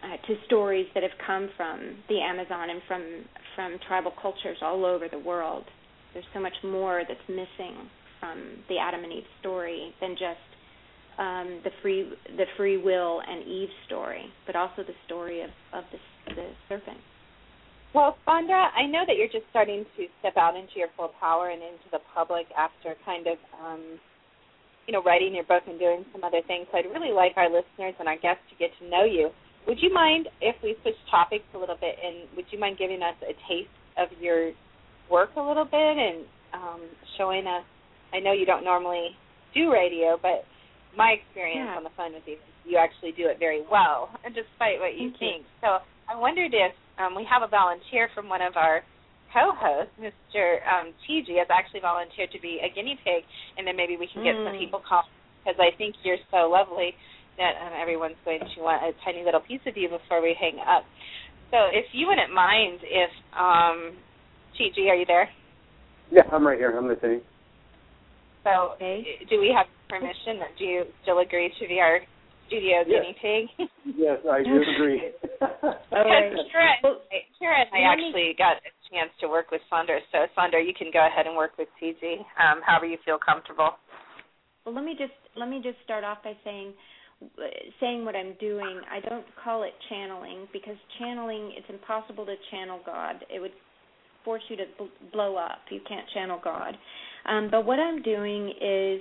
uh, 0.04 0.16
to 0.26 0.34
stories 0.46 0.86
that 0.94 1.02
have 1.02 1.16
come 1.26 1.48
from 1.56 1.96
the 2.08 2.20
Amazon 2.20 2.70
and 2.70 2.82
from 2.86 3.24
from 3.54 3.78
tribal 3.88 4.12
cultures 4.20 4.58
all 4.60 4.84
over 4.84 5.08
the 5.08 5.18
world. 5.18 5.64
There's 6.12 6.26
so 6.34 6.40
much 6.40 6.54
more 6.62 7.02
that's 7.08 7.28
missing 7.28 7.88
from 8.20 8.38
the 8.68 8.78
Adam 8.78 9.02
and 9.02 9.12
Eve 9.12 9.24
story 9.40 9.94
than 10.00 10.10
just 10.12 10.48
um, 11.18 11.60
the 11.64 11.70
free 11.80 12.10
the 12.36 12.44
free 12.56 12.76
will 12.76 13.20
and 13.26 13.46
Eve 13.46 13.68
story, 13.86 14.26
but 14.46 14.56
also 14.56 14.82
the 14.82 14.94
story 15.06 15.42
of 15.42 15.50
of 15.72 15.84
the, 15.90 16.34
the 16.34 16.48
serpent. 16.68 16.98
Well, 17.94 18.18
Sondra, 18.26 18.74
I 18.74 18.90
know 18.90 19.06
that 19.06 19.14
you're 19.14 19.30
just 19.30 19.46
starting 19.54 19.86
to 19.96 20.02
step 20.18 20.36
out 20.36 20.58
into 20.58 20.82
your 20.82 20.90
full 20.96 21.14
power 21.22 21.50
and 21.50 21.62
into 21.62 21.86
the 21.92 22.02
public 22.12 22.50
after 22.58 22.98
kind 23.06 23.30
of, 23.30 23.38
um, 23.62 24.02
you 24.88 24.92
know, 24.92 25.00
writing 25.06 25.32
your 25.32 25.46
book 25.46 25.62
and 25.70 25.78
doing 25.78 26.04
some 26.10 26.24
other 26.24 26.42
things. 26.42 26.66
So 26.72 26.78
I'd 26.78 26.90
really 26.90 27.14
like 27.14 27.38
our 27.38 27.46
listeners 27.46 27.94
and 28.02 28.10
our 28.10 28.18
guests 28.18 28.42
to 28.50 28.58
get 28.58 28.74
to 28.82 28.90
know 28.90 29.06
you. 29.06 29.30
Would 29.70 29.78
you 29.80 29.94
mind 29.94 30.26
if 30.42 30.56
we 30.60 30.74
switch 30.82 30.98
topics 31.08 31.46
a 31.54 31.58
little 31.58 31.78
bit, 31.78 31.94
and 32.02 32.26
would 32.34 32.46
you 32.50 32.58
mind 32.58 32.82
giving 32.82 33.00
us 33.00 33.14
a 33.22 33.32
taste 33.46 33.70
of 33.96 34.10
your 34.20 34.50
work 35.08 35.30
a 35.38 35.40
little 35.40 35.64
bit 35.64 35.94
and 35.96 36.26
um, 36.52 36.82
showing 37.16 37.46
us? 37.46 37.62
I 38.12 38.18
know 38.18 38.32
you 38.32 38.44
don't 38.44 38.64
normally 38.64 39.14
do 39.54 39.72
radio, 39.72 40.18
but 40.20 40.42
my 40.98 41.14
experience 41.14 41.70
yeah. 41.70 41.78
on 41.78 41.84
the 41.84 41.94
phone 41.96 42.12
with 42.12 42.26
you, 42.26 42.36
you 42.66 42.76
actually 42.76 43.12
do 43.12 43.30
it 43.30 43.38
very 43.38 43.62
well, 43.70 44.10
despite 44.34 44.82
what 44.82 44.98
you 44.98 45.14
Thank 45.14 45.18
think. 45.22 45.42
You. 45.46 45.62
So 45.62 45.78
I 46.14 46.16
wondered 46.16 46.54
if 46.54 46.70
um, 47.02 47.18
we 47.18 47.26
have 47.26 47.42
a 47.42 47.50
volunteer 47.50 48.06
from 48.14 48.30
one 48.30 48.38
of 48.38 48.54
our 48.54 48.86
co-hosts, 49.34 49.90
Mr. 49.98 50.62
Um, 50.62 50.94
TG, 51.02 51.42
has 51.42 51.50
actually 51.50 51.82
volunteered 51.82 52.30
to 52.30 52.38
be 52.38 52.62
a 52.62 52.70
guinea 52.70 52.94
pig, 53.02 53.26
and 53.58 53.66
then 53.66 53.74
maybe 53.74 53.98
we 53.98 54.06
can 54.06 54.22
get 54.22 54.38
mm. 54.38 54.46
some 54.46 54.54
people 54.54 54.78
called 54.78 55.10
because 55.42 55.58
I 55.58 55.74
think 55.74 55.98
you're 56.06 56.22
so 56.30 56.46
lovely 56.46 56.94
that 57.34 57.58
um, 57.58 57.74
everyone's 57.74 58.14
going 58.24 58.38
to 58.38 58.58
want 58.62 58.86
a 58.86 58.94
tiny 59.02 59.26
little 59.26 59.42
piece 59.42 59.60
of 59.66 59.74
you 59.76 59.90
before 59.90 60.22
we 60.22 60.38
hang 60.38 60.62
up. 60.62 60.86
So 61.50 61.66
if 61.74 61.90
you 61.90 62.06
wouldn't 62.06 62.30
mind, 62.30 62.78
if 62.86 63.10
um, 63.34 63.98
TG, 64.54 64.86
are 64.86 64.94
you 64.94 65.06
there? 65.10 65.26
Yeah, 66.14 66.30
I'm 66.30 66.46
right 66.46 66.56
here. 66.56 66.78
I'm 66.78 66.86
listening. 66.86 67.26
So, 68.46 68.78
okay. 68.78 69.02
do 69.28 69.42
we 69.42 69.50
have 69.50 69.66
permission? 69.90 70.46
Do 70.62 70.64
you 70.64 70.84
still 71.02 71.18
agree 71.18 71.50
to 71.58 71.66
be 71.66 71.82
our 71.82 72.06
studio 72.46 72.84
yes. 72.86 72.86
guinea 72.86 73.16
pig? 73.20 73.68
yes, 73.96 74.18
I 74.30 74.42
do 74.42 74.62
agree. 74.62 75.12
because 75.20 75.80
Kira, 75.90 76.70
Kira 77.40 77.56
and 77.62 77.72
I 77.72 77.92
actually 77.92 78.34
got 78.36 78.58
a 78.62 78.72
chance 78.90 79.10
to 79.20 79.28
work 79.28 79.50
with 79.50 79.60
Sondra. 79.72 79.98
So, 80.12 80.26
Sondra, 80.36 80.64
you 80.64 80.74
can 80.76 80.90
go 80.92 81.06
ahead 81.06 81.26
and 81.26 81.36
work 81.36 81.52
with 81.58 81.68
TG, 81.82 82.18
um, 82.38 82.60
however 82.64 82.86
you 82.86 82.98
feel 83.04 83.18
comfortable. 83.18 83.70
Well, 84.64 84.74
let 84.74 84.84
me 84.84 84.94
just 84.98 85.12
let 85.36 85.48
me 85.48 85.60
just 85.62 85.76
start 85.84 86.04
off 86.04 86.18
by 86.24 86.32
saying 86.44 86.72
saying 87.80 88.04
what 88.04 88.16
I'm 88.16 88.34
doing. 88.40 88.80
I 88.90 89.00
don't 89.08 89.24
call 89.42 89.62
it 89.62 89.72
channeling 89.88 90.46
because 90.52 90.76
channeling 90.98 91.52
it's 91.56 91.68
impossible 91.68 92.26
to 92.26 92.34
channel 92.50 92.80
God. 92.84 93.16
It 93.34 93.40
would 93.40 93.52
force 94.24 94.42
you 94.48 94.56
to 94.56 94.64
bl- 94.78 95.08
blow 95.12 95.36
up. 95.36 95.60
You 95.70 95.80
can't 95.86 96.06
channel 96.14 96.40
God. 96.42 96.76
Um, 97.26 97.48
but 97.50 97.64
what 97.64 97.78
I'm 97.78 98.02
doing 98.02 98.52
is, 98.60 99.00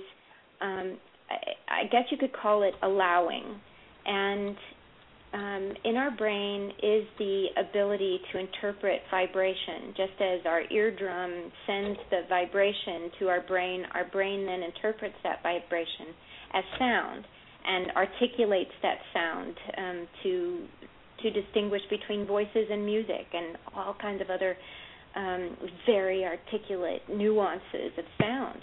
um, 0.60 0.98
I, 1.30 1.84
guess 1.90 2.04
you 2.10 2.18
could 2.18 2.32
call 2.32 2.62
it 2.62 2.74
allowing. 2.82 3.44
And 4.06 4.56
um, 5.32 5.72
in 5.84 5.96
our 5.96 6.10
brain 6.16 6.70
is 6.82 7.04
the 7.18 7.46
ability 7.56 8.20
to 8.32 8.38
interpret 8.38 9.00
vibration. 9.10 9.94
Just 9.96 10.20
as 10.20 10.40
our 10.46 10.62
eardrum 10.70 11.50
sends 11.66 11.98
the 12.10 12.22
vibration 12.28 13.10
to 13.18 13.28
our 13.28 13.40
brain, 13.42 13.84
our 13.94 14.04
brain 14.10 14.46
then 14.46 14.62
interprets 14.62 15.16
that 15.24 15.42
vibration 15.42 16.14
as 16.54 16.64
sound 16.78 17.24
and 17.66 17.90
articulates 17.96 18.70
that 18.82 18.98
sound 19.12 19.54
um, 19.78 20.08
to 20.22 20.66
to 21.22 21.30
distinguish 21.30 21.80
between 21.88 22.26
voices 22.26 22.66
and 22.70 22.84
music 22.84 23.26
and 23.32 23.56
all 23.74 23.96
kinds 24.00 24.20
of 24.20 24.28
other 24.28 24.56
um, 25.16 25.56
very 25.86 26.24
articulate 26.24 27.00
nuances 27.08 27.92
of 27.96 28.04
sound. 28.20 28.60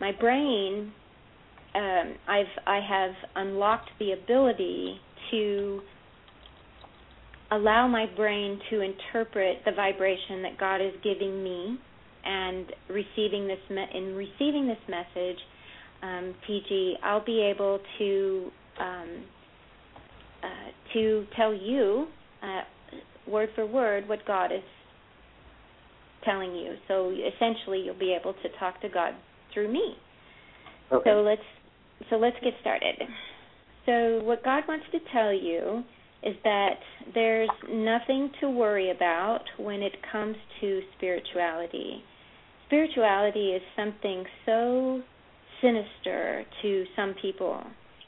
My 0.00 0.10
brain, 0.10 0.92
um, 1.74 2.14
I've 2.28 2.46
I 2.66 2.80
have 2.86 3.12
unlocked 3.36 3.90
the 3.98 4.12
ability 4.12 4.96
to 5.30 5.80
allow 7.50 7.86
my 7.86 8.06
brain 8.16 8.58
to 8.70 8.80
interpret 8.80 9.58
the 9.64 9.72
vibration 9.72 10.42
that 10.42 10.58
God 10.58 10.76
is 10.76 10.92
giving 11.02 11.42
me, 11.42 11.78
and 12.24 12.66
receiving 12.88 13.46
this 13.46 13.58
me- 13.70 13.90
in 13.94 14.14
receiving 14.14 14.66
this 14.66 14.78
message, 14.88 15.38
um, 16.02 16.34
TG, 16.48 16.94
I'll 17.02 17.24
be 17.24 17.40
able 17.40 17.78
to 17.98 18.50
um, 18.78 19.24
uh, 20.42 20.92
to 20.94 21.26
tell 21.36 21.54
you 21.54 22.06
uh, 22.42 22.62
word 23.26 23.50
for 23.54 23.66
word 23.66 24.08
what 24.08 24.24
God 24.26 24.52
is 24.52 24.62
telling 26.24 26.54
you. 26.54 26.74
So 26.88 27.10
essentially, 27.10 27.80
you'll 27.80 27.98
be 27.98 28.16
able 28.18 28.34
to 28.34 28.48
talk 28.58 28.80
to 28.82 28.88
God 28.88 29.14
through 29.52 29.72
me. 29.72 29.94
Okay. 30.90 31.10
So 31.10 31.22
let's 31.22 31.42
so 32.10 32.16
let's 32.16 32.36
get 32.42 32.54
started. 32.60 32.96
So 33.86 34.20
what 34.24 34.44
God 34.44 34.64
wants 34.68 34.86
to 34.92 34.98
tell 35.12 35.32
you 35.32 35.82
is 36.22 36.36
that 36.44 36.78
there's 37.14 37.50
nothing 37.68 38.30
to 38.40 38.48
worry 38.48 38.90
about 38.90 39.42
when 39.58 39.82
it 39.82 39.92
comes 40.10 40.36
to 40.60 40.80
spirituality. 40.96 42.02
Spirituality 42.66 43.50
is 43.50 43.62
something 43.76 44.24
so 44.46 45.02
sinister 45.60 46.44
to 46.62 46.84
some 46.94 47.14
people. 47.20 47.62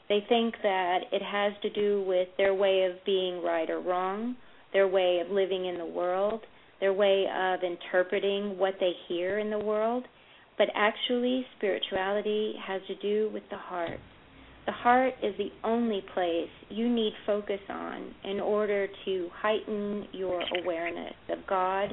They 0.07 0.23
think 0.29 0.55
that 0.63 0.99
it 1.11 1.21
has 1.21 1.53
to 1.61 1.69
do 1.69 2.03
with 2.07 2.29
their 2.37 2.53
way 2.53 2.83
of 2.83 3.03
being 3.05 3.43
right 3.43 3.69
or 3.69 3.79
wrong, 3.79 4.35
their 4.71 4.87
way 4.87 5.21
of 5.23 5.31
living 5.31 5.65
in 5.65 5.77
the 5.77 5.85
world, 5.85 6.41
their 6.79 6.93
way 6.93 7.25
of 7.33 7.63
interpreting 7.63 8.57
what 8.57 8.75
they 8.79 8.91
hear 9.07 9.39
in 9.39 9.49
the 9.49 9.59
world. 9.59 10.05
But 10.57 10.67
actually, 10.73 11.45
spirituality 11.57 12.53
has 12.65 12.81
to 12.87 12.95
do 12.95 13.29
with 13.33 13.43
the 13.49 13.57
heart. 13.57 13.99
The 14.65 14.71
heart 14.71 15.13
is 15.21 15.35
the 15.37 15.51
only 15.63 16.03
place 16.13 16.49
you 16.69 16.89
need 16.89 17.13
focus 17.25 17.59
on 17.69 18.15
in 18.23 18.39
order 18.39 18.87
to 19.05 19.29
heighten 19.33 20.07
your 20.11 20.41
awareness 20.59 21.13
of 21.29 21.45
God, 21.47 21.89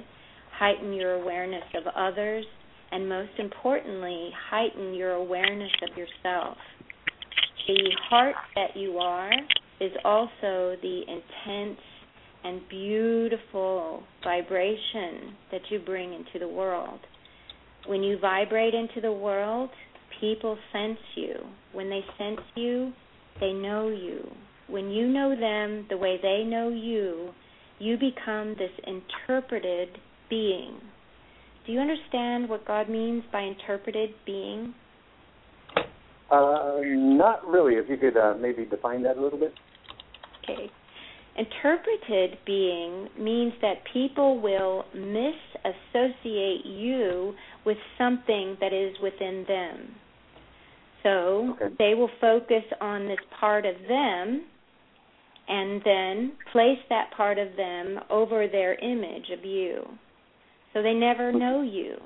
heighten 0.58 0.92
your 0.94 1.14
awareness 1.14 1.64
of 1.74 1.86
others, 1.94 2.46
and 2.90 3.08
most 3.08 3.32
importantly, 3.38 4.30
heighten 4.50 4.94
your 4.94 5.12
awareness 5.12 5.72
of 5.82 5.98
yourself. 5.98 6.56
The 7.66 7.90
heart 8.08 8.36
that 8.54 8.76
you 8.76 8.98
are 8.98 9.32
is 9.80 9.92
also 10.04 10.76
the 10.80 11.02
intense 11.08 11.80
and 12.44 12.60
beautiful 12.68 14.02
vibration 14.24 15.34
that 15.50 15.60
you 15.70 15.78
bring 15.78 16.12
into 16.12 16.38
the 16.38 16.48
world. 16.48 17.00
When 17.86 18.02
you 18.02 18.18
vibrate 18.18 18.74
into 18.74 19.00
the 19.00 19.12
world, 19.12 19.70
people 20.20 20.56
sense 20.72 20.98
you. 21.16 21.34
When 21.72 21.90
they 21.90 22.04
sense 22.18 22.40
you, 22.54 22.92
they 23.40 23.52
know 23.52 23.88
you. 23.88 24.30
When 24.68 24.90
you 24.90 25.08
know 25.08 25.34
them 25.38 25.86
the 25.90 25.96
way 25.96 26.18
they 26.22 26.44
know 26.44 26.68
you, 26.68 27.30
you 27.78 27.96
become 27.98 28.54
this 28.58 28.70
interpreted 28.86 29.88
being. 30.30 30.78
Do 31.66 31.72
you 31.72 31.80
understand 31.80 32.48
what 32.48 32.66
God 32.66 32.88
means 32.88 33.24
by 33.32 33.42
interpreted 33.42 34.10
being? 34.24 34.74
Uh, 36.30 36.78
not 36.82 37.46
really. 37.46 37.74
If 37.74 37.88
you 37.88 37.96
could 37.96 38.16
uh, 38.16 38.34
maybe 38.40 38.64
define 38.64 39.02
that 39.02 39.16
a 39.16 39.20
little 39.20 39.38
bit. 39.38 39.52
Okay. 40.42 40.70
Interpreted 41.36 42.38
being 42.44 43.08
means 43.18 43.54
that 43.62 43.76
people 43.92 44.40
will 44.40 44.84
misassociate 44.94 46.64
you 46.64 47.34
with 47.64 47.78
something 47.98 48.56
that 48.60 48.72
is 48.72 48.94
within 49.02 49.44
them. 49.46 49.94
So 51.02 51.56
okay. 51.60 51.74
they 51.78 51.94
will 51.94 52.10
focus 52.20 52.64
on 52.80 53.06
this 53.06 53.18
part 53.38 53.66
of 53.66 53.74
them 53.88 54.44
and 55.48 55.82
then 55.84 56.32
place 56.52 56.78
that 56.88 57.10
part 57.16 57.38
of 57.38 57.56
them 57.56 57.98
over 58.10 58.46
their 58.46 58.74
image 58.74 59.30
of 59.36 59.44
you. 59.44 59.82
So 60.72 60.82
they 60.82 60.94
never 60.94 61.32
know 61.32 61.62
you. 61.62 61.96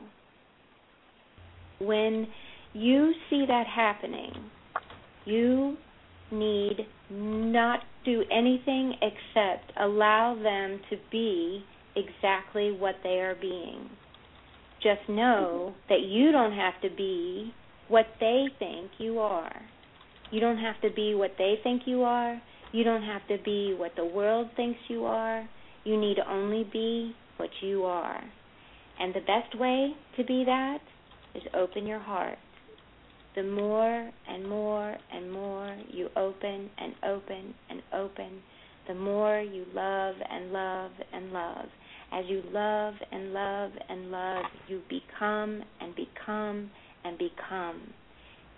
When 1.78 2.26
you 2.72 3.12
see 3.28 3.44
that 3.46 3.66
happening, 3.66 4.32
you 5.24 5.76
need 6.32 6.86
not 7.10 7.80
do 8.04 8.24
anything 8.30 8.94
except 9.02 9.72
allow 9.78 10.34
them 10.42 10.80
to 10.90 10.96
be 11.10 11.64
exactly 11.94 12.72
what 12.72 12.96
they 13.02 13.20
are 13.20 13.36
being. 13.40 13.88
Just 14.82 15.08
know 15.08 15.74
that 15.88 16.00
you 16.02 16.32
don't 16.32 16.52
have 16.52 16.80
to 16.82 16.90
be 16.94 17.52
what 17.88 18.06
they 18.20 18.46
think 18.58 18.90
you 18.98 19.18
are. 19.18 19.54
You 20.30 20.40
don't 20.40 20.58
have 20.58 20.80
to 20.82 20.90
be 20.90 21.14
what 21.14 21.32
they 21.38 21.54
think 21.62 21.82
you 21.86 22.02
are. 22.02 22.40
You 22.72 22.84
don't 22.84 23.02
have 23.02 23.26
to 23.28 23.38
be 23.42 23.74
what 23.74 23.92
the 23.96 24.04
world 24.04 24.48
thinks 24.56 24.78
you 24.88 25.04
are. 25.04 25.48
You 25.84 25.98
need 25.98 26.18
only 26.18 26.64
be 26.70 27.14
what 27.36 27.50
you 27.62 27.84
are. 27.84 28.22
And 28.98 29.14
the 29.14 29.20
best 29.20 29.58
way 29.58 29.94
to 30.16 30.24
be 30.24 30.44
that 30.44 30.78
is 31.34 31.42
open 31.54 31.86
your 31.86 32.00
heart. 32.00 32.38
The 33.34 33.42
more 33.42 34.10
and 34.28 34.48
more 34.48 34.96
and 35.12 35.30
more 35.30 35.76
you 35.90 36.08
open 36.16 36.70
and 36.78 36.94
open 37.04 37.54
and 37.68 37.82
open, 37.92 38.42
the 38.88 38.94
more 38.94 39.40
you 39.40 39.66
love 39.74 40.14
and 40.30 40.52
love 40.52 40.90
and 41.12 41.32
love. 41.32 41.66
As 42.12 42.24
you 42.28 42.42
love 42.52 42.94
and 43.12 43.32
love 43.32 43.70
and 43.88 44.10
love, 44.10 44.44
you 44.68 44.80
become 44.88 45.62
and 45.80 45.94
become 45.94 46.70
and 47.04 47.18
become. 47.18 47.80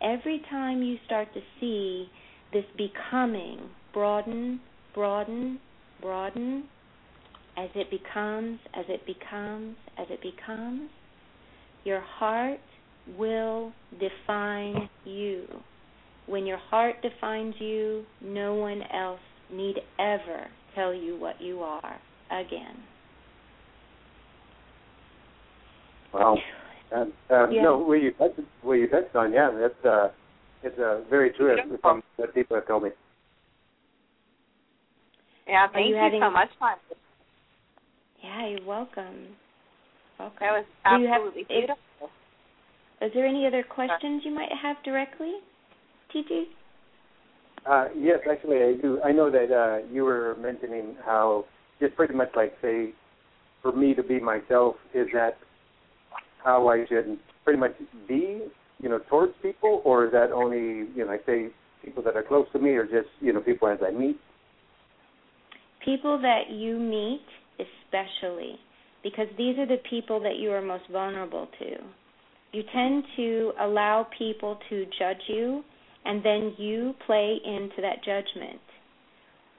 Every 0.03 0.43
time 0.51 0.83
you 0.83 0.97
start 1.07 1.29
to 1.35 1.41
see 1.61 2.09
this 2.53 2.65
becoming 2.77 3.59
broaden, 3.93 4.61
broaden, 4.95 5.59
broaden, 6.01 6.65
as 7.57 7.69
it 7.75 7.91
becomes, 7.91 8.61
as 8.75 8.85
it 8.89 9.05
becomes, 9.07 9.77
as 9.99 10.07
it 10.11 10.20
becomes, 10.23 10.89
your 11.85 12.01
heart 12.01 12.61
will 13.16 13.73
define 13.99 14.89
you. 15.05 15.45
When 16.27 16.47
your 16.47 16.59
heart 16.59 16.97
defines 17.03 17.55
you, 17.59 18.05
no 18.20 18.55
one 18.55 18.83
else 18.95 19.20
need 19.51 19.77
ever 19.99 20.47
tell 20.75 20.95
you 20.95 21.19
what 21.19 21.41
you 21.41 21.61
are 21.61 21.99
again. 22.31 22.77
Wow. 26.12 26.36
And 26.90 27.12
um, 27.30 27.52
Yeah. 27.52 27.62
no, 27.62 27.78
where 27.78 27.98
you 27.98 28.12
touched, 28.12 28.40
where 28.62 28.76
you 28.76 28.89
touched 28.89 29.14
on, 29.14 29.32
yeah, 29.32 29.51
that's 29.51 29.85
uh, 29.85 30.09
it's 30.62 30.78
uh, 30.78 31.02
very 31.10 31.30
true. 31.32 31.55
It's 31.55 31.80
from 31.82 32.02
that 32.18 32.35
people 32.35 32.56
have 32.56 32.66
told 32.66 32.85
me. 32.85 32.90
Yeah, 35.47 35.66
thank 35.72 35.89
you 35.89 35.94
you, 35.97 36.01
having- 36.01 36.20
so 36.20 36.30
much, 36.30 36.51
Mark. 36.60 36.78
Yeah, 38.22 38.47
you're 38.48 38.64
welcome. 38.66 39.36
Welcome. 40.18 40.36
That 40.40 40.52
was 40.52 40.64
Do 40.85 41.01
you 41.02 41.06
have- 41.09 41.22
absolutely 41.22 41.43
is- 41.43 41.48
beautiful. 41.48 42.10
Is 43.01 43.12
there 43.14 43.26
any 43.26 43.47
other 43.47 43.62
questions 43.62 44.24
you 44.24 44.32
might 44.32 44.51
have 44.60 44.76
directly, 44.82 45.35
TG? 46.12 46.48
Uh, 47.64 47.89
yes, 47.97 48.18
actually, 48.28 48.62
I 48.64 48.72
do. 48.74 49.01
I 49.05 49.12
know 49.12 49.30
that 49.30 49.52
uh, 49.52 49.86
you 49.93 50.05
were 50.05 50.35
mentioning 50.40 50.97
how 51.05 51.44
just 51.80 51.94
pretty 51.94 52.14
much 52.14 52.30
like 52.35 52.55
say, 52.60 52.93
for 53.62 53.70
me 53.72 53.94
to 53.94 54.02
be 54.02 54.18
myself 54.18 54.76
is 54.94 55.06
that 55.12 55.36
how 56.49 56.66
I 56.69 56.87
should 56.89 57.19
pretty 57.45 57.61
much 57.61 57.73
be, 58.09 58.41
you 58.81 58.89
know, 58.89 59.01
towards 59.11 59.35
people, 59.43 59.83
or 59.85 60.07
is 60.07 60.12
that 60.12 60.33
only 60.33 60.89
you 60.97 61.05
know, 61.05 61.11
I 61.11 61.19
say 61.27 61.49
people 61.85 62.03
that 62.05 62.16
are 62.16 62.23
close 62.23 62.47
to 62.55 62.59
me, 62.59 62.70
or 62.70 62.85
just 62.85 63.11
you 63.20 63.35
know, 63.35 63.41
people 63.41 63.69
as 63.69 63.79
I 63.87 63.91
meet? 63.91 64.19
People 65.85 66.19
that 66.23 66.51
you 66.51 66.79
meet, 66.79 67.27
especially, 67.61 68.55
because 69.03 69.27
these 69.37 69.59
are 69.59 69.66
the 69.66 69.83
people 69.91 70.20
that 70.20 70.37
you 70.37 70.51
are 70.53 70.62
most 70.62 70.85
vulnerable 70.91 71.49
to. 71.59 71.70
You 72.53 72.62
tend 72.75 73.05
to 73.16 73.53
allow 73.61 74.07
people 74.16 74.59
to 74.70 74.87
judge 74.99 75.23
you, 75.29 75.62
and 76.07 76.25
then 76.25 76.55
you 76.57 76.95
play 77.07 77.37
into 77.45 77.83
that 77.83 78.03
judgment. 78.03 78.61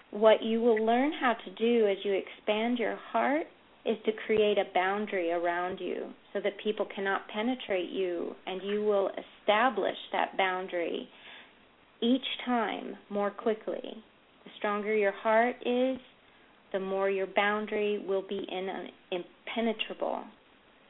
What 0.09 0.41
you 0.41 0.59
will 0.59 0.83
learn 0.83 1.11
how 1.21 1.33
to 1.45 1.51
do 1.51 1.87
as 1.87 1.97
you 2.03 2.13
expand 2.13 2.79
your 2.79 2.97
heart 3.11 3.45
is 3.89 3.97
to 4.05 4.11
create 4.27 4.59
a 4.59 4.73
boundary 4.73 5.31
around 5.31 5.79
you 5.79 6.09
so 6.31 6.39
that 6.43 6.53
people 6.63 6.87
cannot 6.95 7.27
penetrate 7.33 7.89
you, 7.89 8.35
and 8.45 8.61
you 8.61 8.83
will 8.83 9.09
establish 9.09 9.97
that 10.11 10.37
boundary 10.37 11.09
each 12.01 12.21
time 12.45 12.95
more 13.09 13.31
quickly. 13.31 13.81
The 14.43 14.51
stronger 14.59 14.95
your 14.95 15.11
heart 15.11 15.55
is, 15.65 15.97
the 16.71 16.79
more 16.79 17.09
your 17.09 17.27
boundary 17.35 18.03
will 18.07 18.21
be 18.21 18.45
in, 18.49 18.69
impenetrable. 19.11 20.21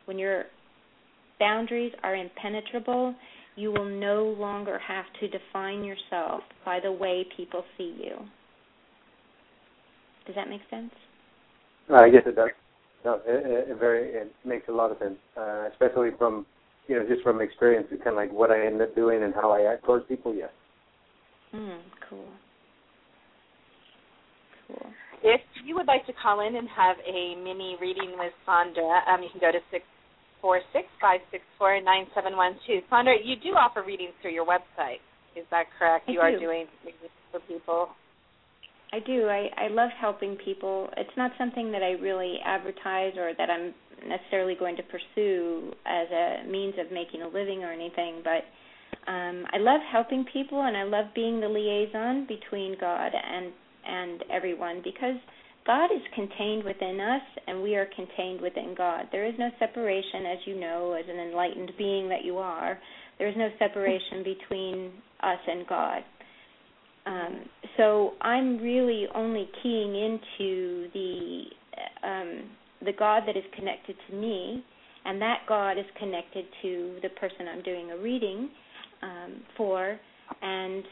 When 0.06 0.20
your 0.20 0.44
boundaries 1.40 1.94
are 2.04 2.16
impenetrable, 2.16 3.16
you 3.56 3.72
will 3.72 3.86
no 3.86 4.36
longer 4.38 4.78
have 4.86 5.06
to 5.22 5.30
define 5.30 5.86
yourself 5.86 6.42
by 6.66 6.80
the 6.82 6.92
way 6.92 7.26
people 7.38 7.64
see 7.78 7.96
you. 8.04 8.16
Does 10.26 10.36
that 10.36 10.50
make 10.50 10.62
sense? 10.70 10.92
Uh, 11.90 11.96
I 11.96 12.10
guess 12.10 12.24
it 12.26 12.36
does. 12.36 12.50
No, 13.06 13.22
it, 13.26 13.70
it 13.70 13.80
very 13.80 14.10
it 14.10 14.32
makes 14.46 14.68
a 14.68 14.72
lot 14.72 14.92
of 14.92 14.98
sense, 15.00 15.18
uh, 15.38 15.70
especially 15.72 16.10
from 16.18 16.46
you 16.88 16.96
know 16.96 17.08
just 17.08 17.24
from 17.24 17.42
experience, 17.42 17.88
kind 17.90 18.10
of 18.10 18.16
like 18.16 18.32
what 18.32 18.52
I 18.52 18.66
end 18.66 18.82
up 18.82 18.94
doing 18.96 19.24
and 19.24 19.34
how 19.34 19.52
I 19.52 19.72
act 19.72 19.86
towards 19.86 20.06
people. 20.08 20.36
Yes. 20.36 20.50
Mm, 21.54 21.80
cool. 22.10 22.28
Cool. 24.68 24.92
If 25.24 25.42
you 25.66 25.76
would 25.76 25.88
like 25.88 26.06
to 26.08 26.14
call 26.14 26.46
in 26.46 26.56
and 26.56 26.68
have 26.70 26.98
a 27.08 27.36
mini 27.36 27.76
reading 27.82 28.16
with 28.18 28.34
Sondra, 28.48 29.08
um, 29.08 29.24
you 29.24 29.30
can 29.32 29.40
go 29.40 29.52
to 29.52 29.60
six 29.72 29.84
four 30.42 30.62
six 30.72 30.88
five 31.02 31.20
six 31.32 31.44
four 31.58 31.80
nine 31.82 32.06
seven 32.14 32.36
one 32.36 32.56
two. 32.68 32.80
Sondra, 32.92 33.16
you 33.24 33.36
do 33.36 33.56
offer 33.56 33.84
readings 33.84 34.14
through 34.22 34.32
your 34.34 34.46
website. 34.46 35.00
Is 35.36 35.46
that 35.52 35.66
correct? 35.78 36.06
I 36.08 36.12
you 36.12 36.20
are 36.20 36.32
doing 36.32 36.66
readings 36.84 37.12
for 37.32 37.40
people. 37.42 37.90
I 38.92 39.00
do. 39.00 39.28
I, 39.28 39.50
I 39.58 39.68
love 39.68 39.90
helping 40.00 40.36
people. 40.36 40.90
It's 40.98 41.16
not 41.16 41.32
something 41.38 41.72
that 41.72 41.84
I 41.84 41.92
really 41.92 42.38
advertise 42.44 43.14
or 43.18 43.34
that 43.38 43.50
I'm 43.50 43.74
necessarily 44.08 44.56
going 44.56 44.76
to 44.78 44.84
pursue 44.84 45.72
as 45.86 46.08
a 46.12 46.50
means 46.50 46.74
of 46.80 46.92
making 46.92 47.22
a 47.22 47.28
living 47.28 47.64
or 47.64 47.72
anything, 47.72 48.22
but 48.24 48.46
um, 49.12 49.46
I 49.52 49.58
love 49.58 49.82
helping 49.92 50.26
people 50.32 50.62
and 50.64 50.76
I 50.76 50.84
love 50.84 51.06
being 51.14 51.40
the 51.40 51.48
liaison 51.48 52.26
between 52.28 52.76
God 52.80 53.12
and 53.14 53.52
and 53.86 54.24
everyone 54.32 54.82
because 54.84 55.16
God 55.66 55.86
is 55.86 56.02
contained 56.14 56.64
within 56.64 57.00
us 57.00 57.22
and 57.48 57.62
we 57.62 57.76
are 57.76 57.88
contained 57.96 58.42
within 58.42 58.76
God. 58.78 59.06
There 59.12 59.26
is 59.26 59.34
no 59.40 59.50
separation, 59.58 60.26
as 60.26 60.38
you 60.46 60.60
know, 60.60 60.94
as 60.94 61.06
an 61.10 61.18
enlightened 61.18 61.72
being 61.78 62.10
that 62.10 62.24
you 62.24 62.38
are. 62.38 62.78
There 63.18 63.28
is 63.28 63.36
no 63.38 63.50
separation 63.58 64.24
between 64.24 64.92
us 65.22 65.40
and 65.48 65.68
God. 65.68 66.04
Um, 67.10 67.40
so 67.78 68.14
I'm 68.22 68.60
really 68.60 69.08
only 69.16 69.50
keying 69.64 69.96
into 69.96 70.90
the 70.94 71.44
um, 72.04 72.50
the 72.86 72.94
God 72.98 73.24
that 73.26 73.36
is 73.36 73.44
connected 73.56 73.96
to 74.10 74.16
me, 74.16 74.64
and 75.06 75.22
that 75.22 75.40
God 75.48 75.78
is 75.78 75.86
connected 75.98 76.46
to 76.62 76.98
the 77.02 77.10
person 77.10 77.48
I'm 77.52 77.64
doing 77.64 77.92
a 77.92 77.98
reading 77.98 78.50
um, 79.02 79.42
for, 79.58 80.00
and 80.42 80.84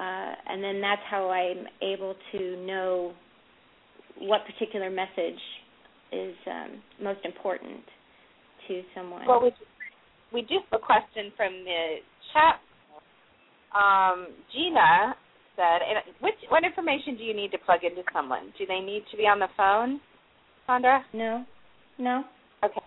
uh, 0.00 0.32
and 0.48 0.64
then 0.64 0.80
that's 0.80 1.02
how 1.10 1.28
I'm 1.28 1.66
able 1.82 2.14
to 2.32 2.56
know 2.64 3.12
what 4.20 4.40
particular 4.46 4.90
message 4.90 5.40
is 6.12 6.34
um, 6.46 6.82
most 7.02 7.20
important 7.24 7.80
to 8.68 8.82
someone. 8.94 9.26
Well, 9.26 9.42
we 9.42 9.52
we 10.32 10.42
do 10.42 10.54
have 10.70 10.80
a 10.80 10.84
question 10.84 11.30
from 11.36 11.52
the 11.64 11.96
chat. 12.32 12.60
Um, 13.78 14.28
Gina 14.54 15.14
said, 15.58 15.82
and 15.82 15.98
which, 16.22 16.38
what 16.48 16.62
information 16.62 17.18
do 17.18 17.26
you 17.26 17.34
need 17.34 17.50
to 17.50 17.58
plug 17.58 17.82
into 17.82 18.06
someone? 18.14 18.54
Do 18.54 18.64
they 18.64 18.78
need 18.78 19.02
to 19.10 19.18
be 19.18 19.26
on 19.26 19.42
the 19.42 19.50
phone, 19.58 19.98
Sondra? 20.70 21.02
No, 21.12 21.42
no. 21.98 22.22
Okay. 22.62 22.78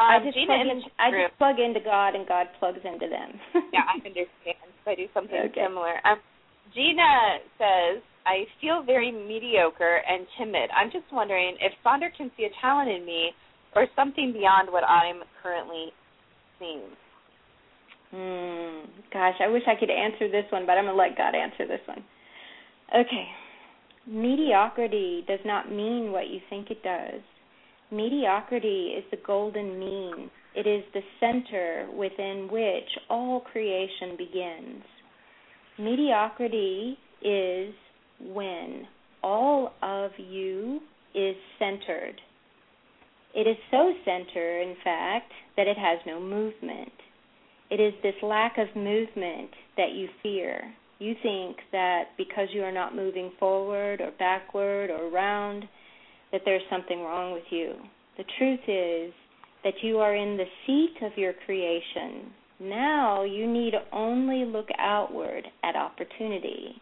Um, 0.00 0.08
I 0.08 0.24
just 0.24 0.32
Gina 0.32 0.56
plug 0.56 0.66
in, 0.72 0.80
I 0.96 1.06
just 1.12 1.36
plug 1.36 1.60
into 1.60 1.80
God, 1.84 2.16
and 2.16 2.26
God 2.26 2.48
plugs 2.58 2.80
into 2.80 3.12
them. 3.12 3.36
yeah, 3.76 3.84
I 3.84 4.00
understand. 4.08 4.56
I 4.88 4.96
do 4.96 5.06
something 5.12 5.52
okay. 5.52 5.68
similar. 5.68 6.00
Um, 6.08 6.16
Gina 6.74 7.44
says, 7.60 8.00
I 8.24 8.48
feel 8.60 8.82
very 8.82 9.12
mediocre 9.12 10.00
and 10.08 10.26
timid. 10.38 10.70
I'm 10.72 10.90
just 10.90 11.06
wondering 11.12 11.56
if 11.60 11.72
Sondra 11.84 12.08
can 12.16 12.30
see 12.36 12.48
a 12.48 12.52
talent 12.60 12.88
in 12.88 13.04
me 13.04 13.30
or 13.76 13.86
something 13.94 14.32
beyond 14.32 14.72
what 14.72 14.84
I'm 14.84 15.22
currently 15.42 15.92
seeing. 16.58 16.96
Hmm. 18.14 18.84
Gosh, 19.12 19.34
I 19.40 19.48
wish 19.48 19.62
I 19.66 19.78
could 19.78 19.90
answer 19.90 20.30
this 20.30 20.44
one, 20.50 20.66
but 20.66 20.72
I'm 20.72 20.84
going 20.84 20.96
to 20.96 21.02
let 21.02 21.16
God 21.16 21.34
answer 21.34 21.66
this 21.66 21.80
one. 21.86 22.04
Okay. 22.94 23.26
Mediocrity 24.06 25.24
does 25.26 25.40
not 25.44 25.70
mean 25.70 26.12
what 26.12 26.28
you 26.28 26.40
think 26.50 26.70
it 26.70 26.82
does. 26.82 27.20
Mediocrity 27.90 28.94
is 28.98 29.04
the 29.10 29.18
golden 29.24 29.78
mean. 29.78 30.30
It 30.54 30.66
is 30.66 30.82
the 30.92 31.00
center 31.20 31.88
within 31.96 32.48
which 32.50 32.88
all 33.08 33.40
creation 33.40 34.16
begins. 34.18 34.82
Mediocrity 35.78 36.98
is 37.22 37.74
when 38.20 38.86
all 39.22 39.72
of 39.82 40.10
you 40.18 40.80
is 41.14 41.36
centered. 41.58 42.20
It 43.34 43.46
is 43.46 43.56
so 43.70 43.92
centered, 44.04 44.62
in 44.62 44.76
fact, 44.84 45.32
that 45.56 45.66
it 45.66 45.78
has 45.78 45.98
no 46.06 46.20
movement. 46.20 46.92
It 47.72 47.80
is 47.80 47.94
this 48.02 48.22
lack 48.22 48.58
of 48.58 48.76
movement 48.76 49.48
that 49.78 49.92
you 49.92 50.06
fear. 50.22 50.60
You 50.98 51.14
think 51.22 51.56
that 51.72 52.08
because 52.18 52.48
you 52.52 52.62
are 52.64 52.70
not 52.70 52.94
moving 52.94 53.32
forward 53.40 54.02
or 54.02 54.10
backward 54.18 54.90
or 54.90 55.08
around, 55.08 55.64
that 56.32 56.42
there's 56.44 56.60
something 56.68 57.00
wrong 57.00 57.32
with 57.32 57.44
you. 57.48 57.72
The 58.18 58.24
truth 58.36 58.60
is 58.68 59.14
that 59.64 59.82
you 59.82 60.00
are 60.00 60.14
in 60.14 60.36
the 60.36 60.44
seat 60.66 60.96
of 61.00 61.16
your 61.16 61.32
creation. 61.46 62.30
Now 62.60 63.24
you 63.24 63.50
need 63.50 63.72
only 63.90 64.44
look 64.44 64.68
outward 64.78 65.48
at 65.64 65.74
opportunity. 65.74 66.74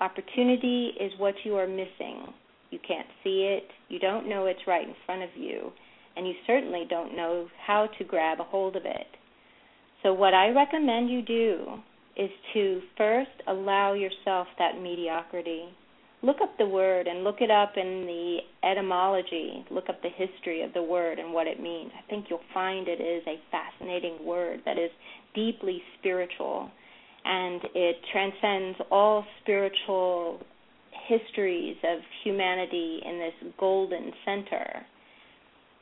Opportunity 0.00 0.94
is 1.00 1.12
what 1.18 1.36
you 1.44 1.54
are 1.54 1.68
missing. 1.68 2.26
You 2.72 2.80
can't 2.84 3.06
see 3.22 3.56
it, 3.56 3.68
you 3.88 4.00
don't 4.00 4.28
know 4.28 4.46
it's 4.46 4.66
right 4.66 4.88
in 4.88 4.96
front 5.06 5.22
of 5.22 5.30
you, 5.36 5.70
and 6.16 6.26
you 6.26 6.34
certainly 6.44 6.86
don't 6.90 7.14
know 7.14 7.46
how 7.64 7.88
to 7.98 8.04
grab 8.04 8.40
a 8.40 8.44
hold 8.44 8.74
of 8.74 8.84
it. 8.84 9.06
So, 10.04 10.12
what 10.12 10.34
I 10.34 10.50
recommend 10.50 11.08
you 11.08 11.22
do 11.22 11.64
is 12.14 12.28
to 12.52 12.82
first 12.98 13.30
allow 13.48 13.94
yourself 13.94 14.46
that 14.58 14.78
mediocrity. 14.78 15.64
Look 16.22 16.36
up 16.42 16.58
the 16.58 16.66
word 16.66 17.06
and 17.06 17.24
look 17.24 17.40
it 17.40 17.50
up 17.50 17.72
in 17.78 18.04
the 18.06 18.38
etymology. 18.68 19.64
Look 19.70 19.88
up 19.88 20.02
the 20.02 20.10
history 20.10 20.62
of 20.62 20.74
the 20.74 20.82
word 20.82 21.18
and 21.18 21.32
what 21.32 21.46
it 21.46 21.58
means. 21.58 21.90
I 21.98 22.06
think 22.10 22.26
you'll 22.28 22.40
find 22.52 22.86
it 22.86 23.00
is 23.00 23.22
a 23.26 23.40
fascinating 23.50 24.26
word 24.26 24.60
that 24.66 24.78
is 24.78 24.90
deeply 25.34 25.82
spiritual 25.98 26.70
and 27.24 27.62
it 27.74 27.96
transcends 28.12 28.78
all 28.90 29.24
spiritual 29.42 30.38
histories 31.08 31.76
of 31.82 32.00
humanity 32.24 33.00
in 33.06 33.18
this 33.18 33.52
golden 33.58 34.12
center. 34.26 34.84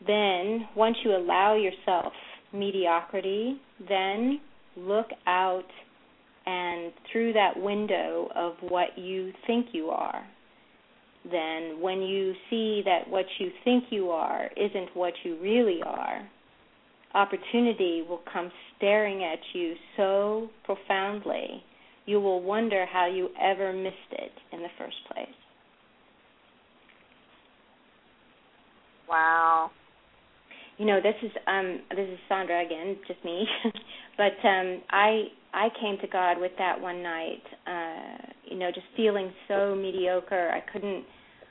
Then, 0.06 0.68
once 0.76 0.96
you 1.04 1.16
allow 1.16 1.56
yourself 1.56 2.12
mediocrity, 2.52 3.60
then 3.88 4.40
look 4.76 5.08
out 5.26 5.66
and 6.46 6.92
through 7.10 7.32
that 7.34 7.52
window 7.56 8.28
of 8.34 8.54
what 8.60 8.98
you 8.98 9.32
think 9.46 9.66
you 9.72 9.88
are. 9.90 10.26
Then, 11.24 11.80
when 11.80 12.02
you 12.02 12.34
see 12.50 12.82
that 12.84 13.08
what 13.08 13.26
you 13.38 13.50
think 13.62 13.84
you 13.90 14.10
are 14.10 14.50
isn't 14.56 14.88
what 14.94 15.12
you 15.22 15.38
really 15.40 15.80
are, 15.86 16.28
opportunity 17.14 18.04
will 18.08 18.22
come 18.32 18.50
staring 18.76 19.22
at 19.22 19.38
you 19.52 19.74
so 19.96 20.48
profoundly, 20.64 21.62
you 22.06 22.20
will 22.20 22.42
wonder 22.42 22.86
how 22.92 23.06
you 23.06 23.28
ever 23.40 23.72
missed 23.72 23.94
it 24.10 24.32
in 24.52 24.62
the 24.62 24.68
first 24.78 24.96
place. 25.08 25.28
Wow 29.08 29.70
you 30.82 30.88
know 30.88 31.00
this 31.00 31.14
is 31.22 31.30
um 31.46 31.78
this 31.90 32.08
is 32.08 32.18
Sondra 32.28 32.66
again, 32.66 32.96
just 33.06 33.24
me. 33.24 33.46
but 34.16 34.34
um 34.44 34.82
I 34.90 35.26
I 35.54 35.68
came 35.80 35.96
to 36.00 36.08
God 36.08 36.40
with 36.40 36.50
that 36.58 36.80
one 36.80 37.04
night, 37.04 37.42
uh, 37.68 38.32
you 38.50 38.58
know, 38.58 38.70
just 38.74 38.86
feeling 38.96 39.32
so 39.46 39.76
mediocre. 39.76 40.50
I 40.50 40.58
couldn't 40.72 41.04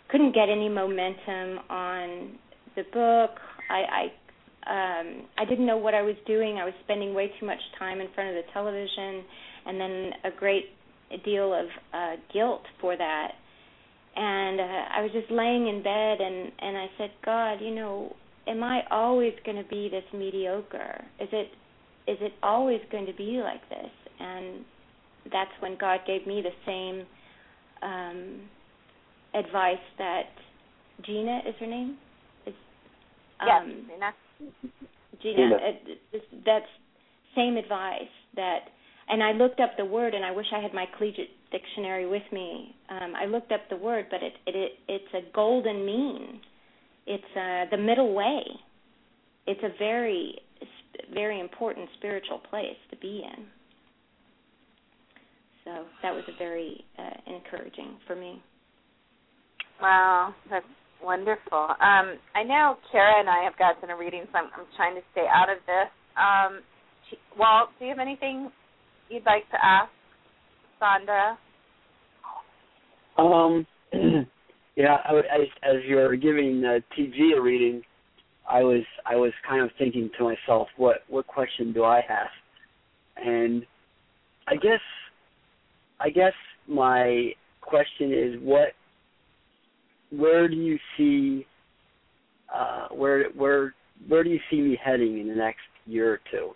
couldn't 0.10 0.36
get 0.36 0.50
any 0.50 0.68
momentum 0.68 1.64
on 1.70 2.32
the 2.76 2.84
book. 2.92 3.40
I 3.70 4.10
I 4.68 5.00
um 5.00 5.24
I 5.38 5.46
didn't 5.46 5.66
know 5.66 5.78
what 5.78 5.94
I 5.94 6.02
was 6.02 6.16
doing. 6.28 6.58
I 6.58 6.66
was 6.66 6.74
spending 6.84 7.14
way 7.14 7.32
too 7.40 7.46
much 7.46 7.62
time 7.80 8.02
in 8.02 8.08
front 8.14 8.32
of 8.32 8.36
the 8.36 8.52
television 8.52 9.24
and 9.66 9.80
then 9.80 10.12
a 10.26 10.38
great 10.38 10.66
deal 11.24 11.54
of 11.54 11.68
uh 11.94 12.16
guilt 12.34 12.64
for 12.82 12.98
that. 12.98 13.32
And 14.14 14.60
uh, 14.60 14.98
I 14.98 15.02
was 15.04 15.12
just 15.14 15.32
laying 15.32 15.70
in 15.70 15.82
bed 15.82 16.20
and 16.20 16.52
and 16.60 16.78
I 16.78 16.88
said, 16.98 17.12
"God, 17.24 17.62
you 17.62 17.74
know, 17.74 18.14
am 18.48 18.64
I 18.64 18.82
always 18.90 19.34
going 19.46 19.62
to 19.62 19.70
be 19.70 19.90
this 19.90 20.04
mediocre? 20.14 21.04
Is 21.20 21.30
it 21.32 21.50
is 22.08 22.18
it 22.20 22.34
always 22.42 22.82
going 22.92 23.06
to 23.06 23.14
be 23.14 23.42
like 23.44 23.68
this? 23.70 23.92
And 24.20 24.66
that's 25.32 25.52
when 25.60 25.78
God 25.80 26.00
gave 26.08 26.26
me 26.26 26.42
the 26.42 26.50
same 26.66 27.06
um, 27.84 28.42
advice 29.36 29.84
that 29.98 30.24
Gina 31.06 31.42
is 31.48 31.56
her 31.60 31.68
name. 31.68 31.98
Is, 32.48 32.54
um, 33.40 33.86
yes, 33.88 34.14
Gina. 35.22 35.36
Gina. 35.36 35.58
It, 35.62 36.24
that's 36.46 36.66
same 37.36 37.58
advice 37.58 38.02
that, 38.36 38.60
and 39.08 39.24
I 39.24 39.32
looked 39.32 39.60
up 39.60 39.72
the 39.78 39.86
word, 39.86 40.14
and 40.16 40.26
I 40.26 40.32
wish 40.32 40.48
I 40.54 40.60
had 40.60 40.74
my 40.74 40.86
collegiate 40.98 41.30
dictionary 41.52 42.08
with 42.08 42.24
me. 42.32 42.76
Um, 42.90 43.14
I 43.16 43.26
looked 43.26 43.52
up 43.52 43.62
the 43.70 43.78
word, 43.78 44.08
but 44.10 44.24
it, 44.24 44.34
it, 44.48 44.56
it 44.56 44.72
it's 44.88 45.14
a 45.14 45.32
golden 45.34 45.86
mean 45.86 46.42
it's 47.08 47.24
uh, 47.36 47.66
the 47.76 47.82
middle 47.82 48.14
way. 48.14 48.42
It's 49.48 49.62
a 49.64 49.78
very, 49.80 50.36
very 51.14 51.40
important 51.40 51.90
spiritual 51.98 52.40
place 52.50 52.78
to 52.92 52.98
be 52.98 53.24
in. 53.26 53.46
So 55.66 55.86
that 56.02 56.14
was 56.14 56.24
a 56.28 56.38
very 56.38 56.84
uh, 56.98 57.34
encouraging 57.34 57.98
for 58.08 58.16
me. 58.16 58.42
Wow, 59.82 60.34
that's 60.50 60.66
wonderful. 61.04 61.60
Um, 61.60 62.18
I 62.36 62.44
know 62.46 62.78
Cara 62.92 63.20
and 63.20 63.30
I 63.30 63.44
have 63.44 63.58
gotten 63.58 63.90
a 63.90 63.98
reading, 63.98 64.24
so 64.32 64.40
I'm, 64.40 64.46
I'm 64.58 64.66
trying 64.76 64.96
to 64.96 65.02
stay 65.12 65.26
out 65.34 65.50
of 65.50 65.58
this. 65.66 65.90
Um, 66.18 66.62
Walt, 67.38 67.70
do 67.80 67.86
you 67.86 67.92
have 67.92 68.00
anything 68.00 68.52
you'd 69.10 69.26
like 69.26 69.50
to 69.52 69.58
ask 69.64 69.90
Sondra? 70.82 71.36
Um, 73.18 73.66
Yeah, 74.76 74.98
I, 75.04 75.14
I, 75.14 75.70
as 75.70 75.84
you're 75.86 76.16
giving 76.16 76.64
uh, 76.64 76.80
TG 76.98 77.38
a 77.38 77.42
reading, 77.42 77.82
I 78.50 78.64
was 78.64 78.84
I 79.06 79.16
was 79.16 79.32
kind 79.48 79.62
of 79.62 79.70
thinking 79.78 80.10
to 80.18 80.24
myself, 80.24 80.68
what 80.78 80.98
what 81.08 81.28
question 81.28 81.74
do 81.74 81.84
I 81.84 82.02
have? 82.08 82.28
And 83.18 83.66
I 84.48 84.56
guess 84.56 84.80
I 86.00 86.10
guess 86.10 86.34
my 86.68 87.32
question 87.62 88.12
is 88.14 88.40
what 88.42 88.70
where 90.10 90.48
do 90.48 90.56
you 90.56 90.78
see 90.98 91.46
uh, 92.54 92.88
where 92.90 93.30
where 93.32 93.74
where 94.08 94.24
do 94.24 94.30
you 94.30 94.40
see 94.50 94.62
me 94.62 94.80
heading 94.84 95.20
in 95.20 95.28
the 95.28 95.36
next 95.36 95.60
year 95.86 96.14
or 96.14 96.20
two? 96.32 96.52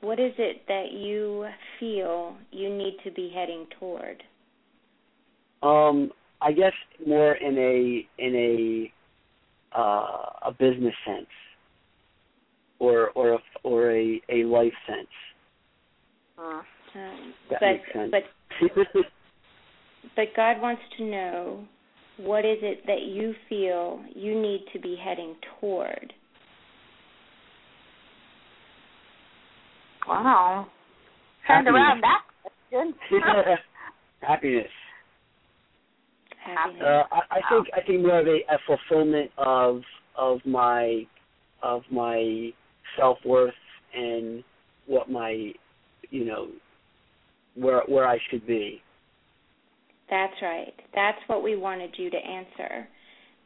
What 0.00 0.20
is 0.20 0.32
it 0.38 0.62
that 0.68 0.92
you 0.92 1.46
feel 1.80 2.36
you 2.50 2.68
need 2.68 2.98
to 3.04 3.10
be 3.10 3.32
heading 3.34 3.66
toward? 3.80 4.22
Um, 5.64 6.10
I 6.42 6.52
guess 6.52 6.72
more 7.06 7.32
in 7.34 7.56
a 7.58 8.06
in 8.22 8.34
a 8.36 9.78
uh, 9.78 10.48
a 10.48 10.52
business 10.58 10.94
sense, 11.06 11.26
or 12.78 13.10
or 13.10 13.32
a 13.34 13.38
or 13.62 13.90
a 13.92 14.20
a 14.28 14.44
life 14.44 14.72
sense. 14.86 15.08
Um, 16.38 16.62
That 17.50 17.60
but 17.60 17.62
makes 17.62 17.92
sense. 17.92 18.10
but 18.10 18.22
but 20.16 20.26
God 20.36 20.60
wants 20.60 20.82
to 20.98 21.04
know 21.04 21.64
what 22.18 22.44
is 22.44 22.58
it 22.62 22.86
that 22.86 23.02
you 23.02 23.34
feel 23.48 24.00
you 24.14 24.40
need 24.40 24.64
to 24.72 24.78
be 24.78 24.96
heading 25.02 25.34
toward. 25.60 26.12
Wow. 30.06 30.66
Turned 31.48 31.66
Happiness. 31.66 31.74
around 31.74 32.00
that 32.02 32.22
question. 32.70 32.94
Happiness. 34.20 34.70
Happiness. 36.44 36.82
Uh, 36.82 37.02
I, 37.12 37.38
I 37.38 37.40
think 37.48 37.66
I 37.74 37.80
think 37.86 38.02
more 38.02 38.20
of 38.20 38.26
a, 38.26 38.40
a 38.52 38.58
fulfillment 38.66 39.30
of 39.38 39.82
of 40.16 40.40
my 40.44 41.06
of 41.62 41.82
my 41.90 42.50
self 42.96 43.18
worth 43.24 43.54
and 43.94 44.44
what 44.86 45.10
my 45.10 45.52
you 46.10 46.24
know 46.24 46.48
where 47.54 47.82
where 47.86 48.06
I 48.06 48.18
should 48.30 48.46
be. 48.46 48.82
That's 50.10 50.34
right. 50.42 50.74
That's 50.94 51.18
what 51.26 51.42
we 51.42 51.56
wanted 51.56 51.94
you 51.96 52.10
to 52.10 52.16
answer. 52.16 52.86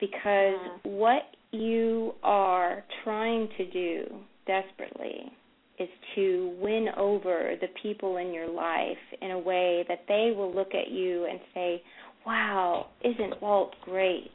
Because 0.01 0.59
what 0.83 1.23
you 1.51 2.15
are 2.23 2.85
trying 3.05 3.49
to 3.57 3.71
do 3.71 4.05
desperately 4.47 5.33
is 5.79 5.89
to 6.15 6.57
win 6.61 6.89
over 6.97 7.55
the 7.61 7.69
people 7.81 8.17
in 8.17 8.33
your 8.33 8.49
life 8.49 8.97
in 9.23 9.31
a 9.31 9.39
way 9.39 9.85
that 9.89 10.05
they 10.09 10.33
will 10.37 10.53
look 10.53 10.75
at 10.75 10.91
you 10.91 11.27
and 11.27 11.39
say, 11.55 11.83
Wow, 12.29 12.89
isn't 13.03 13.41
Walt 13.41 13.75
great? 13.87 14.31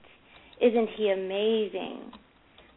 Isn't 0.60 0.90
he 0.98 1.12
amazing? 1.12 2.12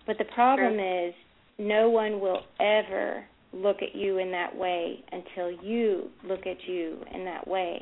But 0.07 0.19
the 0.19 0.27
problem 0.35 0.79
is, 0.79 1.15
no 1.59 1.89
one 1.89 2.21
will 2.21 2.43
ever 2.61 3.25
look 3.51 3.79
at 3.81 3.95
you 3.95 4.19
in 4.19 4.31
that 4.33 4.55
way 4.55 5.03
until 5.11 5.51
you 5.65 6.11
look 6.23 6.41
at 6.41 6.59
you 6.69 6.99
in 7.15 7.25
that 7.25 7.49
way. 7.49 7.81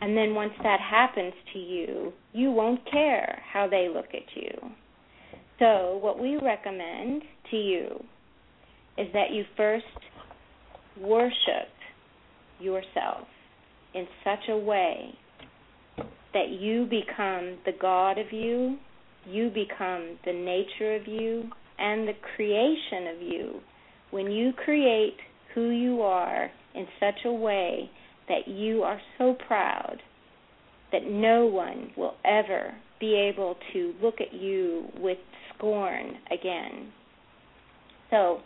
And 0.00 0.16
then 0.16 0.34
once 0.34 0.50
that 0.64 0.80
happens 0.80 1.32
to 1.52 1.60
you, 1.60 2.12
you 2.32 2.50
won't 2.50 2.80
care 2.90 3.40
how 3.52 3.68
they 3.68 3.88
look 3.88 4.08
at 4.12 4.26
you. 4.34 4.50
So, 5.60 6.00
what 6.02 6.18
we 6.18 6.40
recommend 6.42 7.22
to 7.52 7.56
you 7.56 8.04
is 8.96 9.06
that 9.12 9.30
you 9.30 9.44
first 9.56 9.84
worship 11.00 11.70
yourself 12.58 13.28
in 13.94 14.08
such 14.24 14.48
a 14.48 14.56
way 14.56 15.14
that 16.38 16.50
you 16.50 16.84
become 16.84 17.58
the 17.66 17.72
God 17.80 18.16
of 18.16 18.32
you, 18.32 18.78
you 19.26 19.50
become 19.50 20.16
the 20.24 20.32
nature 20.32 20.94
of 20.94 21.08
you, 21.08 21.50
and 21.80 22.06
the 22.06 22.12
creation 22.36 23.08
of 23.16 23.20
you. 23.20 23.60
When 24.12 24.30
you 24.30 24.52
create 24.52 25.16
who 25.52 25.70
you 25.70 26.02
are 26.02 26.48
in 26.76 26.86
such 27.00 27.24
a 27.24 27.32
way 27.32 27.90
that 28.28 28.46
you 28.46 28.84
are 28.84 29.00
so 29.18 29.36
proud 29.48 29.96
that 30.92 31.10
no 31.10 31.46
one 31.46 31.90
will 31.96 32.14
ever 32.24 32.72
be 33.00 33.16
able 33.16 33.56
to 33.72 33.94
look 34.00 34.20
at 34.20 34.32
you 34.32 34.86
with 34.96 35.18
scorn 35.56 36.18
again. 36.30 36.92
So, 38.10 38.38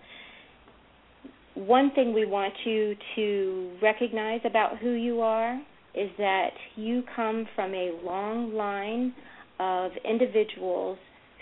one 1.55 1.91
thing 1.95 2.15
we 2.15 2.25
want 2.25 2.55
you 2.65 2.97
to 3.17 3.73
recognize 3.83 4.41
about 4.47 4.79
who 4.79 4.93
you 4.93 5.21
are 5.21 5.61
is 5.95 6.11
that 6.19 6.51
you 6.77 7.03
come 7.15 7.47
from 7.55 7.75
a 7.75 7.99
long 8.05 8.55
line 8.55 9.15
of 9.61 9.93
individuals 10.09 10.99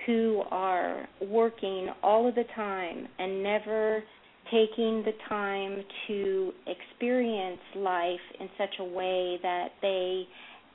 who 0.07 0.43
are 0.51 1.07
working 1.21 1.89
all 2.03 2.29
of 2.29 2.35
the 2.35 2.45
time 2.55 3.07
and 3.19 3.43
never 3.43 4.03
taking 4.47 5.03
the 5.05 5.13
time 5.29 5.83
to 6.07 6.53
experience 6.67 7.61
life 7.77 8.21
in 8.41 8.49
such 8.59 8.75
a 8.81 8.85
way 8.85 9.39
that 9.43 9.69
they 9.81 10.25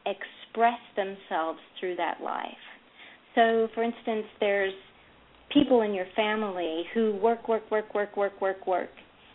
express 0.06 0.80
themselves 0.96 1.60
through 1.80 1.96
that 1.96 2.22
life. 2.24 2.48
So, 3.34 3.68
for 3.74 3.84
instance, 3.84 4.26
there's 4.40 4.74
people 5.52 5.82
in 5.82 5.94
your 5.94 6.06
family 6.16 6.84
who 6.94 7.16
work, 7.16 7.48
work, 7.50 7.70
work, 7.70 7.94
work, 7.94 8.16
work, 8.16 8.42
work, 8.42 8.66
work, 8.68 8.90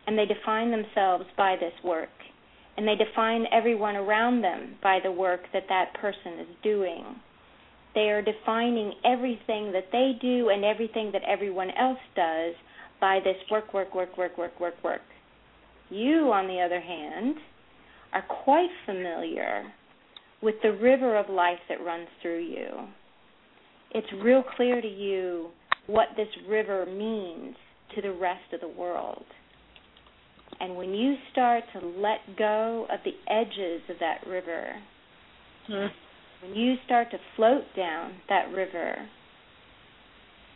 and 0.07 0.19
they 0.19 0.25
define 0.27 0.71
themselves 0.71 1.25
by 1.37 1.57
this 1.61 1.73
work. 1.85 2.09
And 2.81 2.89
they 2.89 2.95
define 2.97 3.45
everyone 3.53 3.95
around 3.95 4.41
them 4.41 4.77
by 4.83 5.01
the 5.05 5.13
work 5.13 5.43
that 5.53 5.65
that 5.69 5.93
person 6.01 6.41
is 6.41 6.47
doing. 6.63 7.05
They 7.95 8.09
are 8.09 8.23
defining 8.23 8.95
everything 9.05 9.71
that 9.73 9.93
they 9.93 10.13
do 10.19 10.49
and 10.49 10.65
everything 10.65 11.11
that 11.13 11.21
everyone 11.29 11.69
else 11.73 11.99
does 12.17 12.55
by 12.99 13.21
this 13.23 13.37
work, 13.51 13.75
work, 13.75 13.95
work, 13.95 14.17
work, 14.17 14.39
work, 14.39 14.59
work, 14.59 14.83
work. 14.83 15.03
You, 15.91 16.33
on 16.33 16.47
the 16.47 16.59
other 16.59 16.81
hand, 16.81 17.35
are 18.15 18.25
quite 18.45 18.71
familiar 18.87 19.65
with 20.41 20.55
the 20.63 20.73
river 20.73 21.19
of 21.19 21.29
life 21.29 21.59
that 21.69 21.85
runs 21.85 22.09
through 22.23 22.45
you. 22.45 22.89
It's 23.91 24.25
real 24.25 24.43
clear 24.57 24.81
to 24.81 24.89
you 24.89 25.51
what 25.87 26.09
this 26.17 26.29
river 26.49 26.87
means 26.87 27.57
to 27.95 28.01
the 28.01 28.15
rest 28.15 28.55
of 28.55 28.63
the 28.63 28.69
world. 28.69 29.25
And 30.61 30.77
when 30.77 30.93
you 30.95 31.17
start 31.33 31.65
to 31.73 31.87
let 31.87 32.37
go 32.37 32.87
of 32.91 33.01
the 33.05 33.15
edges 33.33 33.83
of 33.89 33.97
that 34.01 34.27
river, 34.27 34.75
when 35.69 36.55
you 36.55 36.77
start 36.85 37.11
to 37.13 37.19
float 37.37 37.65
down 37.77 38.13
that 38.29 38.53
river, 38.53 38.97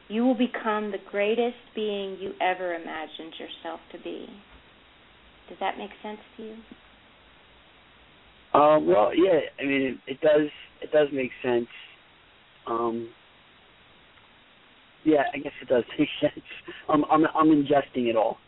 you 0.08 0.24
will 0.24 0.34
become 0.34 0.90
the 0.90 0.98
greatest 1.10 1.56
being 1.74 2.18
you 2.20 2.32
ever 2.40 2.74
imagined 2.74 3.32
yourself 3.38 3.80
to 3.92 3.98
be. 3.98 4.26
Does 5.48 5.58
that 5.60 5.78
make 5.78 5.90
sense 6.02 6.18
to 6.36 6.42
you? 6.42 6.54
Um, 8.54 8.86
well, 8.86 9.10
yeah, 9.14 9.40
I 9.58 9.64
mean 9.64 9.82
it, 10.06 10.12
it 10.12 10.20
does 10.20 10.48
it 10.80 10.92
does 10.92 11.08
make 11.12 11.30
sense. 11.42 11.66
Um, 12.66 13.08
yeah, 15.04 15.24
I 15.34 15.38
guess 15.38 15.52
it 15.60 15.68
does 15.68 15.84
make 15.98 16.08
sense. 16.20 16.44
I'm 16.88 17.04
I'm 17.10 17.24
I'm 17.34 17.48
ingesting 17.48 18.08
it 18.08 18.16
all. 18.16 18.38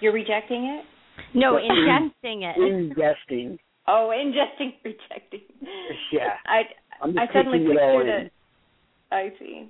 You're 0.00 0.12
rejecting 0.12 0.64
it? 0.64 0.84
No, 1.34 1.54
But- 1.54 1.62
ingesting 1.64 2.42
it. 2.42 2.56
Ingesting. 2.56 3.58
Oh, 3.86 4.10
ingesting, 4.14 4.74
rejecting. 4.84 5.40
Yeah. 6.12 6.36
I 6.46 6.62
I'm 7.02 7.18
I 7.18 7.26
suddenly 7.32 7.58
taking 7.60 7.72
it 7.76 7.80
all 7.82 8.00
in. 8.00 8.08
it. 8.08 8.32
I 9.10 9.32
see. 9.38 9.68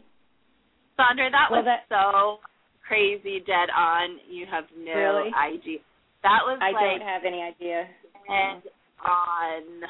Sondra, 0.98 1.31
that 1.31 1.48
Well, 1.51 1.62
was 1.62 1.66
that- 1.66 1.86
so 1.89 2.39
crazy 2.86 3.40
dead 3.47 3.70
on. 3.70 4.19
You 4.28 4.47
have 4.51 4.65
no 4.77 4.93
Really? 4.94 5.31
idea. 5.35 5.78
That 6.23 6.40
was 6.44 6.59
I 6.61 6.73
like 6.73 6.98
don't 7.01 7.09
have 7.09 7.24
any 7.24 7.40
idea. 7.43 7.86
And 8.28 8.62
on. 9.05 9.89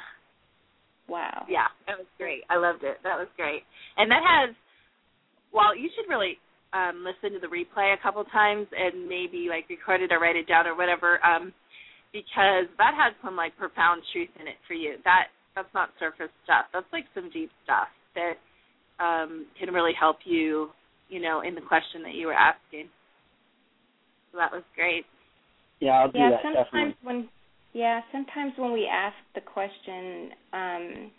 Wow. 1.09 1.45
Yeah, 1.49 1.67
that 1.89 1.99
was 1.99 2.07
great. 2.19 2.43
I 2.49 2.57
loved 2.57 2.85
it. 2.85 2.99
That 3.03 3.19
was 3.19 3.27
great. 3.37 3.65
And 3.97 4.11
that 4.11 4.23
has 4.23 4.55
well, 5.53 5.75
you 5.75 5.91
should 5.97 6.09
really 6.09 6.39
um 6.72 7.05
listen 7.05 7.34
to 7.34 7.40
the 7.40 7.51
replay 7.51 7.94
a 7.94 8.02
couple 8.02 8.24
times 8.24 8.66
and 8.76 9.09
maybe 9.09 9.48
like 9.48 9.68
record 9.68 10.02
it 10.02 10.12
or 10.12 10.20
write 10.20 10.36
it 10.36 10.47
down 10.47 10.66
or 10.66 10.76
whatever 10.76 11.24
um 11.24 11.52
because 12.12 12.66
that 12.78 12.94
has 12.94 13.14
some 13.24 13.36
like 13.36 13.56
profound 13.56 14.02
truth 14.12 14.30
in 14.40 14.47
it 14.47 14.59
for 14.66 14.74
you. 14.74 14.97
That 15.05 15.30
that's 15.55 15.72
not 15.74 15.90
surface 15.98 16.32
stuff. 16.44 16.66
That's 16.72 16.86
like 16.92 17.05
some 17.14 17.30
deep 17.30 17.51
stuff 17.64 17.88
that 18.14 18.34
um 19.02 19.47
can 19.59 19.72
really 19.72 19.92
help 19.98 20.18
you, 20.24 20.70
you 21.09 21.20
know, 21.20 21.42
in 21.47 21.55
the 21.55 21.60
question 21.60 22.02
that 22.02 22.14
you 22.14 22.26
were 22.26 22.34
asking. 22.34 22.88
So 24.32 24.38
that 24.38 24.52
was 24.52 24.62
great. 24.74 25.05
Yeah, 25.80 25.92
I'll 25.92 26.10
do 26.10 26.18
yeah, 26.18 26.30
that 26.30 26.42
sometimes 26.42 26.94
definitely. 26.94 26.94
when 27.02 27.28
yeah, 27.72 28.01
sometimes 28.10 28.52
when 28.56 28.72
we 28.72 28.88
ask 28.90 29.14
the 29.34 29.40
question, 29.40 30.30
um, 30.52 31.10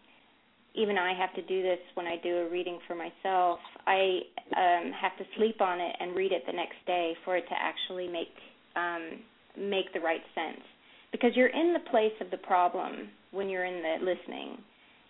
even 0.73 0.97
I 0.97 1.13
have 1.13 1.33
to 1.35 1.41
do 1.41 1.61
this 1.61 1.79
when 1.95 2.07
I 2.07 2.15
do 2.23 2.37
a 2.37 2.49
reading 2.49 2.79
for 2.87 2.95
myself. 2.95 3.59
I 3.85 4.19
um, 4.55 4.91
have 4.93 5.17
to 5.17 5.25
sleep 5.37 5.61
on 5.61 5.81
it 5.81 5.95
and 5.99 6.15
read 6.15 6.31
it 6.31 6.43
the 6.45 6.53
next 6.53 6.77
day 6.87 7.13
for 7.25 7.35
it 7.35 7.43
to 7.49 7.55
actually 7.59 8.07
make 8.07 8.31
um, 8.75 9.19
make 9.57 9.91
the 9.93 9.99
right 9.99 10.21
sense. 10.33 10.63
Because 11.11 11.31
you're 11.35 11.47
in 11.47 11.73
the 11.73 11.89
place 11.91 12.13
of 12.21 12.31
the 12.31 12.37
problem 12.37 13.09
when 13.31 13.49
you're 13.49 13.65
in 13.65 13.81
the 13.81 14.05
listening. 14.05 14.57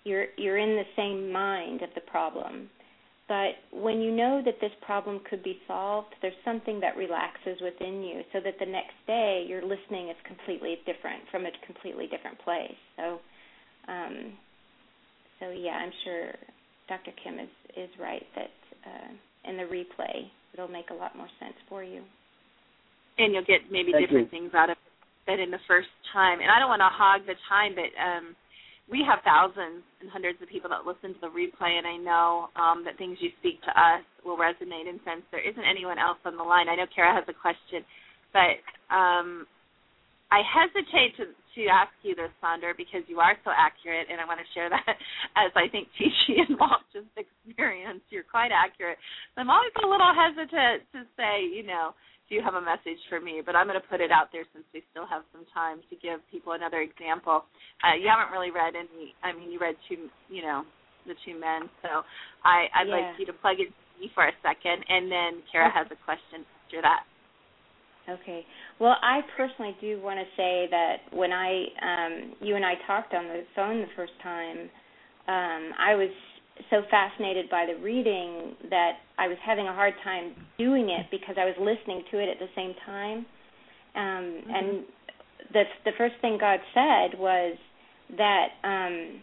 You're 0.03 0.25
you're 0.37 0.57
in 0.57 0.75
the 0.75 0.89
same 0.95 1.31
mind 1.31 1.83
of 1.83 1.89
the 1.93 2.01
problem. 2.01 2.69
But 3.27 3.61
when 3.71 4.01
you 4.01 4.11
know 4.11 4.41
that 4.43 4.59
this 4.59 4.71
problem 4.81 5.21
could 5.29 5.41
be 5.43 5.59
solved, 5.67 6.15
there's 6.21 6.33
something 6.43 6.81
that 6.81 6.97
relaxes 6.97 7.61
within 7.61 8.03
you 8.03 8.23
so 8.33 8.39
that 8.43 8.55
the 8.59 8.65
next 8.65 8.95
day 9.07 9.45
your 9.47 9.61
listening 9.61 10.09
is 10.09 10.17
completely 10.27 10.79
different 10.85 11.23
from 11.29 11.45
a 11.45 11.51
completely 11.65 12.07
different 12.07 12.39
place. 12.39 12.75
So 12.97 13.19
um 13.87 14.33
so 15.41 15.49
yeah, 15.51 15.71
I'm 15.83 15.91
sure 16.05 16.31
Dr. 16.87 17.11
Kim 17.23 17.39
is 17.39 17.49
is 17.75 17.89
right 17.99 18.23
that 18.37 18.53
uh 18.87 19.49
in 19.49 19.57
the 19.57 19.63
replay 19.63 20.29
it'll 20.53 20.69
make 20.69 20.91
a 20.91 20.93
lot 20.93 21.17
more 21.17 21.29
sense 21.39 21.55
for 21.67 21.83
you. 21.83 22.03
and 23.17 23.33
you'll 23.33 23.43
get 23.47 23.67
maybe 23.71 23.91
Thank 23.91 24.07
different 24.07 24.31
you. 24.31 24.37
things 24.39 24.51
out 24.55 24.69
of 24.69 24.77
it 24.77 24.91
than 25.27 25.39
in 25.39 25.51
the 25.51 25.61
first 25.67 25.89
time. 26.13 26.39
And 26.41 26.49
I 26.49 26.59
don't 26.59 26.69
want 26.69 26.81
to 26.81 26.89
hog 26.91 27.21
the 27.27 27.37
time, 27.49 27.75
but 27.75 27.91
um, 28.01 28.35
we 28.89 29.05
have 29.05 29.19
thousands 29.23 29.85
and 30.01 30.09
hundreds 30.09 30.41
of 30.41 30.49
people 30.49 30.69
that 30.73 30.83
listen 30.89 31.13
to 31.13 31.21
the 31.21 31.31
replay, 31.31 31.77
and 31.77 31.85
I 31.87 31.97
know 31.97 32.49
um, 32.57 32.83
that 32.85 32.97
things 32.97 33.17
you 33.21 33.29
speak 33.39 33.61
to 33.63 33.71
us 33.71 34.03
will 34.25 34.35
resonate. 34.37 34.89
And 34.89 34.99
since 35.05 35.23
there 35.31 35.43
isn't 35.43 35.63
anyone 35.63 35.99
else 35.99 36.17
on 36.25 36.35
the 36.35 36.43
line, 36.43 36.67
I 36.67 36.75
know 36.75 36.89
Cara 36.89 37.13
has 37.13 37.23
a 37.29 37.37
question, 37.37 37.85
but 38.33 38.57
um, 38.91 39.45
I 40.33 40.41
hesitate 40.43 41.15
to 41.21 41.31
to 41.55 41.61
ask 41.67 41.91
you 42.03 42.15
this, 42.15 42.31
Sondra, 42.43 42.75
because 42.75 43.03
you 43.07 43.19
are 43.19 43.35
so 43.43 43.51
accurate, 43.51 44.07
and 44.09 44.19
I 44.21 44.25
want 44.25 44.39
to 44.39 44.49
share 44.53 44.69
that 44.69 44.85
as 45.43 45.51
I 45.55 45.67
think 45.67 45.87
TG 45.99 46.39
and 46.47 46.57
Walt 46.59 46.83
just 46.93 47.11
experienced. 47.15 48.07
You're 48.09 48.27
quite 48.27 48.51
accurate. 48.55 48.97
I'm 49.37 49.49
always 49.49 49.73
a 49.83 49.87
little 49.87 50.11
hesitant 50.13 50.87
to 50.95 51.03
say, 51.19 51.43
you 51.43 51.63
know, 51.67 51.91
do 52.31 52.39
you 52.39 52.43
have 52.43 52.55
a 52.55 52.63
message 52.63 52.99
for 53.11 53.19
me? 53.19 53.43
But 53.43 53.59
I'm 53.59 53.67
going 53.67 53.79
to 53.79 53.87
put 53.91 53.99
it 53.99 54.07
out 54.11 54.31
there 54.31 54.47
since 54.55 54.63
we 54.71 54.79
still 54.95 55.03
have 55.03 55.27
some 55.35 55.43
time 55.51 55.83
to 55.91 55.95
give 55.99 56.23
people 56.31 56.55
another 56.55 56.79
example. 56.79 57.43
Uh, 57.83 57.99
you 57.99 58.07
haven't 58.07 58.31
really 58.31 58.55
read 58.55 58.71
any. 58.79 59.11
I 59.19 59.35
mean, 59.35 59.51
you 59.51 59.59
read 59.59 59.75
two, 59.91 60.07
you 60.31 60.39
know, 60.41 60.63
the 61.03 61.15
two 61.27 61.35
men. 61.35 61.67
So 61.83 62.07
I, 62.47 62.71
I'd 62.71 62.87
Yeah. 62.87 62.95
like 62.95 63.19
you 63.19 63.27
to 63.27 63.35
plug 63.35 63.59
in 63.59 63.67
me 63.99 64.07
for 64.15 64.23
a 64.23 64.31
second, 64.39 64.79
and 64.87 65.11
then 65.11 65.43
Cara 65.51 65.67
has 65.75 65.91
a 65.91 65.99
question 66.07 66.47
after 66.71 66.79
that. 66.81 67.03
Okay. 68.09 68.45
Well, 68.79 68.95
I 69.01 69.21
personally 69.37 69.75
do 69.79 70.01
want 70.01 70.19
to 70.19 70.25
say 70.35 70.67
that 70.71 70.97
when 71.13 71.31
I 71.31 71.65
um 71.81 72.33
you 72.41 72.55
and 72.55 72.65
I 72.65 72.73
talked 72.87 73.13
on 73.13 73.27
the 73.27 73.43
phone 73.55 73.81
the 73.81 73.87
first 73.95 74.13
time, 74.23 74.57
um 75.27 75.71
I 75.79 75.95
was 75.95 76.09
so 76.69 76.81
fascinated 76.89 77.49
by 77.49 77.65
the 77.65 77.81
reading 77.81 78.55
that 78.69 78.93
I 79.17 79.27
was 79.27 79.37
having 79.45 79.67
a 79.67 79.73
hard 79.73 79.93
time 80.03 80.35
doing 80.57 80.89
it 80.89 81.07
because 81.11 81.35
I 81.39 81.45
was 81.45 81.55
listening 81.59 82.03
to 82.11 82.19
it 82.19 82.29
at 82.29 82.39
the 82.39 82.49
same 82.55 82.73
time. 82.85 83.25
Um 83.95 84.41
and 84.49 84.83
the 85.53 85.63
the 85.85 85.91
first 85.97 86.15
thing 86.21 86.37
God 86.39 86.59
said 86.73 87.19
was 87.19 87.57
that 88.17 88.47
um 88.63 89.21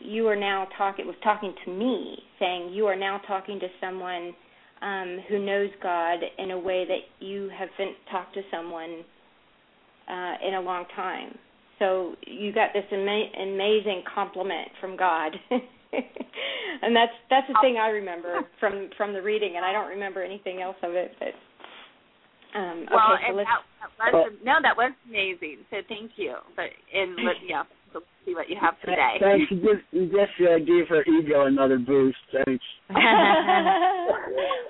you 0.00 0.26
are 0.26 0.36
now 0.36 0.66
talking 0.76 1.06
was 1.06 1.16
talking 1.22 1.54
to 1.64 1.70
me 1.70 2.18
saying 2.38 2.72
you 2.72 2.86
are 2.86 2.96
now 2.96 3.20
talking 3.26 3.60
to 3.60 3.68
someone 3.80 4.34
um, 4.82 5.18
who 5.28 5.44
knows 5.44 5.70
God 5.82 6.18
in 6.38 6.50
a 6.50 6.58
way 6.58 6.84
that 6.86 7.24
you 7.24 7.50
haven't 7.56 7.96
talked 8.10 8.34
to 8.34 8.42
someone 8.50 9.04
uh, 10.08 10.34
in 10.46 10.54
a 10.54 10.60
long 10.60 10.84
time. 10.94 11.36
So 11.78 12.14
you 12.26 12.52
got 12.52 12.72
this 12.72 12.84
ama- 12.92 13.32
amazing 13.42 14.02
compliment 14.12 14.68
from 14.80 14.96
God, 14.96 15.32
and 15.50 16.96
that's 16.96 17.12
that's 17.28 17.46
the 17.48 17.58
thing 17.60 17.76
I 17.76 17.88
remember 17.88 18.40
from 18.60 18.88
from 18.96 19.12
the 19.12 19.20
reading, 19.20 19.54
and 19.56 19.64
I 19.64 19.72
don't 19.72 19.88
remember 19.88 20.22
anything 20.22 20.62
else 20.62 20.76
of 20.82 20.94
it. 20.94 21.12
But 21.18 21.34
um, 22.58 22.86
Well, 22.90 23.12
okay, 23.14 23.28
so 23.28 23.28
and 23.28 23.38
that, 23.40 23.60
that 23.98 24.12
was 24.12 24.32
no, 24.42 24.54
that 24.62 24.76
was 24.76 24.92
amazing. 25.06 25.58
So 25.70 25.76
thank 25.88 26.12
you. 26.16 26.36
But 26.54 26.72
and 26.94 27.16
let, 27.16 27.36
yeah, 27.46 27.64
so 27.92 27.98
let's 28.00 28.06
see 28.24 28.34
what 28.34 28.48
you 28.48 28.56
have 28.60 28.78
today. 28.80 29.16
Thanks. 29.20 29.50
You 29.50 29.58
just, 29.60 29.84
you 29.92 30.06
just 30.06 30.32
uh, 30.40 30.58
gave 30.58 30.88
her 30.88 31.02
ego 31.04 31.46
another 31.46 31.78
boost. 31.78 32.18
Thanks. 32.32 32.64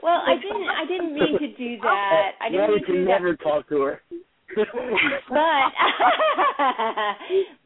well, 0.02 0.20
I 0.26 0.34
didn't. 0.40 0.68
I 0.68 0.84
didn't 0.86 1.14
mean 1.14 1.38
to 1.38 1.48
do 1.56 1.76
that. 1.82 2.30
I 2.40 2.48
didn't 2.50 2.68
we 2.68 2.74
mean 2.76 2.80
to 2.80 2.86
can 2.86 2.94
do 2.96 3.04
that. 3.04 3.10
never 3.10 3.36
talk 3.36 3.68
to 3.70 3.80
her. 3.82 4.00
but 4.56 4.64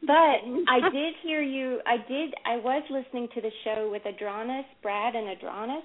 but 0.05 0.37
I 0.67 0.89
did 0.91 1.13
hear 1.23 1.41
you. 1.41 1.79
I 1.85 1.97
did. 2.07 2.33
I 2.45 2.57
was 2.57 2.83
listening 2.89 3.27
to 3.35 3.41
the 3.41 3.51
show 3.63 3.89
with 3.91 4.03
Adronis, 4.03 4.63
Brad, 4.81 5.15
and 5.15 5.27
Adronis, 5.37 5.83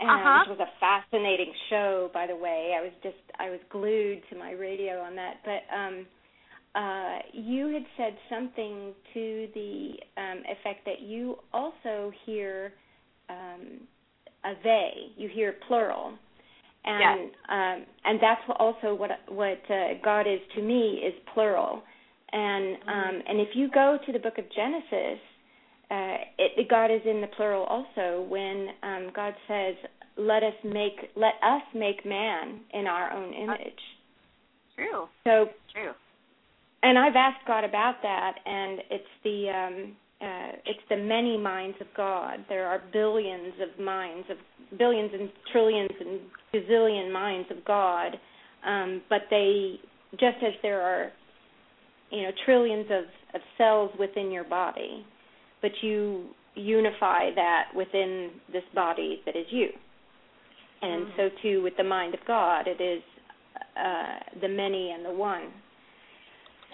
and 0.00 0.10
Uh-huh. 0.10 0.44
which 0.50 0.58
was 0.58 0.68
a 0.68 0.72
fascinating 0.80 1.52
show, 1.70 2.10
by 2.12 2.26
the 2.26 2.36
way. 2.36 2.74
I 2.78 2.82
was 2.82 2.92
just 3.02 3.16
I 3.38 3.50
was 3.50 3.60
glued 3.70 4.22
to 4.30 4.36
my 4.36 4.52
radio 4.52 5.00
on 5.00 5.14
that. 5.16 5.36
But 5.44 5.62
um, 5.74 6.06
uh, 6.76 7.18
you 7.32 7.68
had 7.68 7.84
said 7.96 8.16
something 8.28 8.92
to 9.14 9.48
the 9.54 9.92
um, 10.16 10.42
effect 10.50 10.84
that 10.84 11.00
you 11.00 11.36
also 11.52 12.12
hear 12.24 12.72
um, 13.28 13.80
a 14.44 14.52
they. 14.62 14.90
You 15.16 15.28
hear 15.28 15.54
plural 15.66 16.18
and 16.86 17.30
um 17.48 17.86
and 18.04 18.20
that's 18.20 18.40
also 18.58 18.94
what 18.94 19.10
what 19.28 19.60
uh, 19.70 19.94
God 20.04 20.22
is 20.22 20.40
to 20.54 20.62
me 20.62 21.02
is 21.06 21.14
plural 21.34 21.82
and 22.32 22.76
um 22.86 23.22
and 23.28 23.40
if 23.40 23.48
you 23.54 23.68
go 23.72 23.98
to 24.06 24.12
the 24.12 24.18
book 24.18 24.38
of 24.38 24.44
Genesis 24.54 25.20
uh 25.90 26.16
it, 26.38 26.68
God 26.68 26.86
is 26.86 27.00
in 27.04 27.20
the 27.20 27.26
plural 27.36 27.64
also 27.64 28.26
when 28.28 28.68
um 28.82 29.10
God 29.14 29.34
says 29.48 29.74
let 30.16 30.42
us 30.42 30.54
make 30.64 31.10
let 31.16 31.34
us 31.42 31.62
make 31.74 32.06
man 32.06 32.60
in 32.72 32.86
our 32.86 33.12
own 33.12 33.34
image 33.34 33.82
True. 34.76 35.08
so 35.24 35.46
True. 35.72 35.92
And 36.82 36.98
I've 36.98 37.16
asked 37.16 37.46
God 37.46 37.64
about 37.64 37.96
that, 38.02 38.34
and 38.44 38.80
it's 38.90 39.04
the 39.24 39.48
um, 39.50 39.96
uh, 40.20 40.52
it's 40.64 40.80
the 40.88 40.96
many 40.96 41.36
minds 41.36 41.76
of 41.80 41.86
God. 41.96 42.44
There 42.48 42.66
are 42.66 42.82
billions 42.92 43.54
of 43.60 43.82
minds 43.82 44.26
of 44.30 44.78
billions 44.78 45.10
and 45.12 45.30
trillions 45.52 45.90
and 46.00 46.20
gazillion 46.54 47.12
minds 47.12 47.48
of 47.50 47.64
God, 47.64 48.16
um, 48.66 49.02
but 49.08 49.22
they 49.30 49.76
just 50.12 50.38
as 50.42 50.54
there 50.62 50.80
are 50.80 51.12
you 52.10 52.22
know 52.22 52.30
trillions 52.44 52.86
of, 52.90 53.04
of 53.34 53.40
cells 53.58 53.90
within 53.98 54.30
your 54.30 54.44
body, 54.44 55.04
but 55.62 55.72
you 55.82 56.26
unify 56.54 57.34
that 57.34 57.64
within 57.74 58.30
this 58.52 58.64
body 58.74 59.20
that 59.26 59.36
is 59.36 59.46
you. 59.50 59.68
And 60.82 61.06
so 61.16 61.28
too 61.42 61.62
with 61.62 61.74
the 61.76 61.84
mind 61.84 62.14
of 62.14 62.20
God, 62.26 62.66
it 62.66 62.82
is 62.82 63.02
uh, 63.78 64.40
the 64.40 64.48
many 64.48 64.90
and 64.90 65.04
the 65.04 65.10
one. 65.10 65.48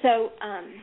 So, 0.02 0.30
um, 0.44 0.74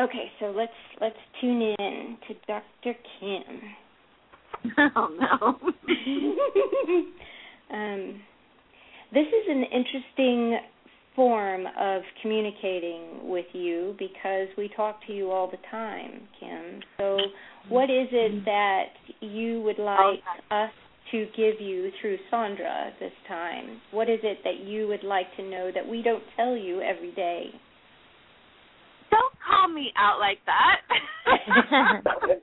okay, 0.00 0.30
so 0.40 0.46
let's 0.46 0.72
let's 1.00 1.16
tune 1.40 1.74
in 1.78 2.16
to 2.28 2.34
Dr. 2.46 2.98
Kim. 3.20 3.60
Oh 4.96 5.08
no. 5.20 5.58
um, 7.76 8.20
this 9.12 9.26
is 9.26 9.48
an 9.48 9.64
interesting 9.64 10.58
form 11.14 11.66
of 11.78 12.02
communicating 12.22 13.28
with 13.28 13.46
you 13.52 13.94
because 13.98 14.48
we 14.56 14.70
talk 14.74 15.04
to 15.06 15.12
you 15.12 15.30
all 15.30 15.50
the 15.50 15.58
time, 15.70 16.22
Kim. 16.40 16.80
So, 16.98 17.18
what 17.68 17.90
is 17.90 18.08
it 18.10 18.44
that 18.44 18.84
you 19.20 19.60
would 19.62 19.78
like 19.78 20.20
us 20.50 20.70
to 21.12 21.26
give 21.36 21.60
you 21.60 21.90
through 22.00 22.18
Sondra 22.32 22.90
this 22.98 23.12
time? 23.28 23.80
What 23.90 24.08
is 24.08 24.20
it 24.22 24.38
that 24.44 24.64
you 24.64 24.88
would 24.88 25.04
like 25.04 25.26
to 25.36 25.42
know 25.42 25.70
that 25.74 25.86
we 25.86 26.02
don't 26.02 26.24
tell 26.36 26.56
you 26.56 26.80
every 26.80 27.12
day? 27.12 27.50
Don't 29.14 29.34
call 29.46 29.68
me 29.70 29.94
out 29.94 30.18
like 30.18 30.42
that. 30.50 30.82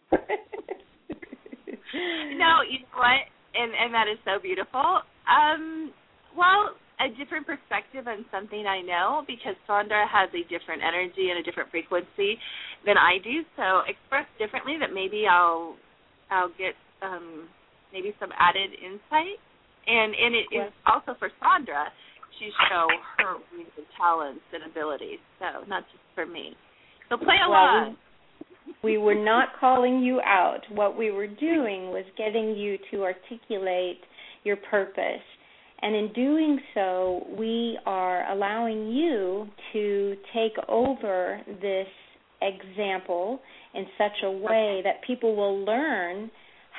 no, 2.40 2.64
you 2.64 2.80
know 2.80 2.96
what? 2.96 3.28
And 3.52 3.76
and 3.76 3.92
that 3.92 4.08
is 4.08 4.16
so 4.24 4.40
beautiful. 4.40 5.04
Um, 5.28 5.92
well, 6.32 6.80
a 7.04 7.10
different 7.20 7.44
perspective 7.44 8.08
on 8.08 8.24
something 8.32 8.64
I 8.64 8.80
know 8.82 9.28
because 9.28 9.60
Sondra 9.68 10.08
has 10.08 10.30
a 10.32 10.48
different 10.48 10.80
energy 10.80 11.28
and 11.28 11.40
a 11.40 11.44
different 11.44 11.68
frequency 11.72 12.40
than 12.86 12.96
I 12.96 13.18
do. 13.20 13.44
So 13.58 13.82
expressed 13.84 14.32
differently, 14.40 14.78
that 14.80 14.94
maybe 14.94 15.28
I'll 15.28 15.76
I'll 16.32 16.56
get 16.56 16.78
um 17.04 17.50
maybe 17.92 18.16
some 18.20 18.30
added 18.40 18.72
insight. 18.80 19.44
And 19.88 20.16
and 20.16 20.32
it 20.40 20.48
is 20.56 20.72
also 20.88 21.20
for 21.20 21.28
Sondra 21.44 21.92
to 22.40 22.46
show 22.70 22.88
her 23.18 23.38
talents 23.98 24.46
and 24.54 24.64
abilities. 24.70 25.20
So 25.40 25.66
not 25.68 25.84
just 25.92 26.02
for 26.26 26.32
me. 26.32 26.56
So 27.10 27.18
play 27.18 27.36
Well, 27.48 27.52
along. 27.52 27.98
we 28.84 28.98
were 28.98 29.16
not 29.16 29.50
calling 29.60 30.02
you 30.02 30.22
out. 30.22 30.62
What 30.70 30.98
we 30.98 31.12
were 31.12 31.28
doing 31.28 31.90
was 31.92 32.06
getting 32.18 32.56
you 32.56 32.78
to 32.92 33.04
articulate 33.04 34.00
your 34.44 34.58
purpose. 34.58 35.22
And 35.82 35.96
in 35.96 36.14
doing 36.14 36.60
so, 36.76 37.26
we 37.38 37.78
are 37.86 38.32
allowing 38.32 38.90
you 38.92 39.48
to 39.74 40.16
take 40.34 40.54
over 40.70 41.42
this 41.62 41.88
example 42.42 43.40
in 43.74 43.86
such 43.98 44.24
a 44.24 44.32
way 44.32 44.82
that 44.84 45.02
people 45.06 45.36
will 45.36 45.66
learn 45.66 46.30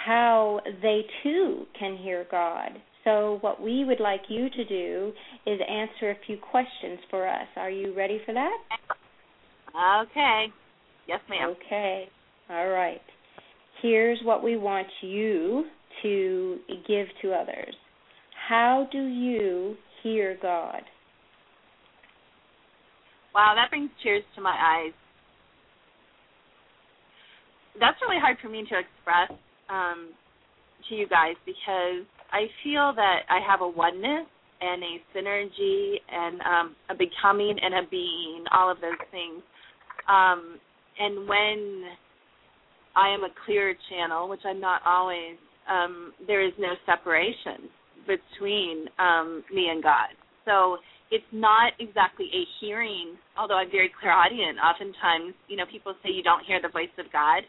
how 0.06 0.60
they 0.82 1.02
too 1.22 1.66
can 1.78 1.96
hear 1.96 2.26
God. 2.30 2.70
So, 3.04 3.38
what 3.40 3.60
we 3.60 3.84
would 3.84 3.98
like 3.98 4.22
you 4.28 4.48
to 4.48 4.64
do 4.64 5.12
is 5.46 5.58
answer 5.68 6.10
a 6.12 6.16
few 6.26 6.36
questions 6.36 7.00
for 7.10 7.26
us. 7.26 7.48
Are 7.56 7.70
you 7.70 7.92
ready 7.96 8.20
for 8.24 8.32
that? 8.34 8.56
Okay. 9.74 10.46
Yes, 11.08 11.20
ma'am. 11.28 11.54
Okay. 11.66 12.04
All 12.50 12.68
right. 12.68 13.00
Here's 13.80 14.18
what 14.24 14.42
we 14.42 14.56
want 14.56 14.86
you 15.00 15.64
to 16.02 16.58
give 16.86 17.06
to 17.22 17.32
others. 17.32 17.74
How 18.48 18.88
do 18.92 18.98
you 19.06 19.76
hear 20.02 20.36
God? 20.40 20.82
Wow, 23.34 23.54
that 23.56 23.70
brings 23.70 23.90
tears 24.02 24.22
to 24.34 24.42
my 24.42 24.50
eyes. 24.50 24.92
That's 27.80 27.96
really 28.02 28.20
hard 28.20 28.36
for 28.42 28.48
me 28.48 28.64
to 28.68 28.78
express 28.78 29.38
um, 29.70 30.10
to 30.88 30.94
you 30.94 31.08
guys 31.08 31.34
because 31.46 32.04
I 32.30 32.46
feel 32.62 32.92
that 32.94 33.20
I 33.30 33.40
have 33.48 33.62
a 33.62 33.68
oneness 33.68 34.26
and 34.60 34.82
a 34.82 35.16
synergy 35.16 35.94
and 36.10 36.40
um, 36.42 36.76
a 36.90 36.94
becoming 36.94 37.56
and 37.60 37.74
a 37.74 37.88
being, 37.90 38.44
all 38.52 38.70
of 38.70 38.80
those 38.80 39.00
things. 39.10 39.42
Um, 40.08 40.58
and 40.98 41.28
when 41.28 41.82
I 42.96 43.14
am 43.14 43.24
a 43.24 43.32
clear 43.44 43.74
channel, 43.88 44.28
which 44.28 44.42
I'm 44.44 44.60
not 44.60 44.82
always, 44.84 45.36
um, 45.70 46.12
there 46.26 46.44
is 46.44 46.52
no 46.58 46.74
separation 46.86 47.68
between 48.06 48.86
um, 48.98 49.44
me 49.52 49.68
and 49.70 49.82
God. 49.82 50.10
So 50.44 50.78
it's 51.10 51.24
not 51.32 51.72
exactly 51.78 52.26
a 52.32 52.42
hearing, 52.60 53.16
although 53.38 53.56
I'm 53.56 53.70
very 53.70 53.90
clairaudient. 54.00 54.58
Oftentimes, 54.58 55.34
you 55.48 55.56
know, 55.56 55.64
people 55.70 55.94
say 56.02 56.10
you 56.10 56.22
don't 56.22 56.44
hear 56.44 56.60
the 56.60 56.68
voice 56.68 56.92
of 56.98 57.06
God, 57.12 57.42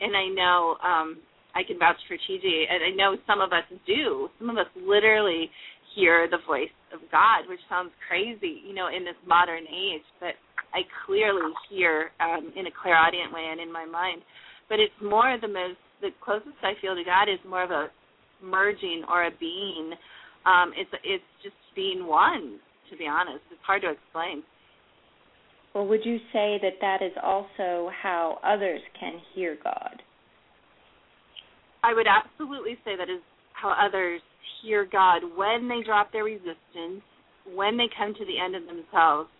and 0.00 0.16
I 0.16 0.26
know 0.28 0.76
um, 0.82 1.18
I 1.54 1.62
can 1.62 1.78
vouch 1.78 2.00
for 2.08 2.16
TG, 2.16 2.44
and 2.44 2.82
I 2.82 2.96
know 2.96 3.16
some 3.26 3.40
of 3.40 3.52
us 3.52 3.64
do. 3.86 4.28
Some 4.38 4.50
of 4.50 4.56
us 4.56 4.66
literally 4.74 5.50
hear 5.94 6.28
the 6.30 6.38
voice 6.46 6.72
of 6.94 7.00
God, 7.10 7.48
which 7.48 7.60
sounds 7.68 7.90
crazy, 8.08 8.62
you 8.66 8.74
know, 8.74 8.88
in 8.88 9.04
this 9.04 9.18
modern 9.26 9.64
age, 9.68 10.06
but 10.18 10.34
I 10.72 10.80
clearly 11.06 11.52
hear 11.68 12.10
um, 12.20 12.52
in 12.56 12.66
a 12.66 12.70
clairaudient 12.70 13.32
way 13.32 13.48
and 13.50 13.60
in 13.60 13.72
my 13.72 13.84
mind. 13.84 14.22
But 14.68 14.78
it's 14.78 14.94
more 15.02 15.36
the 15.40 15.48
most, 15.48 15.78
the 16.00 16.10
closest 16.22 16.56
I 16.62 16.72
feel 16.80 16.94
to 16.94 17.04
God 17.04 17.28
is 17.28 17.38
more 17.48 17.64
of 17.64 17.70
a 17.70 17.88
merging 18.42 19.04
or 19.08 19.26
a 19.26 19.30
being. 19.38 19.92
Um, 20.46 20.72
it's 20.76 20.90
it's 21.04 21.24
just 21.42 21.56
being 21.74 22.06
one. 22.06 22.58
To 22.90 22.96
be 22.96 23.06
honest, 23.06 23.44
it's 23.50 23.60
hard 23.64 23.82
to 23.82 23.90
explain. 23.90 24.42
Well, 25.74 25.86
would 25.86 26.04
you 26.04 26.18
say 26.32 26.58
that 26.62 26.80
that 26.80 27.02
is 27.02 27.12
also 27.22 27.90
how 28.02 28.38
others 28.42 28.80
can 28.98 29.20
hear 29.34 29.56
God? 29.62 30.02
I 31.84 31.94
would 31.94 32.06
absolutely 32.06 32.76
say 32.84 32.96
that 32.96 33.08
is 33.08 33.22
how 33.52 33.70
others 33.70 34.20
hear 34.62 34.86
God 34.90 35.22
when 35.36 35.68
they 35.68 35.82
drop 35.84 36.12
their 36.12 36.24
resistance, 36.24 37.02
when 37.54 37.76
they 37.76 37.88
come 37.96 38.14
to 38.14 38.24
the 38.24 38.38
end 38.38 38.56
of 38.56 38.62
themselves, 38.66 39.30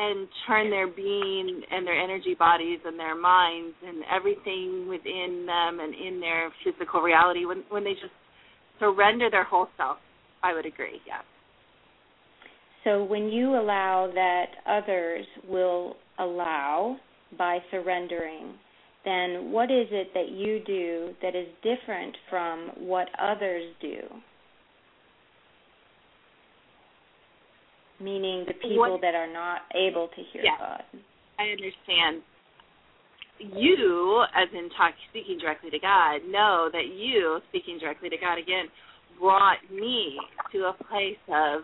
and 0.00 0.26
turn 0.46 0.70
their 0.70 0.88
being 0.88 1.62
and 1.70 1.86
their 1.86 2.00
energy 2.00 2.34
bodies 2.38 2.78
and 2.86 2.98
their 2.98 3.14
minds 3.14 3.74
and 3.86 4.02
everything 4.10 4.88
within 4.88 5.44
them 5.46 5.80
and 5.80 5.94
in 5.94 6.20
their 6.20 6.50
physical 6.64 7.02
reality 7.02 7.44
when 7.44 7.62
when 7.68 7.84
they 7.84 7.92
just 7.92 8.14
surrender 8.78 9.28
their 9.30 9.44
whole 9.44 9.68
self 9.76 9.98
i 10.42 10.54
would 10.54 10.64
agree 10.64 11.00
yeah 11.06 11.20
so 12.84 13.04
when 13.04 13.28
you 13.28 13.50
allow 13.60 14.10
that 14.14 14.46
others 14.66 15.26
will 15.46 15.96
allow 16.18 16.96
by 17.36 17.58
surrendering 17.70 18.54
then 19.04 19.50
what 19.50 19.70
is 19.70 19.86
it 19.90 20.12
that 20.14 20.30
you 20.30 20.60
do 20.66 21.14
that 21.22 21.34
is 21.34 21.46
different 21.62 22.16
from 22.28 22.70
what 22.76 23.08
others 23.18 23.64
do? 23.80 23.98
Meaning 28.00 28.44
the 28.46 28.54
people 28.54 28.96
what, 28.96 29.00
that 29.02 29.14
are 29.14 29.30
not 29.30 29.62
able 29.74 30.08
to 30.08 30.22
hear 30.32 30.42
yeah, 30.42 30.56
God. 30.58 30.82
I 31.38 31.52
understand. 31.52 32.22
You, 33.38 34.24
as 34.36 34.48
in 34.52 34.68
talk, 34.76 34.92
speaking 35.10 35.38
directly 35.38 35.70
to 35.70 35.78
God, 35.78 36.20
know 36.28 36.68
that 36.72 36.92
you, 36.94 37.40
speaking 37.48 37.78
directly 37.78 38.08
to 38.10 38.16
God 38.16 38.38
again, 38.38 38.66
brought 39.18 39.58
me 39.72 40.18
to 40.52 40.72
a 40.72 40.74
place 40.88 41.20
of 41.28 41.62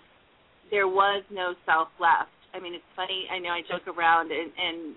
there 0.70 0.88
was 0.88 1.22
no 1.30 1.54
self 1.64 1.88
left. 2.00 2.32
I 2.54 2.60
mean, 2.60 2.74
it's 2.74 2.84
funny. 2.94 3.26
I 3.32 3.38
know 3.38 3.50
I 3.50 3.60
joke 3.68 3.86
around 3.88 4.30
and, 4.32 4.50
and 4.56 4.96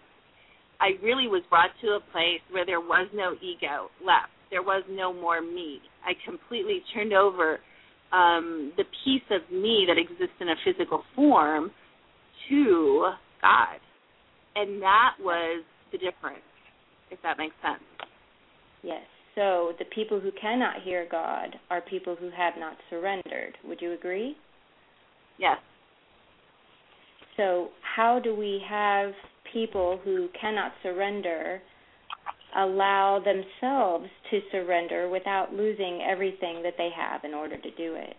I 0.80 0.92
really 1.04 1.28
was 1.28 1.44
brought 1.50 1.72
to 1.82 2.00
a 2.00 2.12
place 2.12 2.40
where 2.52 2.66
there 2.66 2.80
was 2.80 3.08
no 3.14 3.36
ego 3.42 3.92
left. 4.00 4.32
There 4.52 4.64
was 4.64 4.84
no 4.90 5.14
more 5.14 5.42
me. 5.42 5.80
I 6.06 6.14
completely 6.26 6.82
turned 6.94 7.14
over 7.14 7.60
um, 8.12 8.74
the 8.78 8.84
piece 9.04 9.24
of 9.32 9.42
me 9.52 9.86
that 9.88 9.98
exists 9.98 10.36
in 10.40 10.50
a 10.50 10.56
physical 10.66 11.04
form 11.16 11.72
to 12.50 13.12
God. 13.42 13.80
And 14.56 14.82
that 14.82 15.12
was 15.20 15.64
the 15.92 15.98
difference, 15.98 16.44
if 17.12 17.22
that 17.24 17.38
makes 17.38 17.56
sense. 17.62 17.84
Yes. 18.84 19.04
So 19.36 19.74
the 19.80 19.86
people 19.94 20.20
who 20.20 20.32
cannot 20.42 20.82
hear 20.84 21.08
God 21.10 21.56
are 21.70 21.82
people 21.82 22.16
who 22.20 22.30
have 22.36 22.54
not 22.58 22.76
surrendered. 22.90 23.58
Would 23.66 23.82
you 23.82 23.94
agree? 23.94 24.36
Yes. 25.38 25.58
So, 27.38 27.70
how 27.96 28.20
do 28.20 28.36
we 28.36 28.62
have 28.70 29.12
people 29.54 30.00
who 30.04 30.28
cannot 30.40 30.74
surrender 30.84 31.62
allow 32.58 33.20
themselves 33.24 34.10
to 34.32 34.40
surrender 34.52 35.10
without 35.10 35.54
losing 35.54 36.02
everything 36.10 36.62
that 36.64 36.74
they 36.78 36.90
have 36.96 37.24
in 37.24 37.34
order 37.34 37.58
to 37.58 37.72
do 37.72 37.96
it. 37.96 38.16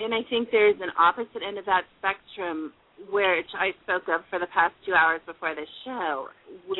And 0.00 0.14
I 0.14 0.20
think 0.30 0.48
there's 0.50 0.80
an 0.80 0.90
opposite 0.98 1.42
end 1.46 1.58
of 1.58 1.66
that 1.66 1.82
spectrum, 1.98 2.72
which 3.12 3.50
I 3.58 3.72
spoke 3.84 4.08
of 4.08 4.22
for 4.30 4.38
the 4.38 4.48
past 4.52 4.72
two 4.86 4.94
hours 4.94 5.20
before 5.26 5.54
this 5.54 5.68
show, 5.84 6.28
which 6.66 6.78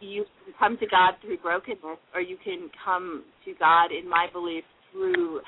you 0.00 0.24
can 0.44 0.54
come 0.58 0.78
to 0.78 0.86
God 0.86 1.14
through 1.20 1.38
brokenness, 1.38 1.98
or 2.14 2.20
you 2.20 2.36
can 2.42 2.70
come 2.84 3.24
to 3.44 3.52
God, 3.58 3.90
in 3.90 4.08
my 4.08 4.26
belief, 4.32 4.64
through 4.92 5.40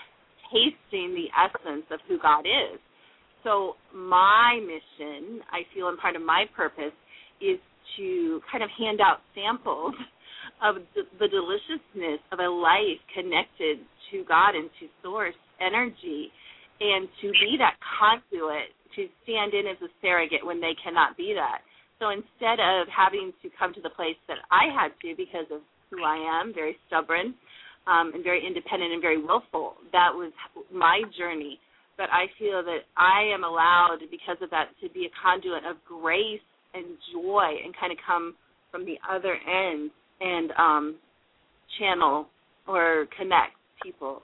tasting 0.50 1.14
the 1.14 1.30
essence 1.34 1.86
of 1.90 2.00
who 2.08 2.18
God 2.18 2.46
is. 2.46 2.78
So 3.44 3.74
my 3.94 4.58
mission, 4.60 5.40
I 5.52 5.62
feel, 5.74 5.88
and 5.88 5.98
part 5.98 6.16
of 6.16 6.22
my 6.22 6.46
purpose 6.56 6.94
is 7.44 7.60
to 7.96 8.40
kind 8.50 8.64
of 8.64 8.70
hand 8.78 9.00
out 9.00 9.20
samples 9.34 9.94
of 10.62 10.76
the, 10.94 11.28
deliciousness 11.28 12.20
of 12.32 12.38
a 12.38 12.48
life 12.48 13.00
connected 13.12 13.84
to 14.10 14.24
God 14.28 14.54
and 14.54 14.70
to 14.80 14.86
source 15.02 15.36
energy 15.60 16.30
and 16.80 17.08
to 17.22 17.30
be 17.32 17.56
that 17.58 17.76
conduit 17.82 18.72
to 18.96 19.06
stand 19.22 19.54
in 19.54 19.66
as 19.66 19.78
a 19.82 19.90
surrogate 20.02 20.44
when 20.44 20.60
they 20.60 20.74
cannot 20.82 21.16
be 21.16 21.34
that. 21.34 21.62
So 21.98 22.10
instead 22.10 22.58
of 22.58 22.86
having 22.90 23.32
to 23.42 23.48
come 23.58 23.74
to 23.74 23.82
the 23.82 23.90
place 23.90 24.18
that 24.28 24.38
I 24.50 24.70
had 24.70 24.90
to 25.02 25.14
because 25.16 25.46
of 25.50 25.62
who 25.90 26.02
I 26.02 26.18
am, 26.18 26.52
very 26.54 26.76
stubborn 26.86 27.34
um, 27.86 28.12
and 28.14 28.22
very 28.22 28.44
independent 28.44 28.92
and 28.92 29.02
very 29.02 29.18
willful, 29.18 29.74
that 29.92 30.10
was 30.10 30.32
my 30.72 31.02
journey 31.16 31.58
but 31.96 32.10
I 32.10 32.26
feel 32.38 32.62
that 32.64 32.90
I 32.96 33.30
am 33.32 33.44
allowed 33.44 33.98
because 34.10 34.36
of 34.42 34.50
that 34.50 34.70
to 34.82 34.88
be 34.90 35.06
a 35.06 35.12
conduit 35.14 35.64
of 35.64 35.76
grace 35.86 36.42
and 36.74 36.84
joy 37.12 37.54
and 37.64 37.74
kind 37.78 37.92
of 37.92 37.98
come 38.06 38.34
from 38.70 38.84
the 38.84 38.96
other 39.08 39.34
end 39.34 39.90
and 40.20 40.50
um, 40.58 40.96
channel 41.78 42.26
or 42.66 43.06
connect 43.16 43.52
people 43.82 44.22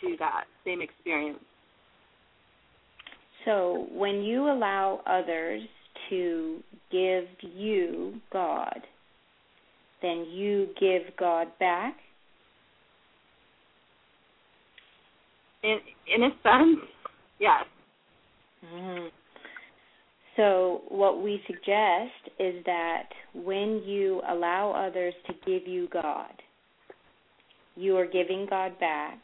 to 0.00 0.16
that 0.18 0.44
same 0.64 0.82
experience. 0.82 1.38
So 3.44 3.86
when 3.92 4.22
you 4.22 4.50
allow 4.50 5.00
others 5.06 5.62
to 6.10 6.60
give 6.90 7.24
you 7.54 8.14
God, 8.32 8.80
then 10.00 10.26
you 10.30 10.68
give 10.78 11.02
God 11.16 11.48
back 11.58 11.96
In 15.62 15.78
in 16.12 16.24
a 16.24 16.30
sense, 16.42 16.80
yes. 17.38 17.64
Mm-hmm. 18.64 19.06
So 20.36 20.82
what 20.88 21.22
we 21.22 21.42
suggest 21.46 22.38
is 22.38 22.64
that 22.64 23.08
when 23.34 23.82
you 23.84 24.22
allow 24.28 24.72
others 24.72 25.14
to 25.26 25.34
give 25.44 25.68
you 25.68 25.88
God, 25.92 26.32
you 27.76 27.96
are 27.96 28.06
giving 28.06 28.46
God 28.48 28.78
back. 28.78 29.18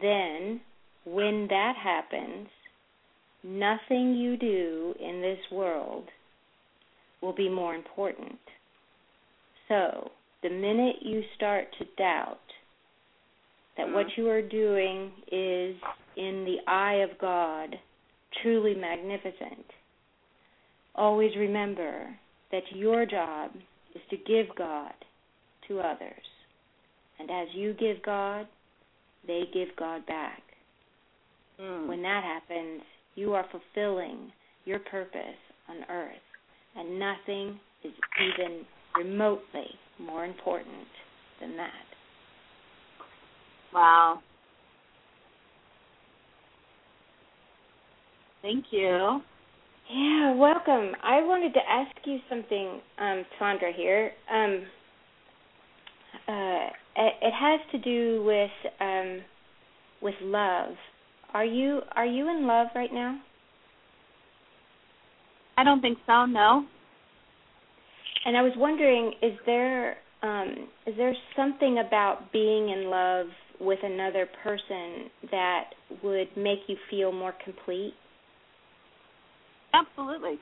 Then, 0.00 0.60
when 1.04 1.46
that 1.48 1.74
happens, 1.82 2.48
nothing 3.42 4.14
you 4.14 4.36
do 4.36 4.94
in 5.00 5.20
this 5.20 5.38
world 5.50 6.04
will 7.20 7.34
be 7.34 7.48
more 7.48 7.74
important. 7.74 8.38
So, 9.68 10.10
the 10.42 10.50
minute 10.50 10.96
you 11.00 11.22
start 11.36 11.66
to 11.78 11.84
doubt 11.96 12.38
that 13.76 13.86
what 13.90 14.06
mm-hmm. 14.06 14.20
you 14.20 14.28
are 14.28 14.42
doing 14.42 15.12
is, 15.30 15.76
in 16.16 16.44
the 16.44 16.58
eye 16.70 17.04
of 17.08 17.18
God, 17.18 17.76
truly 18.42 18.74
magnificent. 18.74 19.66
Always 20.94 21.34
remember 21.36 22.06
that 22.50 22.62
your 22.74 23.06
job 23.06 23.50
is 23.94 24.02
to 24.10 24.16
give 24.16 24.54
God 24.56 24.92
to 25.68 25.80
others. 25.80 26.10
And 27.18 27.30
as 27.30 27.48
you 27.54 27.74
give 27.74 28.02
God, 28.02 28.46
they 29.26 29.42
give 29.52 29.68
God 29.78 30.04
back. 30.06 30.42
Mm. 31.60 31.88
When 31.88 32.02
that 32.02 32.24
happens, 32.24 32.82
you 33.14 33.34
are 33.34 33.46
fulfilling 33.50 34.32
your 34.64 34.78
purpose 34.80 35.20
on 35.68 35.76
earth, 35.88 36.12
and 36.76 36.98
nothing 36.98 37.58
is 37.84 37.92
even 38.20 38.62
remotely 38.96 39.66
more 39.98 40.24
important 40.24 40.88
than 41.40 41.56
that. 41.56 41.70
Wow. 43.72 44.20
Thank 48.42 48.66
you. 48.72 49.20
Yeah, 49.90 50.34
welcome. 50.34 50.94
I 51.02 51.22
wanted 51.22 51.54
to 51.54 51.60
ask 51.68 51.94
you 52.04 52.18
something, 52.28 52.80
um, 52.98 53.24
Sondra 53.40 53.74
here. 53.74 54.10
Um, 54.32 54.64
uh, 56.28 56.66
it, 56.96 57.14
it 57.22 57.32
has 57.32 57.60
to 57.70 57.78
do 57.78 58.24
with 58.24 58.50
um, 58.80 59.20
with 60.00 60.14
love. 60.22 60.74
Are 61.34 61.44
you 61.44 61.80
are 61.94 62.06
you 62.06 62.28
in 62.30 62.46
love 62.46 62.68
right 62.74 62.92
now? 62.92 63.20
I 65.56 65.64
don't 65.64 65.80
think 65.80 65.98
so. 66.06 66.26
No. 66.26 66.64
And 68.24 68.36
I 68.36 68.42
was 68.42 68.52
wondering, 68.56 69.12
is 69.22 69.38
there 69.46 69.98
um, 70.22 70.68
is 70.86 70.94
there 70.96 71.14
something 71.36 71.78
about 71.86 72.32
being 72.32 72.70
in 72.70 72.90
love 72.90 73.26
with 73.60 73.78
another 73.84 74.28
person 74.42 75.10
that 75.30 75.64
would 76.02 76.28
make 76.36 76.60
you 76.66 76.76
feel 76.90 77.12
more 77.12 77.34
complete? 77.44 77.94
Absolutely. 79.74 80.38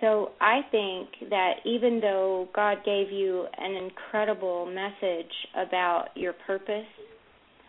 So 0.00 0.30
I 0.40 0.60
think 0.70 1.08
that 1.30 1.54
even 1.64 2.00
though 2.00 2.48
God 2.54 2.78
gave 2.84 3.10
you 3.10 3.46
an 3.58 3.74
incredible 3.74 4.66
message 4.66 5.32
about 5.56 6.06
your 6.14 6.34
purpose, 6.46 6.86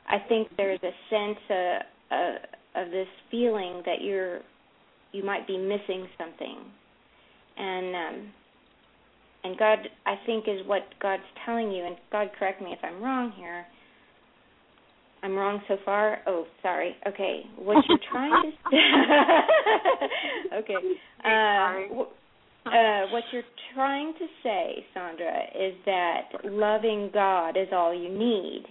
I 0.07 0.17
think 0.27 0.47
there's 0.57 0.79
a 0.83 0.91
sense 1.09 1.37
uh, 1.49 2.13
uh, 2.13 2.83
of 2.83 2.91
this 2.91 3.07
feeling 3.31 3.81
that 3.85 4.01
you're 4.01 4.39
you 5.11 5.23
might 5.23 5.47
be 5.47 5.57
missing 5.57 6.07
something, 6.19 6.57
and 7.57 7.95
um, 7.95 8.29
and 9.43 9.57
God 9.57 9.79
I 10.05 10.15
think 10.27 10.45
is 10.47 10.65
what 10.67 10.83
God's 11.01 11.23
telling 11.45 11.71
you. 11.71 11.83
And 11.85 11.95
God, 12.11 12.29
correct 12.37 12.61
me 12.61 12.71
if 12.73 12.79
I'm 12.83 13.01
wrong 13.01 13.31
here. 13.35 13.65
I'm 15.21 15.35
wrong 15.35 15.61
so 15.67 15.77
far. 15.83 16.19
Oh, 16.27 16.45
sorry. 16.61 16.95
Okay, 17.07 17.41
what 17.57 17.83
you're 17.87 17.99
trying 18.11 18.51
to 18.51 18.77
okay. 20.59 20.75
Uh, 21.23 22.03
uh, 22.65 23.07
what 23.11 23.23
you're 23.31 23.43
trying 23.73 24.13
to 24.13 24.25
say, 24.43 24.85
Sondra, 24.95 25.45
is 25.55 25.73
that 25.85 26.21
loving 26.45 27.09
God 27.13 27.57
is 27.57 27.67
all 27.71 27.93
you 27.93 28.09
need. 28.09 28.65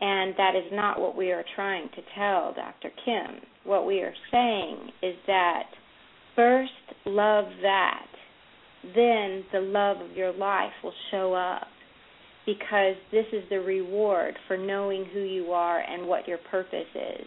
And 0.00 0.34
that 0.36 0.54
is 0.56 0.70
not 0.72 1.00
what 1.00 1.16
we 1.16 1.30
are 1.30 1.44
trying 1.54 1.88
to 1.90 2.02
tell 2.16 2.52
Dr. 2.54 2.90
Kim. 3.04 3.40
What 3.64 3.86
we 3.86 4.00
are 4.00 4.14
saying 4.30 4.90
is 5.02 5.14
that 5.26 5.64
first 6.34 6.72
love 7.06 7.46
that, 7.62 8.06
then 8.82 9.44
the 9.52 9.60
love 9.60 9.98
of 10.00 10.16
your 10.16 10.32
life 10.32 10.72
will 10.82 10.92
show 11.10 11.32
up 11.34 11.68
because 12.46 12.94
this 13.10 13.26
is 13.32 13.42
the 13.50 13.60
reward 13.60 14.34
for 14.46 14.56
knowing 14.56 15.06
who 15.12 15.20
you 15.20 15.52
are 15.52 15.80
and 15.80 16.06
what 16.06 16.28
your 16.28 16.38
purpose 16.50 16.86
is. 16.94 17.26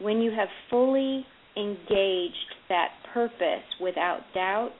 When 0.00 0.18
you 0.18 0.30
have 0.30 0.48
fully 0.70 1.24
engaged 1.56 2.54
that 2.68 2.88
purpose 3.12 3.64
without 3.80 4.20
doubt, 4.34 4.72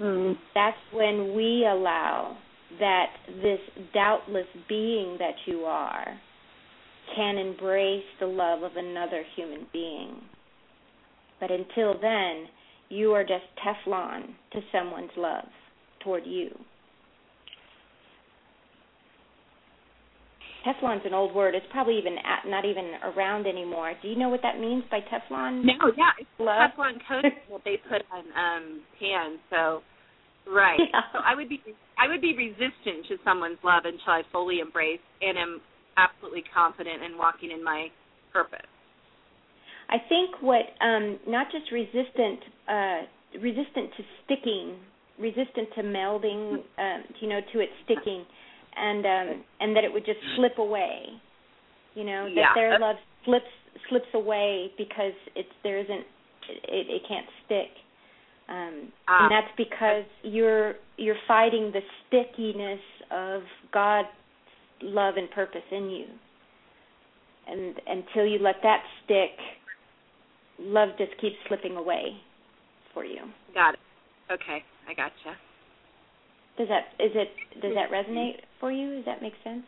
mm. 0.00 0.36
that's 0.54 0.76
when 0.92 1.34
we 1.34 1.66
allow 1.70 2.36
that 2.78 3.06
this 3.42 3.60
doubtless 3.92 4.46
being 4.68 5.16
that 5.18 5.34
you 5.46 5.60
are 5.60 6.06
can 7.16 7.36
embrace 7.36 8.04
the 8.20 8.26
love 8.26 8.62
of 8.62 8.72
another 8.76 9.24
human 9.34 9.66
being. 9.72 10.20
But 11.40 11.50
until 11.50 11.98
then, 12.00 12.46
you 12.88 13.12
are 13.12 13.24
just 13.24 13.44
Teflon 13.64 14.34
to 14.52 14.60
someone's 14.72 15.10
love 15.16 15.46
toward 16.04 16.24
you. 16.26 16.50
Teflon's 20.66 21.02
an 21.06 21.14
old 21.14 21.34
word. 21.34 21.54
It's 21.54 21.66
probably 21.70 21.98
even 21.98 22.16
at, 22.18 22.48
not 22.48 22.64
even 22.64 22.92
around 23.02 23.46
anymore. 23.46 23.94
Do 24.02 24.08
you 24.08 24.16
know 24.18 24.28
what 24.28 24.40
that 24.42 24.60
means 24.60 24.84
by 24.90 25.00
Teflon? 25.00 25.64
No, 25.64 25.92
yeah, 25.96 26.12
it's 26.18 26.28
Love? 26.38 26.70
Teflon 26.76 26.98
coating 27.08 27.32
that 27.50 27.60
they 27.64 27.76
put 27.88 28.02
on 28.12 28.24
um 28.36 28.82
pans. 28.98 29.40
So, 29.48 29.80
right. 30.50 30.78
Yeah. 30.78 31.00
So 31.12 31.18
I 31.24 31.34
would 31.34 31.48
be 31.48 31.60
I 31.98 32.08
would 32.08 32.20
be 32.20 32.36
resistant 32.36 33.06
to 33.08 33.16
someone's 33.24 33.58
love 33.64 33.84
until 33.84 34.12
I 34.12 34.22
fully 34.32 34.60
embrace 34.60 35.00
and 35.20 35.38
am 35.38 35.60
absolutely 35.96 36.44
confident 36.52 37.02
in 37.02 37.16
walking 37.16 37.50
in 37.50 37.64
my 37.64 37.88
purpose. 38.32 38.68
I 39.88 39.96
think 40.08 40.40
what 40.40 40.64
um 40.80 41.18
not 41.26 41.46
just 41.50 41.72
resistant 41.72 42.40
uh 42.68 43.00
resistant 43.40 43.90
to 43.96 44.02
sticking, 44.24 44.76
resistant 45.18 45.68
to 45.76 45.82
melding, 45.82 46.64
um, 46.78 47.04
you 47.20 47.28
know, 47.28 47.40
to 47.52 47.60
it 47.60 47.68
sticking 47.84 48.24
and 48.76 49.04
um 49.06 49.44
and 49.60 49.76
that 49.76 49.84
it 49.84 49.92
would 49.92 50.04
just 50.06 50.18
slip 50.36 50.58
away. 50.58 51.06
You 51.94 52.04
know, 52.04 52.24
that 52.26 52.34
Yeah. 52.34 52.54
their 52.54 52.78
love 52.78 52.96
slips 53.24 53.50
slips 53.88 54.08
away 54.14 54.72
because 54.78 55.12
it's 55.34 55.52
there 55.62 55.78
isn't 55.78 56.04
it, 56.48 56.86
it 56.88 57.02
can't 57.08 57.26
stick. 57.46 57.70
Um 58.48 58.92
Ah. 59.08 59.22
and 59.24 59.30
that's 59.32 59.52
because 59.56 60.04
you're 60.22 60.74
you're 60.96 61.18
fighting 61.26 61.72
the 61.72 61.82
stickiness 62.06 62.80
of 63.10 63.42
God's 63.72 64.08
love 64.82 65.16
and 65.16 65.30
purpose 65.30 65.64
in 65.70 65.90
you. 65.90 66.06
And 67.46 67.80
until 67.86 68.24
you 68.26 68.38
let 68.38 68.56
that 68.62 68.82
stick, 69.04 69.32
love 70.58 70.90
just 70.98 71.16
keeps 71.20 71.36
slipping 71.48 71.76
away 71.76 72.16
for 72.94 73.04
you. 73.04 73.20
Got 73.54 73.74
it. 73.74 73.80
Okay, 74.30 74.62
I 74.88 74.94
gotcha. 74.94 75.36
Does 76.60 76.68
that 76.68 76.92
is 77.02 77.12
it 77.14 77.28
does 77.62 77.72
that 77.72 77.88
resonate 77.90 78.44
for 78.60 78.70
you? 78.70 78.96
Does 78.96 79.06
that 79.06 79.22
make 79.22 79.32
sense? 79.42 79.64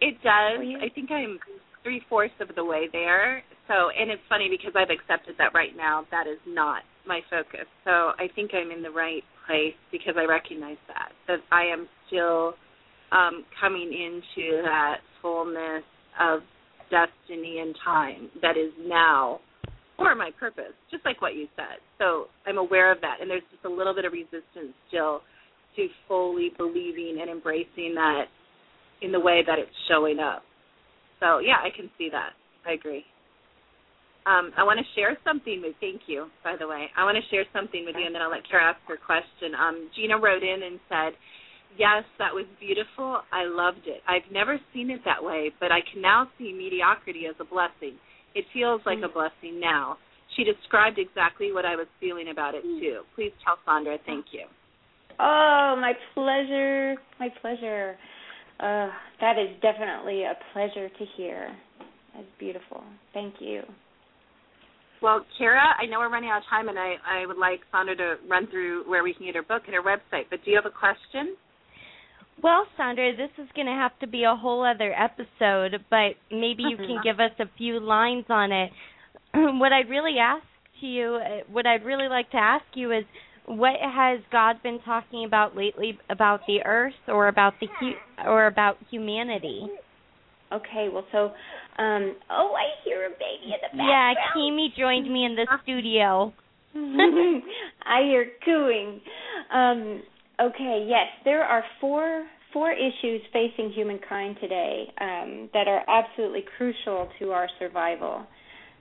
It 0.00 0.14
does. 0.24 0.58
I 0.82 0.90
think 0.92 1.12
I'm 1.12 1.38
three 1.84 2.02
fourths 2.08 2.34
of 2.40 2.48
the 2.56 2.64
way 2.64 2.88
there. 2.90 3.44
So, 3.68 3.94
and 3.96 4.10
it's 4.10 4.22
funny 4.28 4.48
because 4.50 4.74
I've 4.74 4.90
accepted 4.90 5.36
that 5.38 5.54
right 5.54 5.70
now 5.76 6.04
that 6.10 6.26
is 6.26 6.40
not 6.48 6.82
my 7.06 7.20
focus. 7.30 7.66
So 7.84 8.10
I 8.18 8.26
think 8.34 8.50
I'm 8.54 8.72
in 8.72 8.82
the 8.82 8.90
right 8.90 9.22
place 9.46 9.78
because 9.92 10.14
I 10.18 10.24
recognize 10.24 10.78
that 10.88 11.12
that 11.28 11.38
I 11.52 11.62
am 11.66 11.86
still 12.08 12.54
um, 13.12 13.44
coming 13.60 13.94
into 13.94 14.62
that 14.64 14.96
fullness 15.22 15.84
of 16.18 16.40
destiny 16.90 17.60
and 17.60 17.72
time 17.84 18.30
that 18.42 18.56
is 18.56 18.72
now 18.84 19.38
for 19.96 20.16
my 20.16 20.30
purpose, 20.40 20.74
just 20.90 21.04
like 21.04 21.22
what 21.22 21.36
you 21.36 21.46
said. 21.54 21.78
So 21.98 22.26
I'm 22.48 22.58
aware 22.58 22.90
of 22.90 23.00
that, 23.02 23.18
and 23.20 23.30
there's 23.30 23.46
just 23.52 23.64
a 23.64 23.70
little 23.70 23.94
bit 23.94 24.04
of 24.04 24.12
resistance 24.12 24.74
still 24.88 25.22
to 25.76 25.88
fully 26.08 26.50
believing 26.56 27.18
and 27.20 27.30
embracing 27.30 27.94
that 27.94 28.24
in 29.02 29.12
the 29.12 29.20
way 29.20 29.42
that 29.46 29.58
it's 29.58 29.74
showing 29.88 30.18
up. 30.18 30.42
So 31.20 31.38
yeah, 31.38 31.58
I 31.62 31.74
can 31.74 31.90
see 31.98 32.08
that. 32.10 32.30
I 32.66 32.72
agree. 32.72 33.04
Um, 34.26 34.52
I 34.56 34.64
want 34.64 34.80
to 34.80 34.86
share 34.96 35.18
something 35.24 35.60
with. 35.60 35.76
Thank 35.80 36.02
you, 36.06 36.28
by 36.42 36.56
the 36.58 36.66
way. 36.66 36.88
I 36.96 37.04
want 37.04 37.18
to 37.20 37.28
share 37.28 37.44
something 37.52 37.84
with 37.84 37.94
you, 37.98 38.06
and 38.06 38.14
then 38.14 38.22
I'll 38.22 38.30
let 38.30 38.48
Cara 38.48 38.72
ask 38.72 38.80
her 38.88 38.96
question. 38.96 39.52
Um, 39.52 39.90
Gina 39.94 40.16
wrote 40.16 40.42
in 40.42 40.64
and 40.64 40.80
said, 40.88 41.12
"Yes, 41.76 42.04
that 42.18 42.32
was 42.32 42.46
beautiful. 42.58 43.20
I 43.32 43.44
loved 43.44 43.84
it. 43.84 44.00
I've 44.08 44.24
never 44.32 44.58
seen 44.72 44.90
it 44.90 45.04
that 45.04 45.22
way, 45.22 45.52
but 45.60 45.70
I 45.70 45.80
can 45.92 46.00
now 46.00 46.30
see 46.38 46.56
mediocrity 46.56 47.26
as 47.28 47.36
a 47.38 47.44
blessing. 47.44 48.00
It 48.34 48.46
feels 48.54 48.80
like 48.86 49.04
a 49.04 49.12
blessing 49.12 49.60
now." 49.60 49.98
She 50.36 50.42
described 50.42 50.98
exactly 50.98 51.52
what 51.52 51.64
I 51.64 51.76
was 51.76 51.86
feeling 52.00 52.30
about 52.30 52.54
it 52.54 52.62
too. 52.62 53.02
Please 53.14 53.32
tell 53.44 53.58
Sondra. 53.68 53.98
Thank 54.06 54.32
you. 54.32 54.46
Oh, 55.18 55.76
my 55.80 55.92
pleasure. 56.14 56.96
My 57.20 57.28
pleasure. 57.40 57.96
Uh, 58.60 58.88
that 59.20 59.38
is 59.38 59.54
definitely 59.62 60.22
a 60.22 60.34
pleasure 60.52 60.88
to 60.88 61.04
hear. 61.16 61.54
That's 62.14 62.26
beautiful. 62.38 62.82
Thank 63.12 63.34
you. 63.40 63.62
Well, 65.02 65.24
Cara, 65.36 65.74
I 65.78 65.86
know 65.86 65.98
we're 65.98 66.10
running 66.10 66.30
out 66.30 66.38
of 66.38 66.44
time, 66.48 66.68
and 66.68 66.78
I, 66.78 66.94
I 67.06 67.26
would 67.26 67.36
like 67.36 67.60
Sondra 67.74 67.96
to 67.98 68.14
run 68.28 68.46
through 68.46 68.88
where 68.88 69.02
we 69.02 69.12
can 69.12 69.26
get 69.26 69.34
her 69.34 69.42
book 69.42 69.62
and 69.66 69.74
her 69.74 69.82
website. 69.82 70.24
But 70.30 70.40
do 70.44 70.50
you 70.50 70.56
have 70.56 70.66
a 70.66 70.70
question? 70.70 71.36
Well, 72.42 72.66
Sondra, 72.78 73.16
this 73.16 73.30
is 73.38 73.48
going 73.54 73.66
to 73.66 73.72
have 73.72 73.98
to 74.00 74.06
be 74.06 74.24
a 74.24 74.34
whole 74.34 74.64
other 74.64 74.94
episode, 74.94 75.84
but 75.90 76.16
maybe 76.30 76.62
you 76.62 76.76
can 76.76 77.00
give 77.04 77.20
us 77.20 77.32
a 77.38 77.44
few 77.58 77.80
lines 77.80 78.24
on 78.28 78.50
it. 78.52 78.70
what 79.34 79.72
I'd 79.72 79.88
really 79.88 80.16
ask 80.20 80.44
to 80.80 80.86
you, 80.86 81.16
uh, 81.16 81.52
what 81.52 81.66
I'd 81.66 81.84
really 81.84 82.08
like 82.08 82.30
to 82.30 82.36
ask 82.36 82.64
you 82.74 82.92
is, 82.92 83.04
what 83.46 83.74
has 83.80 84.20
God 84.32 84.62
been 84.62 84.80
talking 84.84 85.24
about 85.24 85.56
lately 85.56 85.98
about 86.08 86.40
the 86.46 86.62
earth 86.64 86.94
or 87.08 87.28
about 87.28 87.54
the 87.60 87.68
hu- 87.80 88.28
or 88.28 88.46
about 88.46 88.76
humanity? 88.90 89.68
Okay, 90.52 90.88
well, 90.92 91.04
so, 91.10 91.32
um, 91.82 92.14
oh, 92.30 92.54
I 92.56 92.84
hear 92.84 93.06
a 93.06 93.10
baby 93.10 93.46
in 93.46 93.58
the 93.60 93.76
background. 93.76 94.16
Yeah. 94.18 94.32
Kimi 94.34 94.72
joined 94.78 95.12
me 95.12 95.24
in 95.24 95.34
the 95.34 95.46
studio. 95.62 96.32
I 96.74 98.02
hear 98.02 98.26
cooing. 98.44 99.00
Um, 99.52 100.02
okay, 100.40 100.86
yes, 100.88 101.06
there 101.24 101.42
are 101.42 101.64
four 101.80 102.26
four 102.52 102.72
issues 102.72 103.20
facing 103.32 103.72
humankind 103.72 104.36
today 104.40 104.84
um, 105.00 105.50
that 105.52 105.66
are 105.66 105.82
absolutely 105.88 106.44
crucial 106.56 107.08
to 107.18 107.32
our 107.32 107.48
survival. 107.58 108.24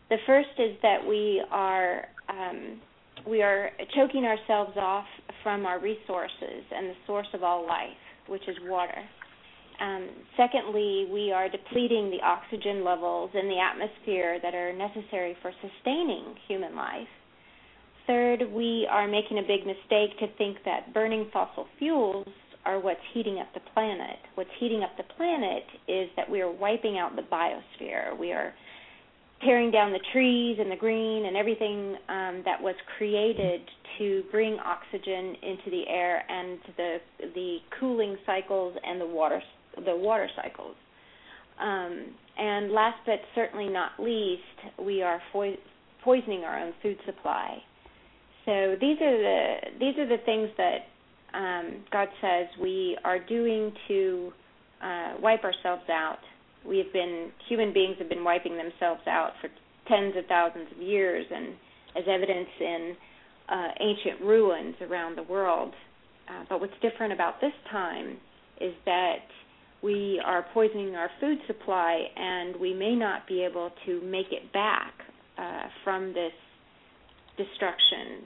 The 0.09 0.17
first 0.27 0.49
is 0.59 0.77
that 0.83 0.97
we 1.07 1.41
are 1.49 2.05
um, 2.29 2.79
we 3.27 3.41
are 3.41 3.71
choking 3.95 4.25
ourselves 4.25 4.73
off 4.77 5.05
from 5.43 5.65
our 5.65 5.79
resources 5.79 6.63
and 6.75 6.89
the 6.89 6.95
source 7.05 7.27
of 7.33 7.43
all 7.43 7.65
life, 7.65 7.89
which 8.27 8.47
is 8.47 8.55
water. 8.63 9.01
Um, 9.81 10.09
secondly, 10.37 11.07
we 11.11 11.31
are 11.31 11.49
depleting 11.49 12.11
the 12.11 12.23
oxygen 12.23 12.83
levels 12.83 13.31
in 13.33 13.47
the 13.47 13.59
atmosphere 13.59 14.39
that 14.41 14.53
are 14.53 14.71
necessary 14.73 15.35
for 15.41 15.51
sustaining 15.61 16.35
human 16.47 16.75
life. 16.75 17.07
Third, 18.05 18.43
we 18.51 18.87
are 18.89 19.07
making 19.07 19.39
a 19.39 19.41
big 19.41 19.65
mistake 19.65 20.17
to 20.19 20.27
think 20.37 20.57
that 20.65 20.93
burning 20.93 21.29
fossil 21.31 21.67
fuels 21.79 22.27
are 22.65 22.79
what's 22.79 22.99
heating 23.13 23.39
up 23.39 23.47
the 23.53 23.61
planet. 23.73 24.17
What's 24.35 24.49
heating 24.59 24.83
up 24.83 24.95
the 24.97 25.03
planet 25.15 25.63
is 25.87 26.09
that 26.15 26.29
we 26.29 26.41
are 26.41 26.51
wiping 26.51 26.97
out 26.97 27.15
the 27.15 27.23
biosphere. 27.23 28.17
We 28.17 28.31
are 28.31 28.53
tearing 29.45 29.71
down 29.71 29.91
the 29.91 29.99
trees 30.11 30.57
and 30.59 30.71
the 30.71 30.75
green 30.75 31.25
and 31.25 31.35
everything 31.35 31.95
um, 32.09 32.41
that 32.45 32.61
was 32.61 32.75
created 32.97 33.61
to 33.97 34.23
bring 34.31 34.57
oxygen 34.59 35.35
into 35.41 35.69
the 35.69 35.83
air 35.87 36.23
and 36.29 36.59
the 36.77 36.97
the 37.35 37.57
cooling 37.79 38.17
cycles 38.25 38.75
and 38.83 38.99
the 38.99 39.05
water 39.05 39.41
the 39.85 39.95
water 39.95 40.29
cycles. 40.35 40.75
Um, 41.59 42.07
and 42.37 42.71
last 42.71 42.97
but 43.05 43.19
certainly 43.35 43.69
not 43.69 43.91
least, 43.99 44.41
we 44.79 45.01
are 45.03 45.21
fo- 45.31 45.55
poisoning 46.03 46.43
our 46.43 46.59
own 46.59 46.73
food 46.81 46.97
supply. 47.05 47.57
So 48.45 48.75
these 48.79 48.97
are 49.01 49.17
the 49.17 49.55
these 49.79 49.97
are 49.97 50.07
the 50.07 50.23
things 50.25 50.49
that 50.57 50.87
um, 51.33 51.83
God 51.91 52.07
says 52.21 52.47
we 52.61 52.97
are 53.03 53.19
doing 53.19 53.71
to 53.87 54.33
uh, 54.83 55.13
wipe 55.21 55.43
ourselves 55.43 55.83
out. 55.89 56.19
We 56.67 56.77
have 56.79 56.91
been 56.93 57.31
human 57.47 57.73
beings 57.73 57.95
have 57.99 58.09
been 58.09 58.23
wiping 58.23 58.57
themselves 58.57 59.01
out 59.07 59.31
for 59.41 59.49
tens 59.87 60.15
of 60.17 60.25
thousands 60.27 60.67
of 60.71 60.81
years, 60.81 61.25
and 61.33 61.55
as 61.95 62.03
evidence 62.07 62.49
in 62.59 62.95
uh, 63.49 63.67
ancient 63.79 64.21
ruins 64.21 64.75
around 64.81 65.17
the 65.17 65.23
world. 65.23 65.73
Uh, 66.29 66.45
but 66.49 66.61
what's 66.61 66.73
different 66.81 67.11
about 67.11 67.41
this 67.41 67.51
time 67.69 68.17
is 68.61 68.73
that 68.85 69.25
we 69.83 70.21
are 70.23 70.45
poisoning 70.53 70.95
our 70.95 71.09
food 71.19 71.37
supply, 71.45 72.05
and 72.15 72.55
we 72.55 72.73
may 72.73 72.95
not 72.95 73.27
be 73.27 73.43
able 73.43 73.69
to 73.85 74.01
make 74.01 74.27
it 74.31 74.51
back 74.53 74.93
uh, 75.37 75.63
from 75.83 76.13
this 76.13 76.31
destruction. 77.37 78.23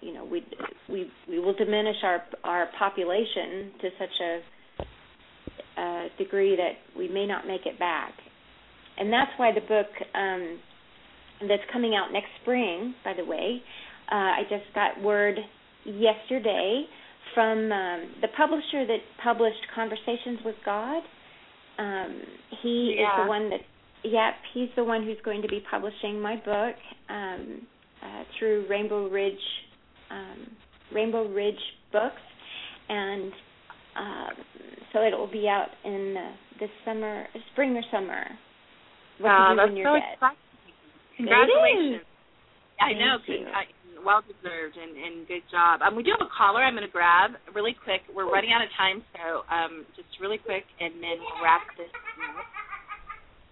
You 0.00 0.14
know, 0.14 0.24
we 0.24 0.42
we 0.88 1.10
we 1.28 1.38
will 1.38 1.52
diminish 1.52 1.96
our 2.02 2.22
our 2.44 2.70
population 2.78 3.72
to 3.82 3.88
such 3.98 4.16
a, 4.22 4.40
a 5.80 6.08
degree 6.18 6.56
that 6.56 6.72
we 6.96 7.08
may 7.08 7.26
not 7.26 7.46
make 7.46 7.66
it 7.66 7.78
back, 7.78 8.12
and 8.98 9.12
that's 9.12 9.30
why 9.36 9.52
the 9.52 9.60
book 9.60 9.86
um, 10.14 10.58
that's 11.48 11.62
coming 11.72 11.94
out 11.94 12.12
next 12.12 12.28
spring, 12.42 12.94
by 13.04 13.14
the 13.16 13.24
way, 13.24 13.62
uh, 14.12 14.14
I 14.14 14.42
just 14.48 14.74
got 14.74 15.00
word 15.02 15.38
yesterday 15.84 16.84
from 17.34 17.72
um, 17.72 18.14
the 18.20 18.28
publisher 18.36 18.86
that 18.86 18.98
published 19.22 19.66
Conversations 19.74 20.40
with 20.44 20.56
God. 20.64 21.02
Um, 21.78 22.20
he 22.62 22.96
yeah. 22.98 23.04
is 23.04 23.24
the 23.24 23.28
one 23.28 23.50
that, 23.50 23.60
yep, 24.04 24.34
he's 24.52 24.68
the 24.76 24.84
one 24.84 25.04
who's 25.04 25.16
going 25.24 25.42
to 25.42 25.48
be 25.48 25.62
publishing 25.70 26.20
my 26.20 26.36
book 26.36 26.74
um, 27.08 27.66
uh, 28.02 28.24
through 28.38 28.66
Rainbow 28.68 29.08
Ridge, 29.08 29.34
um, 30.10 30.46
Rainbow 30.92 31.28
Ridge 31.28 31.54
Books, 31.92 32.20
and 32.88 33.32
uh, 34.00 34.32
so 34.92 35.00
it 35.00 35.12
will 35.12 35.30
be 35.30 35.46
out 35.48 35.68
in 35.84 36.16
uh, 36.16 36.32
this 36.58 36.70
summer, 36.84 37.26
spring 37.52 37.76
or 37.76 37.84
summer. 37.92 38.24
What 39.18 39.28
wow, 39.28 39.52
to 39.52 39.56
that's 39.56 39.76
so 39.76 39.92
dead. 39.94 40.16
exciting. 40.16 40.36
Congratulations. 41.16 42.08
I 42.80 42.92
know. 42.96 43.20
you. 43.28 43.44
I, 43.52 43.68
well 44.04 44.24
deserved 44.24 44.76
and, 44.80 44.96
and 44.96 45.28
good 45.28 45.44
job. 45.50 45.82
Um, 45.82 45.94
we 45.96 46.02
do 46.02 46.10
have 46.16 46.24
a 46.24 46.32
caller 46.32 46.64
I'm 46.64 46.74
going 46.74 46.86
to 46.86 46.92
grab 46.92 47.32
really 47.54 47.76
quick. 47.84 48.00
We're 48.08 48.30
running 48.30 48.50
out 48.52 48.64
of 48.64 48.72
time, 48.76 49.04
so 49.12 49.44
um, 49.52 49.84
just 49.96 50.08
really 50.20 50.38
quick, 50.38 50.64
and 50.80 50.94
then 50.94 51.20
we'll 51.20 51.44
wrap 51.44 51.62
this 51.76 51.92
up. 51.92 52.48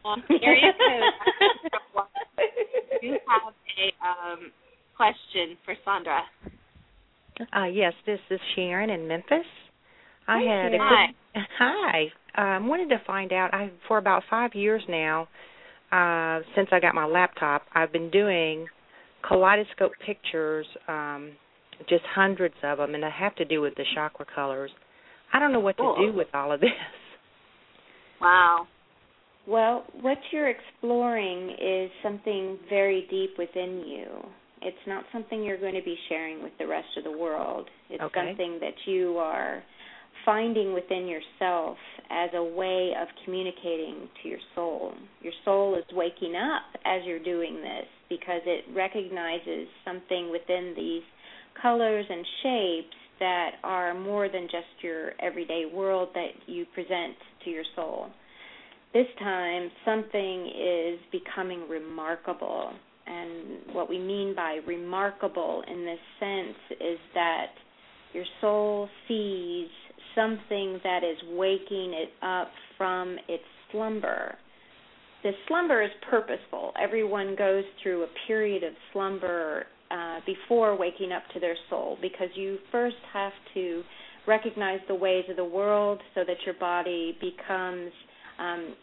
Um, 0.09 0.23
area 0.43 0.73
code. 0.73 2.01
you 3.03 3.19
have 3.29 3.53
a 3.53 3.89
um, 4.01 4.53
question 4.97 5.59
for 5.65 5.75
Sondra. 5.85 6.25
Uh, 7.55 7.67
yes, 7.67 7.93
this 8.07 8.21
is 8.31 8.41
Sharon 8.55 8.91
in 8.91 9.07
Memphis. 9.07 9.47
I 10.29 10.39
Hi, 10.39 10.45
had 10.45 10.75
a 10.75 10.79
Sharon. 10.79 11.15
quick, 11.35 11.45
hi. 11.59 12.03
Um, 12.37 12.65
I 12.65 12.69
wanted 12.69 12.89
to 12.91 13.03
find 13.07 13.33
out. 13.33 13.53
I 13.55 13.71
for 13.89 13.99
about 13.99 14.23
five 14.31 14.55
years 14.55 14.83
now, 14.89 15.29
uh, 15.91 16.41
since 16.55 16.69
I 16.71 16.81
got 16.81 16.95
my 16.95 17.07
laptop, 17.07 17.63
I've 17.75 17.93
been 17.93 18.11
doing 18.11 18.67
kaleidoscope 19.27 19.93
pictures, 20.07 20.67
um, 20.87 21.33
just 21.89 22.05
hundreds 22.15 22.55
of 22.63 22.79
them, 22.79 22.95
and 22.95 23.03
they 23.03 23.11
have 23.11 23.35
to 23.37 23.45
do 23.45 23.61
with 23.61 23.75
the 23.77 23.85
chakra 23.95 24.27
colors. 24.35 24.71
I 25.33 25.39
don't 25.39 25.53
know 25.53 25.61
what 25.61 25.77
to 25.79 25.95
do 25.99 26.13
with 26.13 26.29
all 26.35 26.53
of 26.53 26.61
this. 26.61 26.71
Wow. 28.21 28.67
Well, 29.47 29.85
what 30.03 30.19
you're 30.31 30.51
exploring 30.51 31.51
is 31.61 31.91
something 32.03 32.59
very 32.69 33.07
deep 33.11 33.31
within 33.39 33.83
you. 33.87 34.07
It's 34.61 34.77
not 34.87 35.05
something 35.13 35.43
you're 35.43 35.61
going 35.61 35.75
to 35.75 35.83
be 35.83 35.97
sharing 36.09 36.43
with 36.43 36.53
the 36.59 36.67
rest 36.67 36.89
of 36.99 37.05
the 37.05 37.13
world. 37.17 37.69
It's 37.89 38.03
Okay. 38.03 38.29
something 38.29 38.59
that 38.61 38.75
you 38.87 39.17
are 39.19 39.63
finding 40.29 40.75
within 40.75 41.07
yourself 41.09 41.79
as 42.11 42.29
a 42.35 42.43
way 42.43 42.93
of 43.01 43.09
communicating 43.25 44.07
to 44.23 44.29
your 44.29 44.39
soul. 44.55 44.93
Your 45.23 45.33
soul 45.43 45.75
is 45.75 45.85
waking 45.91 46.35
up 46.37 46.79
as 46.85 47.01
you're 47.07 47.25
doing 47.25 47.63
this 47.63 47.87
because 48.11 48.43
it 48.45 48.67
recognizes 48.77 49.69
something 49.87 50.31
within 50.31 50.75
these 50.77 51.03
colors 51.63 52.05
and 52.11 52.27
shapes 52.43 52.97
that 53.21 53.53
are 53.65 53.99
more 53.99 54.29
than 54.29 54.43
just 54.43 54.67
your 54.83 55.13
everyday 55.19 55.65
world 55.65 56.11
that 56.13 56.33
you 56.47 56.67
present 56.75 57.17
to 57.45 57.51
your 57.51 57.65
soul. 57.75 58.09
This 58.93 59.07
time, 59.19 59.71
something 59.87 60.47
is 60.47 60.99
becoming 61.11 61.67
remarkable. 61.71 62.73
And 63.07 63.75
what 63.75 63.89
we 63.89 63.99
mean 63.99 64.35
by 64.37 64.59
remarkable 64.67 65.63
in 65.67 65.87
this 65.87 65.99
sense 66.21 66.79
is 66.83 66.99
that 67.15 67.47
your 68.13 68.25
soul 68.43 68.91
sees 69.07 69.69
something 70.19 70.81
that 70.83 71.05
is 71.05 71.17
waking 71.31 71.95
it 71.95 72.11
up 72.23 72.51
from 72.77 73.17
its 73.29 73.45
slumber. 73.71 74.35
The 75.23 75.31
slumber 75.47 75.83
is 75.83 75.91
purposeful. 76.11 76.73
Everyone 76.81 77.37
goes 77.37 77.65
through 77.83 78.03
a 78.03 78.09
period 78.27 78.65
of 78.65 78.73
slumber 78.93 79.65
uh, 79.91 80.19
before 80.27 80.77
waking 80.77 81.13
up 81.13 81.23
to 81.35 81.41
their 81.41 81.57
soul 81.71 81.99
because 82.03 82.29
you 82.35 82.59
first 82.73 82.97
have 83.13 83.33
to 83.55 83.83
recognize 84.27 84.81
the 84.89 84.95
ways 84.95 85.25
of 85.31 85.37
the 85.37 85.45
world 85.45 86.01
so 86.15 86.23
that 86.27 86.37
your 86.45 86.55
body 86.57 87.17
becomes, 87.21 87.91
um, 88.39 88.75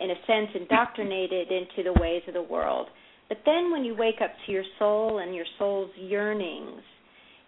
in 0.00 0.10
a 0.10 0.14
sense, 0.26 0.48
indoctrinated 0.54 1.48
into 1.52 1.82
the 1.84 2.00
ways 2.00 2.22
of 2.28 2.34
the 2.34 2.42
world. 2.42 2.88
But 3.28 3.38
then 3.44 3.70
when 3.70 3.84
you 3.84 3.94
wake 3.94 4.20
up 4.22 4.30
to 4.46 4.52
your 4.52 4.64
soul 4.78 5.18
and 5.18 5.34
your 5.34 5.46
soul's 5.58 5.90
yearnings, 5.96 6.82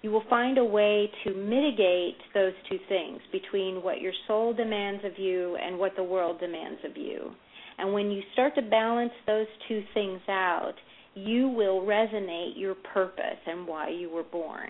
you 0.04 0.10
will 0.10 0.24
find 0.28 0.58
a 0.58 0.64
way 0.64 1.10
to 1.24 1.32
mitigate 1.32 2.18
those 2.34 2.52
two 2.68 2.76
things 2.90 3.20
between 3.32 3.82
what 3.82 4.02
your 4.02 4.12
soul 4.28 4.52
demands 4.52 5.02
of 5.02 5.18
you 5.18 5.56
and 5.56 5.78
what 5.78 5.96
the 5.96 6.02
world 6.02 6.38
demands 6.38 6.78
of 6.84 6.94
you. 6.94 7.30
And 7.78 7.90
when 7.90 8.10
you 8.10 8.20
start 8.34 8.54
to 8.56 8.60
balance 8.60 9.14
those 9.26 9.46
two 9.66 9.82
things 9.94 10.20
out, 10.28 10.74
you 11.14 11.48
will 11.48 11.80
resonate 11.80 12.52
your 12.54 12.74
purpose 12.74 13.40
and 13.46 13.66
why 13.66 13.88
you 13.88 14.10
were 14.10 14.24
born. 14.24 14.68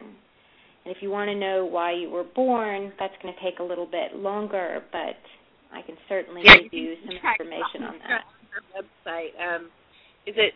And 0.84 0.94
if 0.94 0.98
you 1.02 1.10
want 1.10 1.28
to 1.30 1.34
know 1.34 1.64
why 1.64 1.94
you 1.94 2.10
were 2.10 2.22
born, 2.36 2.92
that's 3.00 3.14
going 3.20 3.34
to 3.34 3.40
take 3.40 3.58
a 3.58 3.64
little 3.64 3.86
bit 3.86 4.14
longer, 4.14 4.84
but 4.92 5.18
I 5.72 5.82
can 5.84 5.96
certainly 6.08 6.42
Yeah, 6.44 6.58
give 6.58 6.72
you 6.72 6.94
some 7.04 7.16
information 7.16 7.82
on 7.82 7.94
that. 8.06 8.22
Website. 8.72 9.56
Um, 9.56 9.64
is 10.28 10.36
it? 10.36 10.54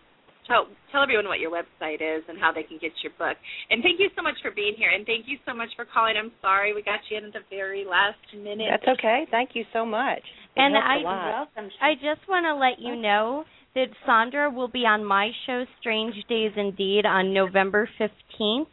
Tell 0.48 0.66
tell 0.90 1.02
everyone 1.02 1.28
what 1.28 1.38
your 1.38 1.52
website 1.52 2.00
is 2.00 2.24
and 2.28 2.40
how 2.40 2.50
they 2.52 2.62
can 2.62 2.78
get 2.80 2.92
your 3.04 3.12
book. 3.18 3.36
And 3.70 3.82
thank 3.82 4.00
you 4.00 4.08
so 4.16 4.22
much 4.22 4.34
for 4.42 4.50
being 4.50 4.72
here. 4.76 4.90
And 4.90 5.04
thank 5.04 5.28
you 5.28 5.36
so 5.46 5.54
much 5.54 5.68
for 5.76 5.84
calling. 5.84 6.14
I'm 6.16 6.32
sorry 6.40 6.74
we 6.74 6.82
got 6.82 7.00
you 7.10 7.18
in 7.18 7.24
at 7.26 7.32
the 7.32 7.44
very 7.50 7.84
last 7.84 8.18
minute. 8.32 8.72
That's 8.72 8.98
okay. 8.98 9.26
Thank 9.30 9.50
you 9.52 9.64
so 9.72 9.84
much. 9.84 10.24
It 10.56 10.60
And 10.60 10.74
helps 10.74 10.88
I 10.88 10.96
a 10.96 11.04
lot. 11.04 11.48
I 11.80 11.94
just 11.94 12.26
want 12.28 12.48
to 12.48 12.56
let 12.56 12.80
you 12.80 12.96
know 12.96 13.44
that 13.74 13.88
Sondra 14.08 14.52
will 14.52 14.68
be 14.68 14.86
on 14.86 15.04
my 15.04 15.30
show 15.46 15.64
Strange 15.80 16.14
Days 16.28 16.52
Indeed 16.56 17.04
on 17.04 17.34
November 17.34 17.88
15th. 18.00 18.66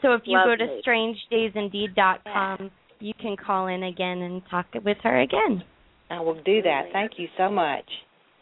So 0.00 0.14
if 0.14 0.22
you 0.24 0.38
go 0.44 0.54
to 0.54 0.64
Lovely. 0.64 1.14
strangedaysindeed.com, 1.32 2.70
you 3.00 3.12
can 3.20 3.36
call 3.36 3.66
in 3.66 3.82
again 3.82 4.18
and 4.18 4.42
talk 4.48 4.66
with 4.84 4.98
her 5.02 5.20
again. 5.20 5.64
I 6.10 6.20
will 6.20 6.40
do 6.42 6.62
that. 6.62 6.84
Thank 6.92 7.12
you 7.18 7.28
so 7.36 7.50
much. 7.50 7.84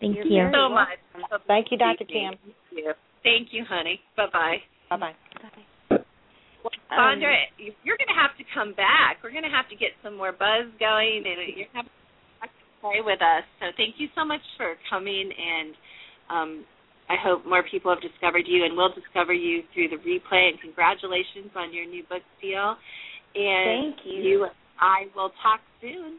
Thank 0.01 0.17
You're 0.17 0.27
you. 0.27 0.53
so 0.53 0.69
much. 0.69 0.99
Thank 1.47 1.69
you, 1.71 1.79
Dr. 1.79 2.05
Kim. 2.05 2.35
Thank 2.43 2.57
you. 2.73 2.93
Thank 3.23 3.49
you, 3.51 3.65
honey. 3.69 4.01
Bye 4.17 4.27
bye. 4.33 4.59
Bye 4.91 4.97
bye. 4.97 5.17
Well, 6.63 6.73
Sondra, 6.91 7.35
you're 7.59 7.99
going 7.99 8.11
to 8.11 8.19
have 8.19 8.35
to 8.39 8.45
come 8.55 8.75
back. 8.75 9.23
We're 9.23 9.31
going 9.35 9.47
to 9.47 9.55
have 9.55 9.69
to 9.71 9.77
get 9.77 9.95
some 10.03 10.17
more 10.17 10.33
buzz 10.33 10.67
going, 10.79 11.23
and 11.23 11.39
you're 11.55 11.71
going 11.71 11.87
to 11.87 11.91
have 12.43 12.51
to 12.51 12.63
play 12.81 13.03
with 13.03 13.23
us. 13.23 13.47
So 13.61 13.71
thank 13.77 13.99
you 13.99 14.09
so 14.15 14.25
much 14.25 14.43
for 14.57 14.75
coming, 14.91 15.31
and 15.31 15.75
um, 16.31 16.51
I 17.11 17.15
hope 17.19 17.47
more 17.47 17.63
people 17.63 17.95
have 17.95 18.03
discovered 18.03 18.47
you, 18.47 18.65
and 18.65 18.77
will 18.77 18.91
discover 18.95 19.33
you 19.33 19.63
through 19.75 19.95
the 19.95 20.01
replay. 20.03 20.51
And 20.55 20.59
congratulations 20.59 21.55
on 21.55 21.75
your 21.75 21.87
new 21.87 22.03
book 22.11 22.23
deal. 22.43 22.75
And 23.35 23.95
Thank 23.95 24.07
you. 24.07 24.23
You, 24.23 24.47
I 24.81 25.07
will 25.15 25.31
talk 25.43 25.61
soon. 25.81 26.19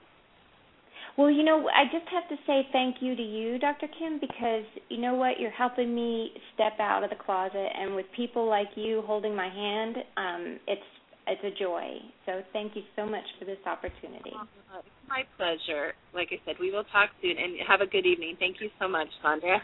Well, 1.17 1.31
you 1.31 1.43
know, 1.43 1.67
I 1.75 1.85
just 1.85 2.07
have 2.11 2.29
to 2.29 2.35
say 2.45 2.67
thank 2.71 2.97
you 3.01 3.15
to 3.15 3.21
you, 3.21 3.57
Dr. 3.57 3.87
Kim, 3.97 4.19
because 4.19 4.65
you 4.89 4.99
know 4.99 5.15
what? 5.15 5.39
You're 5.39 5.49
helping 5.49 5.93
me 5.95 6.31
step 6.53 6.73
out 6.79 7.03
of 7.03 7.09
the 7.09 7.15
closet, 7.15 7.69
and 7.75 7.95
with 7.95 8.05
people 8.15 8.47
like 8.47 8.67
you 8.75 9.01
holding 9.07 9.35
my 9.35 9.49
hand, 9.49 9.95
um, 10.15 10.59
it's 10.67 10.81
it's 11.25 11.43
a 11.43 11.59
joy. 11.59 11.83
So 12.25 12.43
thank 12.53 12.75
you 12.75 12.83
so 12.95 13.05
much 13.05 13.23
for 13.39 13.45
this 13.45 13.57
opportunity. 13.65 14.31
Uh, 14.33 14.79
it's 14.79 15.09
my 15.09 15.23
pleasure. 15.37 15.93
Like 16.13 16.29
I 16.31 16.39
said, 16.45 16.55
we 16.59 16.71
will 16.71 16.85
talk 16.85 17.09
soon, 17.21 17.37
and 17.37 17.55
have 17.67 17.81
a 17.81 17.87
good 17.87 18.05
evening. 18.05 18.37
Thank 18.39 18.61
you 18.61 18.69
so 18.79 18.87
much, 18.87 19.07
Sondra. 19.25 19.57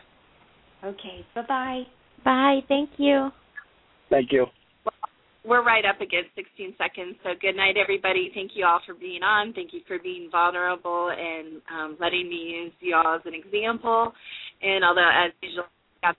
Okay. 0.83 1.23
Bye 1.35 1.45
bye. 1.47 1.83
Bye. 2.25 2.59
Thank 2.67 2.89
you. 2.97 3.29
Thank 4.09 4.31
you. 4.31 4.47
We're 5.45 5.63
right 5.63 5.83
up 5.83 5.99
against 5.99 6.31
16 6.35 6.75
seconds, 6.77 7.15
so 7.21 7.31
good 7.41 7.57
night, 7.57 7.75
everybody. 7.75 8.31
Thank 8.33 8.51
you 8.55 8.65
all 8.65 8.79
for 8.85 8.93
being 8.93 9.23
on. 9.23 9.51
Thank 9.51 9.73
you 9.73 9.81
for 9.85 9.99
being 9.99 10.29
vulnerable 10.31 11.11
and 11.11 11.61
um, 11.67 11.97
letting 11.99 12.29
me 12.29 12.63
use 12.63 12.71
you 12.79 12.95
all 12.95 13.15
as 13.15 13.21
an 13.25 13.33
example. 13.33 14.13
And 14.61 14.85
although, 14.85 15.03
as 15.03 15.35
usual, 15.41 15.65
got 16.01 16.15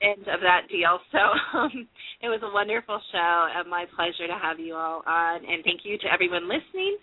the 0.00 0.06
end 0.06 0.26
of 0.26 0.40
that 0.42 0.66
deal, 0.68 0.98
so 1.12 1.18
um, 1.58 1.86
it 2.20 2.26
was 2.26 2.40
a 2.42 2.52
wonderful 2.52 3.00
show. 3.12 3.46
and 3.54 3.70
my 3.70 3.86
pleasure 3.94 4.26
to 4.26 4.38
have 4.42 4.58
you 4.58 4.74
all 4.74 5.02
on. 5.06 5.36
And 5.36 5.62
thank 5.62 5.82
you 5.84 5.96
to 5.98 6.12
everyone 6.12 6.50
listening. 6.50 6.98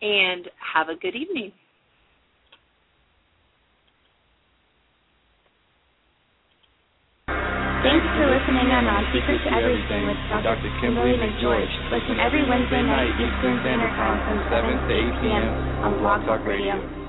And 0.00 0.48
have 0.56 0.88
a 0.88 0.96
good 0.96 1.14
evening. 1.14 1.52
Thanks 7.80 8.04
for 8.12 8.28
listening 8.28 8.68
on 8.76 8.84
On 8.92 9.08
Secret 9.08 9.40
to 9.40 9.56
Everything 9.56 10.04
with 10.04 10.20
Dr. 10.44 10.68
Kimberly 10.84 11.16
McGeorge. 11.16 11.72
Listen 11.88 12.20
every 12.20 12.44
Wednesday 12.44 12.84
night 12.84 13.08
Eastern 13.16 13.56
Standard 13.64 13.88
Time 13.96 14.20
from 14.28 14.36
7 14.52 14.68
to 14.84 14.92
8 15.16 15.22
p.m. 15.24 15.48
on 15.88 15.96
Blog 16.04 16.20
Talk 16.28 16.44
Radio. 16.44 16.99